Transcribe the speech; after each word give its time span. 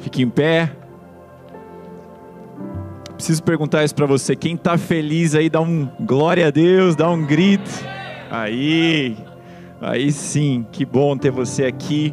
Fique 0.00 0.24
em 0.24 0.28
pé. 0.28 0.72
Preciso 3.14 3.44
perguntar 3.44 3.84
isso 3.84 3.94
para 3.94 4.06
você. 4.06 4.34
Quem 4.34 4.56
está 4.56 4.76
feliz 4.76 5.36
aí, 5.36 5.48
dá 5.48 5.60
um 5.60 5.88
glória 6.00 6.48
a 6.48 6.50
Deus, 6.50 6.96
dá 6.96 7.08
um 7.08 7.24
grito. 7.24 7.70
Aí, 8.28 9.16
aí 9.80 10.10
sim, 10.10 10.66
que 10.72 10.84
bom 10.84 11.16
ter 11.16 11.30
você 11.30 11.64
aqui. 11.64 12.12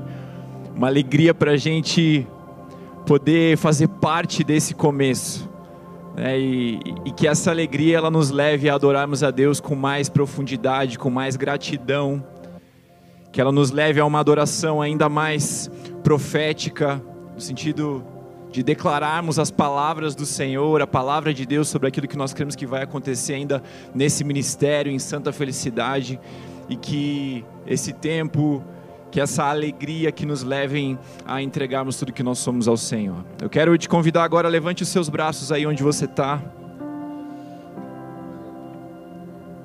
Uma 0.76 0.86
alegria 0.86 1.34
para 1.34 1.54
a 1.54 1.58
gente 1.58 2.28
poder 3.08 3.58
fazer 3.58 3.88
parte 3.88 4.44
desse 4.44 4.76
começo. 4.76 5.50
Né? 6.16 6.40
E, 6.40 6.80
e 7.04 7.12
que 7.12 7.28
essa 7.28 7.50
alegria 7.50 7.98
ela 7.98 8.12
nos 8.12 8.30
leve 8.30 8.70
a 8.70 8.76
adorarmos 8.76 9.24
a 9.24 9.32
Deus 9.32 9.60
com 9.60 9.74
mais 9.74 10.08
profundidade, 10.08 11.00
com 11.00 11.10
mais 11.10 11.36
gratidão. 11.36 12.24
Que 13.32 13.40
ela 13.40 13.52
nos 13.52 13.72
leve 13.72 14.00
a 14.00 14.06
uma 14.06 14.20
adoração 14.20 14.82
ainda 14.82 15.08
mais 15.08 15.70
profética, 16.04 17.02
no 17.34 17.42
sentido 17.42 18.04
de 18.52 18.64
declararmos 18.64 19.38
as 19.38 19.52
palavras 19.52 20.16
do 20.16 20.26
Senhor, 20.26 20.82
a 20.82 20.88
palavra 20.88 21.34
de 21.34 21.46
Deus 21.46 21.68
sobre 21.68 21.88
aquilo 21.88 22.08
que 22.08 22.18
nós 22.18 22.34
cremos 22.34 22.56
que 22.56 22.66
vai 22.66 22.82
acontecer 22.82 23.34
ainda 23.34 23.62
nesse 23.94 24.24
ministério, 24.24 24.92
em 24.92 24.98
santa 24.98 25.32
felicidade, 25.32 26.20
e 26.68 26.76
que 26.76 27.46
esse 27.68 27.94
tempo, 27.94 28.64
que 29.12 29.22
essa 29.22 29.44
alegria 29.46 30.12
que 30.12 30.26
nos 30.26 30.44
levem 30.44 30.98
a 31.26 31.42
entregarmos 31.42 31.98
tudo 31.98 32.12
que 32.12 32.24
nós 32.24 32.40
somos 32.40 32.68
ao 32.68 32.78
Senhor. 32.78 33.24
Eu 33.42 33.50
quero 33.50 33.78
te 33.78 33.88
convidar 33.88 34.24
agora, 34.24 34.48
levante 34.48 34.84
os 34.84 34.90
seus 34.90 35.10
braços 35.10 35.52
aí 35.52 35.66
onde 35.66 35.84
você 35.84 36.06
está. 36.06 36.42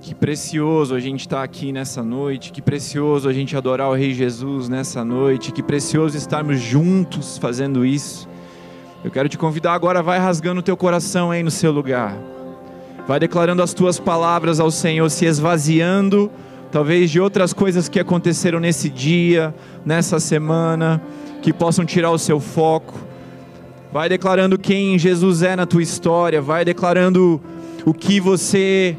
Que 0.05 0.15
precioso 0.15 0.95
a 0.95 1.01
gente 1.01 1.21
estar 1.21 1.39
tá 1.39 1.43
aqui 1.43 1.73
nessa 1.73 2.03
noite, 2.03 2.53
que 2.53 2.61
precioso 2.61 3.27
a 3.27 3.33
gente 3.33 3.57
adorar 3.57 3.89
o 3.89 3.95
Rei 3.95 4.13
Jesus 4.13 4.69
nessa 4.69 5.03
noite, 5.03 5.51
que 5.51 5.63
precioso 5.63 6.15
estarmos 6.15 6.61
juntos 6.61 7.39
fazendo 7.39 7.87
isso. 7.87 8.29
Eu 9.03 9.11
quero 9.11 9.31
te 9.31 9.39
convidar 9.39 9.73
agora, 9.73 10.03
vai 10.03 10.19
rasgando 10.19 10.61
o 10.61 10.63
teu 10.63 10.77
coração 10.77 11.31
aí 11.31 11.43
no 11.43 11.51
seu 11.51 11.73
lugar. 11.73 12.15
Vai 13.09 13.19
declarando 13.19 13.63
as 13.63 13.73
tuas 13.73 13.99
palavras 13.99 14.61
ao 14.61 14.71
Senhor, 14.71 15.09
se 15.09 15.25
esvaziando, 15.25 16.31
talvez 16.71 17.11
de 17.11 17.19
outras 17.19 17.55
coisas 17.55 17.89
que 17.89 17.99
aconteceram 17.99 18.61
nesse 18.61 18.91
dia, 18.91 19.55
nessa 19.87 20.21
semana, 20.21 21.01
que 21.41 21.51
possam 21.51 21.83
tirar 21.83 22.11
o 22.11 22.19
seu 22.19 22.39
foco. 22.39 22.93
Vai 23.91 24.11
declarando 24.11 24.59
quem 24.59 24.99
Jesus 24.99 25.43
é 25.43 25.57
na 25.57 25.65
tua 25.65 25.83
história, 25.83 26.43
vai 26.43 26.63
declarando 26.63 27.41
o 27.87 27.95
que 27.95 28.21
você 28.21 28.99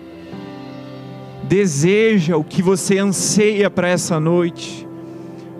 deseja, 1.48 2.38
o 2.38 2.44
que 2.44 2.62
você 2.62 2.98
anseia 2.98 3.70
para 3.70 3.88
essa 3.88 4.20
noite. 4.20 4.88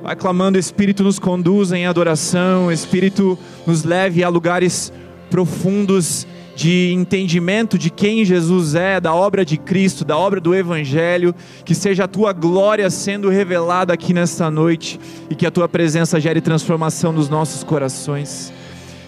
Vai 0.02 0.16
clamando, 0.16 0.58
Espírito 0.58 1.04
nos 1.04 1.18
conduza 1.18 1.78
em 1.78 1.86
adoração, 1.86 2.72
Espírito 2.72 3.38
nos 3.66 3.84
leve 3.84 4.24
a 4.24 4.30
lugares 4.30 4.92
profundos 5.30 6.28
de 6.56 6.94
entendimento 6.94 7.78
de 7.78 7.90
quem 7.90 8.24
Jesus 8.24 8.76
é, 8.76 9.00
da 9.02 9.14
obra 9.14 9.44
de 9.44 9.58
Cristo, 9.58 10.06
da 10.06 10.18
obra 10.18 10.40
do 10.40 10.56
Evangelho, 10.56 11.36
que 11.66 11.76
seja 11.76 12.06
a 12.06 12.08
tua 12.08 12.32
glória 12.32 12.90
sendo 12.90 13.30
revelada 13.30 13.94
aqui 13.94 14.14
nesta 14.14 14.50
noite 14.50 15.00
e 15.30 15.36
que 15.36 15.46
a 15.46 15.52
tua 15.52 15.68
presença 15.68 16.20
gere 16.20 16.40
transformação 16.40 17.12
nos 17.12 17.28
nossos 17.28 17.64
corações. 17.64 18.54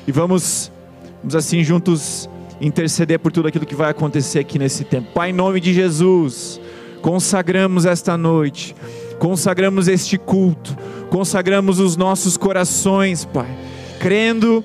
E 0.06 0.12
vamos, 0.12 0.72
vamos 1.20 1.36
assim 1.36 1.64
juntos 1.64 2.30
interceder 2.60 3.20
por 3.20 3.32
tudo 3.32 3.48
aquilo 3.48 3.66
que 3.66 3.76
vai 3.76 3.92
acontecer 3.92 4.40
aqui 4.40 4.60
nesse 4.60 4.84
tempo. 4.84 5.14
Pai, 5.14 5.30
em 5.30 5.34
nome 5.34 5.62
de 5.62 5.74
Jesus 5.74 6.60
consagramos 7.02 7.86
esta 7.86 8.18
noite, 8.18 8.76
consagramos 9.20 9.88
este 9.88 10.18
culto, 10.18 10.76
consagramos 11.10 11.80
os 11.80 11.96
nossos 11.96 12.38
corações, 12.38 13.26
Pai, 13.26 13.48
crendo 14.00 14.64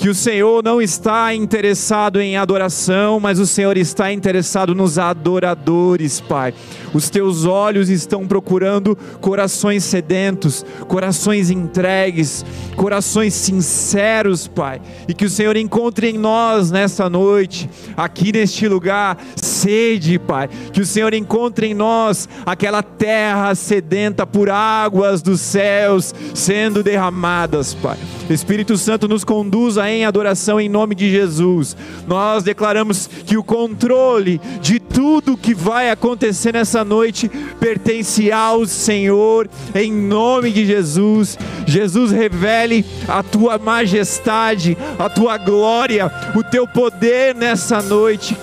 que 0.00 0.08
o 0.08 0.14
Senhor 0.14 0.64
não 0.64 0.80
está 0.80 1.34
interessado 1.34 2.22
em 2.22 2.34
adoração, 2.34 3.20
mas 3.20 3.38
o 3.38 3.46
Senhor 3.46 3.76
está 3.76 4.10
interessado 4.10 4.74
nos 4.74 4.98
adoradores, 4.98 6.20
Pai. 6.22 6.54
Os 6.94 7.10
teus 7.10 7.44
olhos 7.44 7.90
estão 7.90 8.26
procurando 8.26 8.96
corações 9.20 9.84
sedentos, 9.84 10.64
corações 10.88 11.50
entregues, 11.50 12.46
corações 12.76 13.34
sinceros, 13.34 14.48
Pai. 14.48 14.80
E 15.06 15.12
que 15.12 15.26
o 15.26 15.30
Senhor 15.30 15.54
encontre 15.54 16.08
em 16.08 16.16
nós 16.16 16.70
nesta 16.70 17.10
noite, 17.10 17.68
aqui 17.94 18.32
neste 18.32 18.66
lugar, 18.66 19.18
sede, 19.60 20.18
Pai. 20.18 20.48
Que 20.72 20.80
o 20.80 20.86
Senhor 20.86 21.12
encontre 21.14 21.66
em 21.66 21.74
nós 21.74 22.28
aquela 22.46 22.82
terra 22.82 23.54
sedenta 23.54 24.26
por 24.26 24.48
águas 24.48 25.22
dos 25.22 25.40
céus 25.40 26.14
sendo 26.34 26.82
derramadas, 26.82 27.74
Pai. 27.74 27.98
Espírito 28.28 28.76
Santo 28.76 29.08
nos 29.08 29.24
conduza 29.24 29.88
em 29.90 30.04
adoração 30.04 30.60
em 30.60 30.68
nome 30.68 30.94
de 30.94 31.10
Jesus. 31.10 31.76
Nós 32.06 32.42
declaramos 32.42 33.08
que 33.26 33.36
o 33.36 33.44
controle 33.44 34.40
de 34.60 34.78
tudo 34.78 35.36
que 35.36 35.54
vai 35.54 35.90
acontecer 35.90 36.52
nessa 36.52 36.84
noite 36.84 37.28
pertence 37.58 38.30
ao 38.32 38.66
Senhor, 38.66 39.48
em 39.74 39.92
nome 39.92 40.50
de 40.50 40.64
Jesus. 40.64 41.38
Jesus, 41.66 42.12
revele 42.12 42.84
a 43.08 43.22
tua 43.22 43.58
majestade, 43.58 44.76
a 44.98 45.08
tua 45.08 45.36
glória, 45.38 46.10
o 46.34 46.42
teu 46.42 46.66
poder 46.66 47.34
nessa 47.34 47.82
noite. 47.82 48.36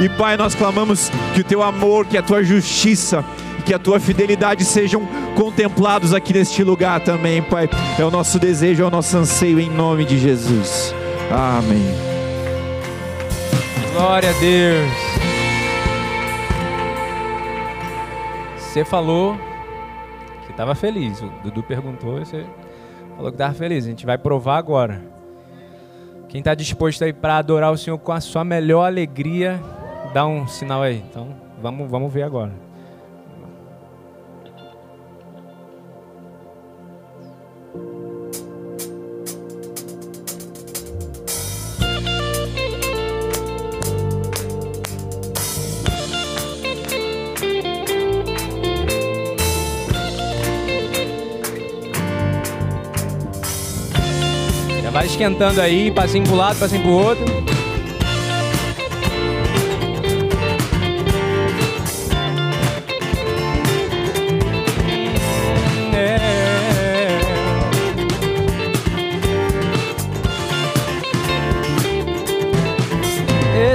E 0.00 0.08
Pai, 0.08 0.36
nós 0.36 0.54
clamamos 0.54 1.10
que 1.34 1.40
o 1.40 1.44
teu 1.44 1.62
amor, 1.62 2.06
que 2.06 2.18
a 2.18 2.22
tua 2.22 2.42
justiça, 2.42 3.24
que 3.64 3.72
a 3.72 3.78
tua 3.78 4.00
fidelidade 4.00 4.64
sejam 4.64 5.06
contemplados 5.36 6.12
aqui 6.12 6.32
neste 6.32 6.64
lugar 6.64 7.00
também, 7.00 7.42
Pai. 7.42 7.68
É 7.98 8.04
o 8.04 8.10
nosso 8.10 8.38
desejo, 8.38 8.82
é 8.82 8.86
o 8.86 8.90
nosso 8.90 9.16
anseio 9.16 9.60
em 9.60 9.70
nome 9.70 10.04
de 10.04 10.18
Jesus. 10.18 10.94
Amém. 11.30 12.12
Glória 13.92 14.30
a 14.30 14.32
Deus. 14.32 14.90
Você 18.56 18.84
falou 18.84 19.36
que 20.46 20.50
estava 20.50 20.74
feliz. 20.74 21.20
O 21.20 21.30
Dudu 21.44 21.62
perguntou, 21.62 22.18
você 22.18 22.44
falou 23.16 23.30
que 23.30 23.34
estava 23.34 23.52
feliz. 23.52 23.84
A 23.84 23.88
gente 23.88 24.06
vai 24.06 24.16
provar 24.16 24.56
agora. 24.56 25.02
Quem 26.28 26.38
está 26.38 26.54
disposto 26.54 27.04
aí 27.04 27.12
para 27.12 27.36
adorar 27.36 27.70
o 27.70 27.76
Senhor 27.76 27.98
com 27.98 28.12
a 28.12 28.20
sua 28.20 28.42
melhor 28.42 28.86
alegria, 28.86 29.60
dá 30.12 30.26
um 30.26 30.46
sinal 30.46 30.82
aí. 30.82 31.02
Então, 31.08 31.28
vamos, 31.60 31.90
vamos 31.90 32.12
ver 32.12 32.22
agora. 32.22 32.52
Esquentando 55.04 55.60
aí, 55.60 55.88
passinho 55.92 56.24
pro 56.24 56.34
lado, 56.34 56.58
passinho 56.58 56.82
pro 56.82 56.90
outro. 56.90 57.51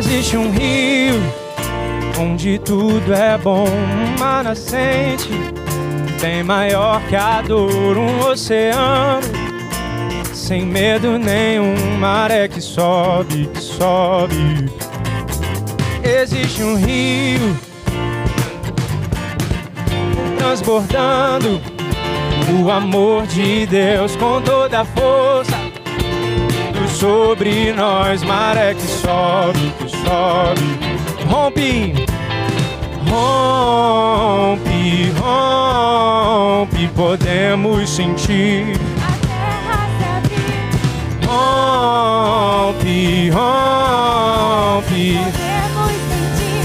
Existe 0.09 0.37
um 0.37 0.49
rio 0.51 1.15
onde 2.17 2.57
tudo 2.59 3.13
é 3.13 3.37
bom, 3.37 3.65
uma 4.15 4.41
nascente 4.41 5.27
bem 6.21 6.43
maior 6.43 7.01
que 7.09 7.15
a 7.15 7.41
dor, 7.41 7.97
um 7.97 8.21
oceano 8.21 9.27
sem 10.33 10.65
medo 10.65 11.19
nenhum, 11.19 11.75
maré 11.99 12.47
que 12.47 12.61
sobe, 12.61 13.47
que 13.47 13.59
sobe. 13.59 14.71
Existe 16.01 16.63
um 16.63 16.77
rio 16.77 17.57
transbordando 20.37 21.61
o 22.63 22.71
amor 22.71 23.27
de 23.27 23.65
Deus 23.65 24.15
com 24.15 24.41
toda 24.41 24.79
a 24.79 24.85
força 24.85 25.67
sobre 26.97 27.71
nós, 27.73 28.23
maré 28.23 28.73
que 28.73 28.81
sobe, 28.81 29.71
que 29.77 29.86
sobe. 30.07 30.61
Rompe, 31.29 31.93
rompe, 33.09 34.61
rompe, 35.19 36.87
podemos 36.95 37.89
sentir 37.89 38.77
rompe, 42.67 43.29
rompe. 43.29 45.17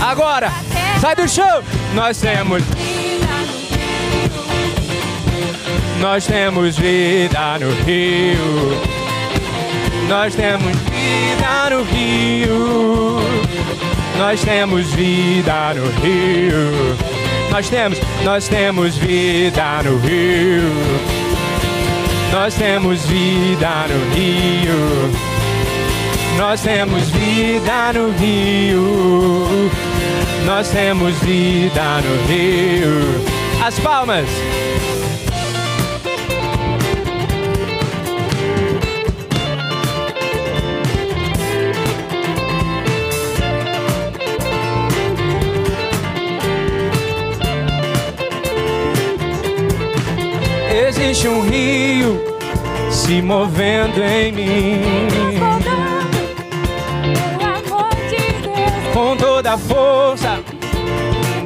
Agora, 0.00 0.53
sai 1.00 1.17
do 1.17 1.29
chão. 1.29 1.62
Nós 1.94 2.19
temos. 2.21 2.62
Nós 6.00 6.27
temos 6.27 6.77
vida 6.77 7.59
no 7.59 7.71
rio. 7.85 8.92
Nós 10.12 10.35
temos 10.35 10.76
vida 10.76 11.70
no 11.70 11.82
rio. 11.85 13.17
Nós 14.19 14.43
temos 14.43 14.93
vida 14.93 15.73
no 15.73 15.87
rio. 16.03 16.97
Nós 17.50 17.70
temos, 17.70 17.99
nós 18.23 18.47
temos 18.47 18.99
vida 18.99 19.82
no 19.82 19.97
rio. 20.00 20.70
Nós 22.31 22.55
temos 22.55 23.06
vida 23.06 23.87
no 23.88 24.14
rio. 24.14 25.11
Nós 26.37 26.61
temos 26.61 27.08
vida 27.08 27.93
no 27.94 28.11
rio. 28.11 29.70
Nós 30.44 30.69
temos 30.69 31.19
vida 31.20 32.03
no 32.03 32.26
rio. 32.26 33.25
As 33.65 33.79
palmas. 33.79 34.29
Existe 50.94 51.27
um 51.27 51.41
rio 51.41 52.23
se 52.91 53.23
movendo 53.23 54.03
em 54.03 54.31
mim. 54.31 54.83
Com 58.93 59.17
toda 59.17 59.55
a 59.55 59.59
força 59.59 60.39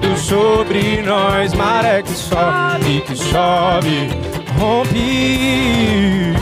do 0.01 0.19
sobre 0.19 1.01
nós, 1.03 1.55
maré 1.55 2.03
que 2.03 2.11
sobe, 2.11 3.03
que 3.07 3.15
sobe, 3.15 4.11
rompe. 4.59 6.35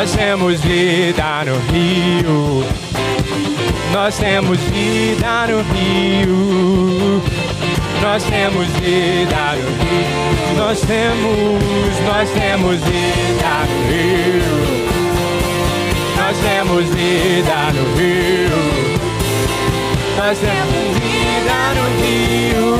Nós 0.00 0.12
temos 0.12 0.58
vida 0.62 1.44
no 1.44 1.58
rio. 1.70 2.64
Nós 3.92 4.16
temos 4.16 4.58
vida 4.58 5.46
no 5.46 5.60
rio. 5.74 7.22
Nós 8.00 8.22
temos 8.24 8.66
vida 8.78 9.56
no 9.56 9.68
rio. 9.84 10.56
Nós 10.56 10.80
temos, 10.80 12.00
nós 12.06 12.30
temos 12.30 12.80
vida 12.80 13.52
no 13.68 13.76
rio. 13.90 14.88
Nós 16.16 16.36
temos 16.38 16.86
vida 16.94 17.58
no 17.74 17.84
rio. 17.98 18.56
Nós 20.16 20.38
temos 20.38 20.96
vida 20.96 21.74
no 21.76 21.84
rio. 22.00 22.72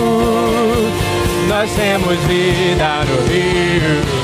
Nós 1.50 1.70
temos 1.72 2.18
vida 2.20 3.04
no 3.04 3.16
rio. 3.28 4.19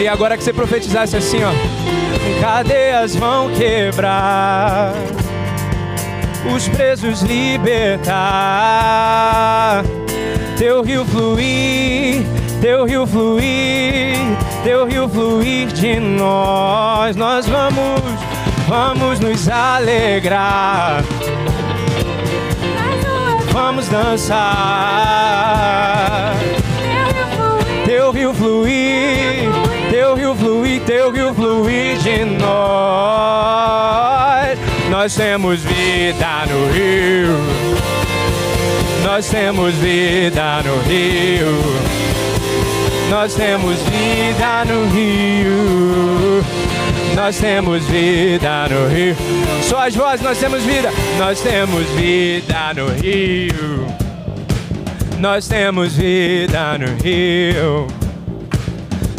Queria 0.00 0.14
agora 0.14 0.34
que 0.34 0.42
você 0.42 0.50
profetizasse 0.50 1.14
assim, 1.14 1.40
ó. 1.44 1.52
Cadeias 2.40 3.14
vão 3.14 3.50
quebrar, 3.50 4.94
os 6.56 6.66
presos 6.68 7.20
libertar. 7.20 8.14
Teu 10.56 10.80
rio 10.80 11.04
fluir, 11.04 12.22
teu 12.62 12.86
rio 12.86 13.06
fluir, 13.06 14.16
teu 14.64 14.86
rio 14.86 15.06
fluir 15.06 15.66
de 15.66 16.00
nós. 16.00 17.14
Nós 17.14 17.46
vamos, 17.46 18.00
vamos 18.66 19.20
nos 19.20 19.50
alegrar. 19.50 21.04
Vamos 23.52 23.86
dançar. 23.88 24.40
Teu 27.84 28.12
rio 28.12 28.32
fluir, 28.32 29.29
fluir, 30.40 30.80
teu 30.82 31.12
rio 31.12 31.32
fluir 31.34 31.98
de 31.98 32.24
nós. 32.24 32.50
Nós 34.90 35.14
temos 35.14 35.60
vida 35.60 36.46
no 36.48 36.72
rio. 36.72 37.36
Nós 39.04 39.28
temos 39.28 39.74
vida 39.74 40.62
no 40.64 40.80
rio. 40.88 41.54
Nós 43.10 43.34
temos 43.34 43.78
vida 43.82 44.64
no 44.64 44.88
rio. 44.88 46.42
Nós 47.14 47.38
temos 47.38 47.84
vida 47.84 48.68
no 48.68 48.88
rio. 48.88 49.16
Só 49.62 49.86
as 49.86 49.94
vozes, 49.94 50.22
nós 50.22 50.38
temos 50.38 50.62
vida. 50.64 50.90
Nós 51.18 51.40
temos 51.40 51.86
vida 51.90 52.74
no 52.74 52.88
rio. 53.00 53.86
Nós 55.18 55.46
temos 55.46 55.96
vida 55.96 56.78
no 56.78 56.86
rio. 57.02 57.99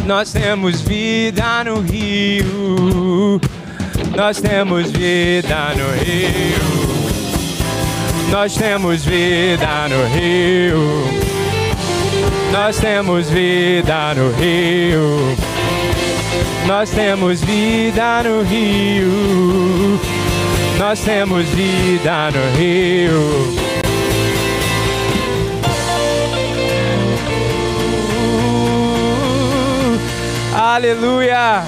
Nós 0.05 0.31
temos 0.31 0.81
vida 0.81 1.63
no 1.63 1.79
rio. 1.81 3.39
Nós 4.15 4.41
temos 4.41 4.91
vida 4.91 5.74
no 5.75 6.03
rio. 6.03 6.81
Nós 8.31 8.55
temos 8.55 9.05
vida 9.05 9.88
no 9.89 10.05
rio. 10.15 11.22
Nós 12.51 12.77
temos 12.77 13.29
vida 13.29 14.13
no 14.15 14.31
rio. 14.31 15.38
Nós 16.67 16.89
temos 16.89 17.41
vida 17.41 18.24
no 18.24 18.43
rio. 18.43 20.00
Nós 20.77 21.00
temos 21.01 21.46
vida 21.50 22.31
no 22.31 22.58
rio. 22.58 23.61
Aleluia! 30.74 31.66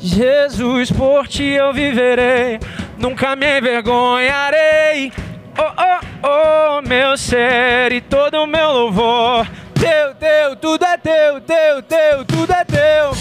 Jesus, 0.00 0.90
por 0.92 1.28
ti 1.28 1.50
eu 1.50 1.74
viverei, 1.74 2.58
nunca 3.04 3.36
me 3.36 3.58
envergonharei. 3.58 5.12
Oh, 5.58 5.62
oh, 5.62 6.78
oh, 6.78 6.88
meu 6.88 7.18
ser 7.18 7.92
e 7.92 8.00
todo 8.00 8.42
o 8.42 8.46
meu 8.46 8.72
louvor. 8.72 9.46
Teu, 9.74 10.14
teu, 10.14 10.56
tudo 10.56 10.84
é 10.86 10.96
teu, 10.96 11.40
teu, 11.42 11.82
teu, 11.82 12.24
tudo 12.24 12.50
é 12.50 12.64
teu. 12.64 13.12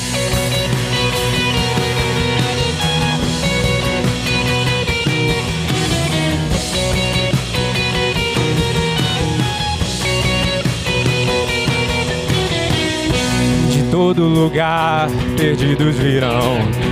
De 13.69 13.91
todo 13.91 14.23
lugar, 14.23 15.09
perdidos 15.37 15.93
virão. 15.97 16.82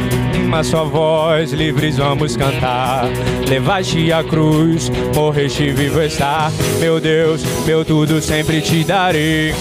Uma 0.52 0.66
só 0.66 0.84
voz, 0.84 1.54
livres 1.54 1.96
vamos 1.96 2.36
cantar. 2.36 3.06
Levaste 3.48 4.12
a 4.12 4.22
cruz, 4.22 4.92
morreste 5.16 5.72
vivo 5.72 6.02
está. 6.02 6.52
Meu 6.78 7.00
Deus, 7.00 7.42
meu 7.66 7.86
tudo 7.86 8.22
sempre 8.22 8.60
te 8.60 8.84
darei. 8.84 9.54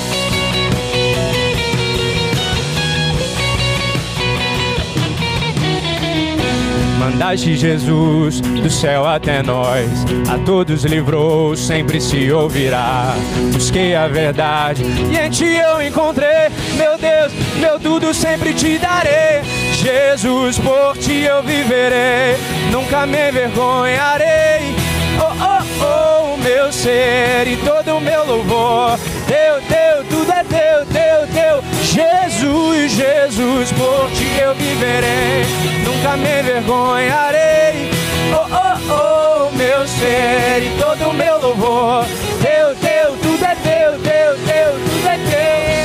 Mandaste 6.99 7.55
Jesus 7.55 8.41
do 8.41 8.69
céu 8.69 9.07
até 9.07 9.45
nós, 9.45 9.89
a 10.29 10.39
todos 10.39 10.85
livrou, 10.85 11.55
sempre 11.55 12.01
se 12.01 12.33
ouvirá. 12.33 13.15
Busquei 13.53 13.95
a 13.95 14.09
verdade 14.09 14.83
e 14.83 15.17
em 15.17 15.31
ti 15.31 15.45
eu 15.45 15.81
encontrei, 15.81 16.49
meu 16.77 16.99
Deus, 16.99 17.33
meu 17.61 17.79
tudo 17.79 18.13
sempre 18.13 18.53
te 18.53 18.77
darei. 18.77 19.60
Jesus, 19.81 20.59
por 20.59 20.95
ti 20.99 21.23
eu 21.23 21.43
viverei, 21.43 22.37
nunca 22.71 23.07
me 23.07 23.31
envergonharei. 23.31 24.75
Oh, 25.19 25.33
oh, 25.43 25.85
oh, 25.85 26.35
o 26.35 26.39
meu 26.39 26.71
ser 26.71 27.49
e 27.49 27.57
todo 27.65 27.97
o 27.97 28.01
meu 28.01 28.27
louvor. 28.27 28.99
Teu, 29.27 29.63
teu, 29.63 30.05
tudo 30.11 30.31
é 30.33 30.45
teu, 30.45 30.85
teu, 30.85 31.27
teu. 31.33 31.65
Jesus, 31.83 32.93
Jesus, 32.93 33.73
por 33.73 34.11
ti 34.11 34.29
eu 34.39 34.55
viverei, 34.55 35.47
nunca 35.83 36.15
me 36.19 36.41
envergonharei. 36.41 37.91
Oh, 38.35 38.47
oh, 38.53 39.49
oh, 39.49 39.57
meu 39.57 39.89
ser 39.89 40.63
e 40.63 40.77
todo 40.79 41.09
o 41.09 41.15
meu 41.15 41.41
louvor. 41.41 42.05
Teu, 42.43 42.77
teu, 42.77 43.17
tudo 43.23 43.45
é 43.47 43.55
teu, 43.55 43.93
teu, 43.93 44.35
teu, 44.47 44.73
tudo 44.91 45.09
é 45.09 45.17
teu. 45.17 45.80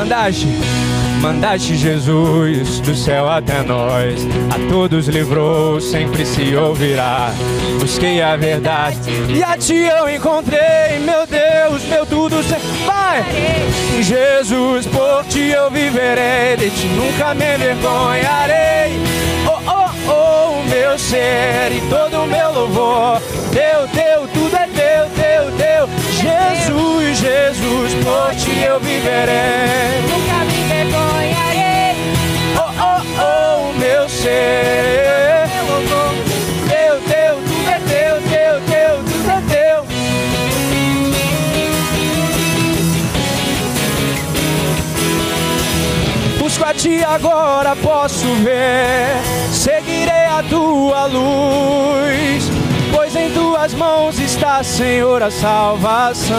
Mandaste, 0.00 0.46
mandaste 1.20 1.76
Jesus 1.76 2.80
do 2.80 2.96
céu 2.96 3.28
até 3.28 3.62
nós, 3.62 4.26
a 4.48 4.72
todos 4.72 5.08
livrou, 5.08 5.78
sempre 5.78 6.24
se 6.24 6.56
ouvirá. 6.56 7.30
Busquei 7.78 8.22
a 8.22 8.34
verdade 8.34 8.96
e 9.28 9.44
a 9.44 9.58
ti 9.58 9.74
eu 9.74 10.08
encontrei, 10.08 10.98
meu 11.00 11.26
Deus, 11.26 11.84
meu 11.84 12.06
tudo, 12.06 12.42
cê... 12.42 12.56
vai! 12.86 13.22
Jesus, 14.00 14.86
por 14.86 15.22
ti 15.28 15.50
eu 15.50 15.70
viverei, 15.70 16.56
de 16.56 16.70
ti 16.70 16.86
nunca 16.86 17.34
me 17.34 17.56
envergonharei. 17.56 18.98
Oh, 19.46 19.60
oh, 19.70 20.10
oh, 20.10 20.62
meu 20.66 20.98
ser 20.98 21.72
e 21.72 21.82
todo 21.90 22.22
o 22.22 22.26
meu 22.26 22.52
louvor, 22.52 23.20
teu, 23.52 23.86
teu, 23.88 24.26
tudo 24.28 24.56
é. 24.56 24.69
Jesus, 26.20 27.18
Jesus, 27.18 27.94
por 28.04 28.34
ti 28.34 28.62
eu 28.62 28.78
viverei. 28.78 30.02
Nunca 30.10 30.44
me 30.44 30.60
envergonharei. 30.60 31.96
Oh, 32.56 32.70
oh, 32.88 33.00
oh, 33.22 33.78
meu 33.78 34.06
ser. 34.08 35.48
Teu, 36.68 37.00
teu, 37.08 37.36
tudo 37.36 37.70
é 37.70 37.80
teu, 37.88 38.14
teu, 38.28 38.54
teu, 38.68 38.94
tudo 39.04 39.30
é 39.30 39.40
teu. 39.48 39.86
Busco 46.38 46.64
a 46.64 46.74
ti 46.74 47.02
agora, 47.02 47.74
posso 47.76 48.26
ver. 48.44 49.16
Seguirei 49.50 50.26
a 50.26 50.42
tua 50.48 51.06
luz 51.06 52.59
pois 52.92 53.14
em 53.16 53.30
tuas 53.30 53.74
mãos 53.74 54.18
está, 54.18 54.62
Senhor, 54.62 55.22
a 55.22 55.30
salvação. 55.30 56.36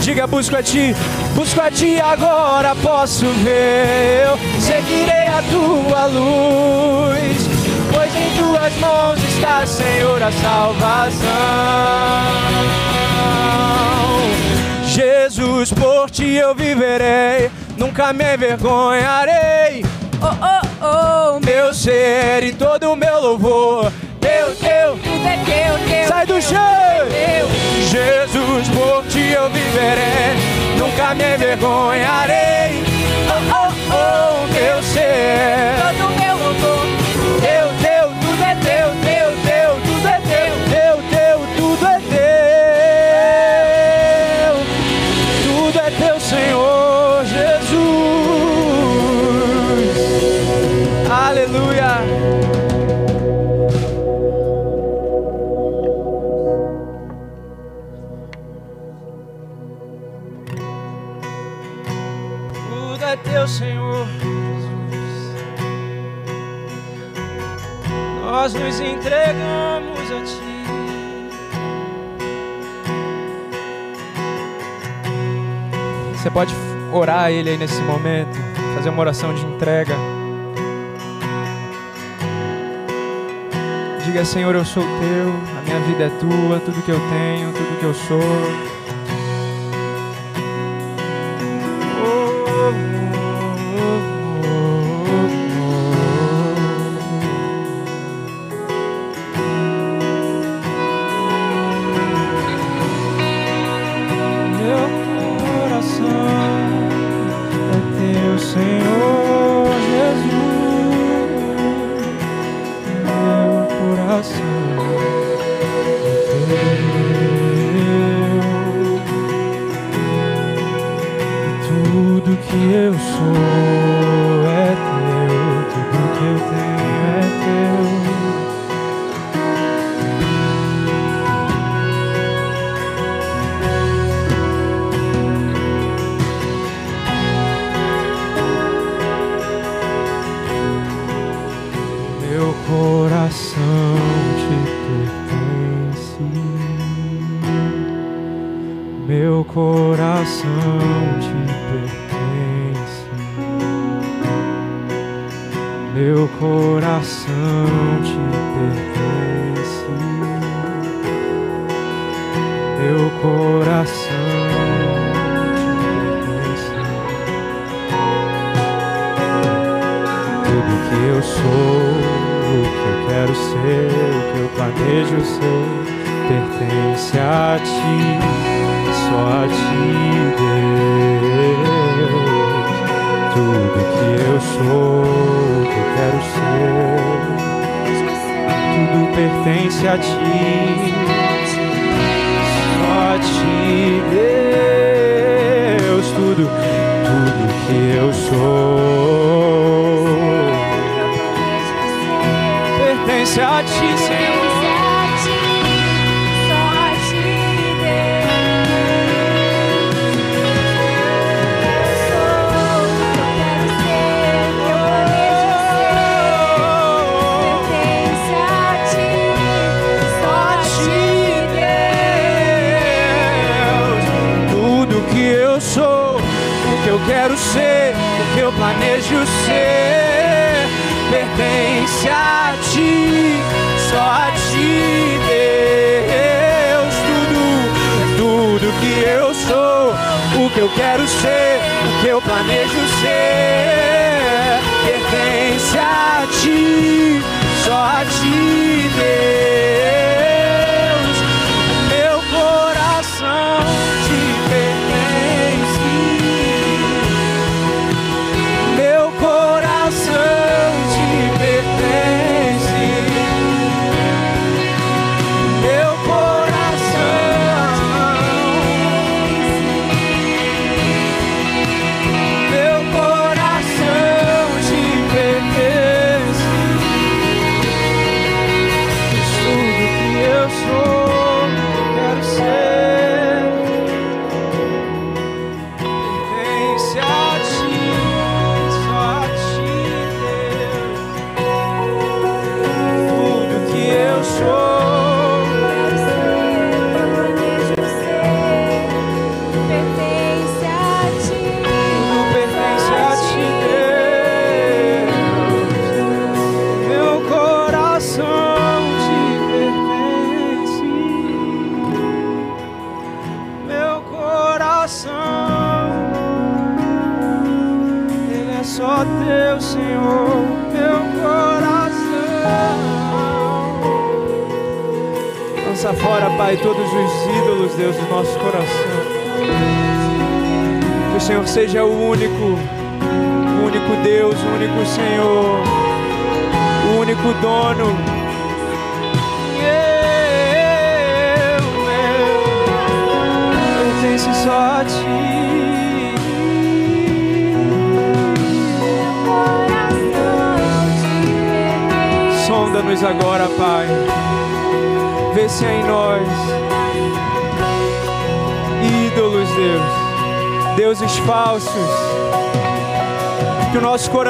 Diga, 0.00 0.26
busco 0.26 0.56
a 0.56 0.62
ti, 0.62 0.94
busco 1.34 1.60
a 1.60 1.70
ti 1.70 2.00
agora, 2.00 2.74
posso 2.76 3.26
ver. 3.44 4.26
Eu 4.26 4.38
seguirei 4.60 5.26
a 5.26 5.42
tua 5.50 6.06
luz, 6.06 7.48
pois 7.92 8.14
em 8.14 8.30
tuas 8.38 8.74
mãos 8.78 9.18
está, 9.24 9.66
Senhor, 9.66 10.22
a 10.22 10.32
salvação. 10.32 11.28
Jesus, 14.86 15.72
por 15.72 16.10
ti 16.10 16.34
eu 16.34 16.54
viverei, 16.54 17.50
nunca 17.76 18.12
me 18.12 18.34
envergonharei. 18.34 19.84
Oh, 20.20 20.26
oh, 20.26 21.36
oh, 21.36 21.40
meu 21.46 21.72
ser 21.72 22.42
e 22.42 22.52
todo 22.52 22.90
o 22.90 22.96
meu 22.96 23.20
louvor 23.20 23.92
teu, 24.48 24.56
teu, 24.56 24.98
tudo 24.98 25.26
é 25.26 25.36
teu, 25.44 25.88
teu. 25.88 26.08
Sai 26.08 26.26
do 26.26 26.40
chão! 26.40 26.58
Jesus, 27.90 28.68
por 28.68 29.04
ti 29.08 29.32
eu 29.32 29.48
viverei, 29.50 30.36
nunca 30.78 31.14
me 31.14 31.34
envergonharei. 31.34 32.82
Oh, 33.28 33.40
oh, 33.54 33.72
oh, 33.94 34.46
meu 34.52 34.82
ser, 34.82 35.74
todo 35.80 36.10
meu 36.18 36.36
louvor. 36.36 36.87
Orar 76.98 77.24
a 77.24 77.30
Ele 77.30 77.50
aí 77.50 77.56
nesse 77.56 77.80
momento, 77.82 78.36
fazer 78.74 78.90
uma 78.90 79.00
oração 79.00 79.32
de 79.34 79.44
entrega. 79.44 79.94
Diga, 84.04 84.24
Senhor, 84.24 84.54
eu 84.54 84.64
sou 84.64 84.82
teu, 84.82 85.28
a 85.58 85.62
minha 85.62 85.80
vida 85.80 86.04
é 86.04 86.08
tua, 86.18 86.60
tudo 86.60 86.82
que 86.82 86.90
eu 86.90 87.00
tenho, 87.10 87.52
tudo 87.52 87.78
que 87.78 87.84
eu 87.84 87.94
sou. 87.94 88.77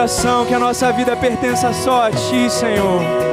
coração 0.09 0.47
que 0.47 0.55
a 0.55 0.59
nossa 0.59 0.91
vida 0.91 1.15
pertença 1.15 1.71
só 1.71 2.07
a 2.07 2.11
Ti, 2.11 2.49
Senhor. 2.49 3.28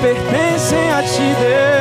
pertencem 0.00 0.90
a 0.92 1.02
ti, 1.02 1.34
Deus. 1.40 1.75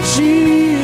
Jesus. 0.00 0.81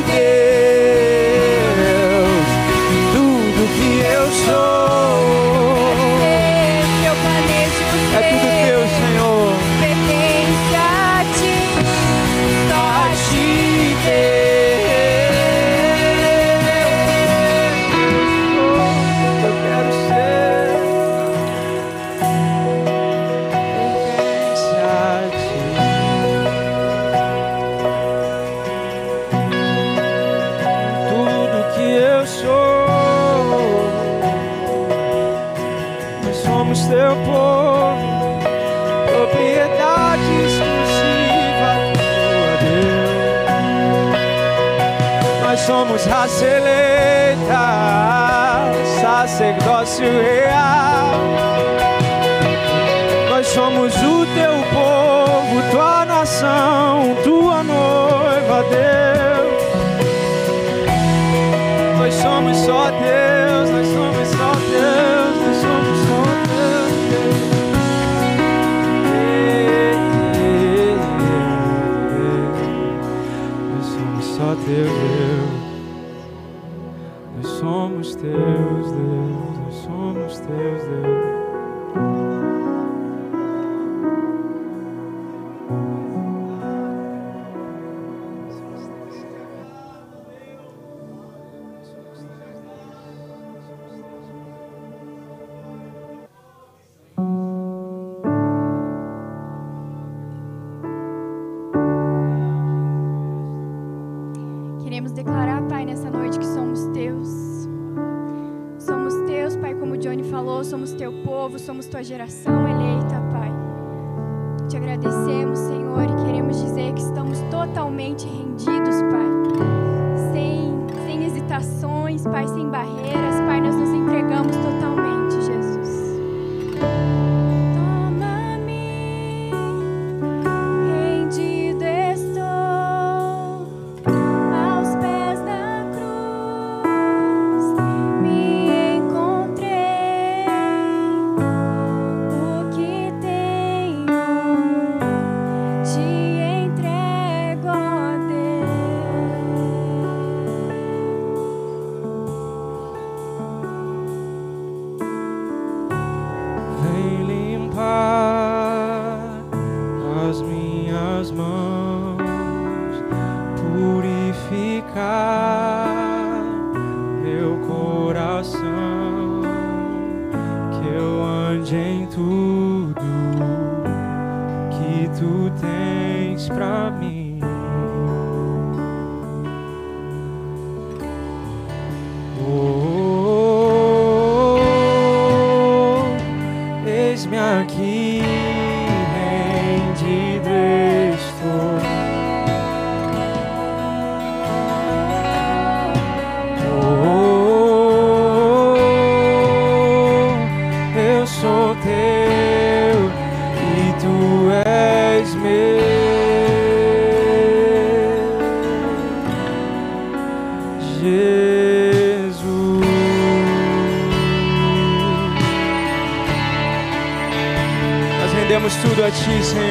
rendemos 218.49 218.73
tudo 218.77 219.05
a 219.05 219.11
Ti, 219.11 219.43
Senhor. 219.43 219.69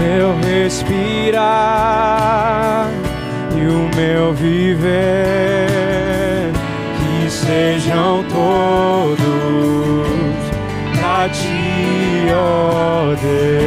meu 0.00 0.36
respirar 0.40 1.38
e 3.56 3.66
o 3.66 3.88
meu 3.94 4.34
viver 4.34 4.90
que 6.98 7.30
sejam 7.30 8.24
todos 8.24 10.13
یاده. 12.26 13.64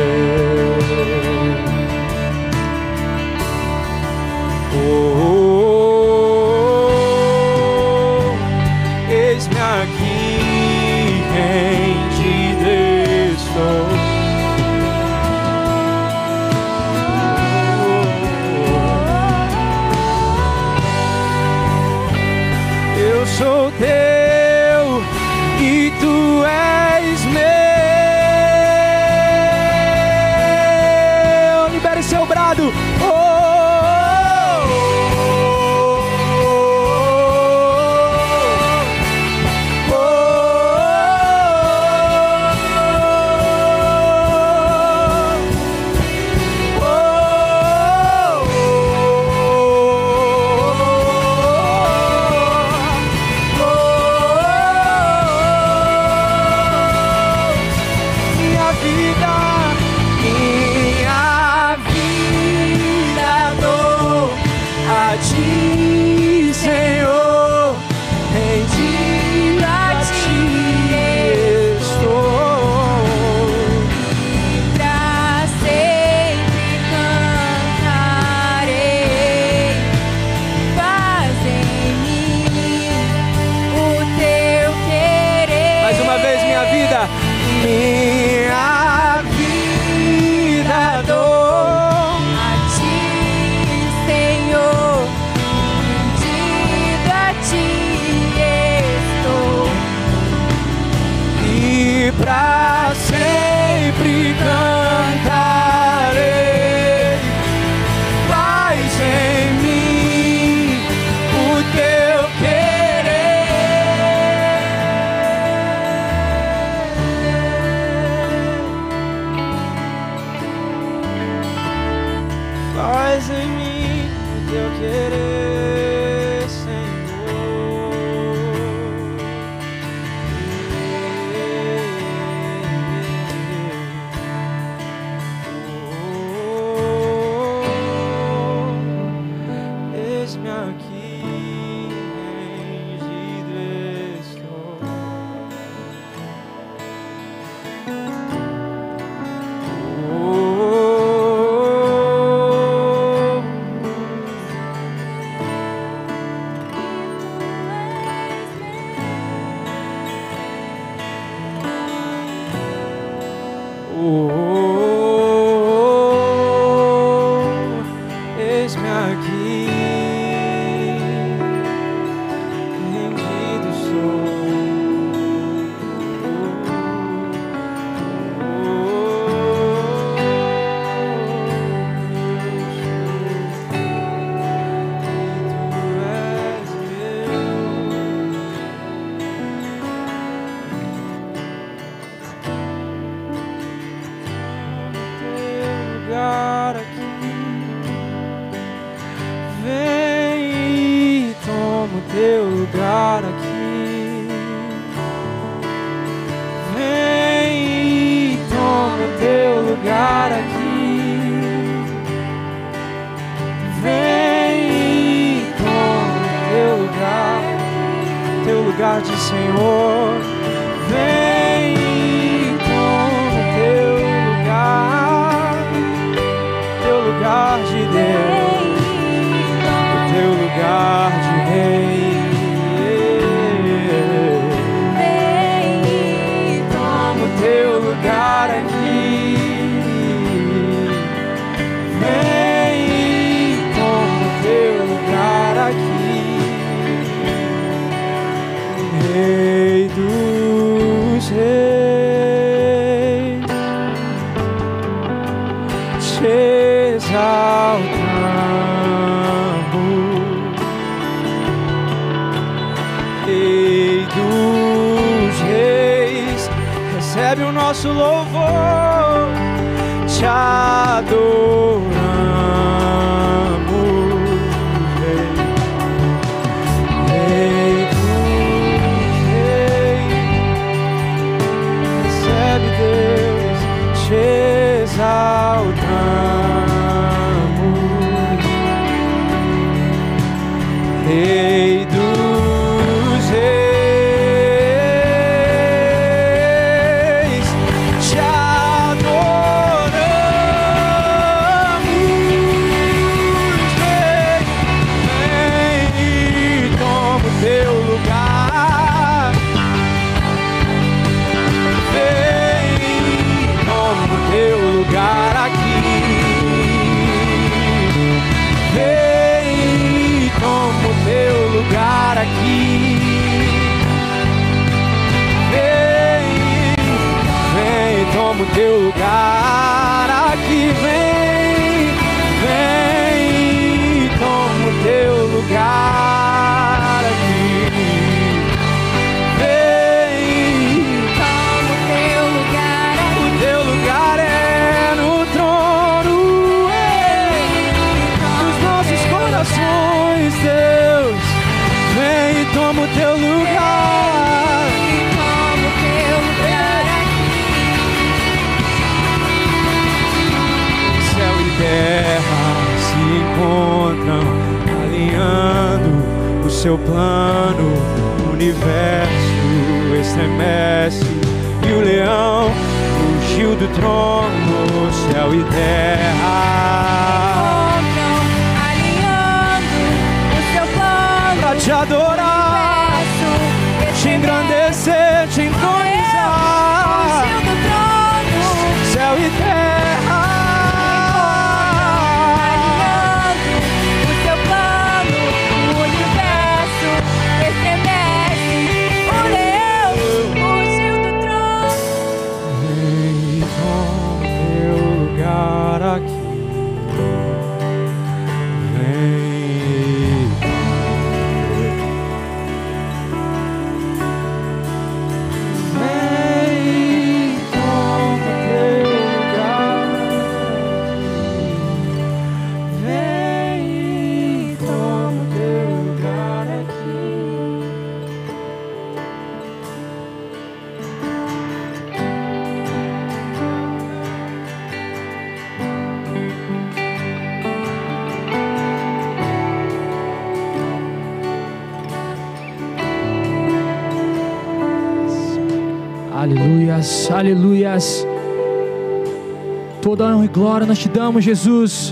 Glória 450.37 450.67
nós 450.67 450.77
te 450.77 450.87
damos, 450.87 451.25
Jesus. 451.25 451.91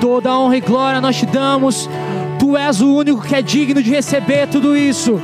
Toda 0.00 0.38
honra 0.38 0.56
e 0.56 0.60
glória 0.60 1.00
nós 1.00 1.16
te 1.16 1.26
damos. 1.26 1.90
Tu 2.38 2.56
és 2.56 2.80
o 2.80 2.94
único 2.94 3.20
que 3.20 3.34
é 3.34 3.42
digno 3.42 3.82
de 3.82 3.90
receber 3.90 4.46
tudo 4.46 4.76
isso. 4.76 5.20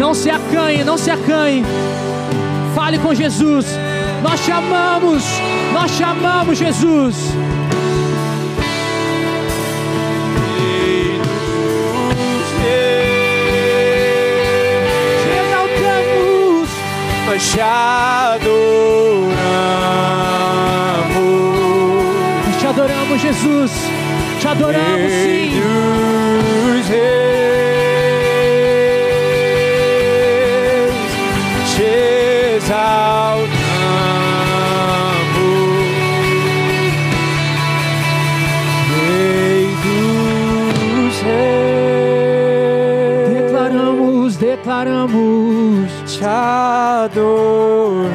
Não 0.00 0.12
se 0.14 0.28
acanhe, 0.28 0.82
não 0.82 0.98
se 0.98 1.12
acanhe. 1.12 1.64
Fale 2.74 2.98
com 2.98 3.14
Jesus. 3.14 3.66
Nós 4.20 4.44
te 4.44 4.50
amamos, 4.50 5.22
nós 5.72 5.96
te 5.96 6.02
amamos, 6.02 6.58
Jesus. 6.58 7.14
Te 17.50 17.60
adoramos. 17.60 19.32
Te 22.60 22.66
adoramos, 22.66 23.20
Jesus. 23.20 23.72
Te 24.40 24.48
adoramos, 24.48 25.10
sim. 25.10 25.62
Adoramos. 47.04 48.12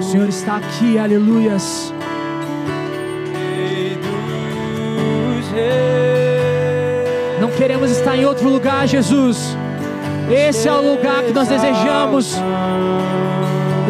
O 0.00 0.02
Senhor 0.02 0.28
está 0.28 0.56
aqui, 0.56 0.98
aleluias. 0.98 1.92
Não 7.40 7.50
queremos 7.50 7.90
estar 7.90 8.16
em 8.16 8.24
outro 8.24 8.48
lugar, 8.48 8.86
Jesus. 8.86 9.56
Esse 10.30 10.68
é 10.68 10.72
o 10.72 10.94
lugar 10.94 11.22
que 11.22 11.32
nós 11.32 11.48
desejamos. 11.48 12.34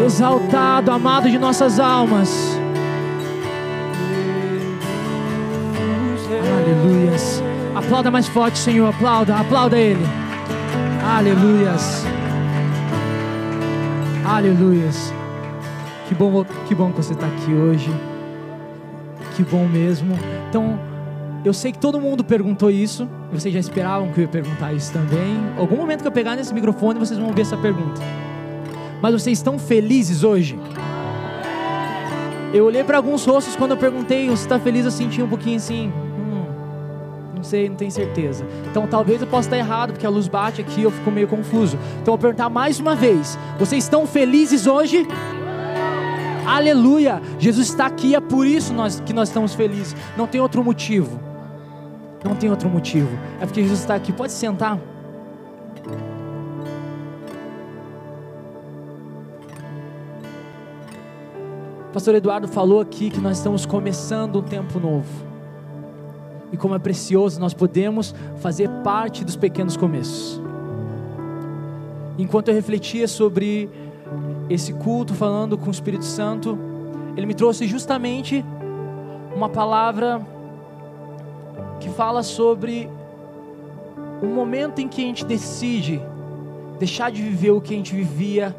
Exaltado, 0.05 0.91
amado 0.91 1.29
de 1.29 1.37
nossas 1.37 1.79
almas. 1.79 2.57
Aleluias. 6.59 7.41
Aplauda 7.75 8.11
mais 8.11 8.27
forte, 8.27 8.57
Senhor. 8.59 8.87
Aplauda, 8.87 9.35
aplauda 9.35 9.77
Ele. 9.77 10.05
Aleluias. 11.17 11.86
Aleluias. 14.27 15.13
Que 16.09 16.13
bom, 16.13 16.43
que 16.67 16.75
bom 16.75 16.91
que 16.91 16.97
você 16.97 17.13
está 17.13 17.25
aqui 17.25 17.53
hoje. 17.53 17.89
Que 19.37 19.41
bom 19.41 19.65
mesmo. 19.65 20.19
Então, 20.49 20.77
eu 21.45 21.53
sei 21.53 21.71
que 21.71 21.79
todo 21.79 21.97
mundo 21.97 22.25
perguntou 22.25 22.69
isso. 22.69 23.07
Vocês 23.31 23.53
já 23.53 23.59
esperavam 23.61 24.11
que 24.11 24.19
eu 24.19 24.23
ia 24.23 24.27
perguntar 24.27 24.73
isso 24.73 24.91
também. 24.91 25.37
Algum 25.57 25.77
momento 25.77 26.01
que 26.01 26.07
eu 26.09 26.11
pegar 26.11 26.35
nesse 26.35 26.53
microfone, 26.53 26.99
vocês 26.99 27.17
vão 27.17 27.29
ouvir 27.29 27.43
essa 27.43 27.55
pergunta. 27.55 28.01
Mas 29.01 29.13
vocês 29.13 29.37
estão 29.37 29.57
felizes 29.57 30.25
hoje? 30.25 30.59
Eu 32.53 32.65
olhei 32.65 32.83
para 32.83 32.97
alguns 32.97 33.25
rostos 33.25 33.55
quando 33.55 33.71
eu 33.71 33.77
perguntei, 33.77 34.27
você 34.27 34.43
está 34.43 34.59
feliz? 34.59 34.83
Eu 34.83 34.91
senti 34.91 35.21
um 35.21 35.29
pouquinho 35.29 35.55
assim, 35.55 35.89
sei, 37.47 37.69
não 37.69 37.75
tenho 37.75 37.91
certeza. 37.91 38.45
Então 38.69 38.85
talvez 38.87 39.21
eu 39.21 39.27
possa 39.27 39.47
estar 39.47 39.57
errado, 39.57 39.93
porque 39.93 40.05
a 40.05 40.09
luz 40.09 40.27
bate 40.27 40.61
aqui 40.61 40.83
eu 40.83 40.91
fico 40.91 41.09
meio 41.09 41.27
confuso. 41.27 41.77
Então 42.01 42.13
eu 42.13 42.17
vou 42.17 42.17
perguntar 42.17 42.49
mais 42.49 42.79
uma 42.79 42.95
vez: 42.95 43.37
vocês 43.57 43.83
estão 43.83 44.05
felizes 44.05 44.67
hoje? 44.67 45.07
Aleluia! 46.45 47.21
Jesus 47.39 47.69
está 47.69 47.85
aqui, 47.85 48.15
é 48.15 48.21
por 48.21 48.45
isso 48.45 48.73
nós, 48.73 48.99
que 48.99 49.13
nós 49.13 49.29
estamos 49.29 49.53
felizes. 49.53 49.95
Não 50.15 50.27
tem 50.27 50.39
outro 50.39 50.63
motivo. 50.63 51.19
Não 52.23 52.35
tem 52.35 52.49
outro 52.49 52.69
motivo. 52.69 53.09
É 53.41 53.45
porque 53.45 53.61
Jesus 53.61 53.81
está 53.81 53.95
aqui. 53.95 54.11
Pode 54.13 54.31
sentar. 54.31 54.79
Pastor 61.91 62.15
Eduardo 62.15 62.47
falou 62.47 62.79
aqui 62.79 63.09
que 63.09 63.19
nós 63.19 63.37
estamos 63.37 63.65
começando 63.65 64.39
um 64.39 64.43
tempo 64.43 64.79
novo. 64.79 65.26
E 66.51 66.57
como 66.57 66.75
é 66.75 66.79
precioso 66.79 67.39
nós 67.39 67.53
podemos 67.53 68.13
fazer 68.37 68.69
parte 68.83 69.23
dos 69.23 69.35
pequenos 69.35 69.75
começos. 69.75 70.41
Enquanto 72.17 72.47
eu 72.47 72.53
refletia 72.53 73.07
sobre 73.07 73.69
esse 74.49 74.73
culto, 74.73 75.13
falando 75.13 75.57
com 75.57 75.67
o 75.67 75.71
Espírito 75.71 76.05
Santo, 76.05 76.57
ele 77.15 77.25
me 77.25 77.33
trouxe 77.33 77.67
justamente 77.67 78.43
uma 79.35 79.49
palavra 79.49 80.21
que 81.79 81.89
fala 81.89 82.23
sobre 82.23 82.89
um 84.21 84.33
momento 84.33 84.79
em 84.79 84.87
que 84.87 85.03
a 85.03 85.05
gente 85.05 85.25
decide 85.25 86.01
deixar 86.79 87.11
de 87.11 87.21
viver 87.21 87.51
o 87.51 87.61
que 87.61 87.73
a 87.73 87.77
gente 87.77 87.95
vivia 87.95 88.55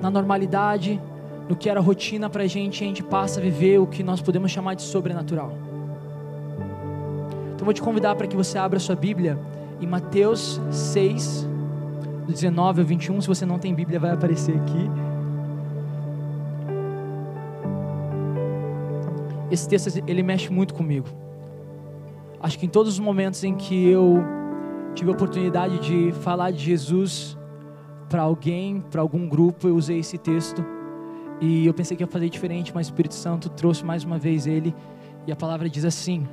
na 0.00 0.10
normalidade, 0.10 1.00
no 1.48 1.56
que 1.56 1.68
era 1.68 1.80
rotina 1.80 2.30
para 2.30 2.44
a 2.44 2.46
gente, 2.46 2.82
a 2.82 2.86
gente 2.86 3.02
passa 3.02 3.40
a 3.40 3.42
viver 3.42 3.78
o 3.78 3.86
que 3.86 4.02
nós 4.02 4.20
podemos 4.20 4.50
chamar 4.50 4.74
de 4.74 4.82
sobrenatural. 4.82 5.69
Então 7.60 7.66
vou 7.66 7.74
te 7.74 7.82
convidar 7.82 8.14
para 8.14 8.26
que 8.26 8.34
você 8.34 8.56
abra 8.56 8.78
sua 8.80 8.96
Bíblia 8.96 9.38
em 9.82 9.86
Mateus 9.86 10.58
6, 10.70 11.46
do 12.26 12.32
19 12.32 12.80
ao 12.80 12.86
21. 12.86 13.20
Se 13.20 13.28
você 13.28 13.44
não 13.44 13.58
tem 13.58 13.74
Bíblia, 13.74 14.00
vai 14.00 14.12
aparecer 14.12 14.56
aqui. 14.56 14.90
Esse 19.50 19.68
texto 19.68 20.02
ele 20.06 20.22
mexe 20.22 20.50
muito 20.50 20.72
comigo. 20.72 21.06
Acho 22.40 22.58
que 22.58 22.64
em 22.64 22.68
todos 22.70 22.94
os 22.94 22.98
momentos 22.98 23.44
em 23.44 23.54
que 23.54 23.90
eu 23.90 24.24
tive 24.94 25.10
a 25.10 25.12
oportunidade 25.12 25.80
de 25.80 26.12
falar 26.22 26.52
de 26.52 26.64
Jesus 26.64 27.36
para 28.08 28.22
alguém, 28.22 28.80
para 28.80 29.02
algum 29.02 29.28
grupo, 29.28 29.68
eu 29.68 29.76
usei 29.76 29.98
esse 29.98 30.16
texto 30.16 30.64
e 31.42 31.66
eu 31.66 31.74
pensei 31.74 31.94
que 31.94 32.02
ia 32.02 32.06
fazer 32.06 32.30
diferente, 32.30 32.72
mas 32.74 32.86
o 32.86 32.90
Espírito 32.90 33.14
Santo 33.14 33.50
trouxe 33.50 33.84
mais 33.84 34.02
uma 34.02 34.16
vez 34.16 34.46
ele 34.46 34.74
e 35.26 35.30
a 35.30 35.36
palavra 35.36 35.68
diz 35.68 35.84
assim: 35.84 36.26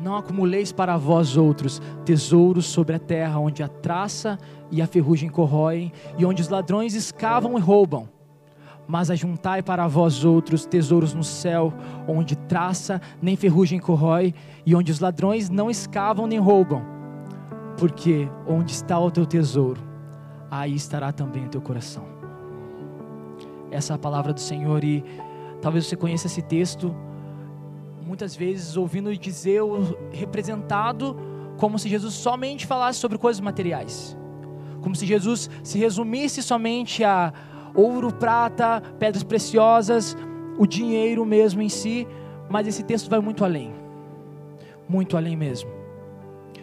Não 0.00 0.16
acumuleis 0.16 0.70
para 0.70 0.96
vós 0.96 1.36
outros 1.36 1.82
tesouros 2.04 2.66
sobre 2.66 2.94
a 2.94 2.98
terra, 2.98 3.40
onde 3.40 3.62
a 3.62 3.68
traça 3.68 4.38
e 4.70 4.80
a 4.80 4.86
ferrugem 4.86 5.28
corroem, 5.28 5.92
e 6.16 6.24
onde 6.24 6.40
os 6.40 6.48
ladrões 6.48 6.94
escavam 6.94 7.58
e 7.58 7.60
roubam. 7.60 8.08
Mas 8.86 9.10
ajuntai 9.10 9.62
para 9.62 9.86
vós 9.88 10.24
outros 10.24 10.64
tesouros 10.64 11.12
no 11.14 11.24
céu, 11.24 11.74
onde 12.06 12.36
traça 12.36 13.00
nem 13.20 13.36
ferrugem 13.36 13.80
corrói, 13.80 14.32
e 14.64 14.74
onde 14.74 14.92
os 14.92 15.00
ladrões 15.00 15.50
não 15.50 15.68
escavam 15.68 16.26
nem 16.26 16.38
roubam. 16.38 16.82
Porque 17.76 18.28
onde 18.46 18.72
está 18.72 18.98
o 18.98 19.10
teu 19.10 19.26
tesouro, 19.26 19.80
aí 20.50 20.74
estará 20.74 21.12
também 21.12 21.44
o 21.46 21.48
teu 21.48 21.60
coração. 21.60 22.04
Essa 23.70 23.94
é 23.94 23.96
a 23.96 23.98
palavra 23.98 24.32
do 24.32 24.40
Senhor 24.40 24.82
e 24.82 25.04
talvez 25.60 25.86
você 25.86 25.96
conheça 25.96 26.26
esse 26.26 26.40
texto, 26.40 26.94
muitas 28.08 28.34
vezes 28.34 28.74
ouvindo 28.74 29.14
dizer 29.14 29.60
representado 30.10 31.14
como 31.58 31.78
se 31.78 31.90
Jesus 31.90 32.14
somente 32.14 32.66
falasse 32.66 32.98
sobre 32.98 33.18
coisas 33.18 33.38
materiais. 33.38 34.16
Como 34.80 34.96
se 34.96 35.04
Jesus 35.04 35.50
se 35.62 35.78
resumisse 35.78 36.42
somente 36.42 37.04
a 37.04 37.32
ouro, 37.74 38.10
prata, 38.10 38.80
pedras 38.98 39.22
preciosas, 39.22 40.16
o 40.56 40.66
dinheiro 40.66 41.26
mesmo 41.26 41.60
em 41.60 41.68
si, 41.68 42.08
mas 42.48 42.66
esse 42.66 42.82
texto 42.82 43.10
vai 43.10 43.20
muito 43.20 43.44
além. 43.44 43.74
Muito 44.88 45.14
além 45.14 45.36
mesmo. 45.36 45.68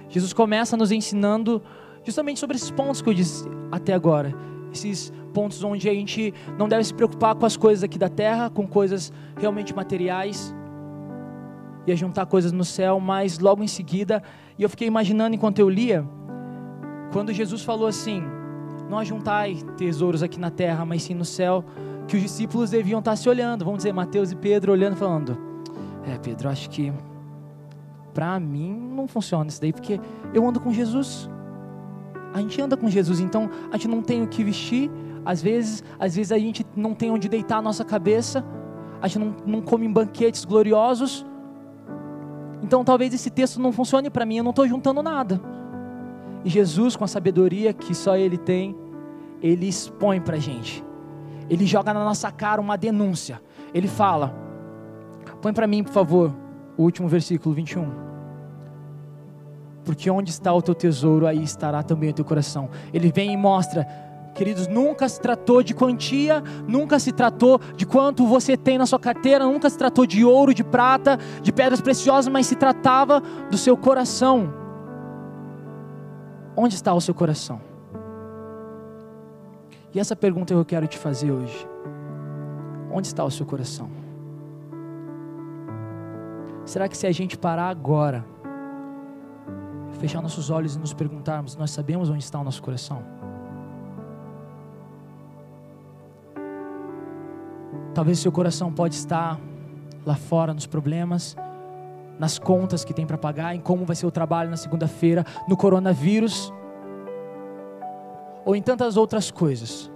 Jesus 0.10 0.34
começa 0.34 0.76
nos 0.76 0.92
ensinando 0.92 1.62
justamente 2.04 2.40
sobre 2.40 2.56
esses 2.56 2.72
pontos 2.72 3.04
que 3.04 3.10
eu 3.10 3.14
disse 3.14 3.48
até 3.72 3.94
agora. 3.94 4.34
Esses 4.74 5.14
pontos 5.32 5.64
onde 5.64 5.88
a 5.88 5.94
gente 5.94 6.34
não 6.58 6.68
deve 6.68 6.84
se 6.86 6.94
preocupar 6.94 7.36
com 7.36 7.46
as 7.46 7.56
coisas 7.56 7.84
aqui 7.84 8.00
da 8.00 8.10
terra, 8.10 8.50
com 8.50 8.66
coisas 8.66 9.14
realmente 9.38 9.76
materiais, 9.76 10.56
e 11.88 11.96
juntar 11.96 12.26
coisas 12.26 12.52
no 12.52 12.64
céu, 12.64 13.00
mas 13.00 13.40
logo 13.40 13.64
em 13.64 13.68
seguida, 13.68 14.22
e 14.58 14.64
eu 14.64 14.70
fiquei 14.70 14.88
imaginando 14.88 15.36
enquanto 15.36 15.60
eu 15.60 15.70
lia, 15.70 16.06
quando 17.12 17.32
Jesus 17.32 17.64
falou 17.64 17.88
assim: 17.88 18.24
Não 18.90 18.98
ajuntai 18.98 19.56
tesouros 19.78 20.24
aqui 20.24 20.40
na 20.40 20.50
terra, 20.50 20.86
mas 20.86 21.04
sim 21.04 21.14
no 21.14 21.26
céu, 21.26 21.64
que 22.08 22.16
os 22.16 22.22
discípulos 22.22 22.70
deviam 22.70 23.00
estar 23.00 23.16
se 23.16 23.28
olhando, 23.30 23.64
vamos 23.66 23.80
dizer, 23.80 23.94
Mateus 23.94 24.32
e 24.32 24.36
Pedro 24.36 24.72
olhando, 24.72 24.96
falando: 24.96 25.38
É, 26.06 26.18
Pedro, 26.18 26.50
acho 26.50 26.70
que 26.70 26.92
para 28.14 28.40
mim 28.40 28.74
não 28.74 29.08
funciona 29.08 29.50
isso 29.50 29.62
daí, 29.62 29.74
porque 29.74 30.00
eu 30.34 30.48
ando 30.48 30.60
com 30.60 30.72
Jesus. 30.72 31.30
A 32.34 32.42
gente 32.42 32.62
anda 32.62 32.76
com 32.76 32.90
Jesus, 32.90 33.20
então 33.20 33.50
a 33.72 33.78
gente 33.78 33.88
não 33.88 34.02
tem 34.02 34.22
o 34.22 34.28
que 34.28 34.44
vestir, 34.44 34.92
às 35.26 35.42
vezes, 35.42 35.84
às 35.98 36.16
vezes 36.16 36.32
a 36.32 36.38
gente 36.38 36.66
não 36.76 36.94
tem 36.94 37.10
onde 37.10 37.28
deitar 37.30 37.58
a 37.58 37.62
nossa 37.62 37.84
cabeça, 37.86 38.44
a 39.02 39.08
gente 39.08 39.20
não, 39.20 39.36
não 39.46 39.62
come 39.62 39.86
em 39.86 39.92
banquetes 39.92 40.46
gloriosos. 40.46 41.26
Então 42.64 42.84
talvez 42.84 43.14
esse 43.14 43.30
texto 43.30 43.60
não 43.60 43.72
funcione 43.72 44.10
para 44.10 44.26
mim, 44.26 44.38
eu 44.38 44.44
não 44.44 44.52
estou 44.52 44.68
juntando 44.68 45.02
nada. 45.02 45.40
E 46.44 46.50
Jesus, 46.50 46.96
com 46.96 47.04
a 47.04 47.08
sabedoria 47.08 47.74
que 47.74 47.96
só 47.96 48.16
Ele 48.16 48.38
tem, 48.38 48.76
Ele 49.42 49.68
expõe 49.68 50.22
para 50.22 50.38
a 50.38 50.40
gente. 50.40 50.84
Ele 51.50 51.66
joga 51.66 51.94
na 51.94 52.04
nossa 52.04 52.32
cara 52.32 52.62
uma 52.62 52.78
denúncia. 52.78 53.42
Ele 53.74 53.88
fala: 53.88 54.36
põe 55.42 55.54
para 55.54 55.68
mim, 55.68 55.84
por 55.84 55.92
favor, 55.92 56.36
o 56.78 56.84
último 56.84 57.08
versículo 57.08 57.54
21. 57.54 58.06
Porque 59.84 60.10
onde 60.10 60.32
está 60.32 60.52
o 60.52 60.62
teu 60.62 60.74
tesouro, 60.74 61.28
aí 61.28 61.44
estará 61.44 61.84
também 61.84 62.10
o 62.10 62.14
teu 62.14 62.26
coração. 62.26 62.70
Ele 62.92 63.12
vem 63.12 63.32
e 63.32 63.38
mostra 63.38 63.88
Queridos, 64.36 64.68
nunca 64.68 65.08
se 65.08 65.22
tratou 65.22 65.64
de 65.64 65.74
quantia, 65.74 66.44
nunca 66.68 67.00
se 67.00 67.14
tratou 67.14 67.58
de 67.74 67.86
quanto 67.86 68.28
você 68.28 68.58
tem 68.58 68.78
na 68.78 68.86
sua 68.86 69.00
carteira, 69.00 69.46
nunca 69.46 69.70
se 69.70 69.78
tratou 69.78 70.06
de 70.06 70.26
ouro, 70.26 70.54
de 70.54 70.62
prata, 70.62 71.18
de 71.42 71.54
pedras 71.54 71.80
preciosas, 71.80 72.28
mas 72.28 72.46
se 72.46 72.56
tratava 72.58 73.22
do 73.50 73.58
seu 73.58 73.78
coração. 73.78 74.54
Onde 76.54 76.76
está 76.76 76.94
o 76.94 77.00
seu 77.00 77.14
coração? 77.14 77.62
E 79.94 80.00
essa 80.02 80.18
pergunta 80.18 80.54
eu 80.54 80.66
quero 80.66 80.86
te 80.86 80.98
fazer 80.98 81.32
hoje. 81.32 81.66
Onde 82.92 83.08
está 83.08 83.24
o 83.24 83.32
seu 83.32 83.46
coração? 83.46 83.90
Será 86.66 86.90
que 86.90 86.98
se 86.98 87.08
a 87.08 87.12
gente 87.14 87.38
parar 87.38 87.70
agora, 87.70 88.26
fechar 89.98 90.22
nossos 90.22 90.50
olhos 90.50 90.76
e 90.76 90.80
nos 90.80 90.94
perguntarmos, 90.94 91.56
nós 91.56 91.72
sabemos 91.72 92.10
onde 92.10 92.24
está 92.24 92.38
o 92.38 92.44
nosso 92.44 92.62
coração? 92.62 93.15
Talvez 97.96 98.20
seu 98.20 98.30
coração 98.30 98.74
pode 98.74 98.94
estar 98.94 99.40
lá 100.06 100.16
fora 100.16 100.54
nos 100.54 100.68
problemas, 100.68 101.34
nas 102.20 102.38
contas 102.38 102.84
que 102.84 102.94
tem 102.94 103.08
para 103.08 103.18
pagar, 103.18 103.56
em 103.56 103.62
como 103.62 103.86
vai 103.86 103.96
ser 103.96 104.06
o 104.06 104.12
trabalho 104.12 104.50
na 104.50 104.58
segunda-feira, 104.58 105.26
no 105.48 105.56
coronavírus, 105.56 106.54
ou 108.44 108.54
em 108.54 108.62
tantas 108.62 108.98
outras 108.98 109.32
coisas. 109.32 109.90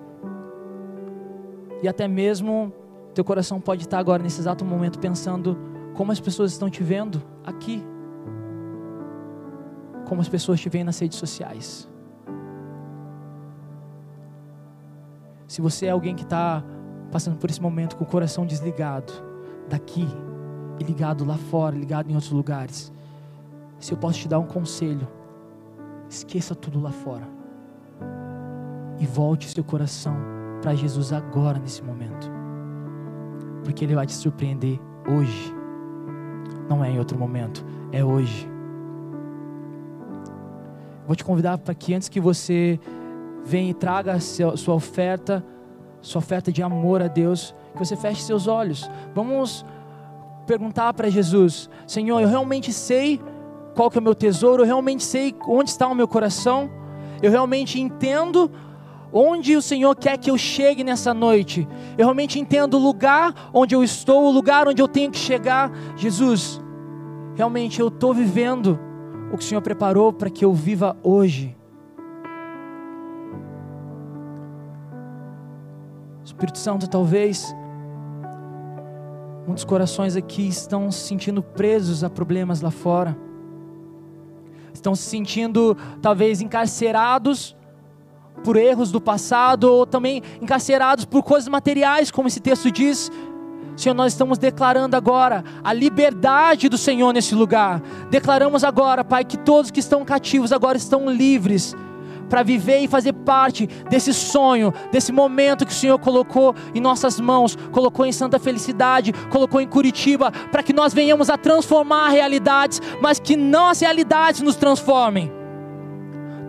E 1.83 1.89
até 1.89 2.07
mesmo 2.07 2.71
teu 3.13 3.25
coração 3.25 3.59
pode 3.59 3.83
estar 3.83 3.99
agora 3.99 4.23
nesse 4.23 4.39
exato 4.39 4.63
momento 4.63 4.97
pensando 4.97 5.57
como 5.93 6.13
as 6.13 6.21
pessoas 6.21 6.53
estão 6.53 6.69
te 6.69 6.81
vendo 6.81 7.21
aqui, 7.45 7.83
como 10.07 10.21
as 10.21 10.29
pessoas 10.29 10.61
te 10.61 10.69
veem 10.69 10.85
nas 10.85 10.97
redes 10.97 11.17
sociais. 11.17 11.89
Se 15.45 15.59
você 15.59 15.87
é 15.87 15.89
alguém 15.89 16.15
que 16.15 16.23
está 16.23 16.63
passando 17.11 17.37
por 17.37 17.49
esse 17.49 17.61
momento 17.61 17.95
com 17.95 18.03
o 18.03 18.07
coração 18.07 18.45
desligado 18.45 19.11
daqui 19.67 20.07
e 20.79 20.83
ligado 20.83 21.25
lá 21.25 21.37
fora, 21.37 21.75
ligado 21.75 22.09
em 22.09 22.13
outros 22.13 22.31
lugares. 22.31 22.91
Se 23.79 23.91
eu 23.91 23.97
posso 23.97 24.19
te 24.19 24.27
dar 24.27 24.39
um 24.39 24.45
conselho, 24.45 25.07
esqueça 26.09 26.55
tudo 26.55 26.79
lá 26.79 26.91
fora 26.91 27.27
e 28.99 29.05
volte 29.05 29.49
seu 29.49 29.63
coração 29.63 30.15
para 30.61 30.75
Jesus 30.75 31.13
agora 31.13 31.57
nesse 31.57 31.81
momento, 31.81 32.29
porque 33.63 33.85
Ele 33.85 33.95
vai 33.95 34.05
te 34.05 34.13
surpreender 34.13 34.79
hoje, 35.07 35.53
não 36.69 36.83
é 36.83 36.91
em 36.91 36.99
outro 36.99 37.17
momento, 37.17 37.65
é 37.91 38.03
hoje. 38.03 38.49
Vou 41.07 41.15
te 41.15 41.23
convidar 41.23 41.57
para 41.57 41.73
que 41.73 41.93
antes 41.93 42.09
que 42.09 42.19
você 42.19 42.79
venha 43.43 43.71
e 43.71 43.73
traga 43.73 44.13
a 44.13 44.19
sua 44.19 44.75
oferta, 44.75 45.43
sua 46.01 46.19
oferta 46.19 46.51
de 46.51 46.63
amor 46.63 47.01
a 47.01 47.07
Deus, 47.07 47.53
que 47.73 47.79
você 47.79 47.95
feche 47.95 48.21
seus 48.21 48.47
olhos. 48.47 48.89
Vamos 49.13 49.65
perguntar 50.45 50.93
para 50.93 51.09
Jesus: 51.09 51.69
Senhor, 51.85 52.19
eu 52.19 52.27
realmente 52.27 52.71
sei 52.71 53.19
qual 53.75 53.89
que 53.89 53.97
é 53.97 54.01
o 54.01 54.03
meu 54.03 54.15
tesouro, 54.15 54.63
eu 54.63 54.65
realmente 54.65 55.03
sei 55.03 55.35
onde 55.47 55.69
está 55.69 55.87
o 55.87 55.95
meu 55.95 56.07
coração, 56.07 56.69
eu 57.21 57.31
realmente 57.31 57.79
entendo 57.79 58.51
onde 59.11 59.55
o 59.55 59.61
Senhor 59.61 59.95
quer 59.95 60.17
que 60.17 60.29
eu 60.29 60.37
chegue 60.37 60.83
nessa 60.83 61.13
noite, 61.13 61.67
eu 61.97 62.05
realmente 62.05 62.39
entendo 62.39 62.75
o 62.75 62.79
lugar 62.79 63.49
onde 63.53 63.75
eu 63.75 63.83
estou, 63.83 64.25
o 64.25 64.31
lugar 64.31 64.67
onde 64.67 64.81
eu 64.81 64.87
tenho 64.87 65.11
que 65.11 65.17
chegar. 65.17 65.71
Jesus, 65.95 66.61
realmente 67.35 67.79
eu 67.79 67.87
estou 67.87 68.13
vivendo 68.13 68.79
o 69.31 69.37
que 69.37 69.43
o 69.43 69.47
Senhor 69.47 69.61
preparou 69.61 70.11
para 70.11 70.29
que 70.29 70.43
eu 70.43 70.53
viva 70.53 70.97
hoje. 71.03 71.58
Espírito 76.39 76.57
Santo, 76.57 76.87
talvez 76.87 77.53
muitos 79.45 79.65
corações 79.65 80.15
aqui 80.15 80.47
estão 80.47 80.89
se 80.89 81.01
sentindo 81.01 81.43
presos 81.43 82.01
a 82.01 82.09
problemas 82.09 82.61
lá 82.61 82.71
fora, 82.71 83.17
estão 84.73 84.95
se 84.95 85.03
sentindo 85.03 85.75
talvez 86.01 86.39
encarcerados 86.39 87.57
por 88.41 88.55
erros 88.55 88.89
do 88.89 89.01
passado, 89.01 89.65
ou 89.65 89.85
também 89.85 90.23
encarcerados 90.41 91.03
por 91.03 91.23
coisas 91.23 91.49
materiais, 91.49 92.09
como 92.09 92.29
esse 92.29 92.39
texto 92.39 92.71
diz. 92.71 93.11
Senhor, 93.75 93.93
nós 93.93 94.13
estamos 94.13 94.37
declarando 94.37 94.95
agora 94.95 95.43
a 95.61 95.73
liberdade 95.73 96.69
do 96.69 96.77
Senhor 96.77 97.11
nesse 97.11 97.35
lugar. 97.35 97.81
Declaramos 98.09 98.63
agora, 98.63 99.03
Pai, 99.03 99.25
que 99.25 99.37
todos 99.37 99.71
que 99.71 99.81
estão 99.81 100.05
cativos 100.05 100.53
agora 100.53 100.77
estão 100.77 101.09
livres 101.09 101.75
para 102.29 102.43
viver 102.43 102.79
e 102.79 102.87
fazer 102.87 103.13
parte 103.13 103.67
desse 103.89 104.13
sonho, 104.13 104.73
desse 104.91 105.11
momento 105.11 105.65
que 105.65 105.71
o 105.71 105.75
Senhor 105.75 105.97
colocou 105.97 106.55
em 106.73 106.79
nossas 106.79 107.19
mãos, 107.19 107.57
colocou 107.71 108.05
em 108.05 108.11
Santa 108.11 108.39
Felicidade, 108.39 109.11
colocou 109.29 109.59
em 109.59 109.67
Curitiba, 109.67 110.31
para 110.51 110.63
que 110.63 110.71
nós 110.71 110.93
venhamos 110.93 111.29
a 111.29 111.37
transformar 111.37 112.09
realidades, 112.09 112.79
mas 113.01 113.19
que 113.19 113.35
não 113.35 113.67
as 113.67 113.81
realidades 113.81 114.41
nos 114.41 114.55
transformem. 114.55 115.31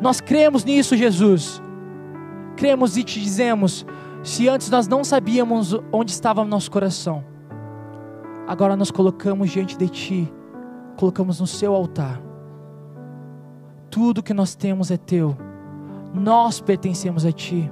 Nós 0.01 0.21
cremos 0.21 0.65
nisso, 0.65 0.97
Jesus. 0.97 1.61
Cremos 2.57 2.97
e 2.97 3.03
te 3.03 3.21
dizemos: 3.21 3.87
se 4.23 4.49
antes 4.49 4.69
nós 4.69 4.87
não 4.87 5.03
sabíamos 5.03 5.75
onde 5.91 6.11
estava 6.11 6.43
o 6.43 6.47
nosso 6.47 6.71
coração, 6.71 7.25
agora 8.47 8.77
nós 8.77 8.91
colocamos 8.91 9.51
diante 9.51 9.77
de 9.77 9.89
Ti, 9.89 10.33
colocamos 10.97 11.41
no 11.41 11.47
Seu 11.47 11.75
altar. 11.75 12.21
Tudo 13.91 14.23
que 14.23 14.33
nós 14.33 14.55
temos 14.55 14.91
é 14.91 14.97
Teu 14.97 15.50
nós 16.15 16.61
pertencemos 16.61 17.25
a 17.25 17.33
Ti. 17.33 17.71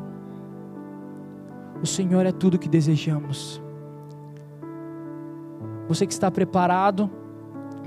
O 1.82 1.86
Senhor 1.86 2.26
é 2.26 2.32
tudo 2.32 2.58
que 2.58 2.68
desejamos. 2.68 3.62
Você 5.88 6.06
que 6.06 6.12
está 6.12 6.30
preparado, 6.30 7.10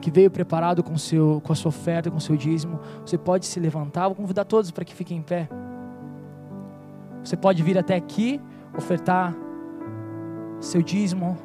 que 0.02 0.10
veio 0.10 0.32
preparado 0.32 0.84
com, 0.84 0.98
seu, 0.98 1.42
com 1.44 1.54
a 1.54 1.56
sua 1.56 1.70
oferta, 1.70 2.10
com 2.10 2.18
o 2.18 2.22
seu 2.22 2.36
dízimo, 2.36 2.80
você 3.06 3.18
pode 3.18 3.46
se 3.46 3.60
levantar. 3.60 4.08
Vou 4.08 4.16
convidar 4.16 4.46
todos 4.46 4.72
para 4.72 4.84
que 4.84 4.94
fiquem 4.94 5.18
em 5.18 5.22
pé. 5.22 5.48
Você 7.24 7.38
pode 7.38 7.62
vir 7.62 7.78
até 7.78 7.96
aqui, 7.96 8.42
ofertar 8.76 9.36
seu 10.60 10.82
dízimo, 10.82 11.38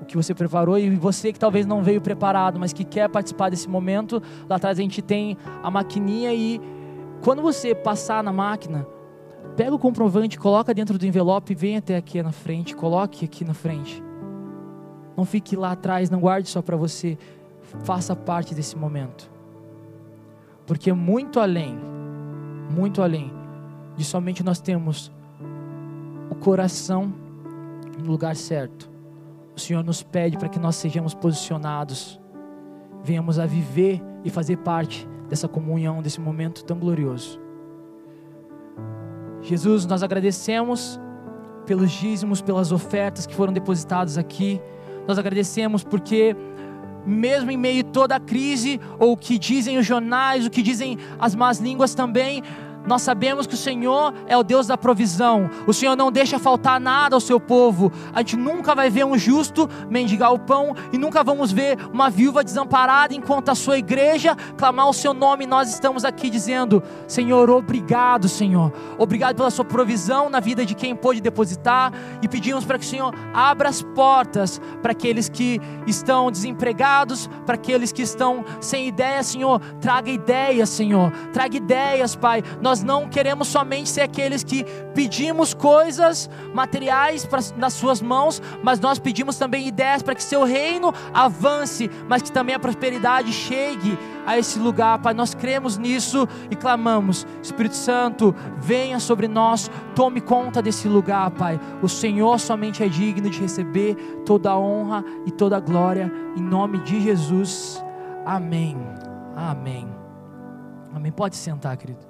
o 0.00 0.04
que 0.06 0.16
você 0.16 0.34
preparou, 0.34 0.78
e 0.78 0.90
você 0.96 1.32
que 1.32 1.38
talvez 1.38 1.66
não 1.66 1.82
veio 1.82 2.00
preparado, 2.00 2.58
mas 2.58 2.72
que 2.72 2.84
quer 2.84 3.08
participar 3.08 3.50
desse 3.50 3.68
momento, 3.68 4.22
lá 4.48 4.56
atrás 4.56 4.78
a 4.78 4.82
gente 4.82 5.02
tem 5.02 5.36
a 5.62 5.70
maquininha 5.70 6.32
e 6.32 6.60
quando 7.26 7.42
você 7.42 7.74
passar 7.74 8.22
na 8.22 8.32
máquina, 8.32 8.86
pega 9.56 9.74
o 9.74 9.80
comprovante, 9.80 10.38
coloca 10.38 10.72
dentro 10.72 10.96
do 10.96 11.04
envelope 11.04 11.52
e 11.52 11.56
vem 11.56 11.76
até 11.76 11.96
aqui 11.96 12.22
na 12.22 12.30
frente, 12.30 12.76
coloque 12.76 13.24
aqui 13.24 13.44
na 13.44 13.52
frente. 13.52 14.00
Não 15.16 15.24
fique 15.24 15.56
lá 15.56 15.72
atrás, 15.72 16.08
não 16.08 16.20
guarde 16.20 16.48
só 16.48 16.62
para 16.62 16.76
você. 16.76 17.18
Faça 17.82 18.14
parte 18.14 18.54
desse 18.54 18.78
momento. 18.78 19.28
Porque 20.68 20.92
muito 20.92 21.40
além, 21.40 21.76
muito 22.70 23.02
além 23.02 23.32
de 23.96 24.04
somente 24.04 24.44
nós 24.44 24.60
temos 24.60 25.10
o 26.30 26.34
coração 26.36 27.12
no 27.98 28.08
lugar 28.08 28.36
certo. 28.36 28.88
O 29.56 29.58
Senhor 29.58 29.82
nos 29.82 30.00
pede 30.00 30.38
para 30.38 30.48
que 30.48 30.60
nós 30.60 30.76
sejamos 30.76 31.12
posicionados, 31.12 32.20
venhamos 33.02 33.40
a 33.40 33.46
viver 33.46 34.00
e 34.24 34.30
fazer 34.30 34.58
parte 34.58 35.08
dessa 35.28 35.48
comunhão, 35.48 36.02
desse 36.02 36.20
momento 36.20 36.64
tão 36.64 36.78
glorioso. 36.78 37.40
Jesus, 39.42 39.86
nós 39.86 40.02
agradecemos 40.02 41.00
pelos 41.66 41.90
dízimos, 41.90 42.40
pelas 42.40 42.72
ofertas 42.72 43.26
que 43.26 43.34
foram 43.34 43.52
depositadas 43.52 44.16
aqui. 44.16 44.60
Nós 45.06 45.18
agradecemos 45.18 45.84
porque, 45.84 46.34
mesmo 47.04 47.50
em 47.50 47.56
meio 47.56 47.82
a 47.82 47.84
toda 47.84 48.16
a 48.16 48.20
crise, 48.20 48.80
ou 48.98 49.12
o 49.12 49.16
que 49.16 49.38
dizem 49.38 49.78
os 49.78 49.86
jornais, 49.86 50.46
o 50.46 50.50
que 50.50 50.62
dizem 50.62 50.98
as 51.18 51.34
más 51.34 51.58
línguas 51.58 51.94
também, 51.94 52.42
nós 52.86 53.02
sabemos 53.02 53.46
que 53.46 53.54
o 53.54 53.58
Senhor 53.58 54.14
é 54.26 54.36
o 54.36 54.42
Deus 54.42 54.66
da 54.66 54.78
provisão. 54.78 55.50
O 55.66 55.72
Senhor 55.72 55.96
não 55.96 56.12
deixa 56.12 56.38
faltar 56.38 56.80
nada 56.80 57.16
ao 57.16 57.20
seu 57.20 57.40
povo. 57.40 57.92
A 58.14 58.20
gente 58.20 58.36
nunca 58.36 58.74
vai 58.74 58.88
ver 58.88 59.04
um 59.04 59.18
justo 59.18 59.68
mendigar 59.90 60.32
o 60.32 60.38
pão 60.38 60.74
e 60.92 60.98
nunca 60.98 61.24
vamos 61.24 61.52
ver 61.52 61.78
uma 61.92 62.08
viúva 62.08 62.44
desamparada 62.44 63.14
enquanto 63.14 63.48
a 63.48 63.54
sua 63.54 63.78
igreja 63.78 64.36
clamar 64.56 64.88
o 64.88 64.92
seu 64.92 65.12
nome. 65.12 65.46
Nós 65.46 65.68
estamos 65.68 66.04
aqui 66.04 66.30
dizendo: 66.30 66.82
Senhor, 67.06 67.50
obrigado, 67.50 68.28
Senhor. 68.28 68.72
Obrigado 68.98 69.36
pela 69.36 69.50
sua 69.50 69.64
provisão 69.64 70.30
na 70.30 70.40
vida 70.40 70.64
de 70.64 70.74
quem 70.74 70.94
pôde 70.94 71.20
depositar 71.20 71.92
e 72.22 72.28
pedimos 72.28 72.64
para 72.64 72.78
que 72.78 72.84
o 72.84 72.88
Senhor 72.88 73.14
abra 73.34 73.68
as 73.68 73.82
portas 73.82 74.60
para 74.80 74.92
aqueles 74.92 75.28
que 75.28 75.60
estão 75.86 76.30
desempregados, 76.30 77.28
para 77.44 77.56
aqueles 77.56 77.92
que 77.92 78.02
estão 78.02 78.44
sem 78.60 78.86
ideia, 78.86 79.22
Senhor. 79.22 79.60
Traga 79.80 80.10
ideias, 80.10 80.68
Senhor. 80.68 81.10
Traga 81.32 81.56
ideias, 81.56 82.14
Pai. 82.14 82.42
Nós 82.60 82.75
não 82.82 83.08
queremos 83.08 83.48
somente 83.48 83.88
ser 83.88 84.02
aqueles 84.02 84.42
que 84.42 84.64
pedimos 84.94 85.54
coisas 85.54 86.28
materiais 86.54 87.24
pra, 87.24 87.40
nas 87.56 87.74
suas 87.74 88.00
mãos, 88.00 88.40
mas 88.62 88.80
nós 88.80 88.98
pedimos 88.98 89.36
também 89.36 89.66
ideias 89.66 90.02
para 90.02 90.14
que 90.14 90.22
seu 90.22 90.44
reino 90.44 90.92
avance, 91.12 91.90
mas 92.08 92.22
que 92.22 92.32
também 92.32 92.54
a 92.54 92.58
prosperidade 92.58 93.32
chegue 93.32 93.98
a 94.26 94.36
esse 94.38 94.58
lugar, 94.58 94.98
Pai. 94.98 95.14
Nós 95.14 95.34
cremos 95.34 95.78
nisso 95.78 96.28
e 96.50 96.56
clamamos: 96.56 97.26
Espírito 97.42 97.76
Santo, 97.76 98.34
venha 98.58 98.98
sobre 98.98 99.28
nós, 99.28 99.70
tome 99.94 100.20
conta 100.20 100.60
desse 100.60 100.88
lugar, 100.88 101.30
Pai. 101.32 101.60
O 101.82 101.88
Senhor 101.88 102.38
somente 102.38 102.82
é 102.82 102.88
digno 102.88 103.30
de 103.30 103.40
receber 103.40 103.94
toda 104.24 104.50
a 104.50 104.58
honra 104.58 105.04
e 105.24 105.30
toda 105.30 105.56
a 105.56 105.60
glória, 105.60 106.12
em 106.36 106.42
nome 106.42 106.78
de 106.78 107.00
Jesus. 107.00 107.82
Amém. 108.24 108.76
Amém. 109.36 109.86
Amém. 110.92 111.12
Pode 111.12 111.36
sentar, 111.36 111.76
querido. 111.76 112.05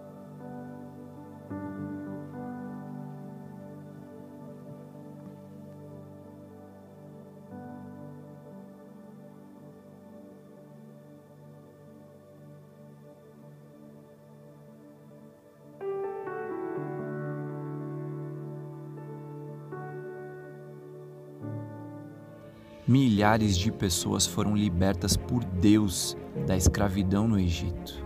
Milhares 22.87 23.59
de 23.59 23.73
pessoas 23.73 24.27
foram 24.27 24.57
libertas 24.57 25.17
por 25.17 25.45
Deus 25.45 26.17
da 26.47 26.57
escravidão 26.57 27.27
no 27.27 27.39
Egito. 27.39 28.05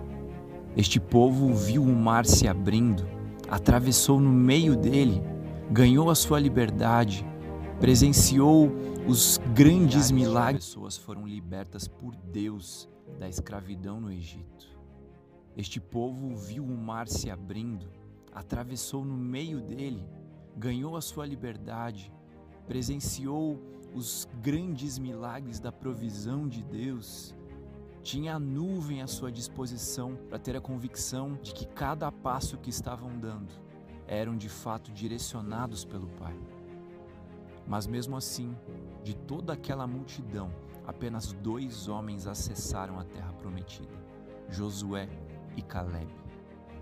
Este 0.77 0.99
povo 0.99 1.53
viu 1.53 1.83
o 1.83 1.95
mar 1.95 2.25
se 2.25 2.49
abrindo, 2.49 3.07
atravessou 3.49 4.19
no 4.19 4.31
meio 4.31 4.75
dele, 4.77 5.23
ganhou 5.71 6.09
a 6.09 6.15
sua 6.15 6.41
liberdade, 6.41 7.27
presenciou 7.79 8.73
os 9.07 9.39
grandes 9.55 10.11
milagres. 10.11 10.67
Pessoas 10.67 10.97
foram 10.97 11.27
libertas 11.27 11.87
por 11.87 12.17
Deus 12.17 12.89
da 13.19 13.29
escravidão 13.29 14.01
no 14.01 14.11
Egito. 14.11 14.71
Este 15.57 15.81
povo 15.81 16.35
viu 16.37 16.65
o 16.65 16.77
mar 16.77 17.07
se 17.07 17.29
abrindo, 17.29 17.87
atravessou 18.33 19.05
no 19.05 19.17
meio 19.17 19.61
dele, 19.61 20.09
ganhou 20.57 20.97
a 20.97 21.01
sua 21.01 21.27
liberdade, 21.27 22.11
presenciou 22.67 23.61
os 23.95 24.29
grandes 24.41 24.99
milagres 24.99 25.59
da 25.59 25.73
provisão 25.73 26.49
de 26.49 26.63
Deus, 26.63 27.35
tinha 28.03 28.37
a 28.37 28.39
nuvem 28.39 29.03
à 29.03 29.07
sua 29.07 29.31
disposição 29.31 30.17
para 30.29 30.39
ter 30.39 30.57
a 30.57 30.61
convicção 30.61 31.39
de 31.43 31.53
que 31.53 31.67
cada 31.67 32.11
passo 32.11 32.57
que 32.57 32.71
estavam 32.71 33.19
dando 33.19 33.53
eram 34.07 34.37
de 34.37 34.49
fato 34.49 34.91
direcionados 34.91 35.85
pelo 35.85 36.09
Pai. 36.09 36.37
Mas 37.67 37.87
mesmo 37.87 38.17
assim, 38.17 38.57
de 39.05 39.15
toda 39.15 39.53
aquela 39.53 39.87
multidão, 39.87 40.51
apenas 40.87 41.33
dois 41.33 41.89
homens 41.89 42.27
acessaram 42.27 42.99
a 42.99 43.05
terra 43.05 43.33
prometida: 43.35 43.95
Josué 44.49 45.09
e 45.57 45.63
Caleb. 45.63 46.09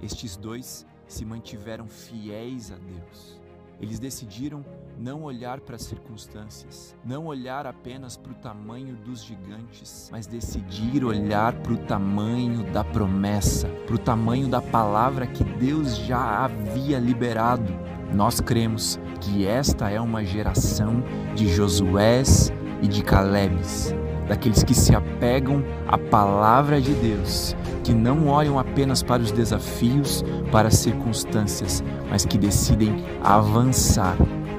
Estes 0.00 0.36
dois 0.36 0.86
se 1.06 1.24
mantiveram 1.24 1.88
fiéis 1.88 2.70
a 2.70 2.76
Deus. 2.76 3.40
Eles 3.80 3.98
decidiram 3.98 4.64
não 4.98 5.22
olhar 5.22 5.60
para 5.60 5.76
as 5.76 5.82
circunstâncias, 5.82 6.96
não 7.04 7.26
olhar 7.26 7.66
apenas 7.66 8.16
para 8.16 8.32
o 8.32 8.34
tamanho 8.34 8.96
dos 8.96 9.22
gigantes, 9.22 10.08
mas 10.10 10.26
decidir 10.26 11.04
olhar 11.04 11.54
para 11.54 11.72
o 11.72 11.78
tamanho 11.78 12.64
da 12.72 12.82
promessa, 12.82 13.68
para 13.86 13.94
o 13.94 13.98
tamanho 13.98 14.48
da 14.48 14.60
palavra 14.60 15.26
que 15.26 15.44
Deus 15.44 15.96
já 15.96 16.44
havia 16.44 16.98
liberado. 16.98 17.72
Nós 18.12 18.40
cremos 18.40 18.98
que 19.20 19.46
esta 19.46 19.88
é 19.88 20.00
uma 20.00 20.24
geração 20.24 21.04
de 21.34 21.46
Josués 21.48 22.52
e 22.82 22.88
de 22.88 23.02
Calebes, 23.02 23.94
daqueles 24.26 24.64
que 24.64 24.74
se 24.74 24.94
apegam 24.96 25.62
à 25.86 25.96
palavra 25.96 26.80
de 26.80 26.92
Deus, 26.94 27.54
que 27.84 27.94
não 27.94 28.26
olham 28.26 28.58
apenas 28.58 29.02
para 29.02 29.22
os 29.22 29.30
desafios, 29.30 30.24
para 30.50 30.68
as 30.68 30.74
circunstâncias, 30.74 31.84
mas 32.10 32.24
que 32.24 32.36
decidem 32.36 33.04
avançar 33.22 34.16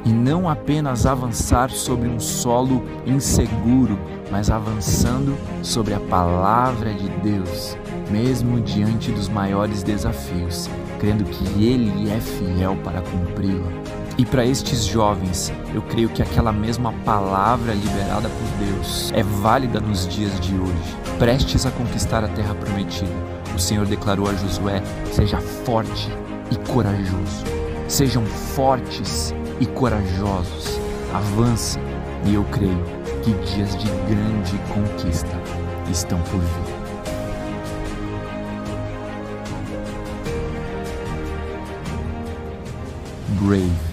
e 0.09 0.11
não 0.11 0.49
apenas 0.49 1.05
avançar 1.05 1.69
sobre 1.69 2.09
um 2.09 2.19
solo 2.19 2.83
inseguro, 3.05 3.99
mas 4.31 4.49
avançando 4.49 5.37
sobre 5.61 5.93
a 5.93 5.99
palavra 5.99 6.91
de 6.91 7.07
Deus, 7.21 7.77
mesmo 8.09 8.59
diante 8.59 9.11
dos 9.11 9.29
maiores 9.29 9.83
desafios, 9.83 10.67
crendo 10.99 11.23
que 11.25 11.63
Ele 11.63 12.09
é 12.09 12.19
fiel 12.19 12.75
para 12.83 13.01
cumpri-la. 13.01 13.71
E 14.17 14.25
para 14.25 14.43
estes 14.43 14.83
jovens, 14.83 15.53
eu 15.75 15.83
creio 15.83 16.09
que 16.09 16.23
aquela 16.23 16.51
mesma 16.51 16.91
palavra 17.05 17.71
liberada 17.71 18.29
por 18.29 18.65
Deus 18.65 19.11
é 19.15 19.21
válida 19.21 19.79
nos 19.79 20.07
dias 20.07 20.39
de 20.39 20.55
hoje. 20.55 20.97
Prestes 21.19 21.67
a 21.67 21.71
conquistar 21.71 22.23
a 22.23 22.27
terra 22.29 22.55
prometida, 22.55 23.13
o 23.55 23.59
Senhor 23.59 23.85
declarou 23.85 24.27
a 24.27 24.33
Josué: 24.33 24.81
seja 25.13 25.37
forte 25.37 26.09
e 26.49 26.55
corajoso. 26.71 27.45
Sejam 27.87 28.23
fortes 28.25 29.33
e 29.59 29.65
corajosos. 29.67 30.79
Avancem 31.13 31.81
e 32.25 32.33
eu 32.35 32.43
creio 32.45 32.83
que 33.23 33.33
dias 33.53 33.75
de 33.77 33.87
grande 34.07 34.57
conquista 34.73 35.27
estão 35.89 36.21
por 36.23 36.39
vir. 36.39 36.79
Brave. 43.41 43.89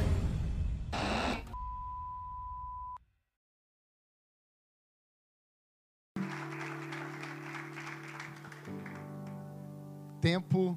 Tempo 10.21 10.77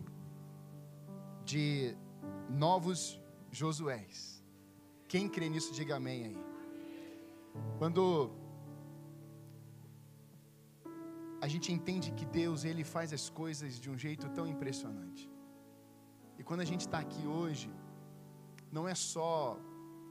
de 1.44 1.96
novos 2.50 3.20
Josués. 3.52 4.39
Quem 5.10 5.28
crê 5.28 5.50
nisso, 5.50 5.74
diga 5.74 5.96
amém 5.96 6.26
aí. 6.28 6.38
Quando 7.80 8.32
a 11.42 11.48
gente 11.48 11.72
entende 11.72 12.12
que 12.12 12.26
Deus 12.26 12.64
ele 12.64 12.84
faz 12.84 13.12
as 13.12 13.30
coisas 13.30 13.80
de 13.80 13.90
um 13.90 13.98
jeito 13.98 14.30
tão 14.30 14.46
impressionante. 14.46 15.30
E 16.38 16.44
quando 16.44 16.60
a 16.60 16.66
gente 16.66 16.82
está 16.82 17.00
aqui 17.00 17.26
hoje, 17.26 17.72
não 18.72 18.88
é 18.88 18.94
só 18.94 19.58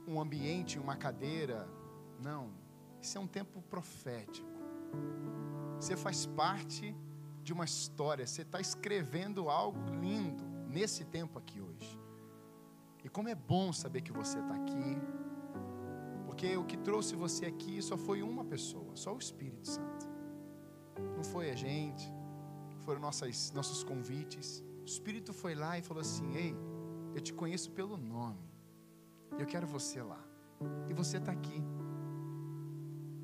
um 0.07 0.19
ambiente, 0.19 0.77
uma 0.77 0.95
cadeira, 0.95 1.67
não. 2.19 2.51
Isso 3.01 3.17
é 3.17 3.21
um 3.21 3.27
tempo 3.27 3.61
profético. 3.61 4.49
Você 5.79 5.95
faz 5.95 6.25
parte 6.25 6.95
de 7.41 7.53
uma 7.53 7.63
história, 7.63 8.27
você 8.27 8.41
está 8.41 8.59
escrevendo 8.59 9.49
algo 9.49 9.79
lindo 10.01 10.43
nesse 10.67 11.05
tempo 11.05 11.39
aqui 11.39 11.61
hoje. 11.61 11.98
E 13.03 13.09
como 13.09 13.29
é 13.29 13.35
bom 13.35 13.71
saber 13.71 14.01
que 14.01 14.11
você 14.11 14.39
está 14.39 14.55
aqui, 14.55 14.97
porque 16.25 16.55
o 16.57 16.63
que 16.63 16.77
trouxe 16.77 17.15
você 17.15 17.45
aqui 17.45 17.81
só 17.81 17.97
foi 17.97 18.21
uma 18.21 18.45
pessoa, 18.45 18.95
só 18.95 19.13
o 19.13 19.17
Espírito 19.17 19.67
Santo. 19.67 20.07
Não 21.15 21.23
foi 21.23 21.49
a 21.51 21.55
gente, 21.55 22.11
foram 22.79 22.99
nossas, 22.99 23.51
nossos 23.51 23.83
convites. 23.83 24.63
O 24.81 24.85
Espírito 24.85 25.33
foi 25.33 25.55
lá 25.55 25.77
e 25.77 25.81
falou 25.81 26.01
assim: 26.01 26.35
Ei, 26.35 26.55
eu 27.13 27.21
te 27.21 27.33
conheço 27.33 27.71
pelo 27.71 27.97
nome, 27.97 28.49
eu 29.37 29.45
quero 29.45 29.67
você 29.67 30.01
lá. 30.01 30.23
E 30.89 30.93
você 30.93 31.17
está 31.17 31.31
aqui. 31.31 31.63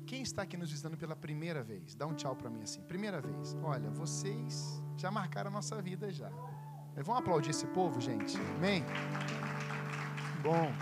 Quem 0.06 0.22
está 0.22 0.42
aqui 0.42 0.56
nos 0.56 0.70
visitando 0.70 0.96
pela 0.96 1.16
primeira 1.16 1.62
vez? 1.62 1.94
Dá 1.94 2.06
um 2.06 2.14
tchau 2.14 2.34
para 2.36 2.48
mim 2.48 2.62
assim. 2.62 2.80
Primeira 2.82 3.20
vez. 3.20 3.54
Olha, 3.62 3.90
vocês 3.90 4.82
já 4.96 5.10
marcaram 5.10 5.50
a 5.50 5.54
nossa 5.54 5.82
vida 5.82 6.10
já. 6.12 6.30
Vamos 6.96 7.20
aplaudir 7.20 7.50
esse 7.50 7.66
povo, 7.66 8.00
gente? 8.00 8.38
Amém? 8.56 8.84
Bom. 10.46 10.72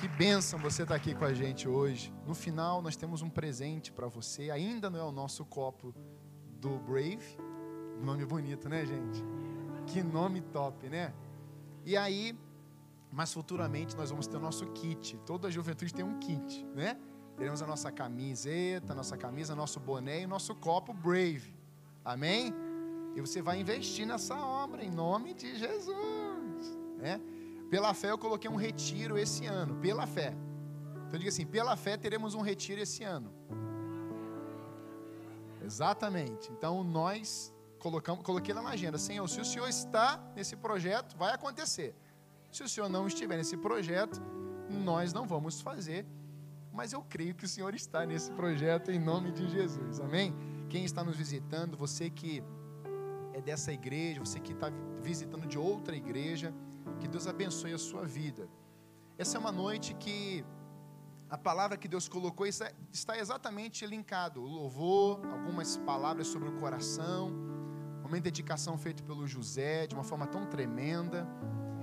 Que 0.00 0.06
bênção 0.06 0.60
você 0.60 0.82
estar 0.82 0.94
tá 0.94 0.96
aqui 0.96 1.12
com 1.12 1.24
a 1.24 1.34
gente 1.34 1.68
hoje. 1.68 2.14
No 2.24 2.36
final, 2.36 2.80
nós 2.80 2.94
temos 2.94 3.20
um 3.20 3.28
presente 3.28 3.90
para 3.90 4.06
você. 4.06 4.48
Ainda 4.48 4.88
não 4.88 5.00
é 5.00 5.02
o 5.02 5.10
nosso 5.10 5.44
copo 5.44 5.92
do 6.60 6.78
Brave. 6.78 7.36
Nome 8.00 8.24
bonito, 8.24 8.68
né, 8.68 8.86
gente? 8.86 9.24
Que 9.88 10.04
nome 10.04 10.40
top, 10.40 10.88
né? 10.88 11.12
E 11.84 11.96
aí, 11.96 12.38
mas 13.10 13.32
futuramente 13.32 13.96
nós 13.96 14.10
vamos 14.10 14.28
ter 14.28 14.36
o 14.36 14.40
nosso 14.40 14.66
kit. 14.68 15.18
Toda 15.26 15.48
a 15.48 15.50
juventude 15.50 15.92
tem 15.92 16.04
um 16.04 16.20
kit, 16.20 16.64
né? 16.76 16.96
Teremos 17.36 17.60
a 17.60 17.66
nossa 17.66 17.90
camiseta, 17.90 18.92
a 18.92 18.94
nossa 18.94 19.16
camisa, 19.16 19.56
nosso 19.56 19.80
boné 19.80 20.22
e 20.22 20.26
o 20.26 20.28
nosso 20.28 20.54
copo 20.54 20.92
Brave. 20.94 21.52
Amém? 22.04 22.54
E 23.16 23.20
você 23.20 23.42
vai 23.42 23.60
investir 23.60 24.06
nessa 24.06 24.36
obra 24.38 24.84
em 24.84 24.90
nome 24.92 25.34
de 25.34 25.56
Jesus, 25.58 26.78
né? 26.98 27.20
Pela 27.70 27.92
fé 27.94 28.10
eu 28.10 28.18
coloquei 28.18 28.50
um 28.50 28.56
retiro 28.56 29.18
esse 29.18 29.46
ano, 29.46 29.76
pela 29.76 30.06
fé. 30.06 30.34
Então 31.06 31.18
diga 31.18 31.30
assim, 31.30 31.46
pela 31.46 31.76
fé 31.76 31.96
teremos 31.96 32.34
um 32.34 32.40
retiro 32.40 32.80
esse 32.80 33.04
ano. 33.04 33.32
Exatamente. 35.62 36.50
Então 36.52 36.84
nós 36.84 37.54
colocamos, 37.78 38.24
coloquei 38.24 38.54
na 38.54 38.66
agenda, 38.68 38.98
Senhor, 38.98 39.28
se 39.28 39.40
o 39.40 39.44
Senhor 39.44 39.68
está 39.68 40.18
nesse 40.34 40.56
projeto, 40.56 41.16
vai 41.16 41.34
acontecer. 41.34 41.94
Se 42.50 42.62
o 42.62 42.68
Senhor 42.68 42.88
não 42.88 43.06
estiver 43.06 43.36
nesse 43.36 43.56
projeto, 43.56 44.22
nós 44.70 45.12
não 45.12 45.26
vamos 45.26 45.60
fazer. 45.60 46.06
Mas 46.72 46.92
eu 46.92 47.02
creio 47.02 47.34
que 47.34 47.44
o 47.44 47.48
Senhor 47.48 47.74
está 47.74 48.04
nesse 48.04 48.30
projeto 48.32 48.90
em 48.90 48.98
nome 48.98 49.30
de 49.32 49.48
Jesus. 49.48 50.00
Amém? 50.00 50.34
Quem 50.68 50.84
está 50.84 51.04
nos 51.04 51.16
visitando, 51.16 51.76
você 51.76 52.10
que 52.10 52.42
é 53.32 53.40
dessa 53.40 53.72
igreja, 53.72 54.20
você 54.20 54.40
que 54.40 54.52
está 54.52 54.70
visitando 55.02 55.46
de 55.46 55.58
outra 55.58 55.94
igreja, 55.94 56.52
que 57.00 57.08
Deus 57.08 57.26
abençoe 57.26 57.72
a 57.72 57.78
sua 57.78 58.04
vida. 58.04 58.48
Essa 59.16 59.36
é 59.36 59.40
uma 59.40 59.52
noite 59.52 59.94
que 59.94 60.44
a 61.28 61.38
palavra 61.38 61.76
que 61.76 61.88
Deus 61.88 62.08
colocou 62.08 62.46
está 62.46 63.18
exatamente 63.18 63.86
linkado. 63.86 64.42
O 64.42 64.46
louvor, 64.46 65.24
algumas 65.26 65.76
palavras 65.78 66.26
sobre 66.26 66.48
o 66.48 66.56
coração, 66.58 67.32
uma 68.04 68.20
dedicação 68.20 68.78
feita 68.78 69.02
pelo 69.02 69.26
José 69.26 69.86
de 69.86 69.94
uma 69.94 70.04
forma 70.04 70.26
tão 70.26 70.46
tremenda. 70.46 71.26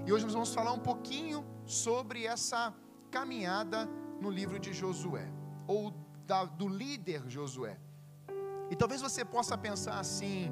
E 0.05 0.13
hoje 0.13 0.23
nós 0.23 0.33
vamos 0.33 0.53
falar 0.53 0.71
um 0.71 0.79
pouquinho 0.79 1.45
sobre 1.65 2.25
essa 2.25 2.73
caminhada 3.09 3.89
no 4.21 4.29
livro 4.29 4.57
de 4.59 4.71
Josué, 4.71 5.29
ou 5.67 5.91
da, 6.25 6.45
do 6.45 6.67
líder 6.67 7.27
Josué. 7.27 7.77
E 8.69 8.75
talvez 8.75 9.01
você 9.01 9.25
possa 9.25 9.57
pensar 9.57 9.99
assim, 9.99 10.51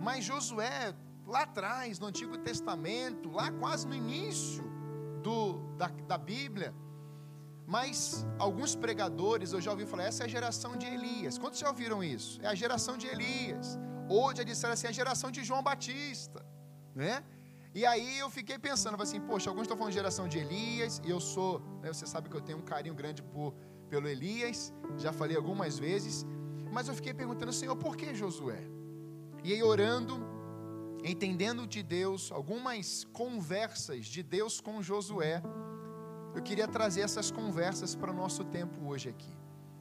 mas 0.00 0.24
Josué, 0.24 0.94
lá 1.32 1.42
atrás, 1.42 1.98
no 1.98 2.06
Antigo 2.06 2.36
Testamento, 2.48 3.30
lá 3.38 3.50
quase 3.62 3.84
no 3.90 3.94
início 3.94 4.62
do, 5.22 5.42
da, 5.80 5.88
da 6.10 6.18
Bíblia, 6.18 6.74
mas 7.66 8.26
alguns 8.46 8.74
pregadores, 8.84 9.52
eu 9.52 9.60
já 9.66 9.70
ouvi 9.70 9.86
falar, 9.86 10.04
essa 10.04 10.24
é 10.24 10.26
a 10.26 10.28
geração 10.28 10.76
de 10.76 10.86
Elias. 10.86 11.38
Quantos 11.38 11.58
já 11.58 11.68
ouviram 11.68 12.04
isso? 12.04 12.32
É 12.42 12.48
a 12.48 12.54
geração 12.54 12.98
de 13.02 13.06
Elias. 13.06 13.78
Ou 14.08 14.34
já 14.36 14.42
disseram 14.42 14.74
assim, 14.74 14.88
é 14.88 14.90
a 14.90 14.98
geração 15.00 15.30
de 15.30 15.42
João 15.42 15.62
Batista, 15.62 16.44
né? 16.94 17.24
E 17.74 17.86
aí 17.86 18.18
eu 18.18 18.28
fiquei 18.28 18.58
pensando, 18.58 19.02
assim, 19.02 19.20
poxa, 19.20 19.48
alguns 19.48 19.62
estão 19.62 19.78
falando 19.78 19.94
geração 19.94 20.28
de 20.28 20.38
Elias, 20.38 21.00
e 21.02 21.08
eu 21.08 21.20
sou, 21.20 21.60
né, 21.82 21.90
você 21.90 22.06
sabe 22.06 22.28
que 22.28 22.36
eu 22.36 22.42
tenho 22.42 22.58
um 22.58 22.66
carinho 22.72 22.94
grande 22.94 23.22
por, 23.22 23.54
pelo 23.88 24.06
Elias, 24.06 24.74
já 24.98 25.10
falei 25.10 25.36
algumas 25.42 25.78
vezes, 25.78 26.26
mas 26.70 26.88
eu 26.88 26.94
fiquei 26.94 27.14
perguntando, 27.14 27.50
Senhor, 27.50 27.74
por 27.76 27.96
que 27.96 28.14
Josué? 28.14 28.62
E 29.42 29.54
aí 29.54 29.62
orando, 29.62 30.31
entendendo 31.04 31.66
de 31.66 31.82
Deus, 31.82 32.30
algumas 32.32 33.04
conversas 33.12 34.06
de 34.06 34.22
Deus 34.22 34.60
com 34.60 34.82
Josué, 34.82 35.42
eu 36.34 36.42
queria 36.42 36.66
trazer 36.66 37.02
essas 37.02 37.30
conversas 37.30 37.94
para 37.94 38.10
o 38.10 38.14
nosso 38.14 38.44
tempo 38.44 38.88
hoje 38.88 39.08
aqui. 39.08 39.32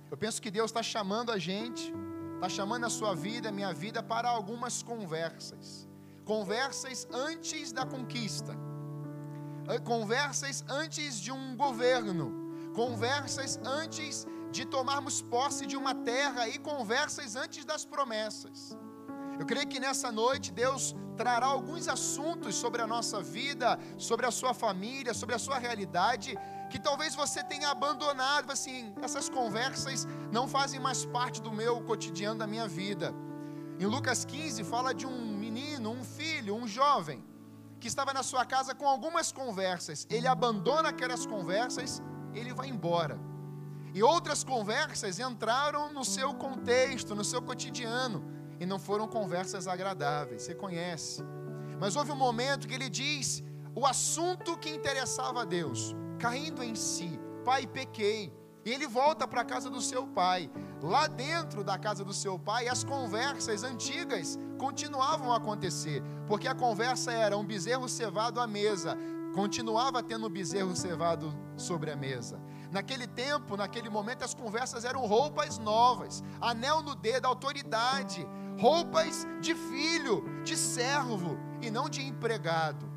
Eu 0.10 0.18
penso 0.18 0.42
que 0.42 0.52
Deus 0.52 0.72
está 0.72 0.84
chamando 0.84 1.32
a 1.32 1.38
gente, 1.38 1.94
está 2.36 2.50
chamando 2.50 2.86
a 2.86 2.90
sua 2.90 3.16
vida, 3.16 3.50
a 3.50 3.52
minha 3.52 3.74
vida, 3.74 4.04
para 4.04 4.30
algumas 4.30 4.84
conversas 4.84 5.90
conversas 6.26 7.08
antes 7.12 7.72
da 7.72 7.86
conquista, 7.86 8.56
eh, 9.68 9.80
conversas 9.80 10.64
antes 10.70 11.20
de 11.20 11.32
um 11.32 11.56
governo, 11.56 12.72
conversas 12.74 13.60
antes 13.66 14.26
de 14.52 14.66
tomarmos 14.66 15.22
posse 15.22 15.66
de 15.66 15.76
uma 15.76 15.94
terra 15.94 16.48
e 16.48 16.58
conversas 16.58 17.36
antes 17.36 17.66
das 17.66 17.86
promessas. 17.86 18.78
Eu 19.42 19.46
creio 19.48 19.66
que 19.66 19.80
nessa 19.80 20.12
noite 20.12 20.52
Deus 20.52 20.96
trará 21.18 21.48
alguns 21.48 21.88
assuntos 21.88 22.54
sobre 22.54 22.80
a 22.80 22.86
nossa 22.86 23.24
vida, 23.24 23.80
sobre 23.98 24.28
a 24.28 24.30
sua 24.30 24.54
família, 24.54 25.16
sobre 25.16 25.34
a 25.34 25.40
sua 25.40 25.58
realidade, 25.58 26.38
que 26.70 26.80
talvez 26.80 27.16
você 27.16 27.44
tenha 27.44 27.70
abandonado, 27.70 28.52
assim, 28.52 28.94
essas 29.02 29.30
conversas 29.30 30.08
não 30.32 30.48
fazem 30.48 30.80
mais 30.80 31.06
parte 31.06 31.42
do 31.42 31.52
meu 31.52 31.82
cotidiano, 31.82 32.38
da 32.38 32.46
minha 32.46 32.68
vida. 32.68 33.16
Em 33.80 33.86
Lucas 33.88 34.24
15 34.24 34.64
fala 34.64 34.94
de 34.94 35.08
um 35.08 35.36
menino, 35.36 35.90
um 35.90 36.04
filho, 36.04 36.54
um 36.54 36.68
jovem, 36.68 37.26
que 37.80 37.88
estava 37.88 38.14
na 38.14 38.22
sua 38.22 38.46
casa 38.46 38.76
com 38.76 38.88
algumas 38.88 39.32
conversas. 39.32 40.06
Ele 40.08 40.28
abandona 40.28 40.90
aquelas 40.90 41.26
conversas, 41.26 42.00
ele 42.36 42.54
vai 42.54 42.68
embora. 42.70 43.20
E 43.92 44.04
outras 44.04 44.44
conversas 44.44 45.18
entraram 45.18 45.92
no 45.92 46.06
seu 46.06 46.32
contexto, 46.36 47.16
no 47.16 47.26
seu 47.26 47.42
cotidiano, 47.42 48.40
e 48.62 48.66
não 48.66 48.78
foram 48.78 49.08
conversas 49.08 49.68
agradáveis. 49.68 50.44
Você 50.44 50.54
conhece. 50.54 51.24
Mas 51.80 51.96
houve 51.96 52.12
um 52.12 52.16
momento 52.16 52.68
que 52.68 52.76
ele 52.76 52.92
diz 52.92 53.44
o 53.74 53.88
assunto 53.88 54.56
que 54.56 54.70
interessava 54.70 55.42
a 55.42 55.46
Deus, 55.46 55.96
caindo 56.20 56.62
em 56.62 56.76
si: 56.76 57.20
Pai, 57.44 57.66
pequei. 57.66 58.32
E 58.64 58.72
ele 58.72 58.86
volta 58.86 59.28
para 59.28 59.42
a 59.42 59.46
casa 59.46 59.68
do 59.68 59.82
seu 59.82 60.06
pai. 60.06 60.52
Lá 60.80 61.08
dentro 61.08 61.64
da 61.64 61.80
casa 61.80 62.06
do 62.06 62.14
seu 62.14 62.38
pai, 62.38 62.68
as 62.68 62.84
conversas 62.84 63.64
antigas 63.64 64.38
continuavam 64.60 65.34
a 65.34 65.38
acontecer, 65.38 66.04
porque 66.28 66.48
a 66.48 66.54
conversa 66.54 67.12
era 67.12 67.36
um 67.36 67.44
bezerro 67.44 67.90
cevado 67.90 68.40
à 68.40 68.46
mesa, 68.46 68.96
continuava 69.34 70.04
tendo 70.04 70.28
um 70.28 70.30
bezerro 70.30 70.76
cevado 70.76 71.34
sobre 71.58 71.90
a 71.90 71.96
mesa. 71.96 72.40
Naquele 72.72 73.08
tempo, 73.08 73.58
naquele 73.58 73.90
momento, 73.90 74.24
as 74.24 74.36
conversas 74.36 74.86
eram 74.86 75.08
roupas 75.08 75.58
novas, 75.58 76.24
anel 76.40 76.84
no 76.84 76.94
dedo, 76.94 77.26
autoridade, 77.26 78.26
roupas 78.60 79.28
de 79.40 79.56
filho, 79.56 80.24
de 80.44 80.56
servo 80.56 81.38
e 81.62 81.70
não 81.70 81.90
de 81.90 82.02
empregado. 82.02 82.90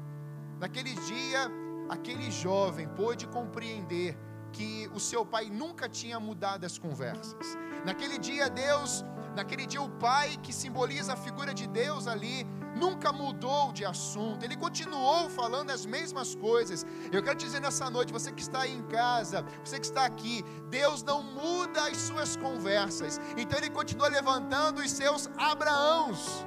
Naquele 0.58 0.94
dia, 0.94 1.50
aquele 1.88 2.30
jovem 2.30 2.88
pôde 2.88 3.26
compreender 3.26 4.16
que 4.52 4.88
o 4.94 5.00
seu 5.00 5.26
pai 5.26 5.50
nunca 5.50 5.88
tinha 5.88 6.20
mudado 6.20 6.64
as 6.64 6.78
conversas. 6.78 7.58
Naquele 7.84 8.18
dia, 8.18 8.48
Deus, 8.48 9.04
naquele 9.34 9.66
dia, 9.66 9.82
o 9.82 9.90
pai, 9.90 10.36
que 10.42 10.52
simboliza 10.52 11.14
a 11.14 11.16
figura 11.16 11.52
de 11.52 11.66
Deus 11.66 12.06
ali, 12.06 12.46
nunca 12.84 13.10
mudou 13.12 13.72
de 13.72 13.84
assunto, 13.84 14.44
ele 14.44 14.56
continuou 14.64 15.30
falando 15.30 15.70
as 15.70 15.84
mesmas 15.86 16.34
coisas. 16.34 16.84
Eu 17.10 17.22
quero 17.22 17.38
dizer 17.44 17.60
nessa 17.66 17.88
noite, 17.96 18.12
você 18.12 18.30
que 18.30 18.42
está 18.42 18.60
aí 18.62 18.74
em 18.80 18.82
casa, 19.00 19.42
você 19.64 19.78
que 19.80 19.86
está 19.86 20.04
aqui, 20.04 20.44
Deus 20.68 21.02
não 21.02 21.22
muda 21.22 21.80
as 21.88 21.96
suas 22.08 22.36
conversas, 22.36 23.18
então 23.36 23.58
ele 23.58 23.70
continua 23.70 24.08
levantando 24.08 24.80
os 24.82 24.90
seus 24.90 25.30
Abraãos, 25.38 26.46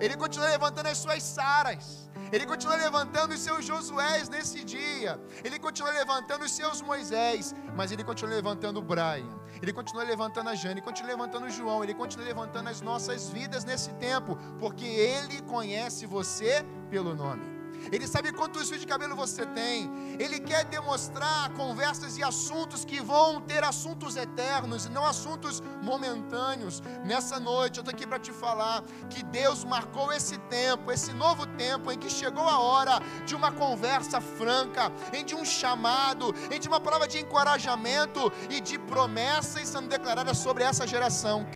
ele 0.00 0.16
continua 0.16 0.48
levantando 0.48 0.88
as 0.88 0.98
suas 0.98 1.22
Saras. 1.22 2.11
Ele 2.32 2.46
continua 2.46 2.76
levantando 2.76 3.34
os 3.34 3.40
seus 3.40 3.62
Josués 3.64 4.30
nesse 4.30 4.64
dia. 4.64 5.20
Ele 5.44 5.58
continua 5.58 5.92
levantando 5.92 6.46
os 6.46 6.52
seus 6.52 6.80
Moisés. 6.80 7.54
Mas 7.76 7.92
ele 7.92 8.02
continua 8.02 8.34
levantando 8.34 8.78
o 8.78 8.82
Brian. 8.82 9.38
Ele 9.60 9.72
continua 9.72 10.02
levantando 10.02 10.48
a 10.48 10.54
Jane. 10.54 10.76
Ele 10.76 10.80
continua 10.80 11.10
levantando 11.10 11.46
o 11.46 11.50
João. 11.50 11.84
Ele 11.84 11.92
continua 11.92 12.26
levantando 12.26 12.70
as 12.70 12.80
nossas 12.80 13.28
vidas 13.28 13.66
nesse 13.66 13.92
tempo. 13.94 14.38
Porque 14.58 14.86
ele 14.86 15.42
conhece 15.42 16.06
você 16.06 16.64
pelo 16.88 17.14
nome. 17.14 17.51
Ele 17.90 18.06
sabe 18.06 18.32
quantos 18.32 18.68
fios 18.68 18.80
de 18.80 18.86
cabelo 18.86 19.16
você 19.16 19.46
tem. 19.46 19.90
Ele 20.18 20.38
quer 20.38 20.64
demonstrar 20.64 21.50
conversas 21.54 22.16
e 22.16 22.22
assuntos 22.22 22.84
que 22.84 23.00
vão 23.00 23.40
ter 23.40 23.64
assuntos 23.64 24.16
eternos 24.16 24.86
e 24.86 24.90
não 24.90 25.04
assuntos 25.04 25.62
momentâneos. 25.82 26.82
Nessa 27.04 27.40
noite 27.40 27.78
eu 27.78 27.82
estou 27.82 27.94
aqui 27.94 28.06
para 28.06 28.18
te 28.18 28.32
falar 28.32 28.82
que 29.10 29.22
Deus 29.24 29.64
marcou 29.64 30.12
esse 30.12 30.38
tempo, 30.38 30.92
esse 30.92 31.12
novo 31.12 31.46
tempo 31.46 31.90
em 31.90 31.98
que 31.98 32.10
chegou 32.10 32.48
a 32.48 32.58
hora 32.58 33.00
de 33.26 33.34
uma 33.34 33.50
conversa 33.50 34.20
franca, 34.20 34.92
em 35.12 35.24
de 35.24 35.34
um 35.34 35.44
chamado, 35.44 36.34
em 36.50 36.60
de 36.60 36.68
uma 36.68 36.80
prova 36.80 37.08
de 37.08 37.18
encorajamento 37.18 38.32
e 38.50 38.60
de 38.60 38.78
promessas 38.78 39.68
sendo 39.68 39.88
declaradas 39.88 40.38
sobre 40.38 40.64
essa 40.64 40.86
geração. 40.86 41.46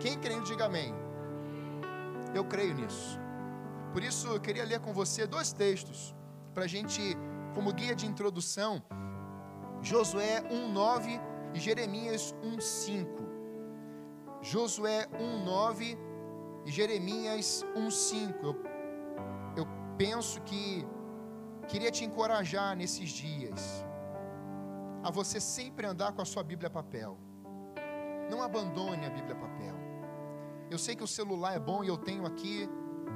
Quem 0.00 0.18
crê, 0.18 0.40
diga 0.40 0.66
amém. 0.66 0.94
Eu 2.34 2.44
creio 2.44 2.74
nisso. 2.74 3.23
Por 3.94 4.02
isso 4.02 4.26
eu 4.26 4.40
queria 4.40 4.64
ler 4.64 4.80
com 4.80 4.92
você 4.92 5.24
dois 5.24 5.52
textos, 5.52 6.12
para 6.52 6.64
a 6.64 6.66
gente, 6.66 7.00
como 7.54 7.72
guia 7.72 7.94
de 7.94 8.06
introdução, 8.06 8.82
Josué 9.80 10.42
1,9 10.50 11.20
e 11.54 11.60
Jeremias 11.60 12.34
1,5. 12.42 13.06
Josué 14.42 15.06
1,9 15.12 15.96
e 16.66 16.72
Jeremias 16.72 17.64
1,5. 17.76 18.34
Eu, 18.42 18.56
eu 19.58 19.66
penso 19.96 20.40
que 20.40 20.84
queria 21.68 21.92
te 21.92 22.04
encorajar 22.04 22.76
nesses 22.76 23.10
dias 23.10 23.86
a 25.04 25.10
você 25.12 25.38
sempre 25.38 25.86
andar 25.86 26.10
com 26.14 26.20
a 26.20 26.24
sua 26.24 26.42
Bíblia 26.42 26.68
papel. 26.68 27.16
Não 28.28 28.42
abandone 28.42 29.06
a 29.06 29.10
Bíblia 29.10 29.36
papel. 29.36 29.76
Eu 30.68 30.78
sei 30.78 30.96
que 30.96 31.04
o 31.04 31.06
celular 31.06 31.54
é 31.54 31.60
bom 31.60 31.84
e 31.84 31.86
eu 31.86 31.96
tenho 31.96 32.26
aqui 32.26 32.68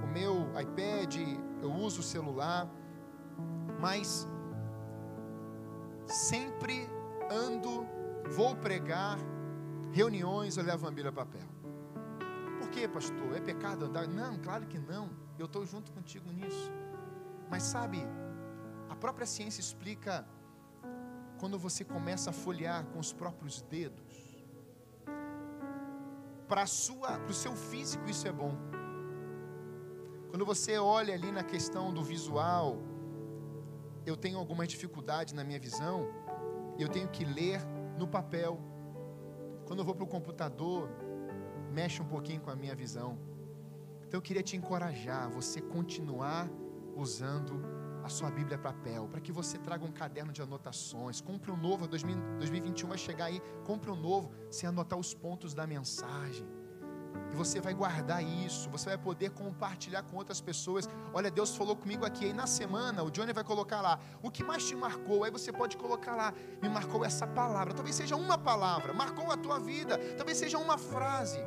o 0.03 0.07
meu 0.07 0.49
iPad, 0.59 1.17
eu 1.63 1.73
uso 1.73 2.01
o 2.01 2.03
celular, 2.03 2.69
mas 3.81 4.27
sempre 6.07 6.89
ando, 7.31 7.87
vou 8.31 8.57
pregar, 8.57 9.19
reuniões, 9.93 10.57
eu 10.57 10.65
levo 10.65 10.87
a 10.87 10.91
Bíblia 10.91 11.13
papel. 11.13 11.49
Por 12.59 12.69
quê, 12.71 12.89
pastor? 12.89 13.37
É 13.37 13.41
pecado 13.41 13.87
andar? 13.87 14.07
Não, 14.07 14.39
claro 14.39 14.67
que 14.67 14.79
não. 14.79 15.11
Eu 15.39 15.47
estou 15.47 15.65
junto 15.65 15.93
contigo 15.93 16.31
nisso. 16.33 16.71
Mas 17.51 17.63
sabe, 17.63 18.05
a 18.89 18.97
própria 18.97 19.27
ciência 19.27 19.61
explica 19.61 20.27
quando 21.39 21.59
você 21.59 21.85
começa 21.85 22.31
a 22.31 22.33
folhear 22.33 22.85
com 22.87 22.99
os 22.99 23.13
próprios 23.13 23.63
dedos. 23.63 24.29
Para 26.49 26.65
o 26.65 27.33
seu 27.33 27.55
físico 27.55 28.09
isso 28.09 28.27
é 28.27 28.33
bom. 28.33 28.55
Quando 30.31 30.45
você 30.45 30.79
olha 30.79 31.15
ali 31.15 31.33
na 31.33 31.43
questão 31.43 31.93
do 31.93 32.03
visual, 32.03 32.77
eu 34.05 34.17
tenho 34.17 34.39
alguma 34.39 34.67
dificuldade 34.67 35.35
na 35.35 35.43
minha 35.43 35.59
visão, 35.59 36.07
eu 36.79 36.89
tenho 36.89 37.09
que 37.09 37.25
ler 37.25 37.61
no 37.97 38.07
papel. 38.07 38.59
Quando 39.67 39.79
eu 39.81 39.85
vou 39.85 39.95
para 39.95 40.05
o 40.05 40.07
computador, 40.07 40.89
mexe 41.73 42.03
um 42.03 42.05
pouquinho 42.07 42.41
com 42.41 42.51
a 42.51 42.57
minha 42.57 42.75
visão. 42.75 43.19
Então 44.07 44.19
eu 44.19 44.23
queria 44.23 44.43
te 44.43 44.57
encorajar, 44.57 45.31
você 45.31 45.61
continuar 45.61 46.49
usando 46.95 47.63
a 48.05 48.09
sua 48.09 48.31
Bíblia 48.31 48.59
papel, 48.59 49.09
para 49.09 49.21
que 49.21 49.33
você 49.33 49.59
traga 49.59 49.85
um 49.85 49.93
caderno 49.93 50.33
de 50.33 50.41
anotações. 50.41 51.21
Compre 51.21 51.51
um 51.51 51.57
novo, 51.57 51.87
2021 51.87 52.89
vai 52.89 52.99
chegar 52.99 53.27
aí, 53.27 53.41
compre 53.65 53.91
um 53.91 53.97
novo, 53.97 54.31
sem 54.51 54.69
anotar 54.69 54.99
os 54.99 55.13
pontos 55.15 55.53
da 55.53 55.67
mensagem. 55.67 56.47
E 57.33 57.37
você 57.37 57.61
vai 57.61 57.75
guardar 57.75 58.23
isso, 58.23 58.69
você 58.71 58.91
vai 58.91 58.99
poder 58.99 59.31
compartilhar 59.31 60.03
com 60.03 60.17
outras 60.17 60.41
pessoas. 60.41 60.89
Olha, 61.13 61.31
Deus 61.31 61.57
falou 61.57 61.77
comigo 61.77 62.05
aqui. 62.05 62.27
Aí 62.27 62.33
na 62.33 62.47
semana, 62.47 63.03
o 63.03 63.11
Johnny 63.11 63.33
vai 63.33 63.45
colocar 63.45 63.81
lá. 63.81 63.99
O 64.23 64.31
que 64.31 64.43
mais 64.43 64.67
te 64.67 64.75
marcou? 64.75 65.25
Aí 65.25 65.31
você 65.31 65.53
pode 65.53 65.77
colocar 65.77 66.17
lá. 66.17 66.33
Me 66.63 66.69
marcou 66.69 67.05
essa 67.05 67.27
palavra. 67.27 67.75
Talvez 67.75 67.97
seja 67.97 68.17
uma 68.17 68.39
palavra. 68.39 68.93
Marcou 68.93 69.31
a 69.31 69.37
tua 69.37 69.59
vida. 69.59 69.99
Talvez 70.17 70.39
seja 70.39 70.59
uma 70.59 70.79
frase. 70.79 71.39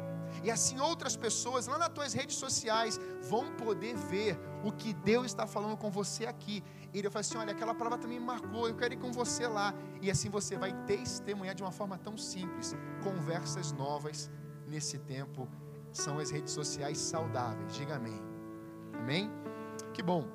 E 0.44 0.50
assim 0.50 0.80
outras 0.80 1.16
pessoas 1.16 1.68
lá 1.68 1.78
nas 1.78 1.90
tuas 1.90 2.14
redes 2.14 2.38
sociais 2.38 3.00
vão 3.22 3.52
poder 3.56 3.96
ver 3.96 4.40
o 4.64 4.72
que 4.72 4.94
Deus 4.94 5.28
está 5.28 5.46
falando 5.46 5.78
com 5.78 5.92
você 5.92 6.26
aqui. 6.26 6.64
E 6.94 7.00
ele 7.00 7.10
vai 7.10 7.22
assim: 7.22 7.38
olha, 7.38 7.52
aquela 7.52 7.74
palavra 7.74 8.00
também 8.00 8.20
me 8.20 8.26
marcou, 8.26 8.68
eu 8.68 8.76
quero 8.76 8.94
ir 8.94 8.98
com 8.98 9.12
você 9.12 9.48
lá. 9.48 9.74
E 10.02 10.10
assim 10.10 10.30
você 10.30 10.58
vai 10.58 10.74
testemunhar 10.86 11.54
de 11.54 11.64
uma 11.64 11.72
forma 11.72 11.98
tão 11.98 12.18
simples, 12.18 12.76
conversas 13.04 13.72
novas 13.72 14.30
nesse 14.72 14.98
tempo. 14.98 15.48
São 15.92 16.18
as 16.18 16.32
redes 16.32 16.54
sociais 16.54 16.98
saudáveis. 16.98 17.76
Diga 17.76 17.96
amém. 17.96 18.20
Amém? 18.94 19.30
Que 19.94 20.02
bom. 20.02 20.28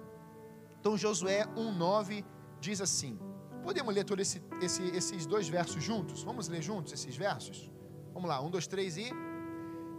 Então 0.78 0.96
Josué 0.96 1.46
1,9 1.56 2.24
diz 2.60 2.80
assim. 2.80 3.18
Podemos 3.62 3.92
ler 3.92 4.04
todos 4.04 4.28
esse, 4.28 4.42
esse, 4.62 4.82
esses 4.96 5.26
dois 5.26 5.48
versos 5.48 5.82
juntos? 5.82 6.22
Vamos 6.22 6.46
ler 6.48 6.62
juntos 6.62 6.92
esses 6.92 7.16
versos? 7.16 7.72
Vamos 8.12 8.28
lá, 8.28 8.40
um, 8.40 8.50
dois, 8.50 8.66
três 8.66 8.96
e. 8.96 9.10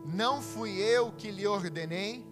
Não 0.05 0.41
fui 0.41 0.79
eu 0.79 1.11
que 1.11 1.29
lhe 1.29 1.45
ordenei. 1.45 2.25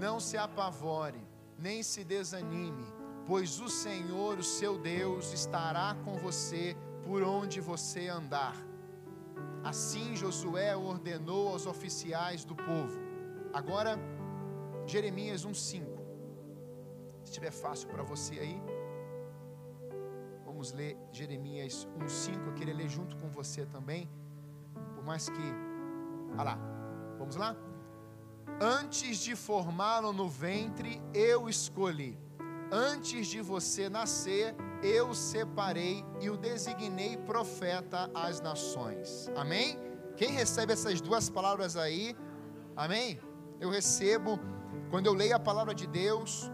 Não 0.00 0.18
se 0.18 0.36
apavore, 0.36 1.20
nem 1.58 1.82
se 1.82 2.04
desanime, 2.04 2.86
pois 3.26 3.60
o 3.60 3.68
Senhor, 3.68 4.38
o 4.38 4.44
seu 4.44 4.78
Deus, 4.78 5.32
estará 5.32 5.96
com 6.04 6.16
você 6.16 6.76
por 7.04 7.22
onde 7.22 7.60
você 7.60 8.06
andar. 8.08 8.67
Assim 9.64 10.16
Josué 10.16 10.76
ordenou 10.76 11.48
aos 11.48 11.66
oficiais 11.66 12.44
do 12.44 12.54
povo. 12.54 13.00
Agora, 13.52 13.98
Jeremias 14.86 15.46
1,5. 15.46 15.86
Se 17.24 17.32
estiver 17.32 17.50
fácil 17.50 17.88
para 17.88 18.02
você 18.02 18.38
aí, 18.38 18.62
vamos 20.44 20.72
ler 20.72 20.96
Jeremias 21.12 21.86
1,5. 21.98 22.46
Eu 22.46 22.54
queria 22.54 22.74
ler 22.74 22.88
junto 22.88 23.16
com 23.16 23.28
você 23.28 23.66
também 23.66 24.08
mas 25.08 25.26
que. 25.30 25.54
Olha 26.32 26.42
lá, 26.42 26.58
vamos 27.18 27.34
lá? 27.36 27.56
Antes 28.60 29.18
de 29.18 29.34
formá-lo 29.34 30.12
no 30.12 30.28
ventre, 30.28 31.00
eu 31.14 31.48
escolhi. 31.48 32.18
Antes 32.70 33.26
de 33.28 33.40
você 33.40 33.88
nascer, 33.88 34.54
eu 34.54 34.67
separei 35.14 36.04
e 36.20 36.30
o 36.30 36.36
designei 36.36 37.16
profeta 37.16 38.10
às 38.14 38.40
nações. 38.40 39.28
Amém? 39.36 39.78
Quem 40.16 40.30
recebe 40.32 40.72
essas 40.72 41.00
duas 41.00 41.28
palavras 41.30 41.76
aí? 41.76 42.16
Amém? 42.76 43.20
Eu 43.60 43.70
recebo, 43.70 44.38
quando 44.90 45.06
eu 45.06 45.14
leio 45.14 45.34
a 45.34 45.40
palavra 45.40 45.74
de 45.74 45.86
Deus, 45.86 46.50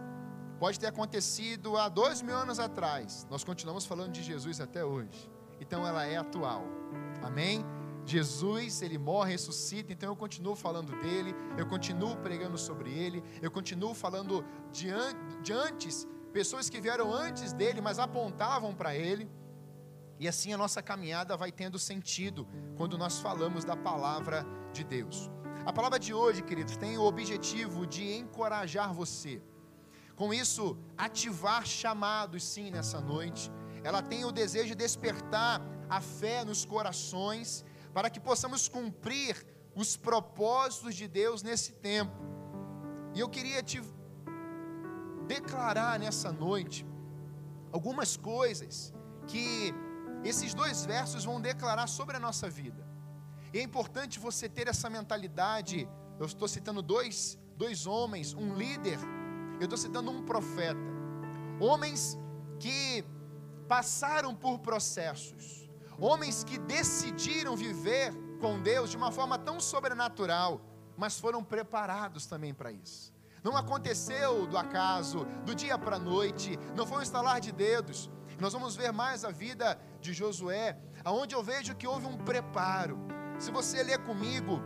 pode 0.58 0.80
ter 0.80 0.86
acontecido 0.86 1.76
há 1.76 1.88
dois 1.88 2.22
mil 2.22 2.36
anos 2.36 2.58
atrás. 2.58 3.26
Nós 3.30 3.44
continuamos 3.44 3.84
falando 3.86 4.12
de 4.12 4.22
Jesus 4.22 4.60
até 4.60 4.84
hoje. 4.84 5.30
Então 5.60 5.86
ela 5.86 6.04
é 6.04 6.16
atual. 6.16 6.64
Amém? 7.22 7.64
Jesus, 8.06 8.82
ele 8.82 8.98
morre, 8.98 9.32
ressuscita, 9.32 9.92
então 9.92 10.10
eu 10.10 10.16
continuo 10.16 10.54
falando 10.54 10.92
dele, 11.00 11.34
eu 11.56 11.66
continuo 11.66 12.16
pregando 12.16 12.58
sobre 12.58 12.92
ele, 12.92 13.22
eu 13.40 13.50
continuo 13.50 13.94
falando 13.94 14.44
de, 14.70 14.90
an 14.90 15.14
de 15.42 15.52
antes, 15.52 16.06
pessoas 16.34 16.68
que 16.68 16.80
vieram 16.80 17.14
antes 17.14 17.52
dele, 17.52 17.80
mas 17.80 18.00
apontavam 18.00 18.74
para 18.74 18.92
ele. 18.92 19.30
E 20.18 20.26
assim 20.26 20.52
a 20.52 20.58
nossa 20.58 20.82
caminhada 20.82 21.36
vai 21.36 21.52
tendo 21.52 21.78
sentido 21.78 22.48
quando 22.76 22.98
nós 22.98 23.20
falamos 23.20 23.64
da 23.64 23.76
palavra 23.76 24.44
de 24.72 24.82
Deus. 24.82 25.30
A 25.64 25.72
palavra 25.72 25.98
de 26.06 26.12
hoje, 26.12 26.42
queridos, 26.42 26.76
tem 26.76 26.98
o 26.98 27.04
objetivo 27.04 27.86
de 27.86 28.16
encorajar 28.16 28.92
você. 28.92 29.40
Com 30.16 30.34
isso, 30.34 30.76
ativar 30.98 31.64
chamados 31.64 32.42
sim 32.42 32.68
nessa 32.68 33.00
noite. 33.00 33.48
Ela 33.84 34.02
tem 34.02 34.24
o 34.24 34.32
desejo 34.32 34.70
de 34.70 34.74
despertar 34.74 35.62
a 35.88 36.00
fé 36.00 36.44
nos 36.44 36.64
corações 36.64 37.64
para 37.92 38.10
que 38.10 38.18
possamos 38.18 38.68
cumprir 38.68 39.46
os 39.72 39.96
propósitos 39.96 40.96
de 40.96 41.06
Deus 41.06 41.44
nesse 41.44 41.72
tempo. 41.74 42.16
E 43.14 43.20
eu 43.20 43.28
queria 43.28 43.62
te 43.62 43.80
declarar 45.26 45.98
nessa 45.98 46.30
noite 46.32 46.86
algumas 47.72 48.16
coisas 48.16 48.92
que 49.26 49.74
esses 50.22 50.54
dois 50.54 50.84
versos 50.86 51.24
vão 51.24 51.40
declarar 51.40 51.86
sobre 51.86 52.16
a 52.16 52.20
nossa 52.20 52.48
vida. 52.48 52.86
E 53.52 53.58
é 53.58 53.62
importante 53.62 54.18
você 54.18 54.48
ter 54.48 54.68
essa 54.68 54.88
mentalidade. 54.88 55.88
Eu 56.18 56.26
estou 56.26 56.48
citando 56.48 56.82
dois, 56.82 57.38
dois 57.56 57.86
homens, 57.86 58.34
um 58.34 58.54
líder, 58.54 58.98
eu 59.60 59.64
estou 59.64 59.78
citando 59.78 60.10
um 60.10 60.24
profeta. 60.24 60.80
Homens 61.60 62.18
que 62.58 63.04
passaram 63.68 64.34
por 64.34 64.58
processos 64.58 65.64
Homens 65.98 66.42
que 66.42 66.58
decidiram 66.58 67.56
viver 67.56 68.12
com 68.40 68.60
Deus 68.60 68.90
de 68.90 68.96
uma 68.96 69.12
forma 69.12 69.38
tão 69.38 69.60
sobrenatural, 69.60 70.60
mas 70.96 71.18
foram 71.18 71.42
preparados 71.42 72.26
também 72.26 72.52
para 72.52 72.72
isso. 72.72 73.13
Não 73.44 73.56
aconteceu 73.56 74.46
do 74.46 74.56
acaso, 74.56 75.26
do 75.44 75.54
dia 75.54 75.76
para 75.78 75.96
a 75.96 75.98
noite, 75.98 76.58
não 76.74 76.86
foi 76.86 76.98
um 76.98 77.02
estalar 77.02 77.40
de 77.40 77.52
dedos. 77.52 78.10
Nós 78.40 78.54
vamos 78.54 78.74
ver 78.74 78.92
mais 78.92 79.24
a 79.24 79.30
vida 79.30 79.78
de 80.00 80.12
Josué, 80.14 80.78
aonde 81.04 81.34
eu 81.34 81.42
vejo 81.42 81.76
que 81.76 81.86
houve 81.86 82.06
um 82.06 82.16
preparo. 82.16 82.98
Se 83.38 83.50
você 83.50 83.82
ler 83.82 83.98
comigo 83.98 84.60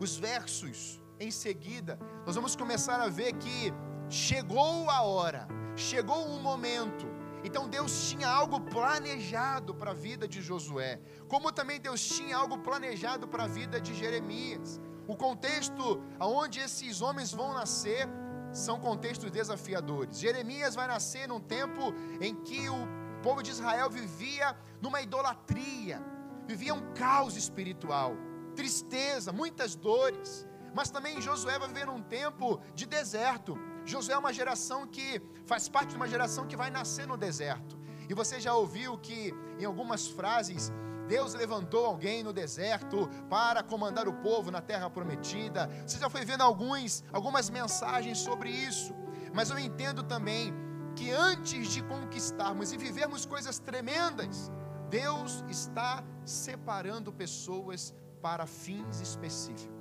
os 0.00 0.16
versos 0.16 1.00
em 1.20 1.30
seguida, 1.30 1.98
nós 2.24 2.34
vamos 2.34 2.56
começar 2.56 3.00
a 3.00 3.08
ver 3.08 3.34
que 3.34 3.72
chegou 4.08 4.88
a 4.88 5.02
hora, 5.02 5.46
chegou 5.76 6.24
o 6.26 6.40
momento 6.40 7.06
então 7.44 7.68
Deus 7.68 8.08
tinha 8.08 8.28
algo 8.28 8.60
planejado 8.60 9.74
para 9.74 9.92
a 9.92 9.94
vida 9.94 10.26
de 10.26 10.42
Josué, 10.42 11.00
como 11.28 11.52
também 11.52 11.80
Deus 11.80 12.04
tinha 12.04 12.36
algo 12.36 12.58
planejado 12.58 13.28
para 13.28 13.44
a 13.44 13.46
vida 13.46 13.80
de 13.80 13.94
Jeremias. 13.94 14.80
O 15.08 15.16
contexto 15.16 16.02
aonde 16.20 16.60
esses 16.60 17.00
homens 17.00 17.32
vão 17.32 17.54
nascer 17.54 18.06
são 18.52 18.78
contextos 18.78 19.30
desafiadores. 19.30 20.18
Jeremias 20.18 20.74
vai 20.74 20.86
nascer 20.86 21.26
num 21.26 21.40
tempo 21.40 21.94
em 22.20 22.34
que 22.34 22.68
o 22.68 22.86
povo 23.22 23.42
de 23.42 23.50
Israel 23.50 23.88
vivia 23.88 24.54
numa 24.82 25.00
idolatria, 25.00 26.02
vivia 26.46 26.74
um 26.74 26.92
caos 26.92 27.36
espiritual, 27.36 28.12
tristeza, 28.54 29.32
muitas 29.32 29.74
dores. 29.74 30.46
Mas 30.74 30.90
também 30.90 31.22
Josué 31.22 31.58
vai 31.58 31.68
viver 31.68 31.86
num 31.86 32.02
tempo 32.02 32.60
de 32.74 32.84
deserto, 32.84 33.58
Josué 33.86 34.14
é 34.14 34.18
uma 34.18 34.34
geração 34.34 34.86
que 34.86 35.22
faz 35.46 35.66
parte 35.66 35.90
de 35.90 35.96
uma 35.96 36.06
geração 36.06 36.46
que 36.46 36.54
vai 36.54 36.70
nascer 36.70 37.06
no 37.06 37.16
deserto. 37.16 37.78
E 38.06 38.12
você 38.12 38.38
já 38.38 38.54
ouviu 38.54 38.98
que 38.98 39.34
em 39.58 39.64
algumas 39.64 40.06
frases 40.06 40.70
Deus 41.08 41.32
levantou 41.32 41.86
alguém 41.86 42.22
no 42.22 42.32
deserto 42.32 43.08
para 43.30 43.62
comandar 43.62 44.06
o 44.06 44.12
povo 44.12 44.50
na 44.50 44.60
terra 44.60 44.90
prometida. 44.90 45.68
Você 45.86 45.98
já 45.98 46.10
foi 46.10 46.24
vendo 46.24 46.42
alguns, 46.42 47.02
algumas 47.10 47.48
mensagens 47.48 48.18
sobre 48.18 48.50
isso. 48.50 48.94
Mas 49.32 49.50
eu 49.50 49.58
entendo 49.58 50.02
também 50.02 50.52
que 50.94 51.10
antes 51.10 51.68
de 51.68 51.82
conquistarmos 51.82 52.72
e 52.72 52.76
vivermos 52.76 53.24
coisas 53.24 53.58
tremendas, 53.58 54.52
Deus 54.90 55.44
está 55.48 56.04
separando 56.24 57.12
pessoas 57.12 57.94
para 58.20 58.46
fins 58.46 59.00
específicos. 59.00 59.77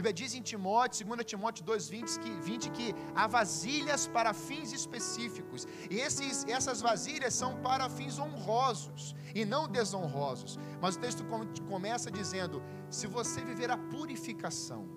Bíblia 0.00 0.14
diz 0.14 0.34
em 0.34 0.40
Timóteo, 0.40 1.06
2 1.06 1.26
Timóteo 1.26 1.62
2,20 1.62 2.18
que, 2.20 2.30
20, 2.30 2.70
que 2.70 2.94
há 3.14 3.26
vasilhas 3.26 4.06
para 4.06 4.32
fins 4.32 4.72
específicos. 4.72 5.68
E 5.90 5.96
esses, 6.00 6.46
essas 6.48 6.80
vasilhas 6.80 7.34
são 7.34 7.60
para 7.60 7.86
fins 7.90 8.18
honrosos 8.18 9.14
e 9.34 9.44
não 9.44 9.68
desonrosos. 9.68 10.58
Mas 10.80 10.96
o 10.96 10.98
texto 10.98 11.22
começa 11.68 12.10
dizendo: 12.10 12.62
se 12.88 13.06
você 13.06 13.42
viver 13.42 13.70
a 13.70 13.76
purificação, 13.76 14.88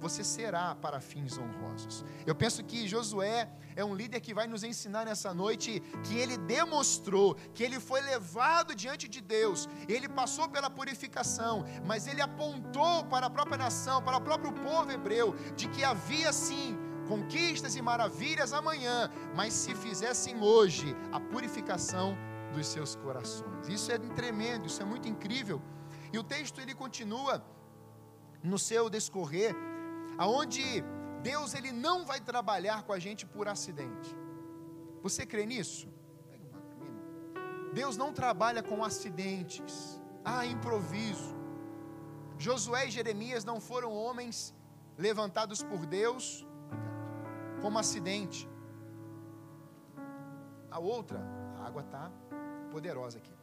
você 0.00 0.22
será 0.22 0.74
para 0.74 1.00
fins 1.00 1.36
honrosos. 1.38 2.04
Eu 2.26 2.34
penso 2.34 2.64
que 2.64 2.86
Josué 2.86 3.48
é 3.74 3.84
um 3.84 3.94
líder 3.94 4.20
que 4.20 4.34
vai 4.34 4.46
nos 4.46 4.64
ensinar 4.64 5.04
nessa 5.04 5.32
noite 5.32 5.80
que 6.04 6.16
ele 6.16 6.36
demonstrou 6.36 7.34
que 7.54 7.62
ele 7.62 7.78
foi 7.78 8.00
levado 8.00 8.74
diante 8.74 9.08
de 9.08 9.20
Deus, 9.20 9.68
ele 9.88 10.08
passou 10.08 10.48
pela 10.48 10.70
purificação, 10.70 11.64
mas 11.84 12.06
ele 12.06 12.20
apontou 12.20 13.04
para 13.04 13.26
a 13.26 13.30
própria 13.30 13.58
nação, 13.58 14.02
para 14.02 14.16
o 14.16 14.20
próprio 14.20 14.52
povo 14.52 14.90
hebreu, 14.90 15.34
de 15.56 15.68
que 15.68 15.84
havia 15.84 16.32
sim 16.32 16.76
conquistas 17.08 17.74
e 17.74 17.82
maravilhas 17.82 18.52
amanhã, 18.52 19.10
mas 19.34 19.52
se 19.54 19.74
fizessem 19.74 20.40
hoje 20.40 20.94
a 21.10 21.18
purificação 21.18 22.16
dos 22.52 22.66
seus 22.66 22.94
corações. 22.96 23.68
Isso 23.68 23.90
é 23.90 23.98
tremendo, 23.98 24.66
isso 24.66 24.82
é 24.82 24.84
muito 24.84 25.08
incrível. 25.08 25.60
E 26.12 26.18
o 26.18 26.22
texto 26.22 26.60
ele 26.60 26.74
continua 26.74 27.44
no 28.42 28.58
seu 28.58 28.88
descorrer 28.88 29.54
aonde 30.18 30.84
Deus 31.22 31.54
ele 31.54 31.72
não 31.86 32.04
vai 32.04 32.20
trabalhar 32.20 32.82
com 32.82 32.92
a 32.92 32.98
gente 32.98 33.24
por 33.24 33.46
acidente. 33.48 34.10
Você 35.02 35.24
crê 35.24 35.46
nisso? 35.46 35.88
Deus 37.72 37.96
não 37.96 38.12
trabalha 38.12 38.62
com 38.62 38.82
acidentes. 38.82 40.00
Ah, 40.24 40.44
improviso. 40.44 41.36
Josué 42.36 42.86
e 42.86 42.90
Jeremias 42.90 43.44
não 43.44 43.60
foram 43.60 43.92
homens 43.92 44.54
levantados 44.96 45.62
por 45.62 45.86
Deus 45.86 46.46
como 47.62 47.78
acidente. 47.78 48.48
A 50.70 50.78
outra, 50.78 51.20
a 51.58 51.66
água 51.66 51.82
está 51.82 52.10
poderosa 52.70 53.18
aqui. 53.18 53.34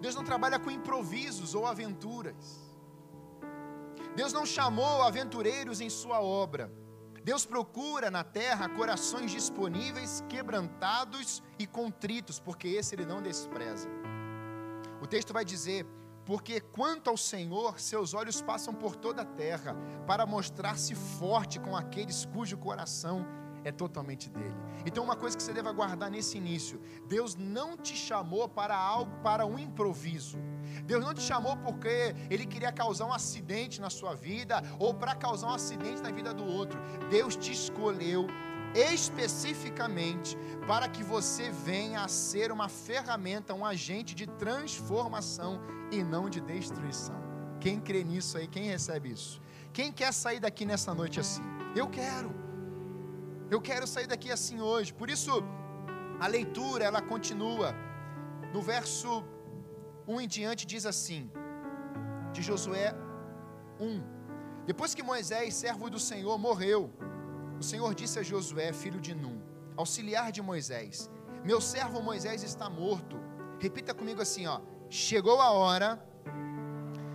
Deus 0.00 0.14
não 0.14 0.24
trabalha 0.24 0.58
com 0.58 0.70
improvisos 0.70 1.54
ou 1.54 1.66
aventuras. 1.66 2.69
Deus 4.20 4.34
não 4.34 4.44
chamou 4.44 5.00
aventureiros 5.02 5.80
em 5.80 5.88
sua 5.88 6.20
obra. 6.20 6.70
Deus 7.24 7.46
procura 7.46 8.10
na 8.10 8.22
terra 8.22 8.68
corações 8.68 9.30
disponíveis, 9.30 10.22
quebrantados 10.28 11.42
e 11.58 11.66
contritos, 11.66 12.38
porque 12.38 12.68
esse 12.68 12.94
ele 12.94 13.06
não 13.06 13.22
despreza. 13.22 13.88
O 15.00 15.06
texto 15.06 15.32
vai 15.32 15.42
dizer: 15.42 15.86
Porque 16.26 16.60
quanto 16.60 17.08
ao 17.08 17.16
Senhor, 17.16 17.80
seus 17.80 18.12
olhos 18.12 18.42
passam 18.42 18.74
por 18.74 18.94
toda 18.94 19.22
a 19.22 19.24
terra, 19.24 19.74
para 20.06 20.26
mostrar-se 20.26 20.94
forte 20.94 21.58
com 21.58 21.74
aqueles 21.74 22.26
cujo 22.26 22.58
coração 22.58 23.26
é 23.64 23.72
totalmente 23.72 24.28
dele. 24.30 24.54
Então, 24.86 25.04
uma 25.04 25.16
coisa 25.16 25.36
que 25.36 25.42
você 25.42 25.52
deve 25.52 25.72
guardar 25.72 26.10
nesse 26.10 26.38
início: 26.38 26.80
Deus 27.06 27.34
não 27.34 27.76
te 27.76 27.96
chamou 27.96 28.48
para 28.48 28.76
algo, 28.76 29.10
para 29.22 29.46
um 29.46 29.58
improviso. 29.58 30.38
Deus 30.84 31.04
não 31.04 31.12
te 31.12 31.20
chamou 31.20 31.56
porque 31.56 32.14
Ele 32.30 32.46
queria 32.46 32.72
causar 32.72 33.06
um 33.06 33.12
acidente 33.12 33.80
na 33.80 33.90
sua 33.90 34.14
vida 34.14 34.62
ou 34.78 34.94
para 34.94 35.14
causar 35.14 35.48
um 35.48 35.54
acidente 35.54 36.02
na 36.02 36.10
vida 36.10 36.32
do 36.32 36.44
outro. 36.44 36.80
Deus 37.10 37.36
te 37.36 37.52
escolheu 37.52 38.26
especificamente 38.74 40.36
para 40.66 40.88
que 40.88 41.02
você 41.02 41.50
venha 41.50 42.02
a 42.02 42.08
ser 42.08 42.52
uma 42.52 42.68
ferramenta, 42.68 43.54
um 43.54 43.64
agente 43.64 44.14
de 44.14 44.26
transformação 44.26 45.60
e 45.90 46.02
não 46.02 46.30
de 46.30 46.40
destruição. 46.40 47.20
Quem 47.58 47.80
crê 47.80 48.04
nisso 48.04 48.38
aí, 48.38 48.46
quem 48.46 48.64
recebe 48.64 49.10
isso? 49.10 49.40
Quem 49.72 49.92
quer 49.92 50.12
sair 50.12 50.40
daqui 50.40 50.64
nessa 50.64 50.94
noite 50.94 51.20
assim? 51.20 51.42
Eu 51.74 51.88
quero. 51.88 52.49
Eu 53.50 53.60
quero 53.60 53.86
sair 53.92 54.06
daqui 54.06 54.30
assim 54.30 54.60
hoje. 54.60 54.94
Por 54.94 55.10
isso, 55.10 55.32
a 56.20 56.26
leitura 56.28 56.84
ela 56.84 57.02
continua. 57.02 57.74
No 58.54 58.62
verso 58.62 59.24
1 60.06 60.20
em 60.20 60.28
diante 60.28 60.64
diz 60.66 60.86
assim, 60.86 61.28
de 62.32 62.42
Josué 62.42 62.94
1. 63.80 64.02
Depois 64.66 64.94
que 64.94 65.02
Moisés, 65.02 65.54
servo 65.54 65.90
do 65.90 65.98
Senhor, 65.98 66.38
morreu, 66.38 66.92
o 67.58 67.62
Senhor 67.62 67.92
disse 67.92 68.18
a 68.20 68.22
Josué, 68.22 68.72
filho 68.72 69.00
de 69.00 69.14
Num, 69.14 69.40
auxiliar 69.76 70.30
de 70.30 70.40
Moisés: 70.40 71.10
Meu 71.44 71.60
servo 71.60 72.00
Moisés 72.00 72.44
está 72.44 72.70
morto. 72.70 73.16
Repita 73.58 73.92
comigo 73.92 74.22
assim, 74.22 74.46
ó: 74.46 74.60
Chegou 74.88 75.40
a 75.40 75.50
hora 75.50 76.00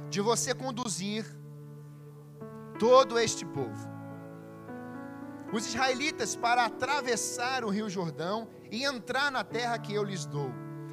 de 0.10 0.20
você 0.20 0.54
conduzir 0.54 1.26
todo 2.78 3.18
este 3.18 3.46
povo 3.46 3.95
os 5.56 5.68
israelitas 5.68 6.36
para 6.36 6.66
atravessar 6.66 7.64
o 7.64 7.70
rio 7.70 7.90
Jordão 7.90 8.50
e 8.70 8.84
entrar 8.84 9.32
na 9.32 9.42
terra 9.42 9.80
que 9.80 9.94
eu 9.94 10.04
lhes 10.04 10.26
dou. 10.26 10.52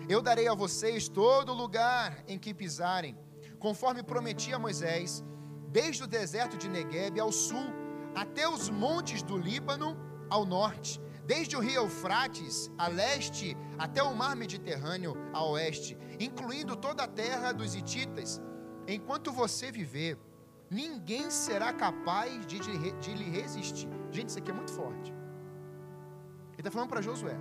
Eu 0.09 0.23
darei 0.23 0.47
a 0.47 0.55
vocês 0.55 1.09
todo 1.09 1.53
lugar 1.53 2.23
em 2.29 2.39
que 2.39 2.55
pisarem, 2.55 3.19
conforme 3.59 4.05
prometi 4.05 4.53
a 4.53 4.61
Moisés, 4.61 5.25
desde 5.69 6.05
o 6.05 6.07
deserto 6.07 6.57
de 6.57 6.69
Negueb 6.69 7.19
ao 7.19 7.33
sul, 7.33 7.65
até 8.15 8.49
os 8.49 8.71
montes 8.71 9.21
do 9.21 9.37
Líbano 9.37 9.97
ao 10.31 10.47
norte, 10.47 11.01
desde 11.27 11.57
o 11.57 11.61
rio 11.61 11.83
Eufrates 11.83 12.71
a 12.79 12.87
leste 12.87 13.57
até 13.77 14.01
o 14.01 14.15
mar 14.15 14.37
Mediterrâneo 14.37 15.17
a 15.33 15.43
oeste, 15.45 15.99
incluindo 16.21 16.77
toda 16.77 17.03
a 17.03 17.09
terra 17.09 17.51
dos 17.51 17.75
Hititas. 17.75 18.41
Enquanto 18.87 19.33
você 19.33 19.73
viver, 19.73 20.17
ninguém 20.71 21.33
será 21.33 21.73
capaz 21.73 22.47
de, 22.47 22.61
de, 22.61 22.93
de 22.93 23.15
lhe 23.15 23.29
resistir. 23.29 24.02
Gente, 24.13 24.29
isso 24.29 24.39
aqui 24.39 24.51
é 24.51 24.55
muito 24.55 24.73
forte. 24.73 25.11
Ele 26.53 26.61
está 26.61 26.71
falando 26.71 26.91
para 26.91 27.01
Josué: 27.01 27.37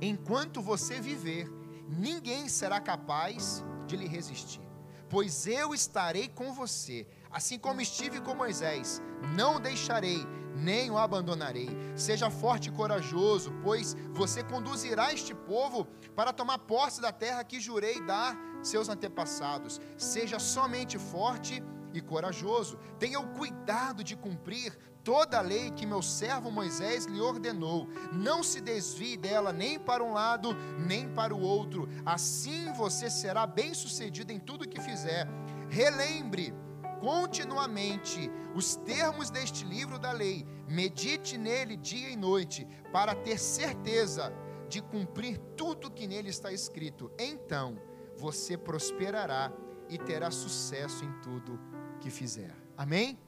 enquanto 0.00 0.62
você 0.62 0.98
viver, 1.00 1.46
ninguém 1.86 2.48
será 2.48 2.80
capaz 2.80 3.62
de 3.86 3.96
lhe 3.96 4.08
resistir, 4.08 4.66
pois 5.08 5.46
eu 5.46 5.74
estarei 5.74 6.28
com 6.28 6.52
você, 6.52 7.06
assim 7.30 7.58
como 7.58 7.82
estive 7.82 8.20
com 8.20 8.34
Moisés, 8.34 9.02
não 9.36 9.60
deixarei, 9.60 10.26
nem 10.54 10.90
o 10.90 10.98
abandonarei. 10.98 11.68
Seja 11.96 12.30
forte 12.30 12.70
e 12.70 12.72
corajoso, 12.72 13.52
pois 13.62 13.94
você 14.12 14.42
conduzirá 14.42 15.12
este 15.12 15.34
povo 15.34 15.86
para 16.16 16.32
tomar 16.32 16.58
posse 16.60 17.00
da 17.00 17.12
terra 17.12 17.44
que 17.44 17.60
jurei 17.60 18.00
dar 18.06 18.36
seus 18.62 18.88
antepassados. 18.88 19.80
Seja 19.96 20.38
somente 20.38 20.98
forte 20.98 21.62
e 21.92 22.00
corajoso. 22.00 22.78
Tenha 22.98 23.20
o 23.20 23.28
cuidado 23.34 24.02
de 24.02 24.16
cumprir 24.16 24.76
toda 25.08 25.38
a 25.38 25.40
lei 25.40 25.70
que 25.70 25.86
meu 25.86 26.02
servo 26.02 26.50
Moisés 26.50 27.06
lhe 27.06 27.18
ordenou. 27.18 27.88
Não 28.12 28.42
se 28.42 28.60
desvie 28.60 29.16
dela 29.16 29.54
nem 29.54 29.78
para 29.78 30.04
um 30.04 30.12
lado, 30.12 30.54
nem 30.78 31.08
para 31.08 31.34
o 31.34 31.40
outro. 31.40 31.88
Assim 32.04 32.70
você 32.74 33.08
será 33.08 33.46
bem-sucedido 33.46 34.34
em 34.34 34.38
tudo 34.38 34.68
que 34.68 34.78
fizer. 34.78 35.26
Relembre 35.70 36.52
continuamente 37.00 38.30
os 38.54 38.76
termos 38.76 39.30
deste 39.30 39.64
livro 39.64 39.98
da 39.98 40.12
lei. 40.12 40.46
Medite 40.68 41.38
nele 41.38 41.78
dia 41.78 42.10
e 42.10 42.16
noite, 42.16 42.68
para 42.92 43.14
ter 43.14 43.38
certeza 43.38 44.30
de 44.68 44.82
cumprir 44.82 45.38
tudo 45.56 45.90
que 45.90 46.06
nele 46.06 46.28
está 46.28 46.52
escrito. 46.52 47.10
Então 47.18 47.80
você 48.14 48.58
prosperará 48.58 49.50
e 49.88 49.96
terá 49.96 50.30
sucesso 50.30 51.02
em 51.02 51.12
tudo 51.22 51.58
que 51.98 52.10
fizer. 52.10 52.54
Amém? 52.76 53.18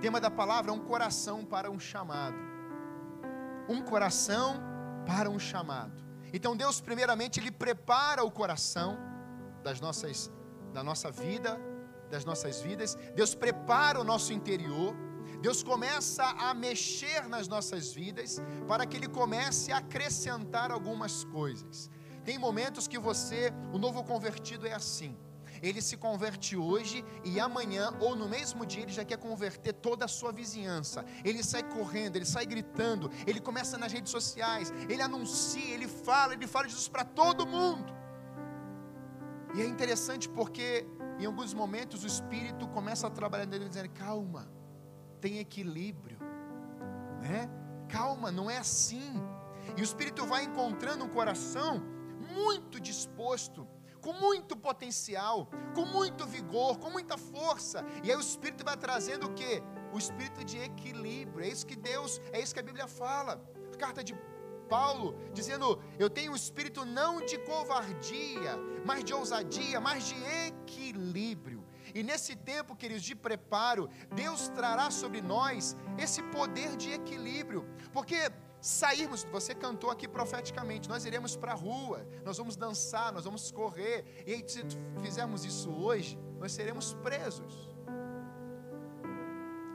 Tema 0.00 0.20
da 0.20 0.30
palavra 0.30 0.72
um 0.72 0.80
coração 0.80 1.44
para 1.44 1.70
um 1.70 1.78
chamado. 1.78 2.36
Um 3.68 3.82
coração 3.82 4.60
para 5.06 5.28
um 5.28 5.38
chamado. 5.38 6.04
Então 6.32 6.56
Deus 6.56 6.80
primeiramente 6.80 7.40
ele 7.40 7.50
prepara 7.50 8.24
o 8.24 8.30
coração 8.30 8.98
das 9.62 9.80
nossas 9.80 10.30
da 10.72 10.82
nossa 10.82 11.10
vida, 11.10 11.58
das 12.10 12.24
nossas 12.24 12.60
vidas. 12.60 12.96
Deus 13.14 13.34
prepara 13.34 14.00
o 14.00 14.04
nosso 14.04 14.32
interior. 14.32 14.94
Deus 15.40 15.62
começa 15.62 16.24
a 16.24 16.52
mexer 16.54 17.28
nas 17.28 17.48
nossas 17.48 17.92
vidas 17.92 18.40
para 18.66 18.86
que 18.86 18.96
ele 18.96 19.08
comece 19.08 19.72
a 19.72 19.78
acrescentar 19.78 20.70
algumas 20.70 21.24
coisas. 21.24 21.90
Tem 22.24 22.38
momentos 22.38 22.88
que 22.88 22.98
você, 22.98 23.52
o 23.72 23.78
novo 23.78 24.02
convertido 24.04 24.66
é 24.66 24.72
assim 24.72 25.16
ele 25.62 25.80
se 25.80 25.96
converte 25.96 26.56
hoje 26.56 27.04
e 27.24 27.38
amanhã 27.40 27.92
ou 28.00 28.14
no 28.14 28.28
mesmo 28.28 28.64
dia 28.64 28.82
ele 28.82 28.92
já 28.92 29.04
quer 29.04 29.18
converter 29.18 29.72
toda 29.72 30.04
a 30.04 30.08
sua 30.08 30.32
vizinhança. 30.32 31.04
Ele 31.24 31.42
sai 31.42 31.62
correndo, 31.62 32.16
ele 32.16 32.24
sai 32.24 32.46
gritando, 32.46 33.10
ele 33.26 33.40
começa 33.40 33.76
nas 33.76 33.92
redes 33.92 34.10
sociais, 34.10 34.72
ele 34.88 35.02
anuncia, 35.02 35.74
ele 35.74 35.88
fala, 35.88 36.34
ele 36.34 36.46
fala 36.46 36.66
de 36.66 36.72
Jesus 36.72 36.88
para 36.88 37.04
todo 37.04 37.46
mundo. 37.46 37.96
E 39.54 39.62
é 39.62 39.66
interessante 39.66 40.28
porque 40.28 40.86
em 41.18 41.26
alguns 41.26 41.52
momentos 41.54 42.04
o 42.04 42.06
Espírito 42.06 42.68
começa 42.68 43.06
a 43.06 43.10
trabalhar 43.10 43.46
nele 43.46 43.68
dizendo: 43.68 43.90
calma, 43.90 44.48
tem 45.20 45.38
equilíbrio, 45.38 46.18
né? 47.20 47.50
Calma, 47.88 48.30
não 48.30 48.50
é 48.50 48.58
assim. 48.58 49.14
E 49.76 49.80
o 49.80 49.84
Espírito 49.84 50.26
vai 50.26 50.44
encontrando 50.44 51.04
um 51.04 51.08
coração 51.08 51.82
muito 52.34 52.80
disposto 52.80 53.66
com 54.08 54.14
muito 54.14 54.56
potencial, 54.56 55.50
com 55.74 55.84
muito 55.84 56.24
vigor, 56.26 56.78
com 56.78 56.88
muita 56.88 57.18
força. 57.18 57.84
E 58.02 58.10
aí 58.10 58.16
o 58.16 58.20
Espírito 58.20 58.64
vai 58.64 58.74
trazendo 58.74 59.26
o 59.26 59.34
que? 59.34 59.62
O 59.92 59.98
espírito 59.98 60.42
de 60.42 60.56
equilíbrio. 60.56 61.44
É 61.44 61.48
isso 61.48 61.66
que 61.66 61.76
Deus, 61.76 62.18
é 62.32 62.40
isso 62.40 62.54
que 62.54 62.60
a 62.60 62.62
Bíblia 62.62 62.88
fala. 62.88 63.32
A 63.74 63.76
carta 63.76 64.02
de 64.02 64.14
Paulo, 64.66 65.14
dizendo: 65.34 65.78
Eu 65.98 66.08
tenho 66.08 66.32
um 66.32 66.36
espírito 66.36 66.86
não 66.86 67.20
de 67.20 67.36
covardia, 67.50 68.56
mas 68.82 69.04
de 69.04 69.12
ousadia, 69.12 69.78
mas 69.78 70.08
de 70.08 70.16
equilíbrio. 70.46 71.62
E 71.94 72.02
nesse 72.02 72.34
tempo, 72.34 72.74
queridos, 72.76 73.02
de 73.02 73.14
preparo, 73.14 73.90
Deus 74.14 74.48
trará 74.48 74.90
sobre 74.90 75.20
nós 75.20 75.76
esse 75.98 76.22
poder 76.22 76.76
de 76.76 76.92
equilíbrio, 76.92 77.66
porque 77.92 78.30
sairmos, 78.60 79.24
você 79.24 79.54
cantou 79.54 79.90
aqui 79.90 80.08
profeticamente, 80.08 80.88
nós 80.88 81.04
iremos 81.04 81.36
para 81.36 81.52
a 81.52 81.54
rua, 81.54 82.06
nós 82.24 82.38
vamos 82.38 82.56
dançar, 82.56 83.12
nós 83.12 83.24
vamos 83.24 83.50
correr, 83.50 84.24
e 84.26 84.34
aí, 84.34 84.44
se 84.48 84.62
fizermos 85.02 85.44
isso 85.44 85.70
hoje, 85.70 86.18
nós 86.38 86.52
seremos 86.52 86.94
presos. 86.94 87.68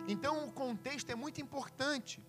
Então 0.07 0.45
o 0.45 0.51
contexto 0.51 1.09
é 1.09 1.15
muito 1.15 1.39
importante. 1.41 2.21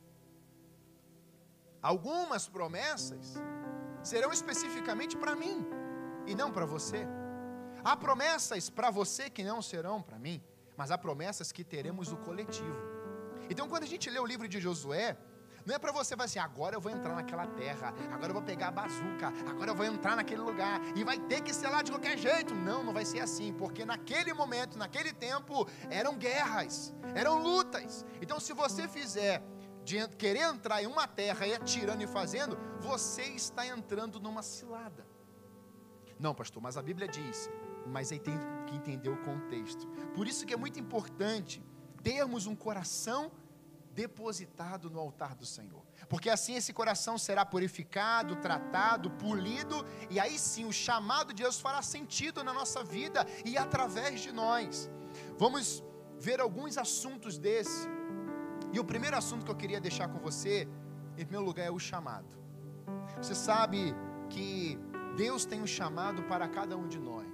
Algumas 1.83 2.49
promessas 2.49 3.35
serão 4.03 4.33
especificamente 4.33 5.17
para 5.17 5.35
mim 5.35 5.67
e 6.27 6.35
não 6.35 6.51
para 6.53 6.65
você. 6.65 7.07
Há 7.85 7.97
promessas 7.97 8.71
para 8.71 8.91
você 8.91 9.29
que 9.29 9.43
não 9.43 9.61
serão 9.61 10.01
para 10.01 10.19
mim, 10.19 10.43
mas 10.77 10.91
há 10.91 10.97
promessas 10.97 11.53
que 11.53 11.63
teremos 11.63 12.13
o 12.13 12.17
coletivo. 12.17 12.81
Então, 13.51 13.69
quando 13.69 13.83
a 13.83 13.87
gente 13.87 14.09
lê 14.09 14.19
o 14.19 14.25
livro 14.25 14.49
de 14.49 14.59
Josué, 14.59 15.19
não 15.67 15.75
é 15.75 15.79
para 15.79 15.93
você 15.93 16.15
falar 16.15 16.27
assim, 16.27 16.39
agora 16.39 16.77
eu 16.77 16.81
vou 16.81 16.93
entrar 16.93 17.15
naquela 17.15 17.47
terra, 17.47 17.95
agora 18.13 18.31
eu 18.31 18.35
vou 18.35 18.43
pegar 18.43 18.69
a 18.69 18.71
bazuca, 18.71 19.33
agora 19.49 19.71
eu 19.71 19.75
vou 19.75 19.87
entrar 19.87 20.15
naquele 20.15 20.43
lugar 20.43 20.81
e 20.95 21.03
vai 21.03 21.19
ter 21.19 21.41
que 21.43 21.55
ser 21.55 21.69
lá 21.69 21.81
de 21.83 21.91
qualquer 21.91 22.19
jeito. 22.19 22.55
Não, 22.55 22.85
não 22.85 22.93
vai 22.93 23.05
ser 23.05 23.21
assim, 23.21 23.53
porque 23.53 23.85
naquele 23.85 24.33
momento, 24.35 24.77
naquele 24.77 25.13
tempo, 25.13 25.67
eram 25.89 26.17
guerras, 26.17 26.95
eram 27.15 27.43
lutas. 27.43 28.05
Então, 28.21 28.39
se 28.39 28.53
você 28.53 28.87
fizer 28.87 29.43
de 29.85 30.07
querer 30.17 30.43
entrar 30.43 30.83
em 30.83 30.87
uma 30.87 31.07
terra 31.07 31.47
e 31.47 31.55
atirando 31.55 32.03
e 32.03 32.07
fazendo, 32.07 32.59
você 32.81 33.23
está 33.23 33.67
entrando 33.67 34.21
numa 34.21 34.43
cilada. 34.43 35.07
Não, 36.19 36.35
pastor, 36.35 36.63
mas 36.63 36.77
a 36.77 36.83
Bíblia 36.83 37.09
diz, 37.09 37.51
mas 37.87 38.13
aí 38.13 38.19
tem 38.19 38.39
que 38.67 38.77
entender 38.77 39.09
o 39.09 39.17
contexto. 39.19 39.87
Por 40.15 40.27
isso 40.27 40.47
que 40.47 40.55
é 40.55 40.57
muito 40.57 40.79
importante 40.79 41.63
termos 42.03 42.47
um 42.47 42.55
coração 42.55 43.33
depositado 43.95 44.91
no 44.91 44.99
altar 44.99 45.35
do 45.35 45.47
Senhor. 45.47 45.83
Porque 46.09 46.29
assim 46.29 46.55
esse 46.57 46.73
coração 46.73 47.17
será 47.17 47.45
purificado, 47.47 48.37
tratado, 48.37 49.11
polido, 49.11 49.85
e 50.11 50.19
aí 50.19 50.39
sim 50.39 50.65
o 50.65 50.73
chamado 50.73 51.33
de 51.33 51.43
Deus 51.43 51.61
fará 51.61 51.81
sentido 51.81 52.43
na 52.43 52.53
nossa 52.53 52.83
vida 52.83 53.27
e 53.45 53.57
através 53.57 54.21
de 54.21 54.33
nós. 54.33 54.91
Vamos 55.39 55.83
ver 56.19 56.41
alguns 56.41 56.77
assuntos 56.77 57.39
desse. 57.39 57.89
E 58.73 58.81
o 58.81 58.85
primeiro 58.85 59.17
assunto 59.17 59.45
que 59.45 59.51
eu 59.51 59.57
queria 59.57 59.81
deixar 59.81 60.09
com 60.09 60.19
você, 60.19 60.69
em 61.17 61.25
primeiro 61.25 61.47
lugar, 61.47 61.65
é 61.65 61.71
o 61.71 61.79
chamado. 61.79 62.37
Você 63.17 63.35
sabe 63.35 63.95
que 64.29 64.79
Deus 65.17 65.45
tem 65.45 65.63
um 65.63 65.67
chamado 65.67 66.25
para 66.25 66.49
cada 66.49 66.77
um 66.77 66.89
de 66.89 66.99
nós. 66.99 67.25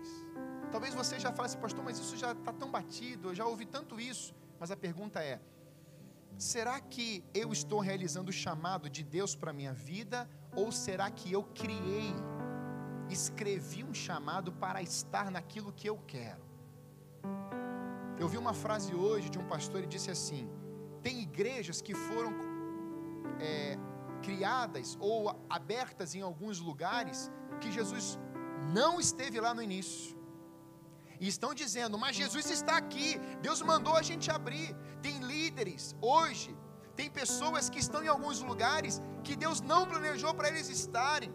Talvez 0.70 0.94
você 0.94 1.18
já 1.18 1.32
fale 1.32 1.46
assim, 1.46 1.58
pastor, 1.58 1.82
mas 1.82 1.98
isso 1.98 2.16
já 2.16 2.32
está 2.32 2.52
tão 2.52 2.70
batido, 2.70 3.30
eu 3.30 3.34
já 3.34 3.46
ouvi 3.46 3.64
tanto 3.64 3.98
isso. 3.98 4.34
Mas 4.58 4.70
a 4.70 4.76
pergunta 4.76 5.20
é: 5.20 5.40
será 6.40 6.80
que 6.80 7.22
eu 7.34 7.52
estou 7.52 7.80
realizando 7.80 8.30
o 8.30 8.32
chamado 8.32 8.88
de 8.88 9.04
Deus 9.04 9.36
para 9.36 9.50
a 9.50 9.52
minha 9.52 9.74
vida? 9.74 10.28
Ou 10.56 10.72
será 10.72 11.10
que 11.10 11.30
eu 11.30 11.42
criei, 11.42 12.14
escrevi 13.10 13.84
um 13.84 13.92
chamado 13.92 14.50
para 14.50 14.80
estar 14.82 15.30
naquilo 15.30 15.72
que 15.72 15.88
eu 15.88 15.98
quero? 16.06 16.42
Eu 18.18 18.26
vi 18.26 18.38
uma 18.38 18.54
frase 18.54 18.94
hoje 18.94 19.28
de 19.28 19.38
um 19.38 19.46
pastor 19.46 19.82
e 19.84 19.86
disse 19.86 20.10
assim: 20.10 20.48
tem 21.02 21.20
igrejas 21.20 21.82
que 21.82 21.94
foram 21.94 22.32
é, 23.38 23.76
criadas 24.22 24.96
ou 24.98 25.28
abertas 25.48 26.14
em 26.14 26.22
alguns 26.22 26.58
lugares 26.58 27.30
que 27.60 27.70
Jesus 27.70 28.18
não 28.72 28.98
esteve 28.98 29.38
lá 29.40 29.52
no 29.52 29.62
início. 29.62 30.19
E 31.20 31.28
estão 31.28 31.52
dizendo, 31.62 31.98
mas 31.98 32.16
Jesus 32.16 32.46
está 32.50 32.76
aqui, 32.78 33.08
Deus 33.42 33.60
mandou 33.70 33.94
a 33.94 34.02
gente 34.10 34.30
abrir. 34.30 34.74
Tem 35.02 35.18
líderes 35.32 35.94
hoje, 36.00 36.56
tem 36.96 37.10
pessoas 37.10 37.68
que 37.68 37.78
estão 37.78 38.02
em 38.02 38.08
alguns 38.14 38.40
lugares 38.50 39.02
que 39.22 39.36
Deus 39.36 39.60
não 39.60 39.82
planejou 39.86 40.32
para 40.32 40.48
eles 40.48 40.70
estarem, 40.70 41.30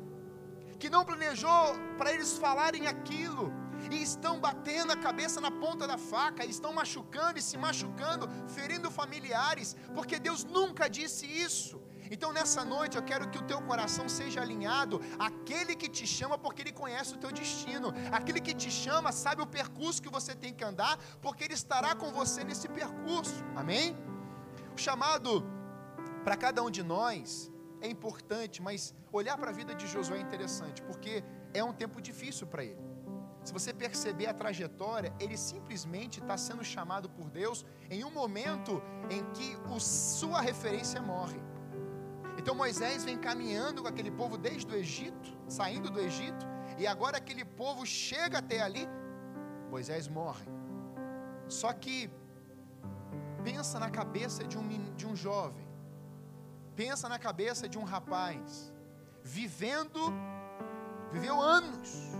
que 0.79 0.89
não 0.89 1.05
planejou 1.05 1.63
para 1.99 2.11
eles 2.11 2.31
falarem 2.45 2.87
aquilo, 2.87 3.45
e 3.91 4.01
estão 4.01 4.39
batendo 4.39 4.91
a 4.91 4.97
cabeça 4.97 5.39
na 5.39 5.51
ponta 5.51 5.85
da 5.91 5.97
faca, 5.97 6.43
estão 6.45 6.73
machucando 6.73 7.37
e 7.37 7.41
se 7.41 7.57
machucando, 7.57 8.27
ferindo 8.47 8.89
familiares, 8.89 9.75
porque 9.93 10.17
Deus 10.17 10.43
nunca 10.43 10.89
disse 10.89 11.25
isso. 11.27 11.79
Então 12.11 12.31
nessa 12.31 12.63
noite 12.63 12.97
eu 12.97 13.03
quero 13.03 13.29
que 13.29 13.37
o 13.37 13.43
teu 13.43 13.61
coração 13.61 14.07
seja 14.07 14.41
alinhado 14.41 15.01
àquele 15.19 15.75
que 15.75 15.89
te 15.89 16.05
chama 16.05 16.37
porque 16.37 16.61
ele 16.61 16.71
conhece 16.71 17.13
o 17.15 17.17
teu 17.17 17.31
destino. 17.31 17.93
Aquele 18.11 18.39
que 18.39 18.53
te 18.53 18.71
chama 18.71 19.11
sabe 19.11 19.41
o 19.41 19.47
percurso 19.47 20.01
que 20.01 20.09
você 20.09 20.35
tem 20.35 20.53
que 20.53 20.63
andar, 20.63 20.97
porque 21.21 21.43
ele 21.43 21.53
estará 21.53 21.95
com 21.95 22.11
você 22.11 22.43
nesse 22.43 22.67
percurso. 22.67 23.43
Amém? 23.55 23.95
O 24.75 24.77
chamado 24.77 25.43
para 26.23 26.35
cada 26.35 26.61
um 26.63 26.71
de 26.71 26.83
nós 26.83 27.51
é 27.81 27.87
importante, 27.87 28.61
mas 28.61 28.93
olhar 29.11 29.37
para 29.37 29.49
a 29.51 29.53
vida 29.53 29.73
de 29.75 29.87
Josué 29.87 30.17
é 30.17 30.21
interessante, 30.21 30.81
porque 30.81 31.23
é 31.53 31.63
um 31.63 31.73
tempo 31.73 32.01
difícil 32.01 32.47
para 32.47 32.63
ele. 32.63 32.83
Se 33.43 33.53
você 33.53 33.71
perceber 33.71 34.25
a 34.25 34.33
trajetória, 34.33 35.13
ele 35.19 35.37
simplesmente 35.37 36.19
está 36.19 36.35
sendo 36.35 36.63
chamado 36.63 37.07
por 37.07 37.29
Deus 37.29 37.63
em 37.91 38.03
um 38.03 38.09
momento 38.09 38.81
em 39.07 39.23
que 39.33 39.55
o, 39.71 39.79
sua 39.79 40.41
referência 40.41 40.99
morre. 40.99 41.39
Então 42.45 42.53
Moisés 42.53 43.03
vem 43.03 43.17
caminhando 43.17 43.81
com 43.81 43.87
aquele 43.87 44.11
povo 44.11 44.37
desde 44.37 44.71
o 44.71 44.75
Egito, 44.77 45.35
saindo 45.47 45.89
do 45.89 45.99
Egito, 45.99 46.45
e 46.77 46.85
agora 46.85 47.17
aquele 47.17 47.43
povo 47.43 47.83
chega 47.87 48.37
até 48.37 48.61
ali, 48.61 48.87
Moisés 49.71 50.07
morre. 50.07 50.45
Só 51.47 51.73
que 51.73 52.07
pensa 53.43 53.79
na 53.79 53.89
cabeça 53.89 54.43
de 54.43 54.59
um, 54.59 54.93
de 54.93 55.07
um 55.07 55.15
jovem, 55.15 55.67
pensa 56.75 57.09
na 57.09 57.17
cabeça 57.17 57.67
de 57.67 57.79
um 57.79 57.83
rapaz, 57.83 58.71
vivendo, 59.23 60.13
viveu 61.11 61.41
anos, 61.41 62.11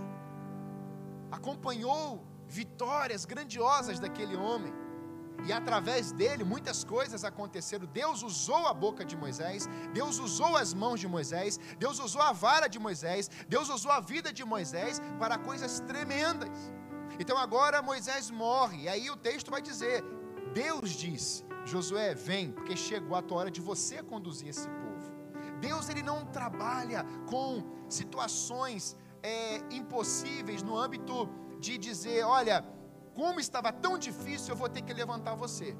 acompanhou 1.30 2.26
vitórias 2.48 3.24
grandiosas 3.24 4.00
daquele 4.00 4.34
homem 4.34 4.74
e 5.46 5.52
através 5.52 6.12
dele 6.12 6.44
muitas 6.44 6.82
coisas 6.84 7.24
aconteceram. 7.24 7.86
Deus 7.86 8.22
usou 8.22 8.66
a 8.66 8.74
boca 8.74 9.04
de 9.04 9.16
Moisés, 9.16 9.68
Deus 9.92 10.18
usou 10.18 10.56
as 10.56 10.74
mãos 10.74 10.98
de 11.00 11.08
Moisés, 11.08 11.58
Deus 11.78 11.98
usou 11.98 12.20
a 12.20 12.32
vara 12.32 12.68
de 12.68 12.78
Moisés, 12.78 13.30
Deus 13.48 13.68
usou 13.68 13.92
a 13.92 14.00
vida 14.00 14.32
de 14.32 14.44
Moisés 14.44 15.00
para 15.18 15.38
coisas 15.38 15.80
tremendas. 15.80 16.50
Então 17.18 17.38
agora 17.38 17.80
Moisés 17.80 18.30
morre, 18.30 18.82
e 18.82 18.88
aí 18.88 19.08
o 19.10 19.16
texto 19.16 19.50
vai 19.50 19.62
dizer: 19.62 20.04
Deus 20.52 20.90
disse, 20.90 21.44
Josué, 21.64 22.14
vem, 22.14 22.50
porque 22.50 22.76
chegou 22.76 23.16
a 23.16 23.22
tua 23.22 23.38
hora 23.38 23.50
de 23.50 23.60
você 23.60 24.02
conduzir 24.02 24.48
esse 24.48 24.68
povo. 24.68 24.86
Deus 25.60 25.88
ele 25.88 26.02
não 26.02 26.24
trabalha 26.26 27.04
com 27.26 27.64
situações 27.88 28.96
é, 29.22 29.58
impossíveis 29.70 30.62
no 30.62 30.76
âmbito 30.76 31.28
de 31.58 31.78
dizer, 31.78 32.24
olha, 32.24 32.64
como 33.16 33.40
estava 33.40 33.72
tão 33.72 33.98
difícil, 34.06 34.52
eu 34.52 34.58
vou 34.62 34.68
ter 34.68 34.82
que 34.82 34.92
levantar 34.92 35.34
você. 35.34 35.74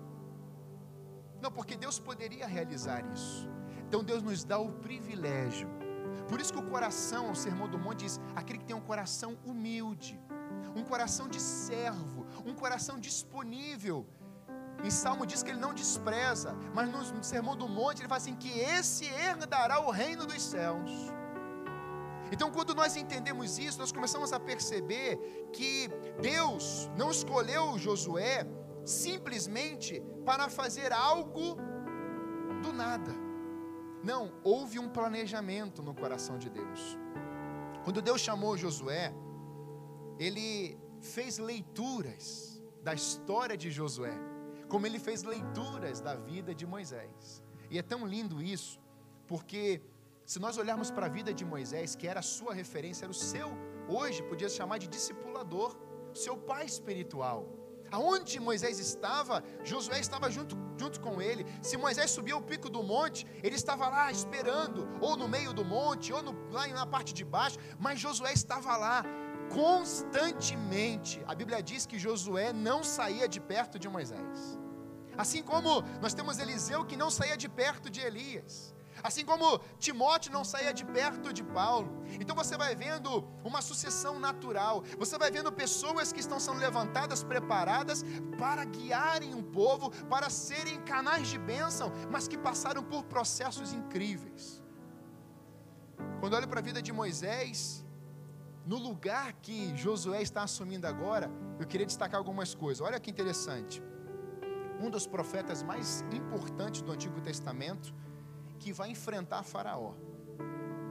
Não, 1.42 1.52
porque 1.52 1.76
Deus 1.76 1.98
poderia 1.98 2.46
realizar 2.46 3.04
isso. 3.12 3.46
Então 3.86 4.02
Deus 4.02 4.22
nos 4.22 4.42
dá 4.42 4.58
o 4.58 4.72
privilégio. 4.86 5.68
Por 6.28 6.40
isso 6.40 6.52
que 6.52 6.58
o 6.58 6.70
coração, 6.70 7.30
o 7.30 7.36
sermão 7.36 7.68
do 7.68 7.78
monte 7.78 8.04
diz: 8.04 8.20
aquele 8.34 8.58
que 8.60 8.64
tem 8.64 8.74
um 8.74 8.80
coração 8.80 9.38
humilde, 9.44 10.18
um 10.74 10.82
coração 10.82 11.28
de 11.28 11.40
servo, 11.40 12.26
um 12.44 12.54
coração 12.54 12.98
disponível. 12.98 14.06
Em 14.82 14.90
Salmo 14.90 15.26
diz 15.26 15.42
que 15.42 15.50
ele 15.50 15.60
não 15.60 15.74
despreza, 15.74 16.54
mas 16.74 16.88
no 16.90 17.22
sermão 17.22 17.54
do 17.56 17.68
monte 17.68 18.00
ele 18.00 18.08
fala 18.08 18.22
assim: 18.22 18.34
que 18.34 18.48
esse 18.48 19.04
herdará 19.04 19.78
o 19.80 19.90
reino 19.90 20.26
dos 20.26 20.42
céus. 20.42 20.90
Então, 22.32 22.50
quando 22.50 22.74
nós 22.74 22.96
entendemos 22.96 23.58
isso, 23.58 23.78
nós 23.78 23.92
começamos 23.92 24.32
a 24.32 24.40
perceber 24.40 25.16
que 25.52 25.88
Deus 26.20 26.90
não 26.96 27.10
escolheu 27.10 27.78
Josué 27.78 28.46
simplesmente 28.84 30.02
para 30.24 30.48
fazer 30.48 30.92
algo 30.92 31.56
do 32.62 32.72
nada. 32.72 33.12
Não, 34.02 34.32
houve 34.42 34.78
um 34.78 34.88
planejamento 34.88 35.82
no 35.82 35.94
coração 35.94 36.38
de 36.38 36.48
Deus. 36.48 36.96
Quando 37.84 38.02
Deus 38.02 38.20
chamou 38.20 38.56
Josué, 38.56 39.12
ele 40.18 40.78
fez 41.00 41.38
leituras 41.38 42.62
da 42.82 42.94
história 42.94 43.56
de 43.56 43.70
Josué, 43.70 44.16
como 44.68 44.86
ele 44.86 44.98
fez 44.98 45.22
leituras 45.22 46.00
da 46.00 46.14
vida 46.14 46.54
de 46.54 46.66
Moisés. 46.66 47.42
E 47.70 47.78
é 47.78 47.82
tão 47.82 48.06
lindo 48.06 48.42
isso, 48.42 48.80
porque 49.26 49.82
Se 50.26 50.40
nós 50.40 50.58
olharmos 50.58 50.90
para 50.90 51.06
a 51.06 51.08
vida 51.08 51.32
de 51.32 51.44
Moisés, 51.44 51.94
que 51.94 52.08
era 52.08 52.18
a 52.18 52.30
sua 52.36 52.52
referência, 52.52 53.04
era 53.04 53.12
o 53.12 53.14
seu, 53.14 53.48
hoje 53.88 54.24
podia 54.24 54.48
se 54.48 54.56
chamar 54.56 54.78
de 54.78 54.88
discipulador, 54.88 55.76
seu 56.12 56.36
pai 56.36 56.66
espiritual. 56.66 57.46
Aonde 57.92 58.40
Moisés 58.40 58.80
estava, 58.80 59.44
Josué 59.62 60.00
estava 60.00 60.28
junto, 60.28 60.56
junto 60.76 61.00
com 61.00 61.22
ele. 61.22 61.46
Se 61.62 61.76
Moisés 61.76 62.10
subiu 62.10 62.38
o 62.38 62.42
pico 62.42 62.68
do 62.68 62.82
monte, 62.82 63.24
ele 63.40 63.54
estava 63.54 63.88
lá 63.88 64.10
esperando, 64.10 64.88
ou 65.00 65.16
no 65.16 65.28
meio 65.28 65.52
do 65.52 65.64
monte, 65.64 66.12
ou 66.12 66.20
no, 66.20 66.32
lá 66.50 66.66
na 66.66 66.84
parte 66.84 67.14
de 67.14 67.24
baixo, 67.24 67.58
mas 67.78 68.00
Josué 68.00 68.32
estava 68.32 68.76
lá 68.76 69.04
constantemente. 69.48 71.22
A 71.28 71.36
Bíblia 71.36 71.62
diz 71.62 71.86
que 71.86 72.00
Josué 72.00 72.52
não 72.52 72.82
saía 72.82 73.28
de 73.28 73.40
perto 73.40 73.78
de 73.78 73.88
Moisés. 73.88 74.58
Assim 75.16 75.40
como 75.40 75.82
nós 76.02 76.14
temos 76.14 76.40
Eliseu 76.40 76.84
que 76.84 76.96
não 76.96 77.10
saía 77.10 77.36
de 77.36 77.48
perto 77.48 77.88
de 77.88 78.00
Elias. 78.00 78.75
Assim 79.08 79.24
como 79.30 79.60
Timóteo 79.78 80.32
não 80.36 80.44
saía 80.52 80.72
de 80.78 80.84
perto 80.84 81.32
de 81.38 81.44
Paulo. 81.58 81.88
Então 82.20 82.34
você 82.40 82.56
vai 82.62 82.74
vendo 82.74 83.10
uma 83.44 83.60
sucessão 83.62 84.14
natural. 84.18 84.82
Você 85.02 85.16
vai 85.22 85.30
vendo 85.30 85.52
pessoas 85.52 86.12
que 86.12 86.22
estão 86.24 86.40
sendo 86.40 86.58
levantadas, 86.66 87.22
preparadas 87.22 88.04
para 88.36 88.64
guiarem 88.64 89.32
um 89.32 89.44
povo, 89.60 89.90
para 90.14 90.28
serem 90.28 90.80
canais 90.92 91.28
de 91.28 91.38
bênção, 91.38 91.92
mas 92.10 92.26
que 92.26 92.36
passaram 92.36 92.82
por 92.82 93.04
processos 93.04 93.72
incríveis. 93.72 94.44
Quando 96.18 96.34
olho 96.34 96.48
para 96.48 96.60
a 96.60 96.68
vida 96.70 96.82
de 96.82 96.92
Moisés, 96.92 97.84
no 98.72 98.78
lugar 98.88 99.34
que 99.34 99.76
Josué 99.76 100.20
está 100.20 100.42
assumindo 100.42 100.86
agora, 100.88 101.30
eu 101.60 101.66
queria 101.66 101.86
destacar 101.86 102.18
algumas 102.18 102.56
coisas. 102.56 102.84
Olha 102.84 102.98
que 102.98 103.12
interessante. 103.12 103.80
Um 104.80 104.90
dos 104.90 105.06
profetas 105.06 105.62
mais 105.62 106.04
importantes 106.12 106.82
do 106.82 106.90
Antigo 106.90 107.20
Testamento 107.20 107.94
que 108.56 108.72
vai 108.72 108.90
enfrentar 108.90 109.42
Faraó. 109.42 109.94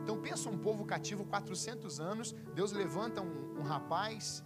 Então 0.03 0.22
pensa 0.22 0.49
um 0.49 0.57
povo 0.57 0.86
cativo 0.86 1.26
400 1.26 1.99
anos, 1.99 2.32
Deus 2.53 2.72
levanta 2.72 3.22
um, 3.22 3.59
um 3.59 3.63
rapaz 3.63 4.43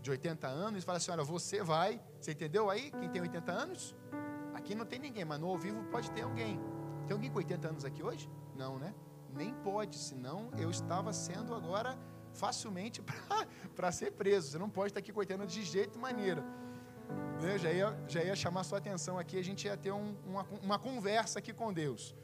de 0.00 0.10
80 0.10 0.46
anos 0.46 0.82
e 0.82 0.86
fala 0.86 0.98
assim: 0.98 1.10
Olha, 1.10 1.24
você 1.24 1.62
vai. 1.62 2.00
Você 2.20 2.32
entendeu 2.32 2.70
aí? 2.70 2.90
Quem 2.92 3.08
tem 3.08 3.20
80 3.20 3.52
anos? 3.52 3.94
Aqui 4.54 4.74
não 4.74 4.84
tem 4.84 4.98
ninguém, 4.98 5.24
mas 5.24 5.40
no 5.40 5.48
ao 5.48 5.58
vivo 5.58 5.82
pode 5.84 6.10
ter 6.12 6.22
alguém. 6.22 6.60
Tem 7.06 7.14
alguém 7.14 7.30
com 7.30 7.38
80 7.38 7.68
anos 7.68 7.84
aqui 7.84 8.02
hoje? 8.02 8.30
Não, 8.54 8.78
né? 8.78 8.94
Nem 9.34 9.54
pode, 9.54 9.96
senão 9.96 10.50
eu 10.58 10.70
estava 10.70 11.12
sendo 11.12 11.54
agora 11.54 11.98
facilmente 12.32 13.02
para 13.74 13.92
ser 13.92 14.12
preso. 14.12 14.50
Você 14.50 14.58
não 14.58 14.70
pode 14.70 14.90
estar 14.90 15.00
aqui 15.00 15.12
com 15.12 15.20
80 15.20 15.42
anos 15.42 15.52
de 15.52 15.62
jeito 15.62 15.98
e 15.98 16.00
maneira. 16.00 16.44
Eu 17.42 17.58
já 17.58 17.72
ia, 17.72 18.04
já 18.06 18.22
ia 18.22 18.36
chamar 18.36 18.64
sua 18.64 18.78
atenção 18.78 19.18
aqui, 19.18 19.38
a 19.38 19.42
gente 19.42 19.66
ia 19.66 19.76
ter 19.76 19.92
um, 19.92 20.14
uma, 20.26 20.46
uma 20.62 20.78
conversa 20.78 21.38
aqui 21.38 21.52
com 21.52 21.72
Deus. 21.72 22.14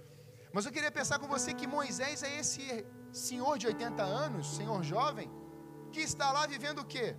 Mas 0.53 0.65
eu 0.65 0.73
queria 0.73 0.91
pensar 0.91 1.19
com 1.19 1.27
você 1.27 1.53
que 1.53 1.67
Moisés 1.67 2.23
é 2.23 2.39
esse 2.39 2.87
senhor 3.13 3.59
de 3.59 3.67
80 3.67 4.03
anos, 4.03 4.57
senhor 4.57 4.83
jovem, 4.83 5.31
que 5.93 6.01
está 6.01 6.31
lá 6.33 6.47
vivendo 6.47 6.81
o 6.81 6.85
quê? 6.85 7.17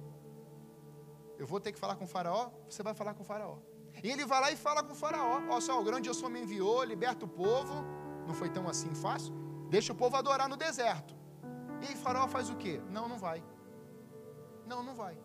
Eu 1.38 1.46
vou 1.46 1.60
ter 1.60 1.72
que 1.72 1.80
falar 1.80 1.96
com 1.96 2.06
o 2.06 2.08
faraó, 2.08 2.50
você 2.70 2.82
vai 2.82 2.94
falar 2.94 3.14
com 3.14 3.22
o 3.22 3.26
faraó. 3.26 3.58
E 4.04 4.10
ele 4.10 4.26
vai 4.26 4.40
lá 4.42 4.52
e 4.52 4.56
fala 4.56 4.84
com 4.84 4.94
o 4.94 4.96
faraó. 4.96 5.42
Ó, 5.50 5.60
só 5.60 5.80
o 5.80 5.84
grande 5.84 6.08
eu 6.10 6.14
sou 6.14 6.30
me 6.30 6.42
enviou, 6.42 6.84
liberta 6.84 7.26
o 7.26 7.28
povo. 7.28 7.86
Não 8.28 8.34
foi 8.34 8.50
tão 8.50 8.68
assim 8.68 8.94
fácil. 8.94 9.34
Deixa 9.70 9.94
o 9.94 9.96
povo 9.96 10.16
adorar 10.16 10.48
no 10.48 10.58
deserto. 10.58 11.16
E 11.82 11.88
aí 11.88 11.96
faraó 11.96 12.28
faz 12.28 12.50
o 12.50 12.56
quê? 12.56 12.82
Não, 12.90 13.08
não 13.08 13.18
vai. 13.18 13.44
Não, 14.66 14.84
não 14.84 14.96
vai. 14.96 15.18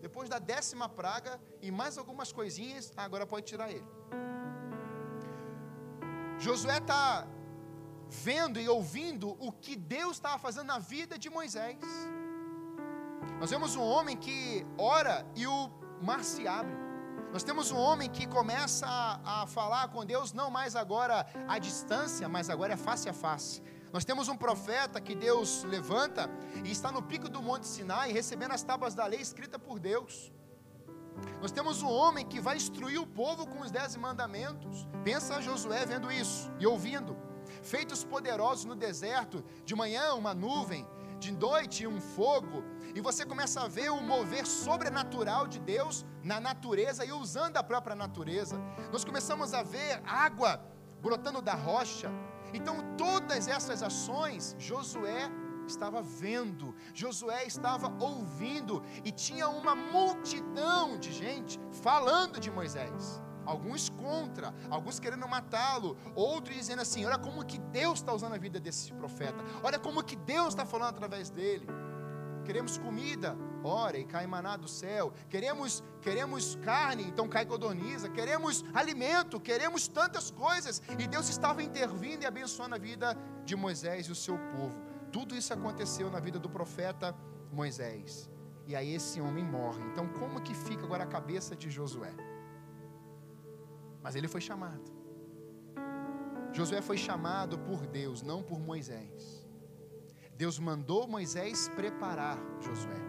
Depois 0.00 0.28
da 0.28 0.38
décima 0.38 0.88
praga 0.88 1.40
e 1.62 1.70
mais 1.70 1.96
algumas 1.96 2.32
coisinhas, 2.32 2.92
agora 2.96 3.26
pode 3.26 3.46
tirar 3.46 3.70
ele. 3.70 3.86
Josué 6.38 6.78
está 6.78 7.26
vendo 8.08 8.60
e 8.60 8.68
ouvindo 8.68 9.36
o 9.40 9.50
que 9.52 9.76
Deus 9.76 10.12
estava 10.12 10.38
fazendo 10.38 10.66
na 10.66 10.78
vida 10.78 11.18
de 11.18 11.30
Moisés. 11.30 11.78
Nós 13.40 13.50
vemos 13.50 13.74
um 13.76 13.82
homem 13.82 14.16
que 14.16 14.64
ora 14.78 15.26
e 15.34 15.46
o 15.46 15.70
mar 16.00 16.22
se 16.22 16.46
abre. 16.46 16.84
Nós 17.32 17.42
temos 17.42 17.72
um 17.72 17.76
homem 17.76 18.08
que 18.08 18.28
começa 18.28 18.86
a, 18.86 19.42
a, 19.42 19.46
falar 19.46 19.88
com 19.88 20.06
Deus, 20.06 20.32
não 20.32 20.50
mais 20.50 20.76
agora 20.76 21.26
à 21.48 21.58
distância, 21.58 22.28
mas 22.28 22.48
agora 22.48 22.74
é 22.74 22.76
face 22.76 23.08
a 23.08 23.12
face. 23.12 23.60
Nós 23.92 24.04
temos 24.04 24.28
um 24.28 24.36
profeta 24.36 25.00
que 25.00 25.14
Deus 25.14 25.64
levanta 25.64 26.30
e 26.64 26.70
está 26.70 26.92
no 26.92 27.02
pico 27.02 27.28
do 27.28 27.42
Monte 27.42 27.66
Sinai, 27.66 28.12
recebendo 28.12 28.52
as 28.52 28.62
tábuas 28.62 28.94
da 28.94 29.06
lei 29.06 29.20
escrita 29.20 29.58
por 29.58 29.80
Deus. 29.80 30.32
Nós 31.40 31.52
temos 31.52 31.82
um 31.82 31.88
homem 31.88 32.26
que 32.26 32.40
vai 32.40 32.56
instruir 32.56 33.00
o 33.00 33.06
povo 33.06 33.46
com 33.46 33.60
os 33.60 33.70
dez 33.70 33.96
mandamentos. 33.96 34.86
Pensa 35.02 35.40
Josué 35.40 35.84
vendo 35.86 36.10
isso 36.10 36.50
e 36.58 36.66
ouvindo 36.66 37.16
feitos 37.62 38.04
poderosos 38.04 38.64
no 38.64 38.74
deserto, 38.74 39.42
de 39.64 39.74
manhã 39.74 40.14
uma 40.14 40.34
nuvem, 40.34 40.86
de 41.18 41.32
noite 41.32 41.86
um 41.86 42.00
fogo, 42.00 42.62
e 42.94 43.00
você 43.00 43.24
começa 43.24 43.62
a 43.62 43.68
ver 43.68 43.90
o 43.90 44.00
mover 44.02 44.46
sobrenatural 44.46 45.46
de 45.46 45.58
Deus 45.58 46.04
na 46.22 46.38
natureza 46.40 47.04
e 47.04 47.12
usando 47.12 47.56
a 47.56 47.62
própria 47.62 47.96
natureza. 47.96 48.60
Nós 48.92 49.04
começamos 49.04 49.54
a 49.54 49.62
ver 49.62 50.02
água 50.06 50.60
brotando 51.00 51.40
da 51.40 51.54
rocha. 51.54 52.10
Então, 52.52 52.76
todas 52.96 53.48
essas 53.48 53.82
ações, 53.82 54.54
Josué 54.58 55.30
estava 55.70 56.02
vendo, 56.02 56.74
Josué 56.92 57.44
estava 57.44 57.92
ouvindo, 58.02 58.82
e 59.04 59.10
tinha 59.10 59.48
uma 59.48 59.74
multidão 59.74 60.98
de 60.98 61.12
gente 61.12 61.60
falando 61.70 62.40
de 62.40 62.50
Moisés 62.50 63.22
alguns 63.46 63.90
contra, 63.90 64.54
alguns 64.70 64.98
querendo 64.98 65.28
matá-lo, 65.28 65.96
outros 66.14 66.56
dizendo 66.56 66.82
assim: 66.82 67.04
olha 67.04 67.18
como 67.18 67.44
que 67.44 67.58
Deus 67.58 67.98
está 67.98 68.12
usando 68.12 68.34
a 68.34 68.38
vida 68.38 68.58
desse 68.58 68.92
profeta, 68.92 69.36
olha 69.62 69.78
como 69.78 70.02
que 70.02 70.16
Deus 70.16 70.48
está 70.48 70.64
falando 70.64 70.90
através 70.90 71.30
dele. 71.30 71.66
Queremos 72.44 72.76
comida, 72.76 73.34
ora 73.62 73.96
e 73.96 74.04
cai 74.04 74.26
maná 74.26 74.56
do 74.56 74.68
céu. 74.68 75.14
Queremos, 75.30 75.82
queremos 76.02 76.56
carne, 76.56 77.02
então 77.02 77.26
cai 77.26 77.46
codorniza. 77.46 78.10
Queremos 78.10 78.62
alimento, 78.74 79.40
queremos 79.40 79.88
tantas 79.88 80.30
coisas. 80.30 80.82
E 80.98 81.06
Deus 81.06 81.30
estava 81.30 81.62
intervindo 81.62 82.22
e 82.22 82.26
abençoando 82.26 82.74
a 82.74 82.78
vida 82.78 83.16
de 83.46 83.56
Moisés 83.56 84.06
e 84.06 84.12
o 84.12 84.14
seu 84.14 84.36
povo. 84.36 84.93
Tudo 85.14 85.36
isso 85.36 85.54
aconteceu 85.54 86.10
na 86.10 86.18
vida 86.18 86.40
do 86.40 86.50
profeta 86.50 87.14
Moisés. 87.52 88.28
E 88.66 88.74
aí 88.74 88.92
esse 88.92 89.20
homem 89.20 89.44
morre. 89.44 89.80
Então 89.92 90.08
como 90.08 90.42
que 90.42 90.52
fica 90.52 90.82
agora 90.82 91.04
a 91.04 91.06
cabeça 91.06 91.54
de 91.54 91.70
Josué? 91.70 92.12
Mas 94.02 94.16
ele 94.16 94.26
foi 94.26 94.40
chamado. 94.40 94.82
Josué 96.52 96.82
foi 96.82 96.98
chamado 96.98 97.56
por 97.60 97.86
Deus, 97.86 98.22
não 98.22 98.42
por 98.42 98.58
Moisés. 98.58 99.46
Deus 100.36 100.58
mandou 100.58 101.06
Moisés 101.06 101.68
preparar 101.68 102.36
Josué. 102.58 103.00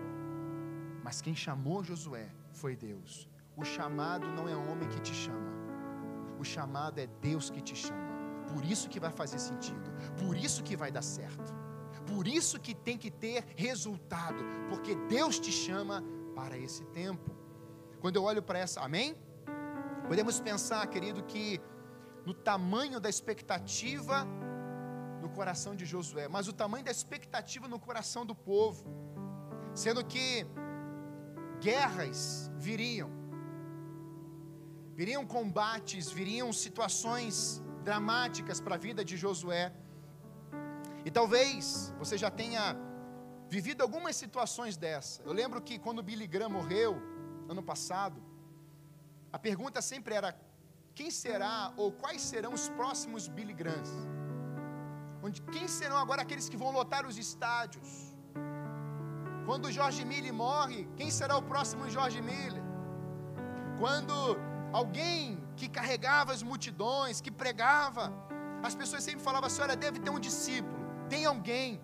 Mas 1.04 1.22
quem 1.22 1.36
chamou 1.36 1.84
Josué 1.84 2.30
foi 2.52 2.76
Deus. 2.76 3.28
O 3.58 3.66
chamado 3.66 4.28
não 4.28 4.48
é 4.48 4.56
homem 4.56 4.88
que 4.90 5.02
te 5.02 5.14
chama. 5.14 5.54
O 6.40 6.44
chamado 6.44 7.00
é 7.00 7.08
Deus 7.08 7.50
que 7.50 7.62
te 7.62 7.76
chama. 7.76 8.14
Por 8.54 8.64
isso 8.64 8.90
que 8.90 9.00
vai 9.00 9.10
fazer 9.12 9.40
sentido. 9.40 9.90
Por 10.24 10.38
isso 10.38 10.62
que 10.62 10.76
vai 10.76 10.92
dar 10.92 11.02
certo. 11.02 11.65
Por 12.08 12.28
isso 12.28 12.60
que 12.60 12.74
tem 12.74 12.98
que 12.98 13.12
ter 13.12 13.46
resultado. 13.56 14.44
Porque 14.70 14.96
Deus 14.96 15.40
te 15.40 15.52
chama 15.52 16.04
para 16.36 16.58
esse 16.58 16.84
tempo. 16.86 17.32
Quando 18.00 18.18
eu 18.18 18.24
olho 18.24 18.44
para 18.44 18.60
essa, 18.60 18.82
amém? 18.82 19.16
Podemos 20.08 20.40
pensar, 20.40 20.86
querido, 20.88 21.24
que 21.24 21.60
no 22.26 22.34
tamanho 22.34 23.00
da 23.00 23.10
expectativa 23.10 24.28
no 25.22 25.30
coração 25.30 25.76
de 25.76 25.86
Josué, 25.86 26.28
mas 26.28 26.48
o 26.48 26.54
tamanho 26.54 26.86
da 26.86 26.92
expectativa 26.92 27.68
no 27.68 27.80
coração 27.80 28.24
do 28.26 28.36
povo, 28.36 28.86
sendo 29.74 30.04
que 30.06 30.46
guerras 31.60 32.52
viriam, 32.58 33.10
viriam 34.94 35.26
combates, 35.26 36.12
viriam 36.12 36.54
situações 36.54 37.64
dramáticas 37.84 38.60
para 38.62 38.76
a 38.76 38.78
vida 38.78 39.04
de 39.04 39.18
Josué. 39.18 39.74
E 41.06 41.12
talvez 41.12 41.94
você 42.00 42.18
já 42.18 42.32
tenha 42.42 42.76
vivido 43.48 43.82
algumas 43.82 44.16
situações 44.16 44.76
dessa. 44.76 45.22
Eu 45.22 45.34
lembro 45.40 45.62
que 45.62 45.78
quando 45.78 46.02
Billy 46.02 46.28
Graham 46.36 46.50
morreu, 46.50 46.92
ano 47.48 47.64
passado, 47.72 48.20
a 49.32 49.40
pergunta 49.48 49.82
sempre 49.92 50.16
era: 50.20 50.30
quem 50.96 51.12
será 51.12 51.72
ou 51.78 51.92
quais 51.92 52.22
serão 52.32 52.54
os 52.60 52.68
próximos 52.70 53.28
Billy 53.28 53.54
Grahams? 53.62 53.94
Onde, 55.26 55.42
quem 55.56 55.68
serão 55.68 55.98
agora 55.98 56.22
aqueles 56.24 56.48
que 56.50 56.58
vão 56.64 56.72
lotar 56.80 57.06
os 57.06 57.18
estádios? 57.26 57.90
Quando 59.48 59.72
Jorge 59.72 60.04
Miller 60.12 60.34
morre, 60.34 60.80
quem 61.00 61.10
será 61.20 61.38
o 61.38 61.44
próximo 61.52 61.90
Jorge 61.96 62.22
Miller? 62.30 62.64
Quando 63.80 64.16
alguém 64.82 65.20
que 65.56 65.68
carregava 65.78 66.32
as 66.36 66.42
multidões, 66.52 67.22
que 67.26 67.32
pregava, 67.44 68.06
as 68.68 68.76
pessoas 68.82 69.04
sempre 69.04 69.24
falavam 69.30 69.48
assim: 69.48 69.62
olha, 69.62 69.76
deve 69.76 70.00
ter 70.00 70.10
um 70.10 70.20
discípulo, 70.20 70.75
tem 71.10 71.26
alguém. 71.26 71.82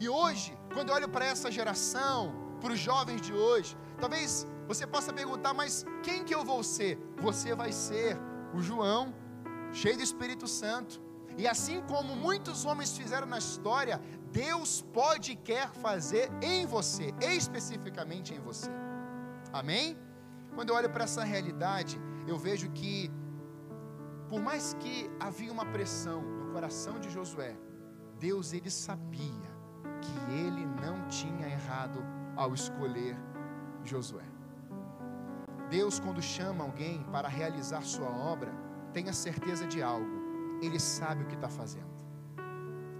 E 0.00 0.08
hoje, 0.08 0.56
quando 0.74 0.88
eu 0.90 0.94
olho 0.94 1.08
para 1.08 1.24
essa 1.24 1.50
geração, 1.50 2.34
para 2.60 2.72
os 2.72 2.78
jovens 2.78 3.20
de 3.20 3.32
hoje, 3.32 3.76
talvez 4.00 4.46
você 4.66 4.86
possa 4.86 5.12
perguntar, 5.12 5.52
mas 5.52 5.84
quem 6.02 6.24
que 6.24 6.34
eu 6.34 6.44
vou 6.44 6.62
ser? 6.62 6.98
Você 7.20 7.54
vai 7.54 7.72
ser 7.72 8.18
o 8.54 8.60
João, 8.60 9.14
cheio 9.72 9.96
do 9.96 10.02
Espírito 10.02 10.46
Santo. 10.46 11.00
E 11.36 11.46
assim 11.48 11.80
como 11.82 12.14
muitos 12.14 12.64
homens 12.64 12.96
fizeram 12.96 13.26
na 13.26 13.38
história, 13.38 14.00
Deus 14.30 14.82
pode 14.92 15.32
e 15.32 15.36
quer 15.36 15.68
fazer 15.70 16.30
em 16.42 16.66
você, 16.66 17.14
especificamente 17.20 18.34
em 18.34 18.40
você. 18.40 18.70
Amém? 19.52 19.98
Quando 20.54 20.70
eu 20.70 20.76
olho 20.76 20.90
para 20.90 21.04
essa 21.04 21.24
realidade, 21.24 21.98
eu 22.26 22.38
vejo 22.38 22.70
que, 22.70 23.10
por 24.28 24.40
mais 24.40 24.74
que 24.74 25.10
havia 25.18 25.50
uma 25.50 25.64
pressão 25.66 26.20
no 26.22 26.52
coração 26.52 26.98
de 26.98 27.08
Josué, 27.10 27.56
Deus 28.22 28.52
ele 28.52 28.70
sabia 28.70 29.50
que 30.00 30.32
ele 30.32 30.64
não 30.64 31.08
tinha 31.08 31.48
errado 31.48 31.98
ao 32.36 32.54
escolher 32.54 33.16
Josué. 33.82 34.22
Deus, 35.68 35.98
quando 35.98 36.22
chama 36.22 36.62
alguém 36.62 37.02
para 37.10 37.26
realizar 37.26 37.82
sua 37.82 38.08
obra, 38.08 38.52
tenha 38.92 39.12
certeza 39.12 39.66
de 39.66 39.82
algo, 39.82 40.06
ele 40.62 40.78
sabe 40.78 41.24
o 41.24 41.26
que 41.26 41.34
está 41.34 41.48
fazendo. 41.48 41.90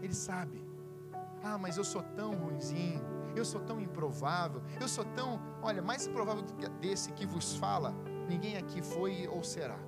Ele 0.02 0.12
sabe. 0.12 0.66
Ah, 1.40 1.56
mas 1.56 1.76
eu 1.76 1.84
sou 1.84 2.02
tão 2.02 2.34
ruimzinho, 2.34 3.00
eu 3.36 3.44
sou 3.44 3.60
tão 3.60 3.80
improvável, 3.80 4.60
eu 4.80 4.88
sou 4.88 5.04
tão. 5.04 5.40
Olha, 5.62 5.80
mais 5.80 6.04
improvável 6.04 6.42
desse 6.80 7.12
que 7.12 7.24
vos 7.24 7.54
fala, 7.54 7.94
ninguém 8.28 8.56
aqui 8.56 8.82
foi 8.82 9.28
ou 9.28 9.44
será. 9.44 9.78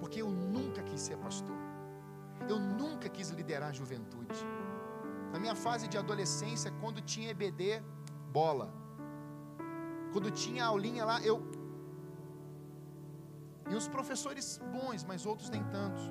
Porque 0.00 0.22
eu 0.22 0.28
nunca 0.28 0.82
quis 0.82 1.00
ser 1.00 1.16
pastor, 1.18 1.56
eu 2.48 2.58
nunca 2.58 3.08
quis 3.08 3.30
liderar 3.30 3.70
a 3.70 3.72
juventude. 3.72 4.40
Na 5.32 5.38
minha 5.38 5.54
fase 5.54 5.88
de 5.88 5.98
adolescência, 5.98 6.70
quando 6.80 7.00
tinha 7.00 7.30
EBD, 7.30 7.82
bola. 8.32 8.72
Quando 10.12 10.30
tinha 10.30 10.64
aulinha 10.64 11.04
lá, 11.04 11.20
eu. 11.22 11.42
E 13.70 13.74
os 13.74 13.88
professores 13.88 14.60
bons, 14.72 15.04
mas 15.04 15.26
outros 15.26 15.50
nem 15.50 15.62
tantos. 15.64 16.04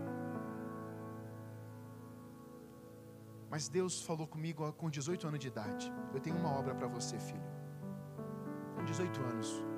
Mas 3.50 3.70
Deus 3.70 4.02
falou 4.04 4.28
comigo 4.28 4.72
com 4.74 4.90
18 4.90 5.28
anos 5.28 5.40
de 5.40 5.48
idade. 5.48 5.94
Eu 6.14 6.20
tenho 6.20 6.36
uma 6.36 6.52
obra 6.60 6.76
para 6.76 6.88
você, 6.88 7.18
filho. 7.18 7.44
Com 8.76 8.84
18 8.84 9.22
anos. 9.22 9.75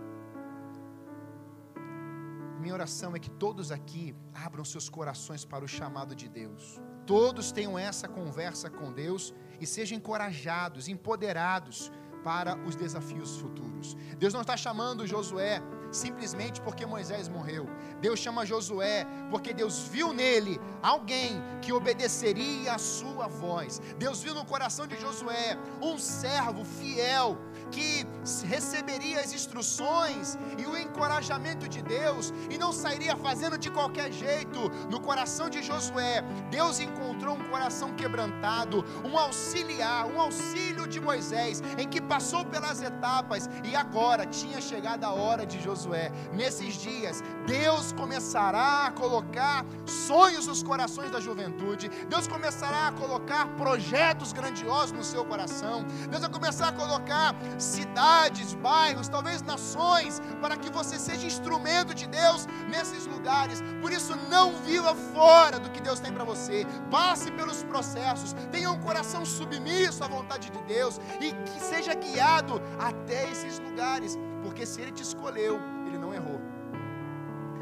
Minha 2.59 2.73
oração 2.73 3.15
é 3.15 3.19
que 3.19 3.29
todos 3.29 3.71
aqui 3.71 4.15
abram 4.33 4.65
seus 4.65 4.89
corações 4.89 5.45
para 5.45 5.63
o 5.63 5.67
chamado 5.67 6.15
de 6.15 6.27
Deus. 6.27 6.81
Todos 7.05 7.51
tenham 7.51 7.77
essa 7.77 8.07
conversa 8.07 8.69
com 8.69 8.91
Deus 8.91 9.33
e 9.61 9.65
sejam 9.65 9.97
encorajados, 9.97 10.87
empoderados 10.87 11.91
para 12.23 12.57
os 12.67 12.75
desafios 12.75 13.37
futuros. 13.37 13.95
Deus 14.17 14.33
não 14.33 14.41
está 14.41 14.57
chamando 14.57 15.07
Josué 15.07 15.61
simplesmente 15.91 16.59
porque 16.61 16.85
Moisés 16.85 17.29
morreu. 17.29 17.65
Deus 18.01 18.19
chama 18.19 18.45
Josué 18.45 19.05
porque 19.29 19.53
Deus 19.53 19.87
viu 19.87 20.11
nele 20.13 20.59
alguém 20.81 21.41
que 21.61 21.71
obedeceria 21.71 22.73
a 22.73 22.77
sua 22.77 23.27
voz. 23.27 23.79
Deus 23.97 24.21
viu 24.21 24.33
no 24.33 24.45
coração 24.45 24.87
de 24.87 24.99
Josué 24.99 25.57
um 25.81 25.97
servo 25.97 26.65
fiel 26.65 27.37
que 27.71 28.05
receberia 28.47 29.19
as 29.19 29.33
instruções 29.33 30.37
e 30.57 30.65
o 30.65 30.77
encorajamento 30.77 31.67
de 31.67 31.81
Deus 31.81 32.33
e 32.49 32.57
não 32.57 32.71
sairia 32.71 33.15
fazendo 33.15 33.57
de 33.57 33.69
qualquer 33.69 34.11
jeito. 34.11 34.69
No 34.89 34.99
coração 34.99 35.49
de 35.49 35.61
Josué, 35.61 36.23
Deus 36.49 36.79
encontrou 36.79 37.35
um 37.35 37.49
coração 37.49 37.93
quebrantado, 37.95 38.83
um 39.03 39.17
auxiliar, 39.17 40.05
um 40.05 40.19
auxílio 40.19 40.87
de 40.87 40.99
Moisés, 40.99 41.61
em 41.77 41.87
que 41.87 42.01
passou 42.01 42.43
pelas 42.45 42.81
etapas 42.81 43.49
e 43.63 43.75
agora 43.75 44.25
tinha 44.25 44.59
chegado 44.61 45.03
a 45.03 45.11
hora 45.11 45.45
de 45.45 45.61
Josué. 45.61 46.11
Nesses 46.33 46.75
dias, 46.75 47.23
Deus 47.45 47.91
começará 47.91 48.87
a 48.87 48.91
colocar 48.91 49.65
sonhos 49.85 50.47
nos 50.47 50.63
corações 50.63 51.11
da 51.11 51.19
juventude, 51.19 51.89
Deus 52.09 52.27
começará 52.27 52.87
a 52.87 52.91
colocar 52.91 53.47
projetos 53.55 54.33
grandiosos 54.33 54.91
no 54.91 55.03
seu 55.03 55.23
coração, 55.25 55.85
Deus 56.09 56.21
vai 56.21 56.31
começar 56.31 56.69
a 56.69 56.71
colocar 56.71 57.35
cidades, 57.57 58.53
bairros, 58.55 59.07
talvez 59.07 59.41
nações, 59.41 60.21
para 60.41 60.57
que 60.57 60.69
você 60.69 60.97
seja 60.99 61.25
instrumento 61.25 61.93
de 61.93 62.07
Deus 62.07 62.47
nesses 62.69 63.05
lugares. 63.05 63.61
Por 63.81 63.91
isso, 63.91 64.15
não 64.29 64.53
viva 64.61 64.93
fora 64.95 65.59
do 65.59 65.69
que 65.69 65.81
Deus 65.81 65.99
tem 65.99 66.11
para 66.11 66.23
você. 66.23 66.65
Passe 66.91 67.31
pelos 67.31 67.63
processos, 67.63 68.33
tenha 68.51 68.71
um 68.71 68.79
coração 68.79 69.25
submisso 69.25 70.03
à 70.03 70.07
vontade 70.07 70.49
de 70.49 70.61
Deus 70.63 70.99
e 71.19 71.31
que 71.31 71.59
seja 71.59 71.93
guiado 71.93 72.61
até 72.79 73.29
esses 73.31 73.59
lugares, 73.59 74.17
porque 74.43 74.65
se 74.65 74.81
Ele 74.81 74.91
te 74.91 75.03
escolheu, 75.03 75.59
Ele 75.85 75.97
não 75.97 76.13
errou. 76.13 76.39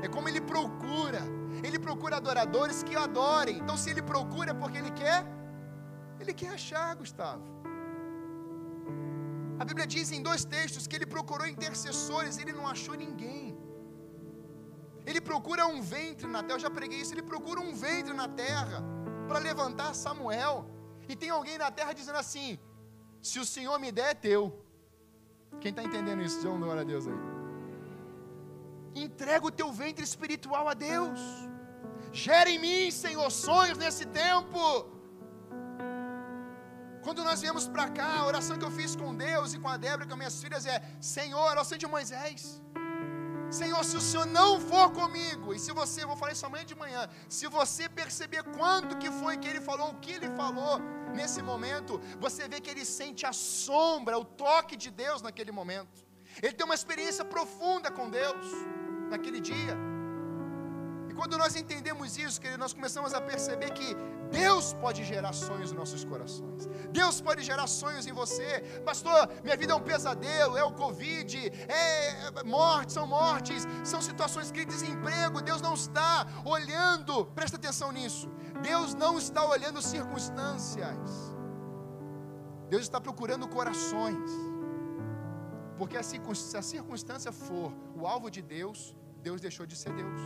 É 0.02 0.08
como 0.08 0.30
Ele 0.30 0.42
procura. 0.42 1.22
Ele 1.64 1.80
procura 1.80 2.18
adoradores 2.18 2.84
que 2.84 2.96
o 2.96 3.00
adorem. 3.00 3.58
Então, 3.58 3.78
se 3.78 3.90
Ele 3.90 4.02
procura 4.02 4.52
é 4.52 4.54
porque 4.54 4.78
Ele 4.78 4.92
quer, 4.92 5.26
Ele 6.20 6.34
quer 6.34 6.50
achar, 6.50 6.96
Gustavo. 6.96 7.55
A 9.60 9.64
Bíblia 9.64 9.88
diz 9.88 10.12
em 10.12 10.22
dois 10.22 10.44
textos 10.44 10.86
que 10.88 10.96
ele 10.98 11.06
procurou 11.06 11.48
intercessores, 11.48 12.38
ele 12.38 12.54
não 12.60 12.68
achou 12.68 12.96
ninguém. 12.96 13.58
Ele 15.06 15.22
procura 15.22 15.66
um 15.68 15.82
ventre 15.82 16.28
na 16.28 16.42
terra, 16.44 16.58
eu 16.58 16.66
já 16.68 16.70
preguei 16.70 17.00
isso, 17.02 17.14
ele 17.14 17.22
procura 17.22 17.60
um 17.62 17.74
ventre 17.74 18.14
na 18.14 18.28
terra 18.28 18.84
para 19.28 19.40
levantar 19.40 19.94
Samuel. 19.94 20.56
E 21.08 21.16
tem 21.16 21.30
alguém 21.30 21.58
na 21.58 21.70
terra 21.72 21.94
dizendo 21.94 22.18
assim: 22.18 22.60
se 23.22 23.40
o 23.40 23.46
Senhor 23.46 23.78
me 23.80 23.92
der, 23.92 24.12
é 24.12 24.14
teu. 24.28 24.42
Quem 25.62 25.72
está 25.72 25.84
entendendo 25.84 26.22
isso? 26.22 26.42
Dê 26.42 26.48
glória 26.48 26.82
a 26.82 26.90
Deus 26.94 27.08
aí. 27.08 27.14
Entrega 28.96 29.46
o 29.46 29.52
teu 29.52 29.72
ventre 29.72 30.04
espiritual 30.04 30.68
a 30.68 30.74
Deus. 30.74 31.20
Gera 32.12 32.50
em 32.50 32.60
mim, 32.60 32.92
Senhor, 32.92 33.30
sonhos 33.30 33.78
nesse 33.78 34.06
tempo. 34.06 34.60
Quando 37.06 37.24
nós 37.24 37.40
viemos 37.44 37.68
para 37.74 37.88
cá, 37.98 38.12
a 38.20 38.26
oração 38.26 38.58
que 38.60 38.66
eu 38.68 38.72
fiz 38.78 38.96
com 39.02 39.10
Deus 39.16 39.54
e 39.54 39.60
com 39.60 39.70
a 39.74 39.78
Débora, 39.78 40.08
com 40.10 40.16
minhas 40.22 40.38
filhas, 40.44 40.66
é: 40.66 40.78
Senhor, 41.00 41.44
a 41.48 41.52
oração 41.52 41.78
de 41.78 41.88
Moisés. 41.96 42.60
Senhor, 43.60 43.82
se 43.90 43.96
o 43.96 44.02
Senhor 44.02 44.26
não 44.26 44.60
for 44.60 44.88
comigo, 44.92 45.54
e 45.54 45.60
se 45.66 45.72
você, 45.80 46.04
vou 46.04 46.18
falar 46.18 46.32
isso 46.32 46.48
amanhã 46.48 46.66
de 46.66 46.78
manhã, 46.84 47.08
se 47.30 47.46
você 47.58 47.88
perceber 47.88 48.42
quanto 48.58 48.98
que 48.98 49.12
foi 49.12 49.38
que 49.38 49.48
ele 49.48 49.62
falou, 49.62 49.92
o 49.92 50.00
que 50.04 50.14
ele 50.18 50.30
falou 50.42 50.80
nesse 51.14 51.44
momento, 51.44 52.02
você 52.20 52.48
vê 52.48 52.60
que 52.60 52.72
ele 52.72 52.84
sente 52.84 53.24
a 53.32 53.34
sombra, 53.34 54.18
o 54.18 54.26
toque 54.26 54.76
de 54.76 54.90
Deus 54.90 55.22
naquele 55.22 55.52
momento. 55.52 56.04
Ele 56.42 56.54
tem 56.54 56.66
uma 56.66 56.76
experiência 56.82 57.24
profunda 57.24 57.92
com 57.92 58.10
Deus 58.10 58.48
naquele 59.12 59.40
dia. 59.40 59.78
Quando 61.16 61.38
nós 61.38 61.56
entendemos 61.56 62.18
isso, 62.18 62.42
que 62.42 62.58
nós 62.58 62.74
começamos 62.74 63.14
a 63.14 63.22
perceber 63.22 63.72
que 63.72 63.96
Deus 64.32 64.74
pode 64.74 65.04
gerar 65.04 65.34
sonhos 65.34 65.72
nos 65.72 65.80
nossos 65.80 66.04
corações. 66.04 66.68
Deus 66.92 67.22
pode 67.22 67.42
gerar 67.44 67.68
sonhos 67.68 68.06
em 68.08 68.14
você. 68.14 68.50
Pastor, 68.84 69.30
minha 69.44 69.56
vida 69.56 69.74
é 69.74 69.76
um 69.76 69.82
pesadelo, 69.82 70.58
é 70.58 70.64
o 70.64 70.72
Covid, 70.72 71.38
é 71.84 72.44
morte, 72.44 72.94
são 72.94 73.06
mortes, 73.08 73.68
são 73.84 74.02
situações 74.02 74.52
que 74.52 74.66
desemprego. 74.66 75.42
Deus 75.42 75.62
não 75.62 75.74
está 75.74 76.28
olhando, 76.44 77.26
presta 77.28 77.58
atenção 77.58 77.92
nisso. 77.92 78.28
Deus 78.62 78.94
não 78.94 79.18
está 79.18 79.46
olhando 79.46 79.82
circunstâncias. 79.82 81.36
Deus 82.70 82.84
está 82.84 83.00
procurando 83.00 83.48
corações. 83.48 84.32
Porque 85.78 86.02
se 86.04 86.58
a 86.58 86.62
circunstância 86.62 87.32
for 87.32 87.72
o 87.96 88.08
alvo 88.08 88.30
de 88.32 88.42
Deus, 88.42 88.96
Deus 89.22 89.42
deixou 89.42 89.66
de 89.66 89.76
ser 89.76 89.94
Deus. 89.94 90.22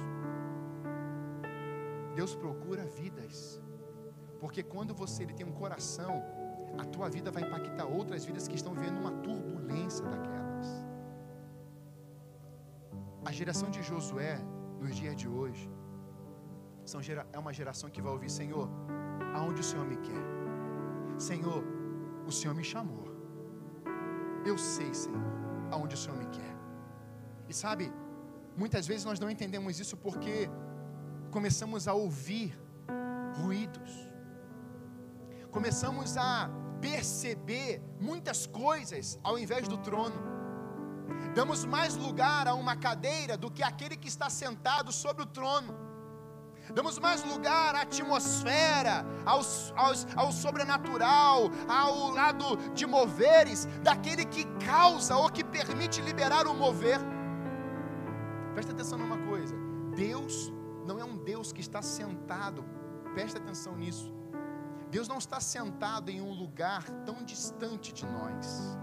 Deus 2.20 2.34
procura 2.44 2.84
vidas. 3.02 3.36
Porque 4.42 4.62
quando 4.74 4.94
você 5.02 5.20
ele 5.24 5.36
tem 5.38 5.46
um 5.52 5.58
coração, 5.64 6.14
a 6.82 6.86
tua 6.94 7.08
vida 7.16 7.30
vai 7.36 7.44
impactar 7.48 7.86
outras 8.00 8.24
vidas 8.30 8.48
que 8.50 8.58
estão 8.60 8.74
vivendo 8.78 8.98
uma 9.04 9.14
turbulência 9.28 10.06
daquelas. 10.14 10.68
A 13.30 13.32
geração 13.40 13.70
de 13.76 13.82
Josué, 13.90 14.34
nos 14.82 14.94
dias 15.02 15.16
de 15.22 15.30
hoje, 15.40 15.66
são, 16.92 17.00
é 17.36 17.40
uma 17.46 17.54
geração 17.60 17.90
que 17.96 18.02
vai 18.06 18.12
ouvir: 18.18 18.32
Senhor, 18.42 18.68
aonde 19.38 19.60
o 19.64 19.68
Senhor 19.72 19.86
me 19.92 19.98
quer? 20.08 20.26
Senhor, 21.30 21.62
o 22.30 22.34
Senhor 22.40 22.56
me 22.62 22.66
chamou. 22.74 23.08
Eu 24.52 24.58
sei, 24.74 24.92
Senhor, 25.04 25.28
aonde 25.74 25.96
o 25.98 26.02
Senhor 26.04 26.18
me 26.24 26.30
quer. 26.38 26.56
E 27.50 27.54
sabe, 27.64 27.86
muitas 28.64 28.86
vezes 28.92 29.06
nós 29.10 29.22
não 29.24 29.30
entendemos 29.36 29.80
isso 29.84 29.98
porque 30.06 30.34
começamos 31.30 31.88
a 31.88 31.94
ouvir 31.94 32.58
ruídos 33.42 34.10
começamos 35.52 36.16
a 36.18 36.50
perceber 36.80 37.82
muitas 38.00 38.46
coisas 38.46 39.20
ao 39.24 39.38
invés 39.38 39.68
do 39.68 39.78
trono. 39.78 40.16
Damos 41.36 41.66
mais 41.66 41.96
lugar 41.96 42.48
a 42.48 42.54
uma 42.54 42.76
cadeira 42.76 43.36
do 43.36 43.52
que 43.52 43.64
aquele 43.64 43.96
que 43.98 44.08
está 44.08 44.30
sentado 44.30 44.92
sobre 44.92 45.24
o 45.24 45.26
trono. 45.26 45.76
Damos 46.74 47.00
mais 47.00 47.24
lugar 47.24 47.74
à 47.76 47.82
atmosfera, 47.82 49.04
aos, 49.26 49.74
ao 50.16 50.32
sobrenatural, 50.32 51.50
ao 51.68 52.12
lado 52.12 52.58
de 52.74 52.86
moveres, 52.86 53.66
daquele 53.82 54.24
que 54.24 54.46
causa 54.66 55.16
ou 55.16 55.32
que 55.32 55.44
permite 55.44 56.00
liberar 56.02 56.46
o 56.46 56.54
mover. 56.54 57.00
Presta 58.54 58.72
atenção 58.72 59.00
numa 59.00 59.18
coisa: 59.18 59.56
Deus 59.96 60.54
não 60.86 61.00
é 61.00 61.04
um 61.04 61.18
Deus 61.18 61.52
que 61.52 61.62
está 61.62 61.82
sentado 61.82 62.64
Preste 63.14 63.38
atenção 63.38 63.76
nisso. 63.76 64.14
Deus 64.90 65.08
não 65.08 65.18
está 65.18 65.40
sentado 65.40 66.10
em 66.10 66.22
um 66.22 66.32
lugar 66.32 66.84
tão 67.06 67.24
distante 67.24 67.94
de 67.94 68.06
nós. 68.06 68.78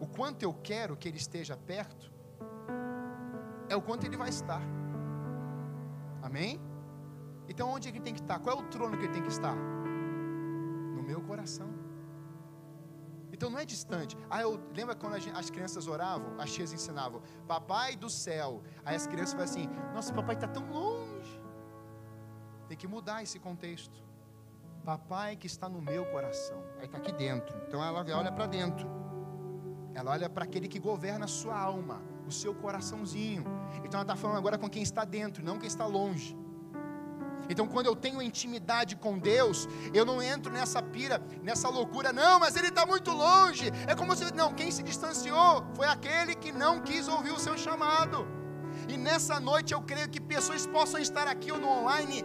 O 0.00 0.06
quanto 0.06 0.42
eu 0.42 0.52
quero 0.54 0.96
que 0.96 1.08
Ele 1.08 1.16
esteja 1.16 1.56
perto, 1.56 2.12
é 3.68 3.76
o 3.76 3.82
quanto 3.82 4.04
Ele 4.04 4.16
vai 4.16 4.28
estar. 4.28 4.62
Amém? 6.22 6.60
Então 7.48 7.68
onde 7.70 7.88
ele 7.88 8.00
tem 8.00 8.12
que 8.12 8.20
estar? 8.20 8.40
Qual 8.40 8.56
é 8.56 8.60
o 8.60 8.64
trono 8.64 8.96
que 8.98 9.04
ele 9.04 9.12
tem 9.12 9.22
que 9.22 9.28
estar? 9.28 9.54
No 9.54 11.02
meu 11.02 11.20
coração. 11.20 11.68
Então 13.36 13.50
não 13.50 13.58
é 13.58 13.66
distante. 13.66 14.16
Ah, 14.30 14.40
eu 14.40 14.58
lembra 14.74 14.94
quando 14.94 15.18
gente, 15.20 15.36
as 15.36 15.50
crianças 15.50 15.86
oravam, 15.86 16.40
as 16.40 16.50
tias 16.50 16.72
ensinavam, 16.72 17.20
Papai 17.46 17.94
do 17.94 18.08
céu. 18.08 18.62
Aí 18.82 18.96
as 18.96 19.06
crianças 19.06 19.32
falam 19.32 19.44
assim: 19.44 19.68
Nossa, 19.92 20.12
papai 20.12 20.36
está 20.36 20.48
tão 20.48 20.66
longe. 20.72 21.38
Tem 22.66 22.78
que 22.78 22.88
mudar 22.88 23.22
esse 23.22 23.38
contexto. 23.38 24.02
Papai 24.82 25.36
que 25.36 25.46
está 25.46 25.68
no 25.68 25.82
meu 25.82 26.06
coração. 26.06 26.64
Aí 26.78 26.86
está 26.86 26.96
aqui 26.96 27.12
dentro. 27.12 27.54
Então 27.68 27.84
ela 27.84 28.02
olha 28.16 28.32
para 28.32 28.46
dentro. 28.46 28.88
Ela 29.94 30.12
olha 30.12 30.30
para 30.30 30.44
aquele 30.44 30.66
que 30.66 30.78
governa 30.78 31.26
a 31.26 31.28
sua 31.28 31.58
alma, 31.58 32.02
o 32.26 32.32
seu 32.32 32.54
coraçãozinho. 32.54 33.44
Então 33.84 34.00
ela 34.00 34.02
está 34.02 34.16
falando 34.16 34.38
agora 34.38 34.56
com 34.56 34.68
quem 34.68 34.82
está 34.82 35.04
dentro, 35.04 35.44
não 35.44 35.58
quem 35.58 35.68
está 35.68 35.84
longe. 35.84 36.34
Então, 37.48 37.66
quando 37.66 37.86
eu 37.86 37.96
tenho 37.96 38.22
intimidade 38.22 38.96
com 38.96 39.18
Deus, 39.18 39.68
eu 39.92 40.04
não 40.04 40.22
entro 40.22 40.52
nessa 40.52 40.82
pira, 40.82 41.20
nessa 41.42 41.68
loucura, 41.68 42.12
não, 42.12 42.38
mas 42.40 42.56
Ele 42.56 42.68
está 42.68 42.84
muito 42.86 43.10
longe. 43.12 43.70
É 43.86 43.94
como 43.94 44.14
se, 44.16 44.32
não, 44.34 44.52
quem 44.52 44.70
se 44.70 44.82
distanciou 44.82 45.64
foi 45.74 45.86
aquele 45.86 46.34
que 46.34 46.52
não 46.52 46.80
quis 46.80 47.08
ouvir 47.08 47.32
o 47.32 47.38
seu 47.38 47.56
chamado. 47.56 48.26
E 48.88 48.96
nessa 48.96 49.40
noite 49.40 49.72
eu 49.72 49.80
creio 49.82 50.08
que 50.08 50.20
pessoas 50.20 50.66
possam 50.66 51.00
estar 51.00 51.26
aqui 51.26 51.50
ou 51.50 51.58
no 51.58 51.68
online 51.68 52.22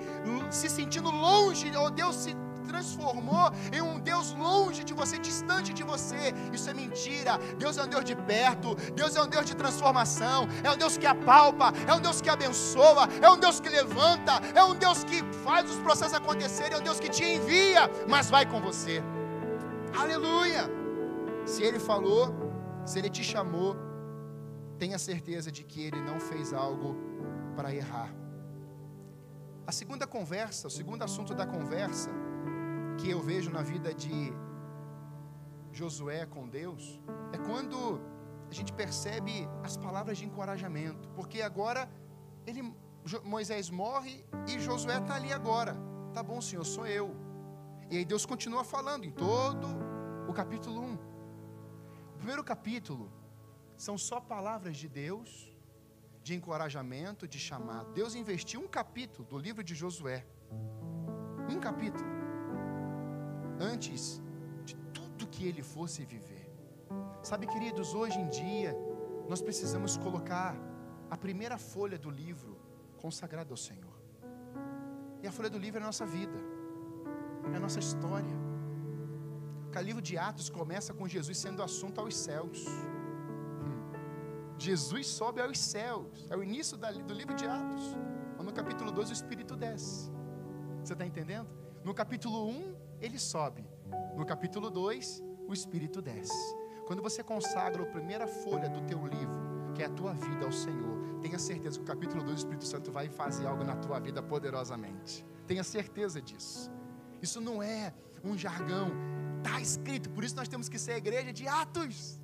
se 0.50 0.70
sentindo 0.70 1.10
longe, 1.10 1.76
ou 1.76 1.90
Deus 1.90 2.16
se 2.16 2.36
transformou 2.72 3.48
em 3.78 3.82
um 3.90 4.00
Deus 4.00 4.28
longe 4.46 4.82
de 4.90 4.94
você, 5.00 5.16
distante 5.30 5.72
de 5.80 5.84
você. 5.92 6.24
Isso 6.58 6.70
é 6.70 6.74
mentira. 6.74 7.34
Deus 7.64 7.78
é 7.78 7.84
um 7.84 7.90
Deus 7.96 8.06
de 8.12 8.16
perto, 8.34 8.76
Deus 9.02 9.16
é 9.16 9.22
um 9.22 9.30
Deus 9.36 9.46
de 9.46 9.56
transformação, 9.62 10.40
é 10.64 10.70
um 10.72 10.78
Deus 10.84 10.98
que 10.98 11.08
apalpa, 11.16 11.68
é 11.90 11.94
um 11.94 12.02
Deus 12.08 12.22
que 12.22 12.30
abençoa, 12.30 13.04
é 13.22 13.30
um 13.30 13.40
Deus 13.46 13.60
que 13.60 13.70
levanta, 13.70 14.34
é 14.56 14.64
um 14.64 14.76
Deus 14.86 15.04
que 15.04 15.20
faz 15.46 15.70
os 15.70 15.80
processos 15.88 16.14
acontecerem, 16.14 16.74
é 16.78 16.80
um 16.82 16.88
Deus 16.90 17.00
que 17.00 17.10
te 17.10 17.26
envia, 17.36 17.84
mas 18.08 18.30
vai 18.30 18.46
com 18.46 18.62
você. 18.62 19.04
Aleluia! 20.04 20.64
Se 21.46 21.62
Ele 21.64 21.80
falou, 21.80 22.34
se 22.86 22.98
Ele 23.00 23.10
te 23.10 23.24
chamou, 23.24 23.76
tenha 24.80 24.98
certeza 24.98 25.52
de 25.52 25.64
que 25.64 25.82
Ele 25.88 26.02
não 26.10 26.20
fez 26.20 26.54
algo 26.54 26.96
para 27.56 27.74
errar. 27.82 28.10
A 29.68 29.72
segunda 29.72 30.06
conversa, 30.08 30.68
o 30.68 30.72
segundo 30.72 31.04
assunto 31.04 31.34
da 31.34 31.46
conversa 31.46 32.10
que 32.98 33.10
eu 33.10 33.22
vejo 33.22 33.50
na 33.52 33.62
vida 33.62 33.94
de 33.94 34.34
Josué 35.72 36.26
com 36.26 36.48
Deus 36.48 37.02
é 37.34 37.38
quando 37.38 38.02
a 38.50 38.54
gente 38.54 38.74
percebe 38.74 39.48
as 39.64 39.78
palavras 39.78 40.18
de 40.18 40.26
encorajamento, 40.26 41.08
porque 41.10 41.42
agora 41.42 41.90
ele, 42.46 42.74
Moisés 43.24 43.70
morre 43.70 44.26
e 44.48 44.60
Josué 44.60 44.98
está 44.98 45.16
ali 45.16 45.32
agora. 45.32 45.76
Tá 46.14 46.22
bom, 46.22 46.42
Senhor, 46.42 46.66
sou 46.66 46.86
eu. 46.86 47.16
E 47.90 47.98
aí 47.98 48.06
Deus 48.06 48.26
continua 48.26 48.64
falando 48.64 49.06
em 49.06 49.12
todo 49.12 49.68
o 50.28 50.34
capítulo 50.34 50.82
1. 50.82 50.94
O 50.96 52.18
primeiro 52.18 52.44
capítulo 52.44 53.12
são 53.78 53.98
só 53.98 54.20
palavras 54.20 54.78
de 54.78 54.88
Deus, 54.88 55.56
de 56.22 56.36
encorajamento, 56.36 57.28
de 57.28 57.40
chamado. 57.40 57.94
Deus 57.94 58.16
investiu 58.16 58.62
um 58.62 58.68
capítulo 58.68 59.28
do 59.28 59.38
livro 59.38 59.64
de 59.64 59.74
Josué. 59.74 60.26
Um 61.50 61.60
capítulo 61.60 62.21
antes 63.62 64.22
de 64.66 64.76
tudo 64.96 65.28
que 65.34 65.46
ele 65.50 65.64
fosse 65.76 66.04
viver. 66.04 66.46
Sabe, 67.30 67.46
queridos, 67.54 67.94
hoje 67.94 68.18
em 68.20 68.30
dia, 68.30 68.76
nós 69.30 69.42
precisamos 69.48 69.96
colocar 70.06 70.56
a 71.10 71.18
primeira 71.26 71.58
folha 71.58 71.98
do 72.06 72.10
livro 72.10 72.54
consagrada 72.98 73.52
ao 73.54 73.58
Senhor. 73.58 73.98
E 75.22 75.28
a 75.28 75.32
folha 75.32 75.50
do 75.50 75.60
livro 75.66 75.80
é 75.80 75.84
a 75.84 75.86
nossa 75.86 76.06
vida, 76.06 76.40
é 77.54 77.58
a 77.58 77.60
nossa 77.60 77.80
história. 77.80 78.38
O 79.74 79.84
livro 79.84 80.02
de 80.02 80.18
Atos 80.18 80.50
começa 80.50 80.94
com 80.94 81.08
Jesus 81.08 81.38
sendo 81.38 81.64
assunto 81.64 82.00
aos 82.02 82.16
céus. 82.16 82.66
Hum. 82.68 83.94
Jesus 84.58 85.08
sobe 85.08 85.42
aos 85.42 85.58
céus, 85.58 86.28
é 86.30 86.36
o 86.36 86.44
início 86.44 86.78
do 86.78 87.14
livro 87.14 87.36
de 87.36 87.46
Atos. 87.46 87.96
No 88.44 88.52
capítulo 88.52 88.92
2, 88.92 89.12
o 89.12 89.14
Espírito 89.14 89.56
desce. 89.56 90.12
Você 90.84 90.94
está 90.94 91.06
entendendo? 91.06 91.48
No 91.86 91.94
capítulo 91.94 92.50
1, 92.50 92.76
ele 93.02 93.18
sobe. 93.18 93.68
No 94.16 94.26
capítulo 94.26 94.70
2, 94.70 95.24
o 95.48 95.54
Espírito 95.54 96.02
desce. 96.02 96.56
Quando 96.86 97.02
você 97.02 97.24
consagra 97.24 97.84
a 97.84 97.86
primeira 97.86 98.28
folha 98.28 98.70
do 98.70 98.82
teu 98.82 99.06
livro, 99.06 99.74
que 99.74 99.82
é 99.82 99.86
a 99.86 99.90
tua 99.90 100.14
vida 100.14 100.46
ao 100.46 100.52
Senhor, 100.52 101.20
tenha 101.22 101.40
certeza 101.40 101.78
que 101.78 101.84
o 101.84 101.88
capítulo 101.88 102.24
2 102.24 102.36
o 102.36 102.38
Espírito 102.38 102.66
Santo 102.66 102.92
vai 102.92 103.10
fazer 103.10 103.48
algo 103.48 103.64
na 103.64 103.76
tua 103.76 104.00
vida 104.00 104.22
poderosamente. 104.22 105.26
Tenha 105.48 105.64
certeza 105.64 106.22
disso. 106.22 106.72
Isso 107.22 107.40
não 107.40 107.62
é 107.62 107.94
um 108.24 108.38
jargão, 108.38 108.90
está 109.38 109.60
escrito, 109.60 110.10
por 110.10 110.24
isso 110.24 110.36
nós 110.36 110.48
temos 110.48 110.68
que 110.70 110.78
ser 110.78 110.94
a 110.94 110.98
igreja 110.98 111.32
de 111.34 111.48
Atos. 111.48 112.20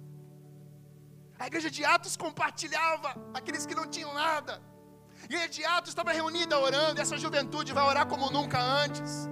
A 1.39 1.47
igreja 1.47 1.69
de 1.69 1.85
Atos 1.85 2.17
compartilhava 2.17 3.15
aqueles 3.33 3.65
que 3.65 3.75
não 3.75 3.87
tinham 3.87 4.13
nada. 4.13 4.61
A 5.21 5.25
igreja 5.25 5.47
de 5.47 5.65
Atos 5.65 5.89
estava 5.89 6.11
reunida 6.11 6.59
orando, 6.59 6.99
essa 6.99 7.17
juventude 7.17 7.73
vai 7.73 7.83
orar 7.83 8.07
como 8.07 8.29
nunca 8.31 8.59
antes. 8.59 9.29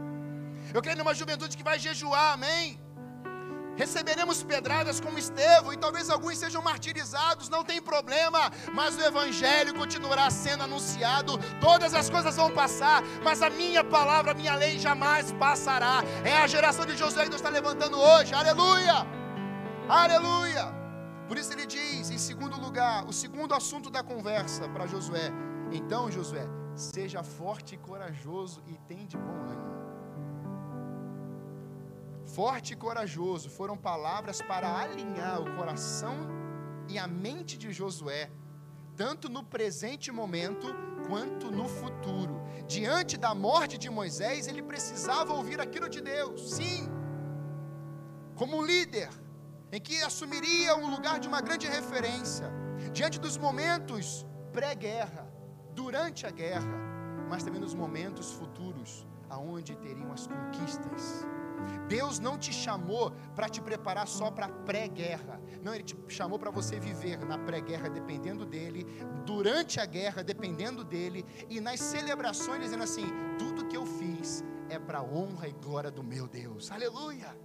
Eu 0.75 0.81
creio 0.81 0.97
numa 0.97 1.13
juventude 1.19 1.55
que 1.55 1.63
vai 1.63 1.79
jejuar, 1.79 2.33
amém? 2.33 2.77
Receberemos 3.77 4.43
pedradas 4.43 4.99
como 4.99 5.17
Estevão, 5.17 5.71
e 5.71 5.77
talvez 5.77 6.09
alguns 6.09 6.37
sejam 6.37 6.61
martirizados, 6.61 7.47
não 7.47 7.63
tem 7.63 7.81
problema, 7.81 8.41
mas 8.73 8.97
o 8.97 9.01
Evangelho 9.01 9.73
continuará 9.73 10.29
sendo 10.29 10.63
anunciado, 10.63 11.37
todas 11.61 11.93
as 11.93 12.09
coisas 12.09 12.35
vão 12.35 12.51
passar, 12.51 13.01
mas 13.23 13.41
a 13.41 13.49
minha 13.49 13.85
palavra, 13.85 14.31
a 14.31 14.33
minha 14.33 14.55
lei 14.55 14.77
jamais 14.77 15.31
passará. 15.45 16.03
É 16.25 16.35
a 16.39 16.47
geração 16.47 16.85
de 16.85 16.97
Josué 16.97 17.23
que 17.23 17.29
Deus 17.29 17.41
está 17.41 17.49
levantando 17.49 17.97
hoje, 17.97 18.33
aleluia, 18.33 19.07
aleluia. 19.87 20.65
Por 21.29 21.37
isso 21.37 21.53
ele 21.53 21.65
diz, 21.65 22.09
em 22.09 22.17
segundo 22.17 22.59
lugar, 22.59 23.05
o 23.05 23.13
segundo 23.13 23.53
assunto 23.53 23.89
da 23.89 24.03
conversa 24.03 24.67
para 24.67 24.87
Josué: 24.87 25.31
então, 25.71 26.11
Josué, 26.11 26.45
seja 26.75 27.23
forte 27.23 27.75
e 27.75 27.77
corajoso 27.77 28.61
e 28.67 28.77
tem 28.89 29.05
de 29.05 29.17
bom 29.17 29.39
ânimo. 29.53 29.84
Forte 32.35 32.73
e 32.73 32.75
corajoso 32.75 33.49
foram 33.49 33.77
palavras 33.77 34.41
para 34.41 34.67
alinhar 34.81 35.41
o 35.41 35.55
coração 35.55 36.17
e 36.89 36.99
a 36.99 37.07
mente 37.07 37.57
de 37.57 37.71
Josué, 37.71 38.29
tanto 38.93 39.29
no 39.29 39.41
presente 39.41 40.11
momento 40.11 40.67
quanto 41.07 41.49
no 41.49 41.65
futuro. 41.65 42.43
Diante 42.67 43.15
da 43.15 43.33
morte 43.33 43.77
de 43.77 43.89
Moisés, 43.89 44.49
ele 44.49 44.61
precisava 44.61 45.31
ouvir 45.31 45.61
aquilo 45.61 45.87
de 45.87 46.01
Deus, 46.01 46.55
sim, 46.55 46.89
como 48.35 48.57
um 48.57 48.65
líder, 48.65 49.09
em 49.71 49.79
que 49.79 50.01
assumiria 50.01 50.75
um 50.75 50.89
lugar 50.89 51.21
de 51.21 51.29
uma 51.29 51.39
grande 51.39 51.67
referência, 51.67 52.51
diante 52.91 53.17
dos 53.17 53.37
momentos 53.37 54.27
pré-guerra, 54.51 55.25
durante 55.73 56.27
a 56.27 56.31
guerra, 56.31 56.75
mas 57.29 57.43
também 57.43 57.61
nos 57.61 57.73
momentos 57.73 58.33
futuros, 58.33 59.07
aonde 59.29 59.73
teriam 59.77 60.11
as 60.11 60.27
conquistas 60.27 61.25
Deus 61.87 62.19
não 62.19 62.37
te 62.37 62.53
chamou 62.53 63.11
para 63.35 63.49
te 63.49 63.61
preparar 63.61 64.07
só 64.07 64.31
para 64.31 64.49
pré-guerra. 64.49 65.39
Não, 65.61 65.73
Ele 65.73 65.83
te 65.83 65.97
chamou 66.07 66.37
para 66.39 66.51
você 66.51 66.79
viver 66.79 67.19
na 67.25 67.37
pré-guerra 67.37 67.89
dependendo 67.89 68.45
dEle, 68.45 68.85
durante 69.25 69.79
a 69.79 69.85
guerra 69.85 70.23
dependendo 70.23 70.83
dEle, 70.83 71.25
e 71.49 71.59
nas 71.59 71.79
celebrações 71.79 72.61
dizendo 72.61 72.83
assim: 72.83 73.07
tudo 73.37 73.67
que 73.67 73.77
eu 73.77 73.85
fiz 73.85 74.43
é 74.69 74.79
para 74.79 74.99
a 74.99 75.03
honra 75.03 75.47
e 75.47 75.53
glória 75.53 75.91
do 75.91 76.03
meu 76.03 76.27
Deus. 76.27 76.71
Aleluia! 76.71 77.44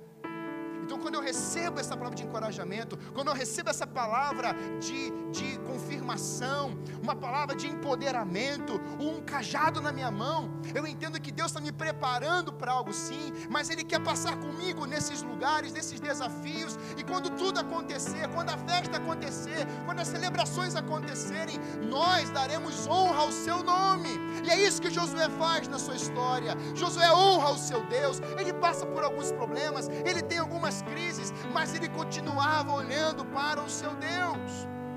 Então, 0.83 0.99
quando 0.99 1.15
eu 1.15 1.21
recebo 1.21 1.79
essa 1.79 1.97
palavra 1.97 2.17
de 2.17 2.25
encorajamento, 2.25 2.99
quando 3.15 3.29
eu 3.29 3.35
recebo 3.35 3.71
essa 3.71 3.87
palavra 3.87 4.55
de, 4.81 5.11
de 5.31 5.59
confirmação, 5.61 6.79
uma 7.03 7.15
palavra 7.15 7.55
de 7.55 7.67
empoderamento, 7.67 8.81
um 8.99 9.21
cajado 9.21 9.81
na 9.81 9.93
minha 9.93 10.11
mão, 10.11 10.51
eu 10.75 10.87
entendo 10.87 11.21
que 11.21 11.31
Deus 11.31 11.51
está 11.51 11.61
me 11.61 11.73
preparando 11.73 12.53
para 12.53 12.73
algo 12.73 12.93
sim, 12.93 13.33
mas 13.49 13.71
Ele 13.71 13.85
quer 13.85 14.01
passar 14.01 14.37
comigo 14.37 14.85
nesses 14.87 15.23
lugares, 15.23 15.73
nesses 15.73 16.01
desafios, 16.01 16.79
e 16.97 17.05
quando 17.05 17.31
tudo 17.31 17.61
acontecer, 17.61 18.29
quando 18.29 18.51
a 18.51 18.59
festa 18.59 18.97
acontecer, 18.97 19.67
quando 19.87 20.01
as 20.01 20.09
celebrações 20.09 20.75
acontecerem, 20.75 21.59
nós 21.83 22.31
daremos 22.31 22.87
honra 22.87 23.23
ao 23.23 23.33
Seu 23.33 23.63
nome, 23.63 24.09
e 24.45 24.51
é 24.51 24.61
isso 24.61 24.83
que 24.83 24.91
Josué 24.91 25.29
faz 25.31 25.69
na 25.69 25.79
sua 25.79 25.95
história. 25.95 26.57
Josué 26.75 27.13
honra 27.13 27.51
o 27.51 27.59
seu 27.59 27.85
Deus, 27.87 28.21
ele 28.39 28.53
passa 28.53 28.87
por 28.87 29.03
alguns 29.05 29.33
problemas, 29.33 29.89
ele 30.05 30.23
tem 30.23 30.39
algumas 30.39 30.80
crises, 30.83 31.33
mas 31.53 31.75
ele 31.75 31.89
continuava 31.89 32.73
olhando 32.73 33.25
para 33.27 33.63
o 33.63 33.69
seu 33.69 33.93
Deus. 33.95 34.51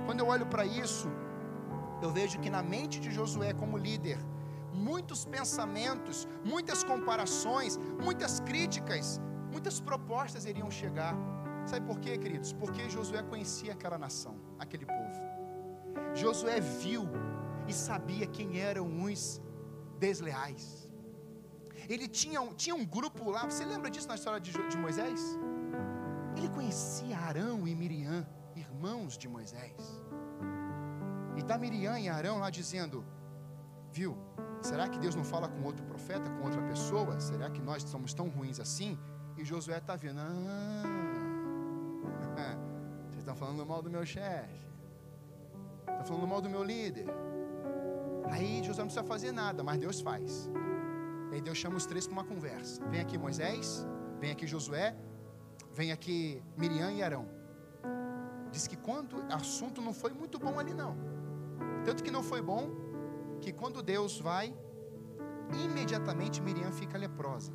Quando 0.05 0.19
eu 0.19 0.27
olho 0.27 0.45
para 0.45 0.65
isso, 0.65 1.09
eu 2.01 2.11
vejo 2.11 2.39
que 2.39 2.49
na 2.49 2.61
mente 2.61 2.99
de 2.99 3.11
Josué, 3.11 3.53
como 3.53 3.77
líder, 3.77 4.19
muitos 4.73 5.25
pensamentos, 5.25 6.27
muitas 6.43 6.83
comparações, 6.83 7.77
muitas 8.01 8.39
críticas, 8.39 9.21
muitas 9.51 9.79
propostas 9.79 10.45
iriam 10.45 10.69
chegar. 10.69 11.15
Sabe 11.65 11.85
por 11.85 11.99
quê, 11.99 12.17
queridos? 12.17 12.51
Porque 12.51 12.89
Josué 12.89 13.21
conhecia 13.23 13.73
aquela 13.73 13.97
nação, 13.97 14.35
aquele 14.59 14.85
povo. 14.85 15.21
Josué 16.13 16.59
viu 16.59 17.07
e 17.67 17.73
sabia 17.73 18.27
quem 18.27 18.59
eram 18.59 19.03
os 19.03 19.41
desleais. 19.97 20.89
Ele 21.87 22.07
tinha, 22.07 22.39
tinha 22.55 22.75
um 22.75 22.85
grupo 22.85 23.29
lá, 23.29 23.43
você 23.49 23.65
lembra 23.65 23.89
disso 23.89 24.07
na 24.07 24.15
história 24.15 24.39
de, 24.39 24.51
de 24.51 24.77
Moisés? 24.77 25.21
Ele 26.35 26.49
conhecia 26.49 27.17
Arão 27.17 27.67
e 27.67 27.75
Miriam, 27.75 28.25
irmãos 28.55 29.17
de 29.17 29.27
Moisés. 29.27 30.03
E 31.35 31.39
está 31.39 31.57
Miriam 31.57 31.99
e 31.99 32.09
Arão 32.09 32.39
lá 32.39 32.49
dizendo: 32.49 33.03
Viu, 33.91 34.17
será 34.61 34.87
que 34.89 34.99
Deus 34.99 35.15
não 35.15 35.23
fala 35.23 35.47
com 35.47 35.63
outro 35.63 35.85
profeta, 35.85 36.29
com 36.29 36.43
outra 36.43 36.61
pessoa? 36.63 37.19
Será 37.19 37.49
que 37.49 37.61
nós 37.61 37.83
somos 37.83 38.13
tão 38.13 38.27
ruins 38.29 38.59
assim? 38.59 38.97
E 39.37 39.45
Josué 39.45 39.77
está 39.77 39.95
vendo: 39.95 40.19
Ah, 40.19 40.83
vocês 43.09 43.19
estão 43.19 43.35
falando 43.35 43.65
mal 43.65 43.81
do 43.81 43.89
meu 43.89 44.05
chefe, 44.05 44.67
estão 45.87 46.05
falando 46.05 46.27
mal 46.27 46.41
do 46.41 46.49
meu 46.49 46.63
líder. 46.63 47.07
Aí 48.31 48.63
Josué 48.63 48.83
não 48.83 48.87
precisa 48.87 49.03
fazer 49.03 49.31
nada, 49.31 49.63
mas 49.63 49.79
Deus 49.79 50.01
faz. 50.01 50.49
E 51.31 51.35
aí 51.35 51.41
Deus 51.41 51.57
chama 51.57 51.77
os 51.77 51.85
três 51.85 52.05
para 52.07 52.13
uma 52.13 52.23
conversa. 52.23 52.83
Vem 52.89 53.01
aqui 53.01 53.17
Moisés, 53.17 53.87
vem 54.19 54.31
aqui 54.31 54.45
Josué, 54.47 54.95
vem 55.73 55.91
aqui 55.91 56.41
Miriam 56.57 56.91
e 56.91 57.01
Arão. 57.01 57.27
Diz 58.51 58.67
que 58.67 58.77
quando 58.77 59.17
o 59.17 59.33
assunto 59.33 59.81
não 59.81 59.93
foi 59.93 60.11
muito 60.11 60.37
bom 60.37 60.59
ali 60.59 60.73
não. 60.73 60.95
Tanto 61.83 62.03
que 62.03 62.11
não 62.11 62.23
foi 62.23 62.41
bom 62.41 62.69
que 63.41 63.51
quando 63.51 63.81
Deus 63.81 64.19
vai, 64.19 64.55
imediatamente 65.65 66.41
Miriam 66.41 66.71
fica 66.71 66.97
leprosa. 66.97 67.51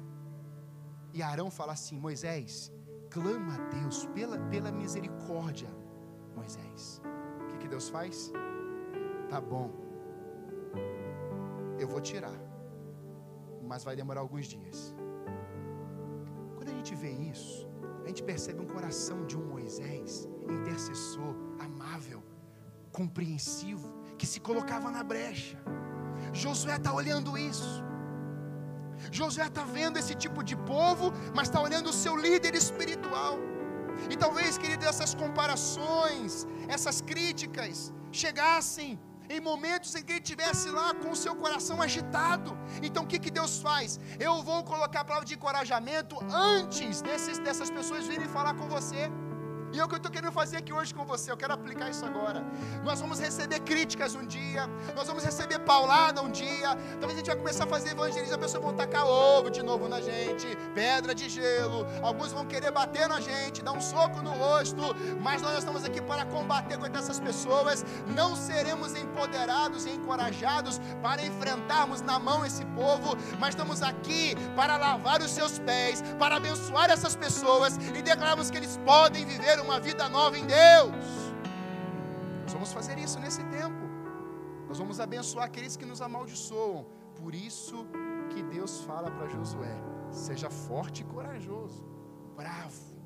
E 1.15 1.23
Arão 1.23 1.51
fala 1.51 1.73
assim: 1.73 1.99
Moisés, 1.99 2.73
clama 3.11 3.55
a 3.55 3.69
Deus 3.69 4.07
pela, 4.07 4.39
pela 4.39 4.73
misericórdia, 4.73 5.69
Moisés. 6.35 7.01
O 7.43 7.47
que, 7.47 7.59
que 7.59 7.69
Deus 7.69 7.89
faz? 7.89 8.33
Tá 9.31 9.41
bom, 9.41 9.71
eu 11.79 11.87
vou 11.87 12.01
tirar, 12.01 12.35
mas 13.63 13.85
vai 13.85 13.95
demorar 13.95 14.21
alguns 14.21 14.47
dias. 14.47 14.95
Quando 16.57 16.71
a 16.71 16.73
gente 16.73 16.95
vê 16.95 17.11
isso, 17.11 17.68
a 18.09 18.11
gente 18.11 18.23
percebe 18.23 18.61
um 18.63 18.67
coração 18.67 19.27
de 19.27 19.37
um 19.37 19.45
Moisés, 19.55 20.27
intercessor, 20.49 21.35
amável, 21.61 22.23
compreensivo, 22.91 23.89
que 24.17 24.27
se 24.27 24.41
colocava 24.41 24.91
na 24.91 25.03
brecha. 25.05 25.59
Josué 26.33 26.77
está 26.77 26.91
olhando 27.01 27.37
isso. 27.37 27.85
Josué 29.13 29.47
está 29.47 29.63
vendo 29.63 29.99
esse 29.99 30.15
tipo 30.15 30.43
de 30.43 30.57
povo, 30.57 31.13
mas 31.37 31.49
está 31.49 31.61
olhando 31.61 31.91
o 31.91 31.93
seu 31.93 32.17
líder 32.17 32.55
espiritual. 32.55 33.35
E 34.09 34.17
talvez, 34.17 34.57
querido, 34.57 34.87
essas 34.87 35.15
comparações, 35.15 36.47
essas 36.67 37.03
críticas 37.03 37.93
chegassem 38.11 38.99
em 39.29 39.41
momentos 39.41 39.95
em 39.95 40.03
que 40.03 40.13
ele 40.13 40.21
estivesse 40.21 40.69
lá 40.71 40.95
com 40.95 41.11
o 41.11 41.17
seu 41.17 41.35
coração 41.37 41.81
agitado. 41.83 42.57
Então 42.83 43.05
o 43.05 43.07
que, 43.07 43.19
que 43.19 43.31
Deus 43.31 43.61
faz? 43.61 43.99
Eu 44.19 44.43
vou 44.43 44.65
colocar 44.65 45.01
a 45.01 45.05
palavra 45.05 45.27
de 45.27 45.35
encorajamento 45.35 46.17
antes 46.31 47.03
desses, 47.03 47.39
dessas 47.39 47.71
pessoas 47.71 48.07
virem 48.07 48.29
falar 48.29 48.55
com 48.55 48.69
você. 48.69 49.11
E 49.73 49.79
é 49.79 49.85
o 49.85 49.89
que 49.89 49.95
eu 49.95 49.99
estou 49.99 50.11
querendo 50.11 50.33
fazer 50.33 50.57
aqui 50.57 50.73
hoje 50.73 50.95
com 50.95 51.05
você, 51.05 51.31
eu 51.31 51.37
quero 51.37 51.53
aplicar 51.53 51.91
isso 51.91 52.05
agora. 52.05 52.43
Nós 52.83 53.01
vamos 53.01 53.21
receber 53.21 53.61
críticas 53.61 54.15
um 54.15 54.27
dia, 54.27 54.67
nós 54.97 55.07
vamos 55.07 55.23
receber 55.23 55.59
paulada 55.59 56.23
um 56.23 56.31
dia. 56.31 56.75
Talvez 56.99 57.13
a 57.13 57.17
gente 57.17 57.27
vai 57.27 57.37
começar 57.37 57.65
a 57.65 57.67
fazer 57.67 57.91
evangelismo, 57.91 58.35
as 58.35 58.41
pessoas 58.41 58.63
vão 58.63 58.75
tacar 58.75 59.07
ovo 59.07 59.51
de 59.51 59.63
novo 59.63 59.87
na 59.87 60.01
gente, 60.01 60.57
pedra 60.75 61.15
de 61.15 61.29
gelo. 61.29 61.87
Alguns 62.03 62.33
vão 62.33 62.47
querer 62.47 62.71
bater 62.71 63.09
na 63.09 63.21
gente, 63.21 63.63
dar 63.63 63.73
um 63.73 63.81
soco 63.81 64.23
no 64.23 64.31
rosto. 64.31 64.97
Mas 65.23 65.43
nós 65.43 65.59
estamos 65.59 65.85
aqui 65.85 66.01
para 66.01 66.25
combater 66.25 66.79
contra 66.79 66.99
essas 66.99 67.21
pessoas. 67.21 67.85
Não 68.07 68.35
seremos 68.35 68.95
empoderados 68.95 69.85
e 69.85 69.91
encorajados 69.91 70.81
para 71.03 71.25
enfrentarmos 71.25 72.01
na 72.01 72.19
mão 72.19 72.45
esse 72.45 72.65
povo, 72.67 73.17
mas 73.39 73.51
estamos 73.51 73.83
aqui 73.83 74.35
para 74.57 74.77
lavar 74.77 75.21
os 75.21 75.31
seus 75.31 75.59
pés, 75.59 76.03
para 76.19 76.37
abençoar 76.37 76.91
essas 76.91 77.15
pessoas 77.15 77.77
e 77.77 78.01
declararmos 78.01 78.51
que 78.51 78.57
eles 78.57 78.79
podem 78.85 79.27
viver 79.27 79.58
uma 79.61 79.79
vida 79.81 80.09
nova 80.09 80.39
em 80.39 80.47
Deus. 80.47 81.05
Nós 82.43 82.53
vamos 82.53 82.73
fazer 82.73 82.99
isso 82.99 83.19
nesse 83.19 83.43
tempo. 83.45 83.83
Nós 84.69 84.79
vamos 84.79 85.01
abençoar 85.01 85.47
aqueles 85.47 85.77
que 85.77 85.85
nos 85.85 86.01
amaldiçoam. 86.01 86.87
Por 87.17 87.35
isso 87.35 87.87
que 88.31 88.43
Deus 88.43 88.83
fala 88.83 89.11
para 89.11 89.29
Josué: 89.29 89.77
seja 90.11 90.49
forte 90.51 91.03
e 91.03 91.05
corajoso, 91.05 91.85
bravo. 92.37 92.99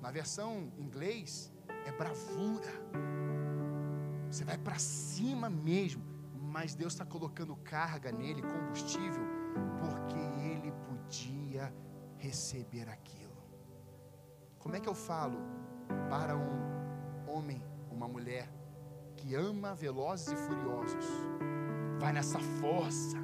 Na 0.00 0.10
versão 0.10 0.72
inglês 0.76 1.52
é 1.86 1.92
bravura. 1.92 2.72
Você 4.30 4.44
vai 4.44 4.58
para 4.58 4.78
cima 4.78 5.48
mesmo. 5.48 6.02
Mas 6.54 6.74
Deus 6.74 6.92
está 6.92 7.04
colocando 7.04 7.56
carga 7.56 8.12
nele, 8.12 8.40
combustível, 8.40 9.24
porque 9.80 10.18
ele 10.40 10.72
podia 10.88 11.74
receber 12.16 12.88
aquilo. 12.88 13.23
Como 14.64 14.74
é 14.74 14.80
que 14.80 14.88
eu 14.88 14.94
falo 14.94 15.38
para 16.08 16.34
um 16.34 17.30
homem, 17.30 17.62
uma 17.90 18.08
mulher 18.08 18.48
que 19.14 19.34
ama 19.34 19.74
velozes 19.74 20.28
e 20.32 20.36
furiosos? 20.36 21.04
Vai 22.00 22.14
nessa 22.14 22.40
força, 22.62 23.18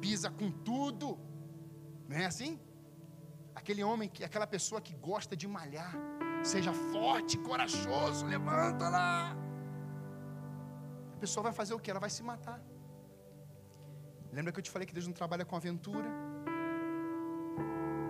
pisa 0.00 0.28
com 0.28 0.50
tudo, 0.50 1.16
não 2.08 2.16
é 2.16 2.26
assim? 2.26 2.58
Aquele 3.54 3.84
homem, 3.84 4.08
que, 4.08 4.24
aquela 4.24 4.46
pessoa 4.46 4.80
que 4.80 4.94
gosta 4.96 5.36
de 5.36 5.46
malhar, 5.46 5.94
seja 6.42 6.72
forte, 6.72 7.38
corajoso, 7.38 8.26
levanta 8.26 8.88
lá. 8.88 9.36
A 11.14 11.18
pessoa 11.20 11.44
vai 11.44 11.52
fazer 11.52 11.74
o 11.74 11.78
que? 11.78 11.92
Ela 11.92 12.00
vai 12.00 12.10
se 12.10 12.24
matar. 12.24 12.60
Lembra 14.32 14.50
que 14.52 14.58
eu 14.58 14.64
te 14.64 14.70
falei 14.70 14.84
que 14.84 14.94
Deus 14.94 15.06
não 15.06 15.14
trabalha 15.14 15.44
com 15.44 15.54
aventura? 15.54 16.10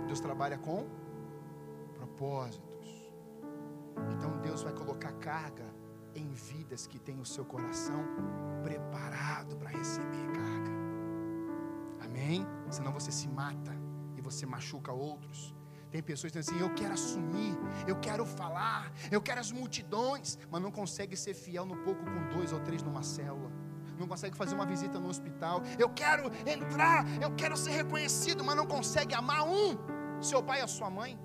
Deus 0.06 0.20
trabalha 0.20 0.56
com 0.56 0.88
propósitos. 2.20 3.10
Então 4.12 4.38
Deus 4.42 4.62
vai 4.62 4.74
colocar 4.74 5.12
carga 5.12 5.64
em 6.14 6.28
vidas 6.32 6.86
que 6.86 6.98
têm 6.98 7.18
o 7.18 7.24
seu 7.24 7.44
coração 7.46 8.04
preparado 8.62 9.56
para 9.56 9.70
receber 9.70 10.26
carga. 10.34 10.70
Amém? 12.04 12.46
Senão 12.70 12.92
você 12.92 13.10
se 13.10 13.26
mata 13.26 13.72
e 14.16 14.20
você 14.20 14.44
machuca 14.44 14.92
outros. 14.92 15.54
Tem 15.90 16.02
pessoas 16.02 16.30
que 16.30 16.38
dizem 16.38 16.56
assim: 16.56 16.64
Eu 16.64 16.74
quero 16.74 16.92
assumir, 16.92 17.58
eu 17.88 17.96
quero 17.96 18.26
falar, 18.26 18.92
eu 19.10 19.22
quero 19.22 19.40
as 19.40 19.50
multidões, 19.50 20.38
mas 20.50 20.60
não 20.60 20.70
consegue 20.70 21.16
ser 21.16 21.32
fiel 21.34 21.64
no 21.64 21.76
pouco 21.78 22.04
com 22.04 22.28
dois 22.36 22.52
ou 22.52 22.60
três 22.60 22.82
numa 22.82 23.02
célula. 23.02 23.50
Não 23.98 24.06
consegue 24.06 24.36
fazer 24.36 24.54
uma 24.54 24.66
visita 24.66 24.98
no 24.98 25.08
hospital. 25.08 25.62
Eu 25.78 25.88
quero 25.90 26.30
entrar, 26.46 27.04
eu 27.20 27.34
quero 27.34 27.56
ser 27.56 27.70
reconhecido, 27.70 28.44
mas 28.44 28.56
não 28.56 28.66
consegue 28.66 29.14
amar 29.14 29.42
um, 29.46 29.76
seu 30.20 30.42
pai 30.42 30.60
e 30.60 30.62
a 30.62 30.68
sua 30.68 30.90
mãe. 30.90 31.18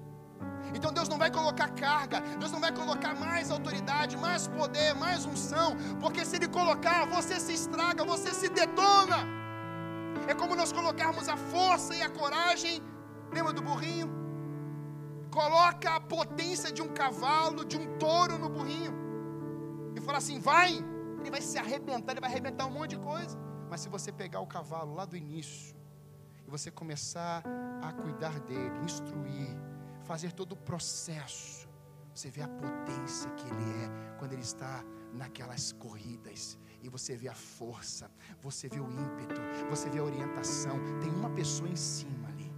Então 0.73 0.91
Deus 0.91 1.07
não 1.07 1.17
vai 1.17 1.29
colocar 1.31 1.69
carga, 1.69 2.19
Deus 2.39 2.51
não 2.51 2.59
vai 2.59 2.71
colocar 2.71 3.13
mais 3.15 3.51
autoridade, 3.51 4.17
mais 4.17 4.47
poder, 4.47 4.93
mais 4.95 5.25
unção, 5.25 5.75
porque 5.99 6.25
se 6.25 6.35
Ele 6.37 6.47
colocar, 6.47 7.05
você 7.05 7.39
se 7.39 7.53
estraga, 7.53 8.03
você 8.03 8.33
se 8.33 8.49
detona. 8.49 9.19
É 10.27 10.33
como 10.33 10.55
nós 10.55 10.71
colocarmos 10.71 11.29
a 11.29 11.37
força 11.37 11.95
e 11.95 12.01
a 12.01 12.09
coragem, 12.09 12.81
lembra 13.31 13.53
do 13.53 13.61
burrinho? 13.61 14.09
Coloca 15.29 15.95
a 15.95 15.99
potência 15.99 16.71
de 16.71 16.81
um 16.81 16.87
cavalo, 16.87 17.65
de 17.65 17.77
um 17.77 17.97
touro 17.97 18.37
no 18.37 18.49
burrinho, 18.49 18.93
e 19.95 20.01
fala 20.01 20.17
assim: 20.17 20.39
vai, 20.39 20.83
ele 21.19 21.29
vai 21.29 21.41
se 21.41 21.57
arrebentar, 21.57 22.13
ele 22.13 22.21
vai 22.21 22.29
arrebentar 22.29 22.65
um 22.65 22.71
monte 22.71 22.91
de 22.91 22.99
coisa. 22.99 23.37
Mas 23.69 23.81
se 23.81 23.89
você 23.89 24.11
pegar 24.11 24.39
o 24.39 24.47
cavalo 24.47 24.93
lá 24.93 25.05
do 25.05 25.17
início, 25.17 25.75
e 26.47 26.49
você 26.49 26.69
começar 26.69 27.43
a 27.81 27.91
cuidar 27.91 28.39
dele, 28.41 28.77
instruir, 28.83 29.49
fazer 30.05 30.31
todo 30.31 30.53
o 30.53 30.55
processo, 30.55 31.67
você 32.13 32.29
vê 32.29 32.41
a 32.41 32.47
potência 32.47 33.29
que 33.31 33.45
ele 33.45 33.83
é 33.83 34.15
quando 34.17 34.33
ele 34.33 34.41
está 34.41 34.83
naquelas 35.13 35.71
corridas. 35.73 36.57
E 36.81 36.87
você 36.87 37.15
vê 37.17 37.27
a 37.27 37.33
força, 37.33 38.09
você 38.41 38.69
vê 38.69 38.79
o 38.79 38.89
ímpeto, 38.89 39.41
você 39.69 39.89
vê 39.89 39.99
a 39.99 40.03
orientação. 40.03 40.77
Tem 41.01 41.09
uma 41.09 41.29
pessoa 41.31 41.67
em 41.67 41.75
cima 41.75 42.29
ali. 42.29 42.53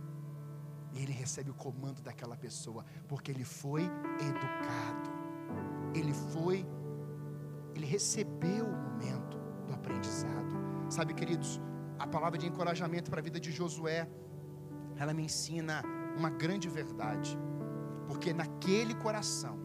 E 0.93 1.01
ele 1.01 1.13
recebe 1.13 1.49
o 1.49 1.53
comando 1.53 2.01
daquela 2.01 2.35
pessoa, 2.35 2.85
porque 3.07 3.31
ele 3.31 3.45
foi 3.45 3.83
educado. 4.19 5.09
Ele 5.95 6.13
foi, 6.13 6.65
ele 7.73 7.85
recebeu 7.85 8.65
o 8.65 8.77
momento 8.77 9.37
do 9.65 9.73
aprendizado. 9.73 10.55
Sabe, 10.89 11.13
queridos, 11.13 11.61
a 11.97 12.05
palavra 12.05 12.37
de 12.37 12.47
encorajamento 12.47 13.09
para 13.09 13.21
a 13.21 13.23
vida 13.23 13.39
de 13.39 13.51
Josué, 13.51 14.07
ela 14.97 15.13
me 15.13 15.23
ensina 15.23 15.81
uma 16.17 16.29
grande 16.29 16.67
verdade, 16.67 17.37
porque 18.07 18.33
naquele 18.33 18.93
coração 18.95 19.59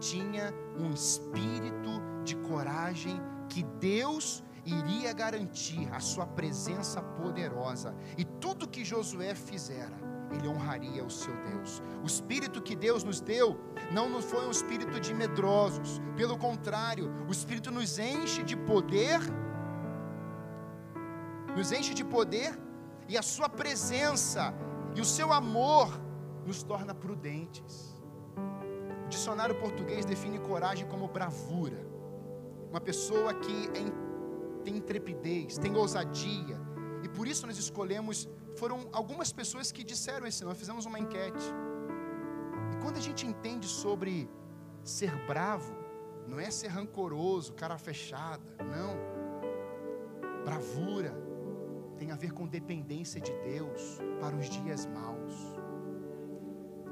tinha 0.00 0.54
um 0.78 0.92
espírito 0.92 2.00
de 2.24 2.36
coragem 2.36 3.20
que 3.48 3.62
Deus 3.80 4.42
iria 4.64 5.12
garantir 5.12 5.88
a 5.92 6.00
sua 6.00 6.26
presença 6.26 7.00
poderosa. 7.02 7.94
E 8.16 8.24
tudo 8.24 8.68
que 8.68 8.84
Josué 8.84 9.34
fizera, 9.34 9.96
ele 10.30 10.48
honraria 10.48 11.04
o 11.04 11.10
seu 11.10 11.34
Deus. 11.36 11.82
O 12.02 12.06
espírito 12.06 12.62
que 12.62 12.76
Deus 12.76 13.02
nos 13.02 13.20
deu 13.20 13.58
não 13.90 14.20
foi 14.20 14.46
um 14.46 14.50
espírito 14.50 15.00
de 15.00 15.14
medrosos, 15.14 16.00
pelo 16.16 16.36
contrário, 16.36 17.10
o 17.26 17.32
espírito 17.32 17.70
nos 17.70 17.98
enche 17.98 18.42
de 18.42 18.56
poder, 18.56 19.20
nos 21.56 21.72
enche 21.72 21.94
de 21.94 22.04
poder, 22.04 22.58
e 23.08 23.16
a 23.16 23.22
sua 23.22 23.48
presença 23.48 24.54
e 24.98 25.00
o 25.00 25.04
seu 25.04 25.32
amor 25.32 25.88
nos 26.44 26.64
torna 26.64 26.92
prudentes. 26.92 27.94
O 29.04 29.08
dicionário 29.08 29.54
português 29.54 30.04
define 30.04 30.40
coragem 30.40 30.88
como 30.88 31.06
bravura. 31.06 31.86
Uma 32.68 32.80
pessoa 32.80 33.32
que 33.32 33.68
é, 33.78 34.64
tem 34.64 34.76
intrepidez, 34.76 35.56
tem 35.56 35.76
ousadia. 35.76 36.60
E 37.04 37.08
por 37.08 37.28
isso 37.28 37.46
nós 37.46 37.56
escolhemos, 37.58 38.28
foram 38.56 38.88
algumas 38.92 39.32
pessoas 39.32 39.70
que 39.70 39.84
disseram 39.84 40.26
esse 40.26 40.42
nome, 40.42 40.56
fizemos 40.56 40.84
uma 40.84 40.98
enquete. 40.98 41.46
E 42.72 42.82
quando 42.82 42.96
a 42.96 43.00
gente 43.00 43.24
entende 43.24 43.68
sobre 43.68 44.28
ser 44.82 45.14
bravo, 45.28 45.76
não 46.26 46.40
é 46.40 46.50
ser 46.50 46.68
rancoroso, 46.68 47.52
cara 47.52 47.78
fechada, 47.78 48.42
não. 48.58 48.96
Bravura 50.44 51.27
tem 51.98 52.10
a 52.10 52.16
ver 52.16 52.32
com 52.32 52.46
dependência 52.46 53.20
de 53.20 53.32
Deus 53.40 53.98
para 54.20 54.36
os 54.36 54.48
dias 54.48 54.86
maus. 54.86 55.34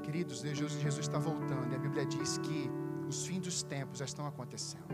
Queridos, 0.03 0.41
Jesus, 0.41 0.97
está 0.99 1.17
voltando 1.17 1.71
e 1.71 1.75
a 1.75 1.79
Bíblia 1.79 2.05
diz 2.05 2.37
que 2.39 2.69
os 3.07 3.25
fins 3.25 3.41
dos 3.41 3.63
tempos 3.63 3.99
já 3.99 4.05
estão 4.05 4.27
acontecendo. 4.27 4.87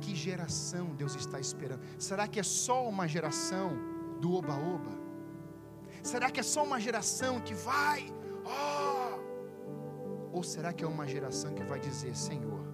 Que 0.00 0.14
geração 0.14 0.94
Deus 0.94 1.14
está 1.14 1.40
esperando? 1.40 1.82
Será 1.98 2.28
que 2.28 2.38
é 2.38 2.42
só 2.42 2.88
uma 2.88 3.06
geração 3.08 3.76
do 4.20 4.34
oba-oba? 4.34 4.92
Será 6.02 6.30
que 6.30 6.38
é 6.38 6.42
só 6.42 6.62
uma 6.64 6.80
geração 6.80 7.40
que 7.40 7.54
vai? 7.54 8.12
Oh! 8.44 9.18
Ou 10.32 10.42
será 10.42 10.72
que 10.72 10.84
é 10.84 10.86
uma 10.86 11.06
geração 11.06 11.54
que 11.54 11.64
vai 11.64 11.80
dizer: 11.80 12.14
Senhor, 12.14 12.64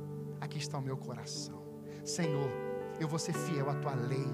aqui 0.41 0.59
está 0.59 0.77
o 0.79 0.83
meu 0.83 0.97
coração. 0.97 1.63
Senhor, 2.05 2.51
eu 3.01 3.09
vou 3.09 3.19
ser 3.19 3.33
fiel 3.33 3.69
à 3.71 3.75
tua 3.75 3.95
lei. 3.95 4.27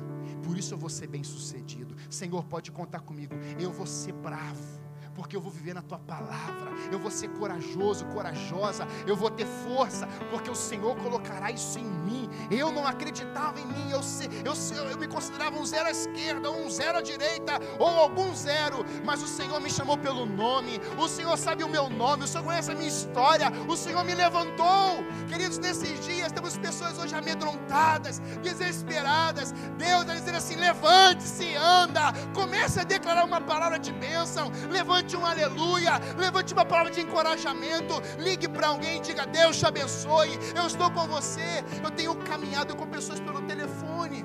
Por 0.43 0.57
isso 0.57 0.75
eu 0.75 0.79
vou 0.79 0.91
ser 0.91 1.07
bem 1.07 1.25
sucedido. 1.25 1.95
Senhor, 2.11 2.45
pode 2.45 2.71
contar 2.71 3.01
comigo. 3.01 3.35
Eu 3.59 3.73
vou 3.73 3.87
ser 3.87 4.13
bravo 4.13 4.88
porque 5.19 5.35
eu 5.35 5.41
vou 5.41 5.51
viver 5.51 5.75
na 5.75 5.83
tua 5.83 5.99
palavra, 5.99 6.71
eu 6.93 6.99
vou 6.99 7.11
ser 7.11 7.29
corajoso, 7.31 8.05
corajosa, 8.07 8.87
eu 9.05 9.17
vou 9.17 9.29
ter 9.29 9.47
força, 9.47 10.07
porque 10.31 10.49
o 10.49 10.55
Senhor 10.55 10.95
colocará 10.95 11.51
isso 11.51 11.77
em 11.77 11.85
mim. 11.85 12.31
Eu 12.49 12.71
não 12.71 12.87
acreditava 12.87 13.59
em 13.59 13.67
mim, 13.67 13.91
eu, 13.91 14.01
eu, 14.45 14.85
eu 14.91 14.97
me 14.97 15.09
considerava 15.09 15.59
um 15.59 15.67
zero 15.67 15.89
à 15.89 15.91
esquerda, 15.91 16.53
um 16.53 16.71
zero 16.71 16.99
à 16.99 17.03
direita, 17.03 17.59
ou 17.81 17.89
algum 17.89 18.33
zero, 18.33 18.87
mas 19.05 19.21
o 19.21 19.27
Senhor 19.27 19.61
me 19.61 19.69
chamou 19.69 19.99
pelo 19.99 20.25
nome, 20.25 20.81
o 20.97 21.09
Senhor 21.09 21.37
sabe 21.37 21.65
o 21.65 21.69
meu 21.69 21.91
nome, 21.91 22.23
o 22.23 22.29
Senhor 22.29 22.45
conhece 22.45 22.71
a 22.71 22.75
minha 22.77 22.89
história, 22.89 23.51
o 23.67 23.77
Senhor 23.77 24.05
me 24.05 24.15
levantou. 24.15 25.03
Queridos, 25.29 25.59
nesses 25.59 25.99
dias 26.07 26.31
temos 26.31 26.57
pessoas 26.57 26.97
hoje 26.97 27.17
amedrontadas, 27.17 28.21
desesperadas. 28.41 29.51
Deus 29.77 30.03
está 30.03 30.15
dizendo 30.15 30.37
assim: 30.37 30.55
levante-se, 30.55 31.57
anda, 31.57 32.13
comece 32.33 32.79
a 32.79 32.85
declarar 32.85 33.25
uma 33.25 33.41
palavra 33.41 33.81
de 33.81 33.93
bênção, 33.93 34.53
levante 34.71 35.08
levante 35.09 35.17
um 35.17 35.25
aleluia, 35.25 35.93
levante 36.17 36.53
uma 36.53 36.65
palavra 36.65 36.91
de 36.93 37.01
encorajamento, 37.01 37.95
ligue 38.19 38.49
para 38.49 38.69
alguém 38.69 38.99
e 38.99 39.01
diga: 39.01 39.25
Deus 39.27 39.57
te 39.59 39.67
abençoe, 39.67 40.39
eu 40.55 40.67
estou 40.67 40.91
com 40.91 41.07
você. 41.07 41.65
Eu 41.83 41.91
tenho 41.91 42.15
caminhado 42.31 42.77
com 42.77 42.87
pessoas 42.87 43.21
pelo 43.21 43.41
telefone. 43.43 44.25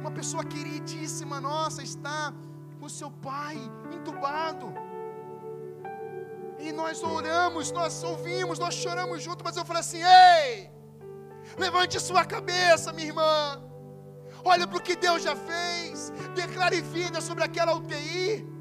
Uma 0.00 0.12
pessoa 0.12 0.44
queridíssima 0.44 1.40
nossa 1.40 1.82
está 1.82 2.32
com 2.78 2.88
seu 2.88 3.10
pai 3.10 3.56
entubado. 3.92 4.72
E 6.58 6.72
nós 6.72 7.02
oramos, 7.02 7.72
nós 7.72 8.02
ouvimos, 8.02 8.58
nós 8.58 8.74
choramos 8.74 9.22
junto, 9.22 9.44
mas 9.44 9.56
eu 9.56 9.64
falei 9.64 9.80
assim: 9.80 10.02
ei, 10.02 10.70
levante 11.58 11.98
sua 11.98 12.24
cabeça, 12.24 12.92
minha 12.92 13.08
irmã. 13.08 13.62
Olha 14.44 14.66
para 14.66 14.78
o 14.78 14.82
que 14.82 14.96
Deus 14.96 15.22
já 15.22 15.34
fez. 15.36 16.10
Declare 16.34 16.80
vida 16.80 17.20
sobre 17.20 17.44
aquela 17.44 17.74
UTI 17.74 18.59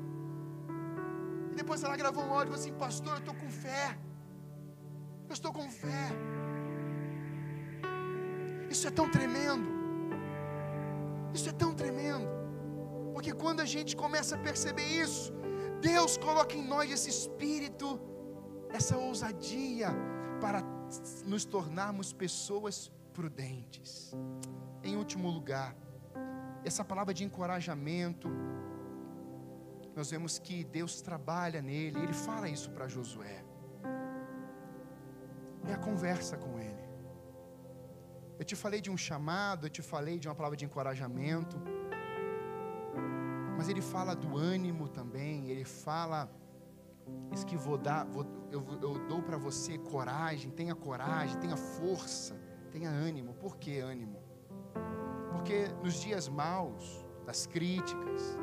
depois 1.61 1.83
ela 1.85 1.97
gravou 2.01 2.23
um 2.27 2.33
áudio 2.37 2.53
e 2.53 2.57
assim: 2.59 2.73
Pastor, 2.85 3.13
eu 3.15 3.23
estou 3.23 3.35
com 3.41 3.49
fé. 3.65 3.85
Eu 5.29 5.33
estou 5.37 5.51
com 5.57 5.67
fé. 5.83 6.05
Isso 8.73 8.85
é 8.89 8.91
tão 8.99 9.07
tremendo. 9.17 9.69
Isso 11.37 11.49
é 11.51 11.55
tão 11.63 11.71
tremendo. 11.81 12.27
Porque 13.13 13.33
quando 13.43 13.59
a 13.65 13.69
gente 13.73 13.95
começa 14.03 14.35
a 14.35 14.39
perceber 14.47 14.87
isso, 15.05 15.33
Deus 15.81 16.17
coloca 16.17 16.55
em 16.59 16.65
nós 16.73 16.91
esse 16.95 17.09
espírito, 17.09 17.87
essa 18.77 18.95
ousadia 18.97 19.89
para 20.43 20.61
nos 21.25 21.45
tornarmos 21.55 22.13
pessoas 22.23 22.75
prudentes. 23.13 23.91
Em 24.83 24.95
último 24.95 25.29
lugar, 25.29 25.75
essa 26.63 26.83
palavra 26.91 27.13
de 27.13 27.23
encorajamento, 27.23 28.29
nós 29.99 30.11
vemos 30.11 30.39
que 30.39 30.63
Deus 30.63 31.01
trabalha 31.01 31.61
nele, 31.61 31.99
ele 32.03 32.13
fala 32.13 32.47
isso 32.47 32.69
para 32.71 32.87
Josué. 32.87 33.43
É 35.67 35.73
a 35.73 35.77
conversa 35.77 36.37
com 36.37 36.57
ele. 36.57 36.85
Eu 38.39 38.45
te 38.45 38.55
falei 38.55 38.79
de 38.79 38.89
um 38.89 38.95
chamado, 38.95 39.65
eu 39.65 39.69
te 39.69 39.81
falei 39.81 40.17
de 40.17 40.29
uma 40.29 40.33
palavra 40.33 40.55
de 40.55 40.63
encorajamento, 40.63 41.57
mas 43.57 43.67
ele 43.67 43.81
fala 43.81 44.15
do 44.15 44.37
ânimo 44.37 44.87
também, 44.87 45.49
ele 45.49 45.65
fala 45.65 46.31
isso 47.33 47.45
que 47.45 47.57
vou 47.57 47.77
dar, 47.77 48.05
vou, 48.05 48.25
eu, 48.49 48.65
eu 48.81 48.93
dou 49.05 49.21
para 49.21 49.37
você 49.37 49.77
coragem, 49.77 50.49
tenha 50.49 50.75
coragem, 50.75 51.37
tenha 51.41 51.57
força, 51.57 52.39
tenha 52.71 52.89
ânimo. 52.89 53.33
Por 53.33 53.57
que 53.57 53.79
ânimo? 53.79 54.23
Porque 55.33 55.67
nos 55.83 55.95
dias 55.95 56.29
maus, 56.29 57.05
das 57.25 57.45
críticas, 57.45 58.39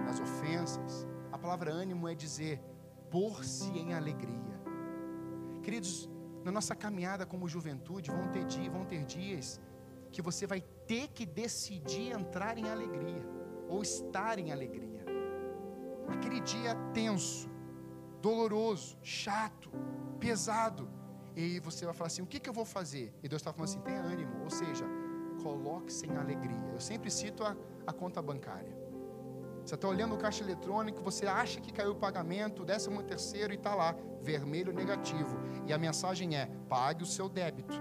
nas 0.00 0.20
ofensas. 0.20 1.06
A 1.30 1.38
palavra 1.38 1.72
ânimo 1.72 2.08
é 2.08 2.14
dizer 2.14 2.60
pôr-se 3.10 3.70
em 3.70 3.94
alegria. 3.94 4.60
Queridos, 5.62 6.08
na 6.44 6.50
nossa 6.50 6.74
caminhada 6.74 7.24
como 7.24 7.48
juventude, 7.48 8.10
vão 8.10 8.28
ter, 8.28 8.44
dia, 8.44 8.70
vão 8.70 8.84
ter 8.84 9.04
dias 9.04 9.60
que 10.10 10.20
você 10.20 10.46
vai 10.46 10.60
ter 10.86 11.08
que 11.08 11.24
decidir 11.24 12.12
entrar 12.12 12.58
em 12.58 12.68
alegria 12.68 13.24
ou 13.68 13.82
estar 13.82 14.38
em 14.38 14.50
alegria. 14.52 15.04
Aquele 16.08 16.40
dia 16.40 16.74
tenso, 16.92 17.48
doloroso, 18.20 18.98
chato, 19.02 19.70
pesado. 20.18 20.88
E 21.34 21.60
você 21.60 21.84
vai 21.84 21.94
falar 21.94 22.08
assim: 22.08 22.22
o 22.22 22.26
que, 22.26 22.40
que 22.40 22.48
eu 22.48 22.52
vou 22.52 22.64
fazer? 22.64 23.14
E 23.22 23.28
Deus 23.28 23.40
está 23.40 23.52
falando 23.52 23.70
assim: 23.70 23.80
tenha 23.80 24.00
ânimo, 24.00 24.42
ou 24.42 24.50
seja, 24.50 24.84
coloque-se 25.42 26.06
em 26.06 26.16
alegria. 26.16 26.60
Eu 26.72 26.80
sempre 26.80 27.10
cito 27.10 27.42
a, 27.44 27.56
a 27.86 27.92
conta 27.92 28.20
bancária. 28.20 28.81
Você 29.72 29.76
está 29.76 29.88
olhando 29.88 30.14
o 30.14 30.18
caixa 30.18 30.44
eletrônico, 30.44 31.00
você 31.02 31.26
acha 31.26 31.58
que 31.58 31.72
caiu 31.72 31.92
o 31.92 31.94
pagamento, 31.94 32.62
décimo 32.62 33.02
terceiro 33.02 33.54
e 33.54 33.56
está 33.56 33.74
lá, 33.74 33.96
vermelho 34.20 34.70
negativo. 34.70 35.38
E 35.66 35.72
a 35.72 35.78
mensagem 35.78 36.36
é: 36.36 36.44
pague 36.68 37.02
o 37.02 37.06
seu 37.06 37.26
débito. 37.26 37.80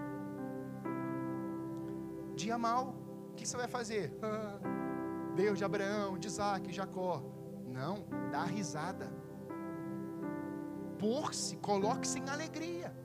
Dia 2.34 2.58
mal, 2.58 2.96
o 3.32 3.34
que 3.34 3.46
você 3.46 3.58
vai 3.58 3.68
fazer? 3.68 4.14
Deus 5.36 5.58
de 5.58 5.66
Abraão, 5.66 6.18
de 6.18 6.28
Isaac, 6.28 6.72
Jacó. 6.72 7.22
Não, 7.68 8.06
dá 8.32 8.46
risada. 8.46 9.12
Por-se, 10.98 11.58
coloque-se 11.58 12.20
em 12.20 12.30
alegria. 12.30 12.96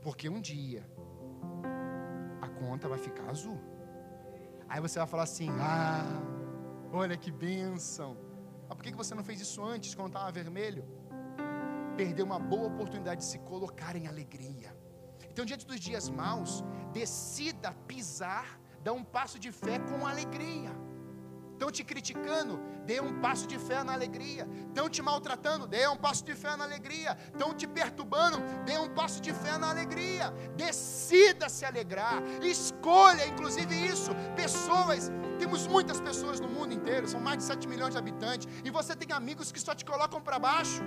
Porque 0.00 0.26
um 0.26 0.40
dia 0.40 0.90
a 2.40 2.48
conta 2.48 2.88
vai 2.88 2.98
ficar 2.98 3.28
azul. 3.28 3.60
Aí 4.66 4.80
você 4.80 4.98
vai 4.98 5.06
falar 5.06 5.24
assim: 5.24 5.50
ah 5.60 6.37
Olha 6.92 7.16
que 7.16 7.30
bênção. 7.30 8.16
Mas 8.68 8.76
por 8.76 8.82
que 8.82 8.94
você 8.94 9.14
não 9.14 9.24
fez 9.24 9.40
isso 9.40 9.62
antes, 9.62 9.94
quando 9.94 10.08
estava 10.08 10.30
vermelho? 10.30 10.84
Perdeu 11.96 12.24
uma 12.24 12.38
boa 12.38 12.68
oportunidade 12.68 13.20
de 13.22 13.26
se 13.26 13.38
colocar 13.40 13.96
em 13.96 14.06
alegria. 14.06 14.76
Então, 15.30 15.44
diante 15.44 15.66
dos 15.66 15.80
dias 15.80 16.08
maus, 16.08 16.64
decida 16.92 17.72
pisar, 17.86 18.60
dar 18.82 18.92
um 18.92 19.04
passo 19.04 19.38
de 19.38 19.50
fé 19.52 19.78
com 19.78 20.06
alegria. 20.06 20.70
Estão 21.58 21.72
te 21.72 21.82
criticando, 21.82 22.60
dê 22.86 23.00
um 23.00 23.20
passo 23.20 23.44
de 23.52 23.58
fé 23.58 23.82
na 23.82 23.92
alegria. 23.92 24.48
Estão 24.68 24.88
te 24.88 25.02
maltratando, 25.02 25.66
dê 25.66 25.88
um 25.88 25.96
passo 25.96 26.22
de 26.24 26.34
fé 26.42 26.54
na 26.56 26.62
alegria. 26.62 27.18
Estão 27.32 27.52
te 27.52 27.66
perturbando, 27.66 28.38
dê 28.64 28.78
um 28.78 28.88
passo 28.98 29.20
de 29.20 29.32
fé 29.34 29.58
na 29.58 29.70
alegria. 29.70 30.26
Decida 30.56 31.48
se 31.48 31.64
alegrar. 31.64 32.22
Escolha, 32.40 33.26
inclusive, 33.26 33.74
isso. 33.74 34.12
Pessoas, 34.36 35.10
temos 35.40 35.66
muitas 35.66 36.00
pessoas 36.00 36.38
no 36.38 36.48
mundo 36.48 36.72
inteiro, 36.78 37.08
são 37.08 37.20
mais 37.20 37.38
de 37.38 37.44
7 37.50 37.66
milhões 37.66 37.92
de 37.92 37.98
habitantes. 37.98 38.46
E 38.64 38.70
você 38.70 38.94
tem 38.94 39.10
amigos 39.10 39.50
que 39.50 39.58
só 39.58 39.74
te 39.74 39.84
colocam 39.84 40.20
para 40.22 40.38
baixo. 40.38 40.80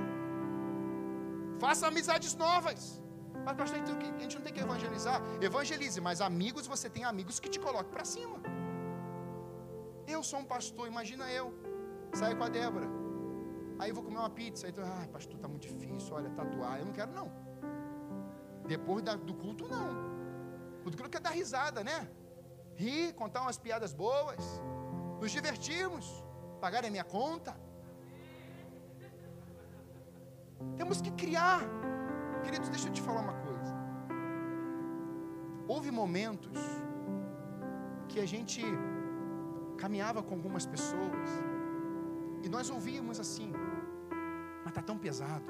Faça 1.60 1.86
amizades 1.88 2.34
novas. 2.34 3.02
Mas, 3.44 3.58
pastor, 3.58 3.78
então, 3.78 3.98
a 4.00 4.22
gente 4.22 4.36
não 4.38 4.44
tem 4.48 4.54
que 4.54 4.62
evangelizar? 4.62 5.22
Evangelize, 5.42 6.00
mas 6.00 6.22
amigos, 6.22 6.66
você 6.66 6.90
tem 6.90 7.04
amigos 7.04 7.42
que 7.42 7.50
te 7.50 7.60
colocam 7.60 7.92
para 7.92 8.06
cima. 8.06 8.40
Eu 10.12 10.22
sou 10.30 10.40
um 10.40 10.48
pastor, 10.54 10.88
imagina 10.94 11.26
eu, 11.40 11.48
sair 12.20 12.36
com 12.38 12.44
a 12.44 12.50
Débora. 12.50 12.88
Aí 13.80 13.92
vou 13.92 14.04
comer 14.04 14.20
uma 14.24 14.30
pizza. 14.30 14.68
Aí 14.68 14.74
tu, 14.74 14.82
ah, 14.82 15.08
pastor, 15.12 15.38
tá 15.40 15.48
muito 15.48 15.66
difícil, 15.68 16.14
olha, 16.18 16.30
tatuar. 16.40 16.80
Eu 16.80 16.86
não 16.86 16.94
quero, 16.94 17.12
não. 17.20 17.28
Depois 18.68 19.02
da, 19.08 19.16
do 19.16 19.34
culto, 19.34 19.68
não. 19.68 19.90
O 20.80 20.84
culto 20.84 21.10
quer 21.10 21.22
dar 21.28 21.32
risada, 21.32 21.84
né? 21.84 21.98
Rir, 22.76 23.14
contar 23.14 23.42
umas 23.42 23.58
piadas 23.58 23.94
boas. 23.94 24.44
Nos 25.22 25.32
divertirmos. 25.32 26.08
Pagar 26.60 26.86
a 26.86 26.92
minha 26.96 27.04
conta. 27.04 27.56
Temos 30.78 31.02
que 31.02 31.12
criar. 31.12 31.62
Queridos, 32.44 32.70
deixa 32.70 32.88
eu 32.88 32.94
te 32.94 33.02
falar 33.02 33.22
uma 33.22 33.38
coisa. 33.48 33.74
Houve 35.68 35.90
momentos 35.90 36.60
que 38.10 38.20
a 38.20 38.28
gente 38.28 38.62
caminhava 39.82 40.22
com 40.22 40.36
algumas 40.36 40.66
pessoas 40.74 41.30
e 42.44 42.50
nós 42.56 42.70
ouvíamos 42.70 43.20
assim, 43.20 43.52
mas 44.64 44.74
tá 44.74 44.82
tão 44.82 44.98
pesado. 44.98 45.50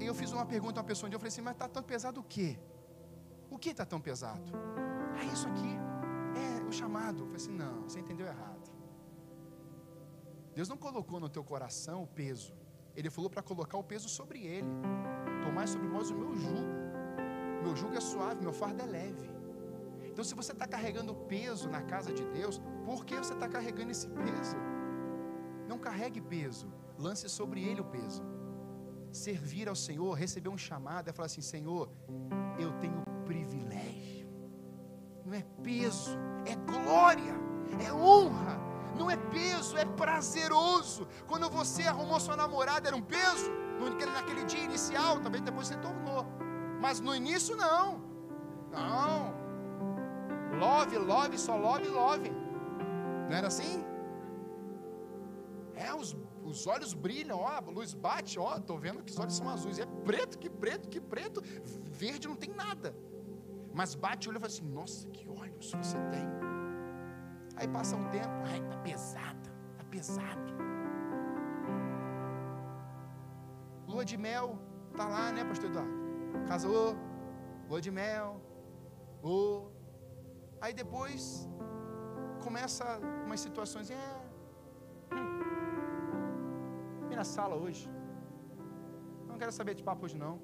E 0.00 0.06
eu 0.06 0.14
fiz 0.14 0.32
uma 0.32 0.46
pergunta 0.46 0.78
a 0.78 0.80
uma 0.80 0.86
pessoa 0.86 1.06
um 1.06 1.10
dia, 1.10 1.16
eu 1.16 1.20
falei 1.20 1.32
assim, 1.34 1.42
mas 1.48 1.56
tá 1.56 1.68
tão 1.68 1.82
pesado 1.82 2.20
o 2.20 2.24
quê? 2.34 2.58
O 3.50 3.58
que 3.58 3.70
está 3.70 3.84
tão 3.84 4.00
pesado? 4.00 4.50
Ah, 5.18 5.24
isso 5.34 5.46
aqui. 5.48 5.72
É 6.44 6.64
o 6.64 6.72
chamado. 6.72 7.18
Eu 7.22 7.26
falei 7.26 7.36
assim, 7.42 7.52
não, 7.52 7.82
você 7.82 7.98
entendeu 8.00 8.26
errado. 8.26 8.70
Deus 10.54 10.68
não 10.68 10.76
colocou 10.76 11.18
no 11.18 11.28
teu 11.28 11.42
coração 11.42 12.04
o 12.04 12.06
peso. 12.06 12.54
Ele 12.94 13.10
falou 13.10 13.28
para 13.28 13.42
colocar 13.42 13.76
o 13.76 13.84
peso 13.84 14.08
sobre 14.08 14.46
ele. 14.46 14.68
Tomar 15.44 15.66
sobre 15.66 15.88
nós 15.88 16.10
o 16.10 16.14
meu 16.14 16.34
jugo. 16.36 16.74
Meu 17.64 17.74
jugo 17.74 17.94
é 17.96 18.00
suave, 18.00 18.40
meu 18.40 18.52
fardo 18.52 18.82
é 18.82 18.86
leve. 18.86 19.37
Então, 20.18 20.26
se 20.26 20.34
você 20.34 20.50
está 20.50 20.66
carregando 20.66 21.14
peso 21.14 21.68
na 21.70 21.80
casa 21.80 22.12
de 22.12 22.24
Deus, 22.24 22.60
por 22.84 23.04
que 23.04 23.14
você 23.14 23.34
está 23.34 23.48
carregando 23.48 23.92
esse 23.92 24.08
peso? 24.08 24.56
Não 25.68 25.78
carregue 25.78 26.20
peso, 26.20 26.66
lance 26.98 27.28
sobre 27.28 27.62
ele 27.62 27.80
o 27.80 27.84
peso. 27.84 28.24
Servir 29.12 29.68
ao 29.68 29.76
Senhor, 29.76 30.12
receber 30.14 30.48
um 30.48 30.58
chamado, 30.58 31.08
é 31.08 31.12
falar 31.12 31.26
assim: 31.26 31.40
Senhor, 31.40 31.88
eu 32.58 32.72
tenho 32.80 33.00
privilégio. 33.24 34.28
Não 35.24 35.34
é 35.34 35.44
peso, 35.62 36.10
é 36.44 36.56
glória, 36.56 37.34
é 37.86 37.92
honra 37.92 38.66
não 38.96 39.08
é 39.08 39.16
peso, 39.16 39.76
é 39.76 39.84
prazeroso. 39.84 41.06
Quando 41.28 41.48
você 41.48 41.84
arrumou 41.84 42.18
sua 42.18 42.36
namorada, 42.36 42.88
era 42.88 42.96
um 42.96 43.02
peso? 43.02 43.48
Naquele 44.12 44.44
dia 44.44 44.64
inicial, 44.64 45.20
também 45.20 45.40
depois 45.40 45.68
você 45.68 45.76
tornou. 45.76 46.26
Mas 46.80 46.98
no 46.98 47.14
início, 47.14 47.54
não. 47.54 48.02
Não. 48.72 49.47
Love, 50.58 50.98
love, 50.98 51.38
só 51.38 51.56
love, 51.56 51.88
love. 51.88 52.30
Não 53.28 53.36
era 53.36 53.46
assim? 53.46 53.84
É, 55.74 55.94
os, 55.94 56.16
os 56.42 56.66
olhos 56.66 56.92
brilham, 56.94 57.38
ó, 57.38 57.46
a 57.46 57.60
luz 57.60 57.94
bate, 57.94 58.38
ó, 58.38 58.58
tô 58.58 58.76
vendo 58.76 59.02
que 59.02 59.12
os 59.12 59.18
olhos 59.18 59.36
são 59.36 59.48
azuis. 59.48 59.78
É 59.78 59.86
preto, 59.86 60.38
que 60.38 60.50
preto, 60.50 60.88
que 60.88 61.00
preto. 61.00 61.40
Verde 61.84 62.26
não 62.26 62.34
tem 62.34 62.50
nada. 62.50 62.94
Mas 63.72 63.94
bate 63.94 64.26
o 64.26 64.30
olho 64.30 64.38
e 64.38 64.40
fala 64.40 64.52
assim: 64.52 64.68
Nossa, 64.68 65.08
que 65.10 65.28
olhos 65.28 65.72
você 65.72 65.98
tem. 66.10 66.26
Aí 67.56 67.68
passa 67.68 67.94
um 67.96 68.08
tempo, 68.08 68.34
ai, 68.44 68.60
tá 68.68 68.76
pesada, 68.78 69.52
tá 69.76 69.84
pesado. 69.84 70.52
Lua 73.86 74.04
de 74.04 74.16
mel, 74.16 74.58
tá 74.96 75.06
lá, 75.06 75.32
né, 75.32 75.44
pastor 75.44 75.70
Eduardo? 75.70 75.92
Casou, 76.46 76.96
lua 77.68 77.80
de 77.80 77.90
mel, 77.90 78.40
oh. 79.22 79.77
Aí 80.60 80.72
depois 80.72 81.48
começa 82.42 82.84
umas 83.24 83.40
situações, 83.40 83.90
é, 83.90 84.06
hum, 85.12 87.06
vem 87.08 87.16
na 87.16 87.24
sala 87.24 87.54
hoje. 87.54 87.88
Não 89.28 89.38
quero 89.38 89.52
saber 89.52 89.74
de 89.74 89.82
papo 89.82 90.04
hoje 90.04 90.16
não. 90.16 90.40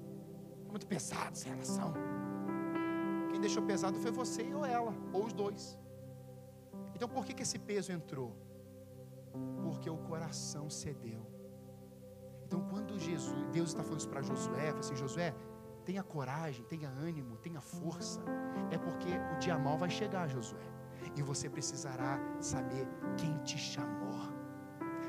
É 0.67 0.69
muito 0.69 0.87
pesado 0.87 1.31
essa 1.33 1.49
relação. 1.49 1.93
Quem 3.29 3.41
deixou 3.41 3.63
pesado 3.63 3.97
foi 3.99 4.11
você 4.11 4.43
ou 4.53 4.65
ela, 4.65 4.93
ou 5.11 5.25
os 5.25 5.33
dois. 5.33 5.77
Então 6.95 7.09
por 7.09 7.25
que, 7.25 7.33
que 7.33 7.43
esse 7.43 7.59
peso 7.59 7.91
entrou? 7.91 8.31
Porque 9.63 9.89
o 9.89 9.97
coração 9.97 10.69
cedeu. 10.69 11.21
Então 12.45 12.61
quando 12.69 12.97
Jesus, 12.97 13.45
Deus 13.51 13.69
está 13.69 13.83
falando 13.83 13.99
isso 13.99 14.09
para 14.09 14.21
Josué, 14.21 14.69
assim, 14.79 14.95
Josué, 14.95 15.33
tenha 15.85 16.03
coragem, 16.03 16.65
tenha 16.65 16.89
ânimo, 16.89 17.37
tenha 17.37 17.61
força. 17.61 18.21
É 18.71 18.77
porque 18.77 19.09
o 19.33 19.39
dia 19.39 19.57
mal 19.57 19.77
vai 19.77 19.89
chegar, 19.89 20.27
Josué. 20.27 20.59
E 21.15 21.21
você 21.21 21.49
precisará 21.49 22.19
saber 22.39 22.87
quem 23.17 23.37
te 23.43 23.57
chamou. 23.57 24.05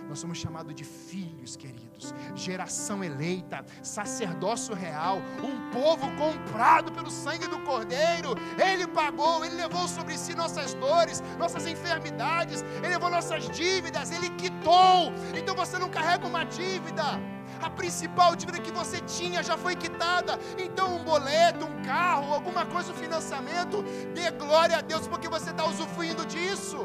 Nós 0.09 0.21
somos 0.21 0.39
chamados 0.39 0.73
de 0.73 0.85
filhos, 0.85 1.57
queridos, 1.57 2.15
geração 2.35 3.03
eleita, 3.03 3.65
sacerdócio 3.83 4.73
real, 4.73 5.19
um 5.43 5.71
povo 5.71 6.07
comprado 6.17 6.93
pelo 6.93 7.11
sangue 7.11 7.49
do 7.49 7.59
Cordeiro. 7.61 8.35
Ele 8.57 8.87
pagou, 8.87 9.45
ele 9.45 9.57
levou 9.57 9.89
sobre 9.89 10.17
si 10.17 10.33
nossas 10.35 10.75
dores, 10.75 11.21
nossas 11.39 11.67
enfermidades, 11.67 12.63
ele 12.79 12.89
levou 12.89 13.11
nossas 13.11 13.49
dívidas, 13.49 14.13
ele 14.13 14.31
quitou. 14.31 15.13
Então 15.37 15.57
você 15.57 15.77
não 15.77 15.89
carrega 15.89 16.25
uma 16.25 16.45
dívida. 16.45 17.36
A 17.63 17.71
principal 17.71 18.37
dívida 18.37 18.61
que 18.61 18.71
você 18.71 19.01
tinha 19.01 19.43
já 19.43 19.57
foi 19.57 19.75
quitada. 19.77 20.39
Então, 20.59 20.97
um 20.97 21.05
boleto, 21.05 21.65
um 21.65 21.83
carro, 21.83 22.33
alguma 22.33 22.67
coisa, 22.67 22.93
um 22.93 22.95
financiamento, 22.95 23.83
dê 24.15 24.31
glória 24.31 24.79
a 24.79 24.81
Deus, 24.81 25.07
porque 25.07 25.29
você 25.29 25.51
está 25.51 25.65
usufruindo 25.65 26.25
disso. 26.27 26.79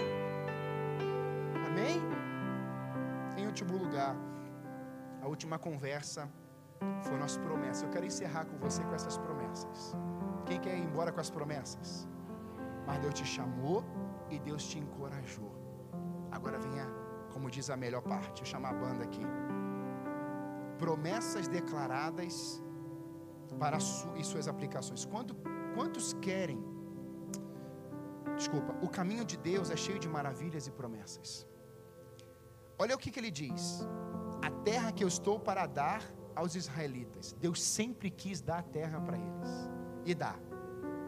último 3.51 3.77
lugar, 3.77 4.15
a 5.21 5.27
última 5.27 5.59
conversa 5.59 6.29
foi 7.03 7.17
nossa 7.17 7.39
promessa. 7.41 7.85
Eu 7.85 7.89
quero 7.89 8.05
encerrar 8.05 8.45
com 8.45 8.57
você 8.57 8.81
com 8.83 8.95
essas 8.95 9.17
promessas. 9.17 9.93
Quem 10.45 10.59
quer 10.59 10.75
ir 10.77 10.83
embora 10.83 11.11
com 11.11 11.19
as 11.19 11.29
promessas? 11.29 12.07
Mas 12.87 12.99
Deus 12.99 13.13
te 13.13 13.25
chamou 13.25 13.83
e 14.29 14.39
Deus 14.39 14.63
te 14.63 14.79
encorajou. 14.79 15.53
Agora 16.31 16.57
venha, 16.57 16.87
como 17.33 17.51
diz 17.51 17.69
a 17.69 17.75
melhor 17.75 18.01
parte, 18.01 18.41
eu 18.41 18.65
a 18.65 18.73
banda 18.73 19.03
aqui. 19.03 19.25
Promessas 20.83 21.47
declaradas 21.57 22.35
para 23.61 23.79
su, 23.79 24.07
e 24.19 24.23
suas 24.31 24.47
aplicações. 24.53 25.05
Quando, 25.13 25.35
quantos 25.75 26.13
querem? 26.27 26.59
Desculpa, 28.35 28.73
o 28.85 28.89
caminho 28.97 29.25
de 29.31 29.37
Deus 29.49 29.69
é 29.75 29.77
cheio 29.85 29.99
de 29.99 30.09
maravilhas 30.17 30.65
e 30.67 30.71
promessas. 30.71 31.29
Olha 32.81 32.95
o 32.95 32.99
que, 33.01 33.11
que 33.11 33.19
ele 33.19 33.33
diz: 33.43 33.63
a 34.41 34.49
terra 34.69 34.91
que 34.91 35.03
eu 35.03 35.07
estou 35.07 35.39
para 35.39 35.65
dar 35.81 36.01
aos 36.35 36.55
israelitas. 36.55 37.33
Deus 37.39 37.61
sempre 37.61 38.09
quis 38.09 38.41
dar 38.41 38.59
a 38.59 38.63
terra 38.63 38.99
para 38.99 39.17
eles. 39.17 39.51
E 40.05 40.15
dá. 40.15 40.35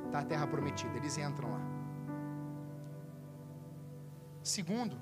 Está 0.06 0.20
a 0.20 0.26
terra 0.26 0.48
prometida. 0.48 0.96
Eles 0.98 1.18
entram 1.18 1.50
lá. 1.52 1.62
Segundo, 4.44 4.96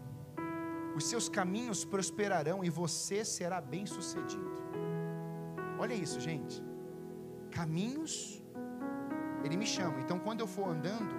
os 0.95 1.05
seus 1.05 1.29
caminhos 1.29 1.83
prosperarão 1.85 2.63
e 2.63 2.69
você 2.69 3.23
será 3.23 3.61
bem 3.61 3.85
sucedido. 3.85 4.61
Olha 5.79 5.93
isso, 5.93 6.19
gente. 6.19 6.63
Caminhos, 7.49 8.43
ele 9.43 9.57
me 9.57 9.65
chama. 9.65 9.99
Então, 9.99 10.19
quando 10.19 10.41
eu 10.41 10.47
for 10.47 10.69
andando, 10.69 11.15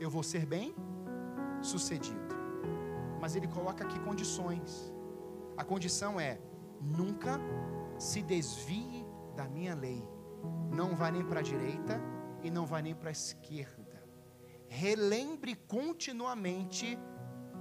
eu 0.00 0.08
vou 0.08 0.22
ser 0.22 0.46
bem 0.46 0.74
sucedido 1.60 2.28
mas 3.20 3.34
ele 3.36 3.48
coloca 3.48 3.84
aqui 3.84 3.98
condições. 4.00 4.92
A 5.56 5.64
condição 5.64 6.18
é: 6.20 6.38
nunca 6.80 7.40
se 7.98 8.22
desvie 8.22 9.04
da 9.36 9.48
minha 9.48 9.74
lei. 9.74 10.02
Não 10.70 10.94
vá 10.94 11.10
nem 11.10 11.24
para 11.24 11.40
a 11.40 11.42
direita 11.42 12.00
e 12.42 12.50
não 12.50 12.64
vá 12.64 12.80
nem 12.80 12.94
para 12.94 13.10
a 13.10 13.12
esquerda. 13.12 14.02
Relembre 14.68 15.56
continuamente 15.56 16.98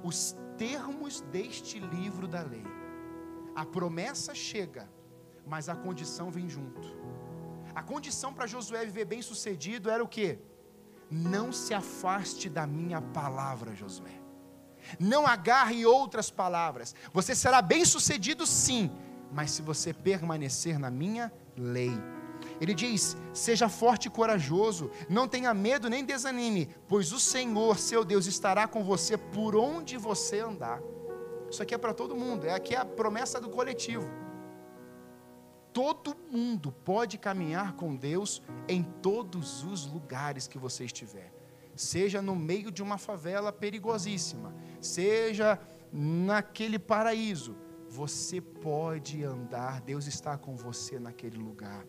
os 0.03 0.35
termos 0.57 1.21
deste 1.21 1.79
livro 1.79 2.27
da 2.27 2.41
lei. 2.41 2.65
A 3.55 3.65
promessa 3.65 4.33
chega, 4.35 4.89
mas 5.45 5.69
a 5.69 5.75
condição 5.75 6.29
vem 6.29 6.49
junto. 6.49 6.81
A 7.73 7.83
condição 7.83 8.33
para 8.33 8.47
Josué 8.47 8.85
viver 8.85 9.05
bem 9.05 9.21
sucedido 9.21 9.89
era 9.89 10.03
o 10.03 10.07
que? 10.07 10.39
Não 11.09 11.51
se 11.51 11.73
afaste 11.73 12.49
da 12.49 12.65
minha 12.65 13.01
palavra, 13.01 13.75
Josué. 13.75 14.19
Não 14.99 15.25
agarre 15.25 15.85
outras 15.85 16.29
palavras. 16.29 16.95
Você 17.13 17.35
será 17.35 17.61
bem 17.61 17.85
sucedido, 17.85 18.45
sim, 18.45 18.91
mas 19.31 19.51
se 19.51 19.61
você 19.61 19.93
permanecer 19.93 20.79
na 20.79 20.89
minha 20.89 21.31
lei. 21.55 21.91
Ele 22.59 22.73
diz: 22.73 23.17
seja 23.33 23.69
forte 23.69 24.07
e 24.07 24.11
corajoso, 24.11 24.89
não 25.09 25.27
tenha 25.27 25.53
medo 25.53 25.89
nem 25.89 26.03
desanime, 26.03 26.69
pois 26.87 27.11
o 27.11 27.19
Senhor, 27.19 27.77
seu 27.77 28.03
Deus, 28.03 28.25
estará 28.25 28.67
com 28.67 28.83
você 28.83 29.17
por 29.17 29.55
onde 29.55 29.97
você 29.97 30.39
andar. 30.39 30.81
Isso 31.49 31.61
aqui 31.63 31.73
é 31.73 31.77
para 31.77 31.93
todo 31.93 32.15
mundo, 32.15 32.45
é 32.45 32.53
aqui 32.53 32.75
a 32.75 32.83
promessa 32.83 33.39
do 33.39 33.49
coletivo. 33.49 34.07
todo 35.77 36.17
mundo 36.31 36.71
pode 36.71 37.19
caminhar 37.19 37.73
com 37.73 37.95
Deus 37.95 38.41
em 38.67 38.81
todos 38.81 39.63
os 39.63 39.85
lugares 39.85 40.47
que 40.47 40.57
você 40.57 40.85
estiver. 40.85 41.31
Seja 41.75 42.19
no 42.19 42.35
meio 42.35 42.71
de 42.71 42.81
uma 42.81 42.97
favela 42.97 43.53
perigosíssima, 43.53 44.55
seja 44.81 45.59
naquele 45.93 46.79
paraíso, 46.79 47.55
você 47.87 48.41
pode 48.41 49.23
andar, 49.23 49.79
Deus 49.81 50.07
está 50.07 50.35
com 50.35 50.55
você 50.55 50.99
naquele 50.99 51.37
lugar, 51.37 51.85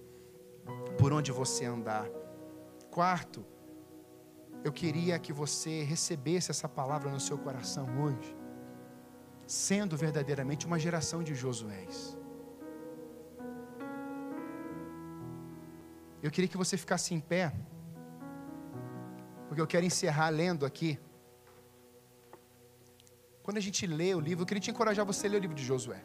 por 0.98 1.12
onde 1.12 1.30
você 1.30 1.64
andar. 1.64 2.06
Quarto, 2.90 3.44
eu 4.64 4.72
queria 4.72 5.18
que 5.18 5.32
você 5.32 5.82
recebesse 5.82 6.50
essa 6.50 6.68
palavra 6.68 7.10
no 7.10 7.20
seu 7.20 7.38
coração 7.38 7.86
hoje, 8.02 8.36
sendo 9.46 9.96
verdadeiramente 9.96 10.66
uma 10.66 10.78
geração 10.78 11.22
de 11.22 11.34
Josués. 11.34 12.16
Eu 16.20 16.30
queria 16.30 16.48
que 16.48 16.56
você 16.56 16.76
ficasse 16.76 17.14
em 17.14 17.20
pé, 17.20 17.52
porque 19.46 19.60
eu 19.60 19.66
quero 19.66 19.86
encerrar 19.86 20.30
lendo 20.30 20.66
aqui. 20.66 20.98
Quando 23.42 23.58
a 23.58 23.60
gente 23.60 23.86
lê 23.86 24.14
o 24.14 24.20
livro, 24.20 24.42
eu 24.42 24.46
queria 24.46 24.60
te 24.60 24.70
encorajar 24.70 25.06
você 25.06 25.26
a 25.26 25.30
ler 25.30 25.38
o 25.38 25.40
livro 25.40 25.56
de 25.56 25.64
Josué. 25.64 26.02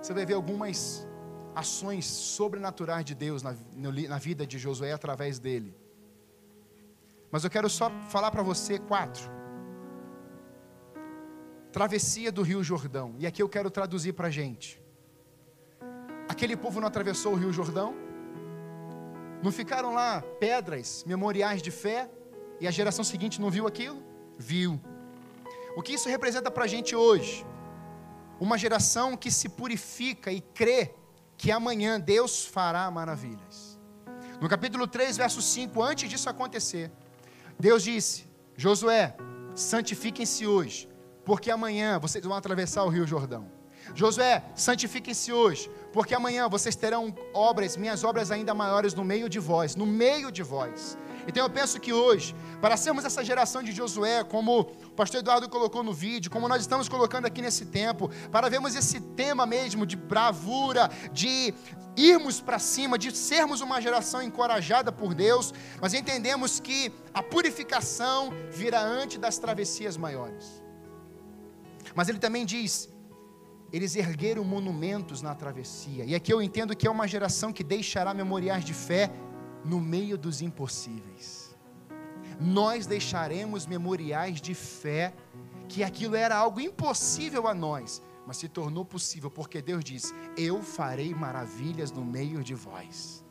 Você 0.00 0.14
vai 0.14 0.24
ver 0.24 0.34
algumas 0.34 1.06
ações 1.54 2.06
sobrenaturais 2.06 3.04
de 3.04 3.14
Deus 3.14 3.42
na, 3.42 3.56
na 4.08 4.18
vida 4.18 4.46
de 4.46 4.58
Josué 4.58 4.92
através 4.92 5.38
dele. 5.38 5.74
Mas 7.30 7.44
eu 7.44 7.50
quero 7.50 7.68
só 7.68 7.90
falar 8.08 8.30
para 8.30 8.42
você 8.42 8.78
quatro. 8.78 9.30
Travessia 11.72 12.30
do 12.30 12.42
Rio 12.42 12.62
Jordão. 12.62 13.14
E 13.18 13.26
aqui 13.26 13.42
eu 13.42 13.48
quero 13.48 13.70
traduzir 13.70 14.12
para 14.12 14.28
a 14.28 14.30
gente. 14.30 14.80
Aquele 16.28 16.56
povo 16.56 16.80
não 16.80 16.88
atravessou 16.88 17.32
o 17.32 17.36
Rio 17.36 17.52
Jordão? 17.52 17.94
Não 19.42 19.52
ficaram 19.52 19.92
lá 19.92 20.22
pedras, 20.40 21.04
memoriais 21.06 21.60
de 21.60 21.70
fé, 21.70 22.08
e 22.60 22.66
a 22.66 22.70
geração 22.70 23.04
seguinte 23.04 23.40
não 23.40 23.50
viu 23.50 23.66
aquilo? 23.66 24.02
Viu. 24.38 24.80
O 25.76 25.82
que 25.82 25.92
isso 25.94 26.08
representa 26.08 26.50
para 26.50 26.64
a 26.64 26.66
gente 26.68 26.94
hoje? 26.94 27.44
Uma 28.40 28.56
geração 28.56 29.16
que 29.16 29.30
se 29.30 29.48
purifica 29.48 30.32
e 30.32 30.40
crê 30.40 30.94
que 31.36 31.50
amanhã 31.50 32.00
Deus 32.00 32.44
fará 32.44 32.90
maravilhas. 32.90 33.78
No 34.40 34.48
capítulo 34.48 34.86
3, 34.86 35.16
verso 35.16 35.40
5, 35.40 35.82
antes 35.82 36.08
disso 36.08 36.28
acontecer, 36.28 36.90
Deus 37.58 37.82
disse: 37.82 38.26
Josué, 38.56 39.16
santifiquem-se 39.54 40.46
hoje, 40.46 40.88
porque 41.24 41.50
amanhã 41.50 41.98
vocês 41.98 42.24
vão 42.24 42.36
atravessar 42.36 42.84
o 42.84 42.88
Rio 42.88 43.06
Jordão. 43.06 43.50
Josué, 43.94 44.42
santifiquem-se 44.54 45.32
hoje, 45.32 45.70
porque 45.92 46.14
amanhã 46.14 46.48
vocês 46.48 46.74
terão 46.74 47.14
obras, 47.34 47.76
minhas 47.76 48.02
obras 48.02 48.30
ainda 48.30 48.54
maiores 48.54 48.94
no 48.94 49.04
meio 49.04 49.28
de 49.28 49.38
vós, 49.38 49.76
no 49.76 49.84
meio 49.84 50.32
de 50.32 50.42
vós. 50.42 50.96
Então 51.26 51.42
eu 51.42 51.50
penso 51.50 51.80
que 51.80 51.92
hoje, 51.92 52.34
para 52.60 52.76
sermos 52.76 53.04
essa 53.04 53.24
geração 53.24 53.62
de 53.62 53.72
Josué, 53.72 54.22
como 54.24 54.60
o 54.60 54.90
pastor 54.90 55.20
Eduardo 55.20 55.48
colocou 55.48 55.82
no 55.82 55.92
vídeo, 55.92 56.30
como 56.30 56.48
nós 56.48 56.60
estamos 56.62 56.88
colocando 56.88 57.26
aqui 57.26 57.40
nesse 57.40 57.66
tempo, 57.66 58.10
para 58.30 58.48
vermos 58.48 58.74
esse 58.74 59.00
tema 59.00 59.46
mesmo 59.46 59.86
de 59.86 59.96
bravura, 59.96 60.90
de 61.12 61.54
irmos 61.96 62.40
para 62.40 62.58
cima, 62.58 62.98
de 62.98 63.16
sermos 63.16 63.60
uma 63.60 63.80
geração 63.80 64.22
encorajada 64.22 64.90
por 64.90 65.14
Deus, 65.14 65.52
nós 65.80 65.94
entendemos 65.94 66.60
que 66.60 66.92
a 67.12 67.22
purificação 67.22 68.32
virá 68.50 68.82
antes 68.82 69.18
das 69.18 69.38
travessias 69.38 69.96
maiores. 69.96 70.62
Mas 71.94 72.08
ele 72.08 72.18
também 72.18 72.44
diz 72.44 72.88
eles 73.74 73.96
ergueram 73.96 74.44
monumentos 74.44 75.20
na 75.20 75.34
travessia. 75.34 76.04
E 76.04 76.14
aqui 76.14 76.32
eu 76.32 76.40
entendo 76.40 76.76
que 76.76 76.86
é 76.86 76.90
uma 76.90 77.08
geração 77.08 77.52
que 77.52 77.64
deixará 77.64 78.14
memoriais 78.14 78.64
de 78.64 78.72
fé 78.72 79.10
no 79.64 79.80
meio 79.80 80.18
dos 80.18 80.42
impossíveis. 80.42 81.56
Nós 82.40 82.86
deixaremos 82.86 83.66
memoriais 83.66 84.40
de 84.40 84.54
fé 84.54 85.14
que 85.68 85.82
aquilo 85.82 86.16
era 86.16 86.36
algo 86.36 86.60
impossível 86.60 87.46
a 87.46 87.54
nós, 87.54 88.02
mas 88.26 88.36
se 88.36 88.48
tornou 88.48 88.84
possível 88.84 89.30
porque 89.30 89.62
Deus 89.62 89.84
disse: 89.84 90.12
Eu 90.36 90.62
farei 90.62 91.14
maravilhas 91.14 91.90
no 91.90 92.04
meio 92.04 92.42
de 92.42 92.54
vós. 92.54 93.24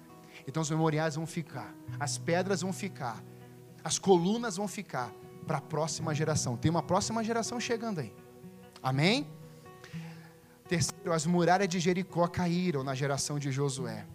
Então 0.47 0.61
os 0.61 0.69
memoriais 0.69 1.15
vão 1.15 1.25
ficar, 1.25 1.73
as 1.99 2.17
pedras 2.17 2.61
vão 2.61 2.73
ficar, 2.73 3.23
as 3.83 3.97
colunas 3.97 4.57
vão 4.57 4.67
ficar 4.67 5.13
para 5.47 5.57
a 5.57 5.61
próxima 5.61 6.13
geração. 6.13 6.57
Tem 6.57 6.71
uma 6.71 6.83
próxima 6.83 7.23
geração 7.23 7.59
chegando 7.59 7.99
aí. 7.99 8.13
Amém? 8.81 9.27
Terceiro, 10.67 11.13
as 11.13 11.25
muralhas 11.25 11.67
de 11.67 11.79
Jericó 11.79 12.27
caíram 12.27 12.83
na 12.83 12.95
geração 12.95 13.37
de 13.37 13.51
Josué. 13.51 14.05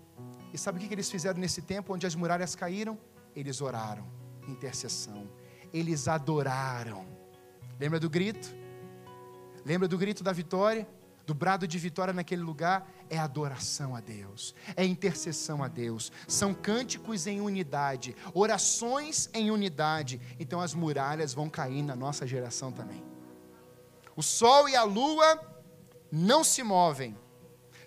E 0.52 0.58
sabe 0.58 0.78
o 0.78 0.88
que 0.88 0.94
eles 0.94 1.10
fizeram 1.10 1.38
nesse 1.38 1.62
tempo 1.62 1.94
onde 1.94 2.06
as 2.06 2.14
muralhas 2.14 2.54
caíram? 2.54 2.98
Eles 3.34 3.60
oraram, 3.60 4.06
intercessão. 4.46 5.28
Eles 5.72 6.08
adoraram. 6.08 7.06
Lembra 7.78 8.00
do 8.00 8.08
grito? 8.08 8.54
Lembra 9.64 9.86
do 9.86 9.98
grito 9.98 10.24
da 10.24 10.32
vitória? 10.32 10.88
Do 11.26 11.34
brado 11.34 11.68
de 11.68 11.78
vitória 11.78 12.14
naquele 12.14 12.40
lugar? 12.40 12.90
É 13.10 13.18
adoração 13.18 13.94
a 13.94 14.00
Deus, 14.00 14.54
é 14.74 14.82
intercessão 14.84 15.62
a 15.62 15.68
Deus, 15.68 16.10
são 16.26 16.54
cânticos 16.54 17.26
em 17.26 17.40
unidade, 17.40 18.16
orações 18.32 19.28
em 19.34 19.50
unidade. 19.50 20.20
Então 20.40 20.58
as 20.58 20.72
muralhas 20.72 21.34
vão 21.34 21.50
cair 21.50 21.82
na 21.82 21.94
nossa 21.94 22.26
geração 22.26 22.72
também. 22.72 23.04
O 24.16 24.22
sol 24.22 24.70
e 24.70 24.74
a 24.74 24.84
lua 24.84 25.38
não 26.10 26.42
se 26.42 26.62
movem. 26.62 27.14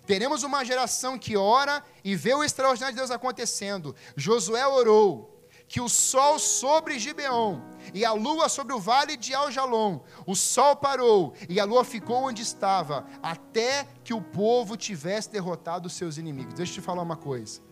Teremos 0.06 0.42
uma 0.42 0.64
geração 0.64 1.18
que 1.18 1.36
ora 1.36 1.82
e 2.02 2.16
vê 2.16 2.34
o 2.34 2.42
extraordinário 2.42 2.94
de 2.94 3.00
Deus 3.00 3.10
acontecendo. 3.10 3.94
Josué 4.16 4.66
orou 4.66 5.32
que 5.68 5.80
o 5.80 5.88
sol 5.88 6.38
sobre 6.38 6.98
Gibeon 6.98 7.60
e 7.94 8.04
a 8.04 8.12
lua 8.12 8.48
sobre 8.48 8.74
o 8.74 8.80
vale 8.80 9.16
de 9.16 9.32
Aljalom, 9.32 10.00
o 10.26 10.34
sol 10.34 10.76
parou 10.76 11.32
e 11.48 11.58
a 11.58 11.64
lua 11.64 11.82
ficou 11.82 12.24
onde 12.24 12.42
estava, 12.42 13.06
até 13.22 13.88
que 14.04 14.12
o 14.12 14.20
povo 14.20 14.76
tivesse 14.76 15.30
derrotado 15.30 15.86
os 15.86 15.94
seus 15.94 16.18
inimigos. 16.18 16.52
Deixa 16.52 16.72
eu 16.72 16.74
te 16.74 16.80
falar 16.82 17.02
uma 17.02 17.16
coisa. 17.16 17.62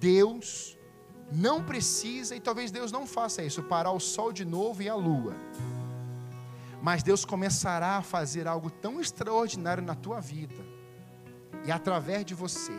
Deus 0.00 0.76
não 1.30 1.62
precisa, 1.62 2.34
e 2.34 2.40
talvez 2.40 2.72
Deus 2.72 2.90
não 2.90 3.06
faça 3.06 3.40
isso, 3.40 3.62
parar 3.62 3.92
o 3.92 4.00
sol 4.00 4.32
de 4.32 4.44
novo 4.44 4.82
e 4.82 4.88
a 4.88 4.94
lua 4.94 5.36
mas 6.82 7.02
Deus 7.02 7.26
começará 7.26 7.98
a 7.98 8.02
fazer 8.02 8.48
algo 8.48 8.70
tão 8.70 9.02
extraordinário 9.02 9.82
na 9.82 9.94
tua 9.94 10.18
vida 10.18 10.69
e 11.64 11.70
através 11.70 12.24
de 12.24 12.34
você, 12.34 12.72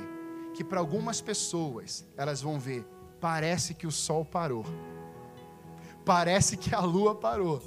que 0.53 0.63
para 0.63 0.79
algumas 0.79 1.21
pessoas 1.21 2.05
elas 2.17 2.41
vão 2.41 2.59
ver, 2.59 2.85
parece 3.19 3.73
que 3.73 3.87
o 3.87 3.91
sol 3.91 4.25
parou, 4.25 4.65
parece 6.05 6.57
que 6.57 6.73
a 6.73 6.79
lua 6.79 7.15
parou, 7.15 7.61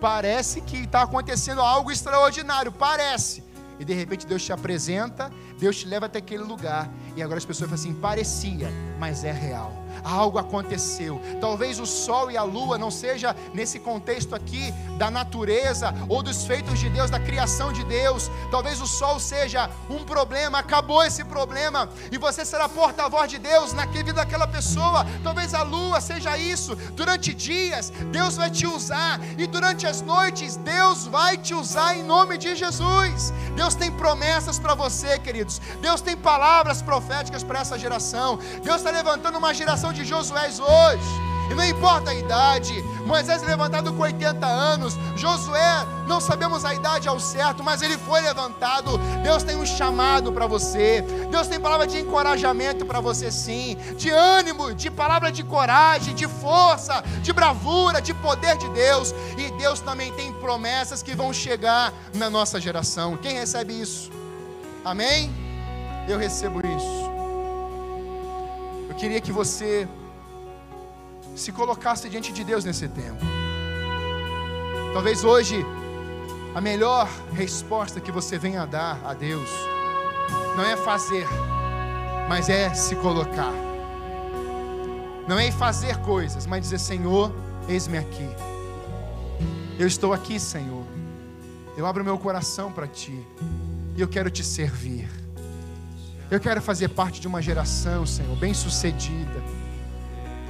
parece 0.00 0.60
que 0.60 0.78
está 0.78 1.02
acontecendo 1.02 1.60
algo 1.60 1.90
extraordinário, 1.90 2.70
parece, 2.70 3.42
e 3.78 3.84
de 3.84 3.94
repente 3.94 4.26
Deus 4.26 4.44
te 4.44 4.52
apresenta, 4.52 5.30
Deus 5.58 5.78
te 5.78 5.86
leva 5.86 6.06
até 6.06 6.18
aquele 6.18 6.42
lugar, 6.42 6.90
e 7.16 7.22
agora 7.22 7.38
as 7.38 7.44
pessoas 7.44 7.70
falam 7.70 7.82
assim: 7.82 8.00
parecia, 8.00 8.68
mas 8.98 9.24
é 9.24 9.32
real 9.32 9.87
algo 10.04 10.38
aconteceu. 10.38 11.20
Talvez 11.40 11.78
o 11.78 11.86
sol 11.86 12.30
e 12.30 12.36
a 12.36 12.42
lua 12.42 12.78
não 12.78 12.90
seja 12.90 13.34
nesse 13.52 13.78
contexto 13.78 14.34
aqui 14.34 14.72
da 14.96 15.10
natureza 15.10 15.94
ou 16.08 16.22
dos 16.22 16.44
feitos 16.44 16.78
de 16.78 16.88
Deus, 16.88 17.10
da 17.10 17.20
criação 17.20 17.72
de 17.72 17.84
Deus. 17.84 18.30
Talvez 18.50 18.80
o 18.80 18.86
sol 18.86 19.18
seja 19.18 19.70
um 19.88 20.04
problema, 20.04 20.58
acabou 20.58 21.02
esse 21.04 21.24
problema 21.24 21.88
e 22.10 22.18
você 22.18 22.44
será 22.44 22.68
porta-voz 22.68 23.30
de 23.30 23.38
Deus 23.38 23.72
na 23.72 23.86
vida 23.86 24.12
daquela 24.12 24.46
pessoa. 24.46 25.06
Talvez 25.22 25.54
a 25.54 25.62
lua 25.62 26.00
seja 26.00 26.36
isso. 26.36 26.74
Durante 26.94 27.34
dias, 27.34 27.90
Deus 28.10 28.36
vai 28.36 28.50
te 28.50 28.66
usar 28.66 29.20
e 29.36 29.46
durante 29.46 29.86
as 29.86 30.00
noites, 30.02 30.56
Deus 30.56 31.06
vai 31.06 31.36
te 31.36 31.54
usar 31.54 31.96
em 31.96 32.02
nome 32.02 32.38
de 32.38 32.54
Jesus. 32.54 33.32
Deus 33.54 33.74
tem 33.74 33.90
promessas 33.90 34.58
para 34.58 34.74
você, 34.74 35.18
queridos. 35.18 35.60
Deus 35.80 36.00
tem 36.00 36.16
palavras 36.16 36.82
proféticas 36.82 37.42
para 37.42 37.60
essa 37.60 37.78
geração. 37.78 38.38
Deus 38.62 38.76
está 38.76 38.90
levantando 38.90 39.38
uma 39.38 39.52
geração 39.52 39.87
geração 39.88 39.92
de 39.92 40.04
Josué 40.04 40.48
hoje. 40.48 41.28
E 41.50 41.54
não 41.54 41.64
importa 41.64 42.10
a 42.10 42.14
idade, 42.14 42.82
Moisés 43.06 43.42
levantado 43.42 43.90
com 43.94 44.02
80 44.02 44.46
anos, 44.46 44.98
Josué, 45.16 45.86
não 46.06 46.20
sabemos 46.20 46.62
a 46.62 46.74
idade 46.74 47.08
ao 47.08 47.18
certo, 47.18 47.64
mas 47.64 47.80
ele 47.80 47.96
foi 47.96 48.20
levantado. 48.20 48.98
Deus 49.22 49.42
tem 49.42 49.56
um 49.56 49.64
chamado 49.64 50.30
para 50.30 50.46
você, 50.46 51.00
Deus 51.30 51.46
tem 51.46 51.58
palavra 51.58 51.86
de 51.86 51.98
encorajamento 51.98 52.84
para 52.84 53.00
você, 53.00 53.30
sim, 53.30 53.78
de 53.96 54.10
ânimo, 54.10 54.74
de 54.74 54.90
palavra 54.90 55.32
de 55.32 55.42
coragem, 55.42 56.14
de 56.14 56.28
força, 56.28 57.02
de 57.22 57.32
bravura, 57.32 58.02
de 58.02 58.12
poder 58.12 58.58
de 58.58 58.68
Deus. 58.68 59.14
E 59.38 59.50
Deus 59.52 59.80
também 59.80 60.12
tem 60.12 60.30
promessas 60.34 61.02
que 61.02 61.14
vão 61.14 61.32
chegar 61.32 61.94
na 62.14 62.28
nossa 62.28 62.60
geração. 62.60 63.16
Quem 63.16 63.32
recebe 63.32 63.72
isso? 63.72 64.10
Amém? 64.84 65.32
Eu 66.06 66.18
recebo 66.18 66.60
isso 66.60 67.17
queria 68.98 69.20
que 69.20 69.30
você 69.30 69.86
se 71.36 71.52
colocasse 71.52 72.08
diante 72.08 72.32
de 72.32 72.42
Deus 72.42 72.64
nesse 72.64 72.88
tempo. 72.88 73.24
Talvez 74.92 75.22
hoje 75.22 75.64
a 76.52 76.60
melhor 76.60 77.08
resposta 77.32 78.00
que 78.00 78.10
você 78.10 78.36
venha 78.36 78.66
dar 78.66 79.00
a 79.04 79.14
Deus 79.14 79.48
não 80.56 80.64
é 80.64 80.76
fazer, 80.76 81.26
mas 82.28 82.48
é 82.48 82.74
se 82.74 82.96
colocar. 82.96 83.52
Não 85.28 85.38
é 85.38 85.52
fazer 85.52 85.96
coisas, 85.98 86.46
mas 86.46 86.62
dizer: 86.62 86.80
Senhor, 86.80 87.32
eis-me 87.68 87.98
aqui. 87.98 88.28
Eu 89.78 89.86
estou 89.86 90.12
aqui, 90.12 90.40
Senhor. 90.40 90.84
Eu 91.76 91.86
abro 91.86 92.02
meu 92.02 92.18
coração 92.18 92.72
para 92.72 92.88
Ti 92.88 93.24
e 93.96 94.00
eu 94.00 94.08
quero 94.08 94.28
te 94.28 94.42
servir. 94.42 95.08
Eu 96.30 96.38
quero 96.38 96.60
fazer 96.60 96.88
parte 96.88 97.20
de 97.20 97.26
uma 97.26 97.40
geração, 97.40 98.04
Senhor, 98.04 98.36
bem-sucedida, 98.36 99.42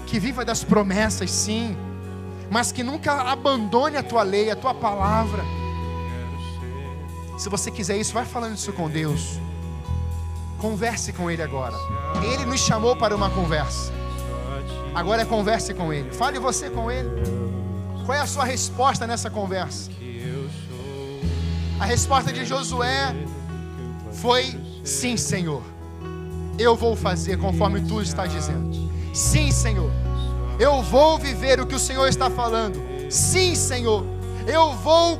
que 0.06 0.18
viva 0.18 0.44
das 0.44 0.64
promessas, 0.64 1.30
sim, 1.30 1.76
mas 2.50 2.72
que 2.72 2.82
nunca 2.82 3.12
abandone 3.30 3.96
a 3.96 4.02
tua 4.02 4.24
lei, 4.24 4.50
a 4.50 4.56
tua 4.56 4.74
palavra. 4.74 5.44
Se 7.38 7.48
você 7.48 7.70
quiser 7.70 7.96
isso, 7.96 8.12
vai 8.12 8.24
falando 8.24 8.56
isso 8.56 8.72
com 8.72 8.90
Deus. 8.90 9.38
Converse 10.58 11.12
com 11.12 11.30
Ele 11.30 11.42
agora. 11.42 11.76
Ele 12.24 12.44
nos 12.44 12.60
chamou 12.60 12.96
para 12.96 13.14
uma 13.14 13.30
conversa. 13.30 13.92
Agora 14.92 15.22
é 15.22 15.24
converse 15.24 15.72
com 15.72 15.92
Ele. 15.92 16.10
Fale 16.10 16.40
você 16.40 16.68
com 16.68 16.90
Ele. 16.90 17.08
Qual 18.04 18.18
é 18.18 18.20
a 18.20 18.26
sua 18.26 18.44
resposta 18.44 19.06
nessa 19.06 19.30
conversa? 19.30 19.90
A 21.78 21.84
resposta 21.84 22.32
de 22.32 22.44
Josué 22.44 23.14
foi: 24.10 24.58
Sim, 24.88 25.18
Senhor. 25.18 25.62
Eu 26.58 26.74
vou 26.74 26.96
fazer 26.96 27.36
conforme 27.36 27.82
tu 27.82 28.00
está 28.00 28.26
dizendo. 28.26 28.90
Sim, 29.12 29.52
Senhor. 29.52 29.90
Eu 30.58 30.82
vou 30.82 31.18
viver 31.18 31.60
o 31.60 31.66
que 31.66 31.74
o 31.74 31.78
Senhor 31.78 32.08
está 32.08 32.30
falando. 32.30 32.82
Sim, 33.10 33.54
Senhor. 33.54 34.04
Eu 34.46 34.72
vou 34.72 35.18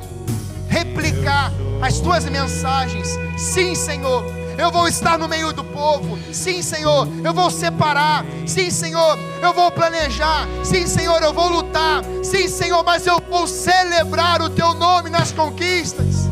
replicar 0.67 1.53
as 1.81 1.99
tuas 1.99 2.25
mensagens. 2.25 3.07
Sim, 3.37 3.75
Senhor. 3.75 4.25
Eu 4.57 4.71
vou 4.71 4.87
estar 4.87 5.19
no 5.19 5.27
meio 5.27 5.53
do 5.53 5.63
povo. 5.63 6.17
Sim, 6.33 6.63
Senhor. 6.63 7.07
Eu 7.23 7.33
vou 7.33 7.51
separar. 7.51 8.25
Sim, 8.47 8.71
Senhor. 8.71 9.19
Eu 9.41 9.53
vou 9.53 9.71
planejar. 9.71 10.47
Sim, 10.63 10.87
Senhor. 10.87 11.21
Eu 11.21 11.31
vou 11.31 11.47
lutar. 11.47 12.03
Sim, 12.23 12.47
Senhor. 12.47 12.83
Mas 12.83 13.05
eu 13.05 13.21
vou 13.29 13.45
celebrar 13.47 14.41
o 14.41 14.49
teu 14.49 14.73
nome 14.73 15.11
nas 15.11 15.31
conquistas. 15.31 16.28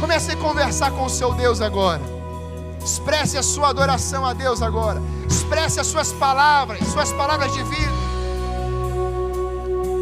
Comece 0.00 0.32
a 0.32 0.36
conversar 0.36 0.90
com 0.90 1.04
o 1.04 1.10
seu 1.10 1.32
Deus 1.32 1.60
agora. 1.60 2.02
Expresse 2.82 3.38
a 3.38 3.42
sua 3.42 3.70
adoração 3.70 4.26
a 4.26 4.32
Deus 4.32 4.60
agora. 4.60 5.00
Expresse 5.28 5.80
as 5.80 5.86
suas 5.86 6.12
palavras, 6.12 6.86
suas 6.88 7.12
palavras 7.12 7.52
de 7.52 7.62
vida. 7.62 7.92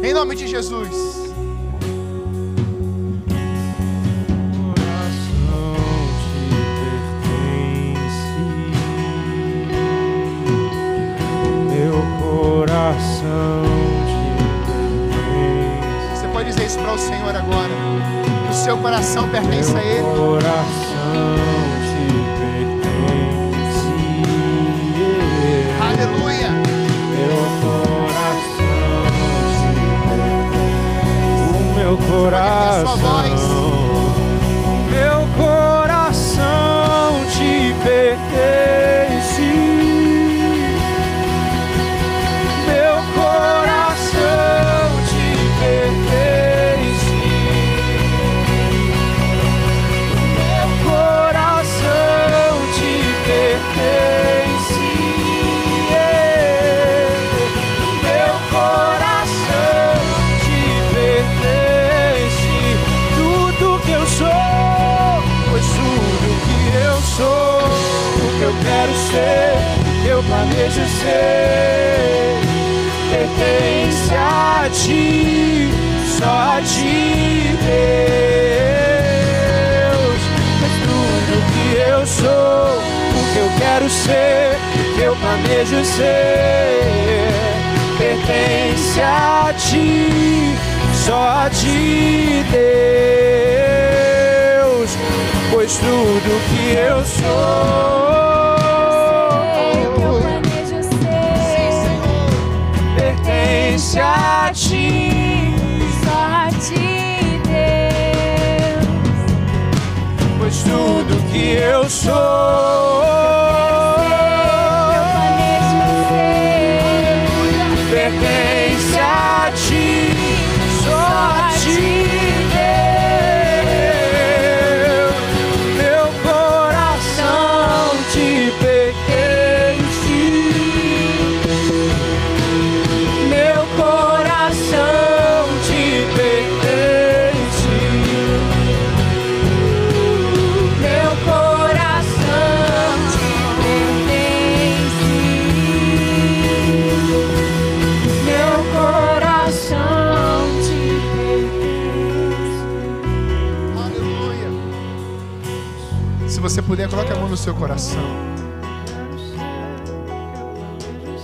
Em 0.03 0.13
nome 0.13 0.35
de 0.35 0.47
Jesus. 0.47 1.22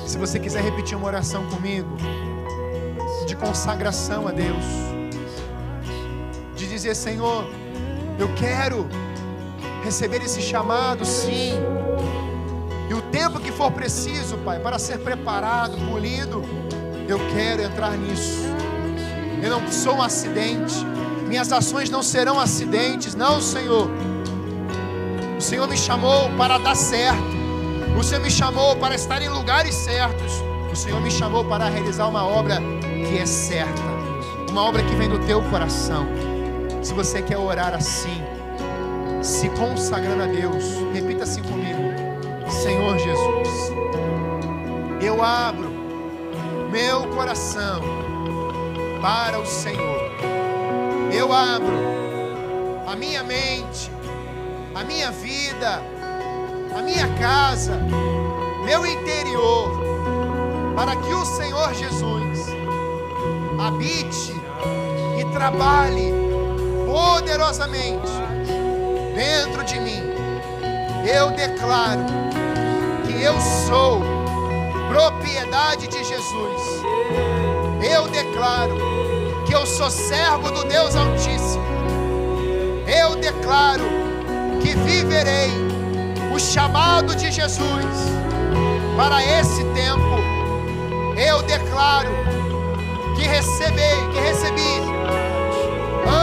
Se 0.09 0.17
você 0.17 0.39
quiser 0.39 0.63
repetir 0.63 0.97
uma 0.97 1.05
oração 1.05 1.45
comigo, 1.51 1.87
de 3.27 3.35
consagração 3.35 4.27
a 4.27 4.31
Deus, 4.31 4.65
de 6.55 6.67
dizer: 6.67 6.95
Senhor, 6.95 7.45
eu 8.17 8.27
quero 8.33 8.87
receber 9.83 10.23
esse 10.23 10.41
chamado, 10.41 11.05
sim. 11.05 11.53
E 12.89 12.93
o 12.95 13.03
tempo 13.03 13.39
que 13.39 13.51
for 13.51 13.71
preciso, 13.71 14.35
Pai, 14.39 14.59
para 14.59 14.79
ser 14.79 14.97
preparado, 14.97 15.77
polido, 15.91 16.43
eu 17.07 17.19
quero 17.35 17.61
entrar 17.61 17.95
nisso. 17.95 18.45
Eu 19.43 19.51
não 19.51 19.71
sou 19.71 19.97
um 19.97 20.01
acidente. 20.01 20.83
Minhas 21.27 21.51
ações 21.51 21.91
não 21.91 22.01
serão 22.01 22.39
acidentes, 22.39 23.13
não, 23.13 23.39
Senhor. 23.39 23.87
O 25.37 25.39
Senhor 25.39 25.67
me 25.67 25.77
chamou 25.77 26.31
para 26.35 26.57
dar 26.57 26.75
certo. 26.75 27.28
O 27.99 28.03
Senhor 28.03 28.21
me 28.21 28.31
chamou 28.31 28.77
para 28.77 28.95
estar 28.95 29.21
em 29.21 29.27
lugares 29.27 29.75
certos. 29.75 30.41
O 30.71 30.75
Senhor 30.75 31.01
me 31.01 31.11
chamou 31.11 31.43
para 31.43 31.67
realizar 31.67 32.07
uma 32.07 32.25
obra 32.25 32.57
que 32.81 33.17
é 33.17 33.25
certa. 33.25 33.81
Uma 34.49 34.63
obra 34.63 34.81
que 34.81 34.95
vem 34.95 35.09
do 35.09 35.19
teu 35.19 35.43
coração. 35.49 36.07
Se 36.81 36.93
você 36.93 37.21
quer 37.21 37.37
orar 37.37 37.73
assim, 37.73 38.23
se 39.21 39.49
consagrando 39.49 40.23
a 40.23 40.27
Deus, 40.27 40.63
repita 40.93 41.23
assim 41.23 41.43
comigo: 41.43 42.49
Senhor 42.49 42.97
Jesus, 42.97 43.73
eu 45.01 45.21
abro 45.21 45.69
meu 46.71 47.05
coração 47.09 47.81
para 49.01 49.41
o 49.41 49.45
Senhor. 49.45 50.09
Eu 51.11 51.33
abro 51.33 51.77
a 52.87 52.95
minha 52.95 53.25
mente 53.25 53.91
a 54.79 54.83
minha 54.83 55.11
vida, 55.11 55.81
a 56.75 56.81
minha 56.81 57.07
casa, 57.15 57.79
meu 58.63 58.85
interior, 58.85 59.71
para 60.75 60.95
que 60.95 61.13
o 61.13 61.25
Senhor 61.25 61.73
Jesus 61.73 62.47
habite 63.59 64.33
e 65.19 65.25
trabalhe 65.33 66.13
poderosamente 66.85 68.11
dentro 69.15 69.63
de 69.65 69.79
mim. 69.79 70.01
Eu 71.05 71.31
declaro 71.31 72.05
que 73.05 73.21
eu 73.21 73.35
sou 73.67 74.01
propriedade 74.89 75.87
de 75.87 76.03
Jesus. 76.03 76.83
Eu 77.81 78.07
declaro 78.07 78.75
que 79.45 79.53
eu 79.53 79.65
sou 79.65 79.89
servo 79.89 80.51
do 80.51 80.63
Deus 80.65 80.95
Altíssimo. 80.95 81.63
Eu 82.87 83.15
declaro 83.15 83.85
que 84.61 84.75
viverei 84.75 85.68
o 86.33 86.39
chamado 86.39 87.15
de 87.15 87.31
Jesus 87.31 87.85
para 88.95 89.23
esse 89.23 89.63
tempo. 89.65 90.19
Eu 91.17 91.41
declaro 91.43 92.09
que 93.15 93.27
recebi, 93.27 93.81
que 94.13 94.19
recebi 94.19 94.81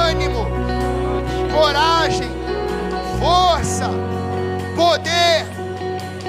ânimo, 0.08 0.46
coragem, 1.54 2.30
força, 3.20 3.90
poder 4.74 5.46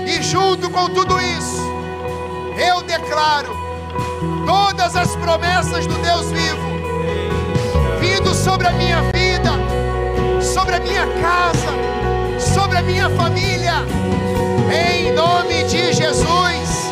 e 0.05 0.21
junto 0.21 0.69
com 0.69 0.87
tudo 0.89 1.19
isso, 1.21 1.61
eu 2.57 2.81
declaro 2.81 3.55
todas 4.45 4.95
as 4.95 5.15
promessas 5.17 5.85
do 5.85 5.95
Deus 5.95 6.31
vivo 6.31 6.77
vindo 7.99 8.33
sobre 8.33 8.67
a 8.67 8.71
minha 8.71 9.01
vida, 9.11 9.51
sobre 10.41 10.75
a 10.75 10.79
minha 10.79 11.05
casa, 11.21 11.96
sobre 12.67 12.77
a 12.79 12.81
minha 12.81 13.09
família. 13.11 13.85
Em 14.69 15.13
nome 15.13 15.63
de 15.63 15.93
Jesus, 15.93 16.89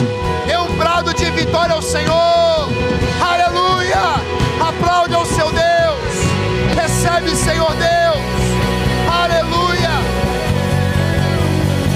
dê 0.48 0.58
um 0.58 0.78
brado 0.78 1.14
de 1.14 1.26
vitória 1.32 1.76
ao 1.76 1.82
Senhor. 1.82 2.70
Aleluia! 3.22 4.22
Aplaude 4.70 5.14
ao 5.16 5.26
seu 5.26 5.52
Deus. 5.52 6.76
Recebe, 6.82 7.36
Senhor 7.36 7.72
Deus. 7.72 8.24
Aleluia! 9.22 9.92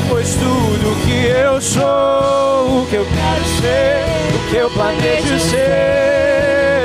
Pois 0.10 0.34
tudo 0.34 1.06
que 1.06 1.28
eu 1.28 1.62
sou, 1.62 2.82
o 2.82 2.88
que 2.90 2.96
eu 2.96 3.06
quero 3.06 3.46
ser, 3.62 4.04
o 4.36 4.50
que 4.50 4.56
eu 4.58 4.70
planejo 4.72 5.40
ser, 5.40 6.84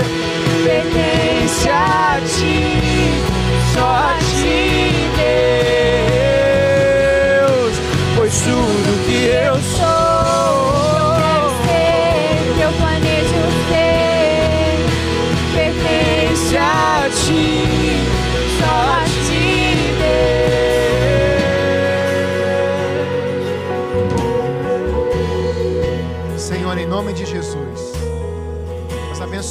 pertence 0.64 1.68
a 1.68 2.20
ti, 2.36 2.80
só 3.74 3.84
a 3.84 4.16
ti, 4.38 5.13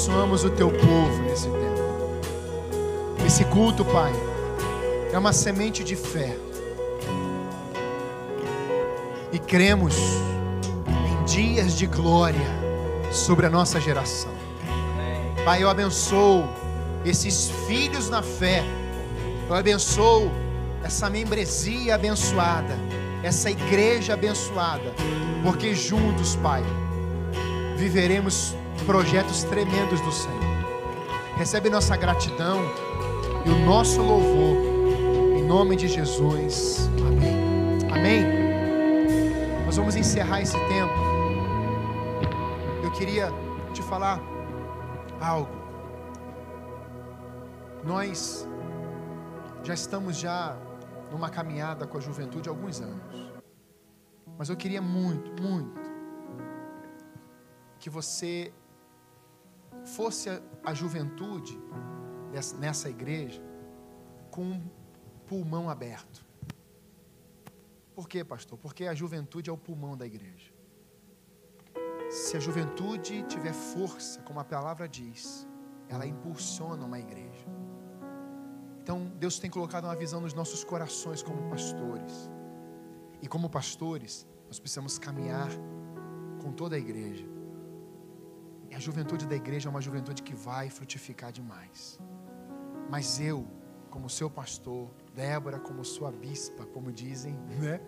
abençoamos 0.04 0.44
o 0.44 0.50
teu 0.50 0.70
povo 0.70 1.24
nesse 1.24 1.48
tempo. 1.48 3.26
Esse 3.26 3.46
culto, 3.46 3.86
Pai, 3.86 4.12
é 5.14 5.18
uma 5.18 5.32
semente 5.32 5.82
de 5.82 5.96
fé. 5.96 6.36
E 9.32 9.40
cremos 9.40 9.96
em 11.08 11.24
dias 11.24 11.78
de 11.78 11.88
glória 11.88 12.46
sobre 13.14 13.46
a 13.46 13.50
nossa 13.50 13.80
geração. 13.80 14.32
Pai, 15.46 15.64
eu 15.64 15.70
abençoo 15.70 16.44
esses 17.06 17.50
filhos 17.66 18.10
na 18.10 18.22
fé. 18.22 18.62
Eu 19.48 19.56
abençoo 19.56 20.30
essa 20.84 21.10
membresia 21.10 21.96
abençoada, 21.96 22.78
essa 23.24 23.50
igreja 23.50 24.16
abençoada, 24.16 24.94
porque 25.44 25.74
juntos, 25.74 26.36
Pai, 26.36 26.62
viveremos 27.78 28.54
projetos 28.86 29.44
tremendos 29.44 30.02
do 30.02 30.12
Senhor. 30.12 30.44
Recebe 31.36 31.70
nossa 31.70 31.96
gratidão 31.96 32.60
e 33.46 33.50
o 33.50 33.66
nosso 33.66 34.02
louvor, 34.02 34.58
em 35.38 35.44
nome 35.44 35.76
de 35.76 35.88
Jesus. 35.88 36.90
Amém. 37.08 37.80
Amém. 37.92 39.66
Nós 39.66 39.78
vamos 39.78 39.96
encerrar 39.96 40.42
esse 40.42 40.58
tempo. 40.68 40.94
Eu 42.84 42.92
queria 42.92 43.30
te 43.74 43.82
falar 43.82 44.22
algo. 45.20 45.52
Nós 47.84 48.48
já 49.64 49.74
estamos 49.74 50.18
já 50.18 50.58
numa 51.12 51.30
caminhada 51.30 51.88
com 51.88 51.98
a 51.98 52.02
juventude 52.02 52.50
há 52.50 52.52
alguns 52.52 52.82
anos. 52.82 53.02
Mas 54.38 54.50
eu 54.50 54.56
queria 54.56 54.82
muito, 54.82 55.42
muito 55.42 55.82
que 57.80 57.90
você 57.90 58.54
fosse 59.86 60.30
a, 60.30 60.42
a 60.64 60.74
juventude 60.74 61.60
dessa, 62.32 62.58
nessa 62.58 62.90
igreja 62.90 63.42
com 64.32 64.44
um 64.44 64.70
pulmão 65.28 65.70
aberto. 65.70 66.26
Por 67.96 68.08
quê, 68.08 68.24
pastor? 68.24 68.58
Porque 68.58 68.86
a 68.86 68.96
juventude 68.96 69.50
é 69.50 69.54
o 69.54 69.58
pulmão 69.58 69.96
da 69.96 70.06
igreja. 70.06 70.52
Se 72.10 72.38
a 72.38 72.40
juventude 72.40 73.24
tiver 73.24 73.54
força, 73.54 74.22
como 74.22 74.40
a 74.40 74.44
palavra 74.44 74.88
diz, 74.88 75.48
ela 75.88 76.06
impulsiona 76.06 76.86
uma 76.86 77.00
igreja. 77.00 77.46
Então, 78.82 79.12
Deus 79.18 79.40
tem 79.40 79.50
colocado 79.50 79.86
uma 79.86 79.96
visão 79.96 80.20
nos 80.20 80.34
nossos 80.34 80.64
corações 80.64 81.24
como 81.24 81.50
pastores. 81.50 82.30
E 83.22 83.28
como 83.28 83.50
pastores, 83.50 84.28
nós 84.48 84.60
precisamos 84.60 85.00
caminhar 85.00 85.50
com 86.42 86.52
toda 86.52 86.76
a 86.76 86.80
igreja. 86.80 87.26
A 88.76 88.80
juventude 88.80 89.28
da 89.28 89.36
igreja 89.36 89.70
é 89.70 89.72
uma 89.72 89.82
juventude 89.82 90.24
que 90.24 90.34
vai 90.34 90.70
frutificar 90.70 91.32
demais. 91.32 92.00
Mas 92.90 93.20
eu, 93.20 93.48
como 93.90 94.10
seu 94.10 94.30
pastor, 94.30 94.90
Débora, 95.14 95.60
como 95.60 95.86
sua 95.86 96.12
bispa, 96.12 96.66
como 96.66 96.92
dizem, 96.92 97.34
né? 97.62 97.80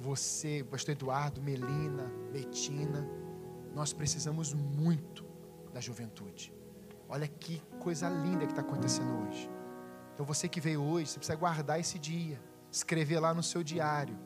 Você, 0.00 0.64
pastor 0.70 0.92
Eduardo, 0.92 1.42
Melina, 1.42 2.10
Betina, 2.32 3.06
nós 3.74 3.92
precisamos 3.92 4.54
muito 4.54 5.24
da 5.72 5.80
juventude. 5.80 6.52
Olha 7.08 7.26
que 7.26 7.60
coisa 7.80 8.08
linda 8.08 8.46
que 8.46 8.52
está 8.52 8.62
acontecendo 8.62 9.26
hoje. 9.26 9.50
Então 10.14 10.24
você 10.24 10.48
que 10.48 10.60
veio 10.60 10.82
hoje, 10.82 11.10
você 11.10 11.18
precisa 11.18 11.36
guardar 11.36 11.78
esse 11.80 11.98
dia, 11.98 12.40
escrever 12.70 13.18
lá 13.18 13.34
no 13.34 13.42
seu 13.42 13.62
diário. 13.62 14.16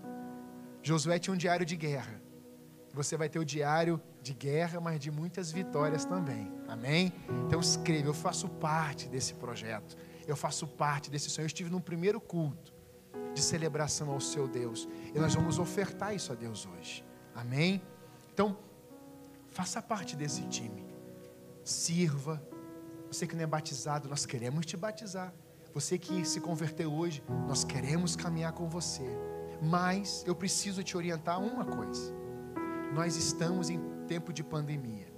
Josué 0.82 1.18
tinha 1.18 1.34
um 1.34 1.36
diário 1.36 1.64
de 1.64 1.76
guerra. 1.76 2.20
Você 2.92 3.16
vai 3.16 3.28
ter 3.28 3.38
o 3.38 3.44
diário 3.44 4.00
de 4.22 4.32
guerra, 4.32 4.80
mas 4.80 5.00
de 5.00 5.10
muitas 5.10 5.50
vitórias 5.50 6.04
também. 6.04 6.50
Amém? 6.68 7.12
Então 7.46 7.60
escreva, 7.60 8.08
eu 8.08 8.14
faço 8.14 8.48
parte 8.48 9.08
desse 9.08 9.34
projeto. 9.34 9.96
Eu 10.26 10.36
faço 10.36 10.66
parte 10.66 11.10
desse 11.10 11.28
sonho. 11.28 11.44
Eu 11.44 11.48
estive 11.48 11.68
no 11.68 11.80
primeiro 11.80 12.20
culto 12.20 12.72
de 13.34 13.42
celebração 13.42 14.10
ao 14.10 14.20
seu 14.20 14.46
Deus. 14.46 14.88
E 15.12 15.18
nós 15.18 15.34
vamos 15.34 15.58
ofertar 15.58 16.14
isso 16.14 16.30
a 16.30 16.34
Deus 16.36 16.66
hoje. 16.66 17.04
Amém? 17.34 17.82
Então, 18.32 18.56
faça 19.50 19.82
parte 19.82 20.14
desse 20.14 20.42
time. 20.42 20.86
Sirva. 21.64 22.40
Você 23.10 23.26
que 23.26 23.34
não 23.34 23.42
é 23.42 23.46
batizado, 23.46 24.08
nós 24.08 24.24
queremos 24.24 24.64
te 24.64 24.76
batizar. 24.76 25.34
Você 25.74 25.98
que 25.98 26.24
se 26.24 26.40
converteu 26.40 26.92
hoje, 26.92 27.22
nós 27.48 27.64
queremos 27.64 28.14
caminhar 28.14 28.52
com 28.52 28.68
você. 28.68 29.06
Mas 29.60 30.22
eu 30.26 30.34
preciso 30.34 30.82
te 30.82 30.96
orientar 30.96 31.40
uma 31.40 31.64
coisa. 31.64 32.14
Nós 32.94 33.16
estamos 33.16 33.70
em 33.70 33.80
tempo 34.12 34.30
de 34.30 34.44
pandemia. 34.44 35.10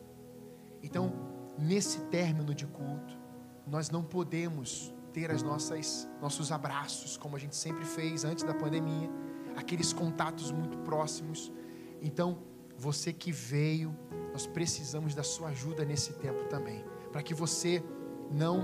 Então, 0.81 1.13
nesse 1.59 1.99
término 2.17 2.55
de 2.55 2.65
culto, 2.65 3.19
nós 3.67 3.91
não 3.91 4.05
podemos 4.05 4.95
ter 5.13 5.33
as 5.33 5.43
nossas 5.43 6.09
nossos 6.21 6.53
abraços 6.53 7.17
como 7.17 7.35
a 7.35 7.39
gente 7.39 7.57
sempre 7.57 7.85
fez 7.85 8.25
antes 8.25 8.45
da 8.45 8.55
pandemia, 8.55 9.11
aqueles 9.57 9.93
contatos 9.93 10.53
muito 10.53 10.79
próximos. 10.91 11.53
Então, 12.01 12.29
você 12.77 13.13
que 13.13 13.33
veio, 13.33 13.97
nós 14.33 14.47
precisamos 14.47 15.13
da 15.13 15.25
sua 15.25 15.49
ajuda 15.49 15.85
nesse 15.85 16.13
tempo 16.25 16.45
também, 16.45 16.85
para 17.11 17.23
que 17.23 17.35
você 17.35 17.83
não 18.31 18.57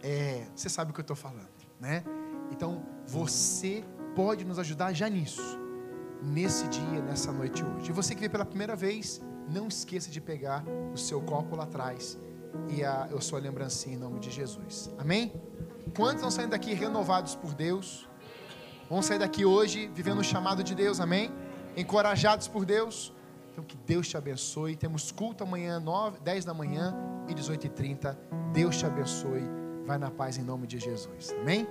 é, 0.00 0.46
você 0.54 0.68
sabe 0.68 0.92
o 0.92 0.94
que 0.94 1.00
eu 1.00 1.08
estou 1.08 1.16
falando, 1.16 1.60
né? 1.80 2.04
Então, 2.52 2.70
você 3.04 3.84
pode 4.14 4.44
nos 4.44 4.60
ajudar 4.60 4.92
já 4.92 5.08
nisso, 5.08 5.58
nesse 6.22 6.68
dia, 6.68 7.02
nessa 7.02 7.32
noite 7.32 7.64
hoje. 7.64 7.90
E 7.90 7.92
você 7.92 8.14
que 8.14 8.20
veio 8.20 8.30
pela 8.30 8.46
primeira 8.46 8.76
vez, 8.76 9.20
não 9.48 9.68
esqueça 9.68 10.10
de 10.10 10.20
pegar 10.20 10.64
o 10.92 10.96
seu 10.96 11.20
copo 11.20 11.56
lá 11.56 11.64
atrás 11.64 12.18
e 12.68 12.84
a, 12.84 13.04
a 13.04 13.20
sua 13.20 13.38
lembrancinha 13.38 13.96
em 13.96 13.98
nome 13.98 14.20
de 14.20 14.30
Jesus. 14.30 14.90
Amém? 14.98 15.32
Quantos 15.94 16.16
estão 16.16 16.30
saindo 16.30 16.50
daqui 16.50 16.72
renovados 16.74 17.34
por 17.34 17.54
Deus? 17.54 18.08
Vamos 18.88 19.06
sair 19.06 19.18
daqui 19.18 19.44
hoje 19.44 19.90
vivendo 19.94 20.18
o 20.18 20.24
chamado 20.24 20.62
de 20.64 20.74
Deus, 20.74 21.00
amém? 21.00 21.30
Encorajados 21.76 22.48
por 22.48 22.64
Deus. 22.64 23.12
Então 23.52 23.64
que 23.64 23.76
Deus 23.76 24.08
te 24.08 24.16
abençoe. 24.16 24.76
Temos 24.76 25.12
culto 25.12 25.44
amanhã, 25.44 25.78
9, 25.80 26.20
10 26.20 26.44
da 26.44 26.54
manhã 26.54 26.94
e 27.28 27.34
18h30. 27.34 28.16
Deus 28.52 28.76
te 28.76 28.86
abençoe. 28.86 29.42
Vai 29.84 29.98
na 29.98 30.10
paz 30.10 30.38
em 30.38 30.42
nome 30.42 30.66
de 30.66 30.78
Jesus. 30.78 31.30
Amém? 31.40 31.66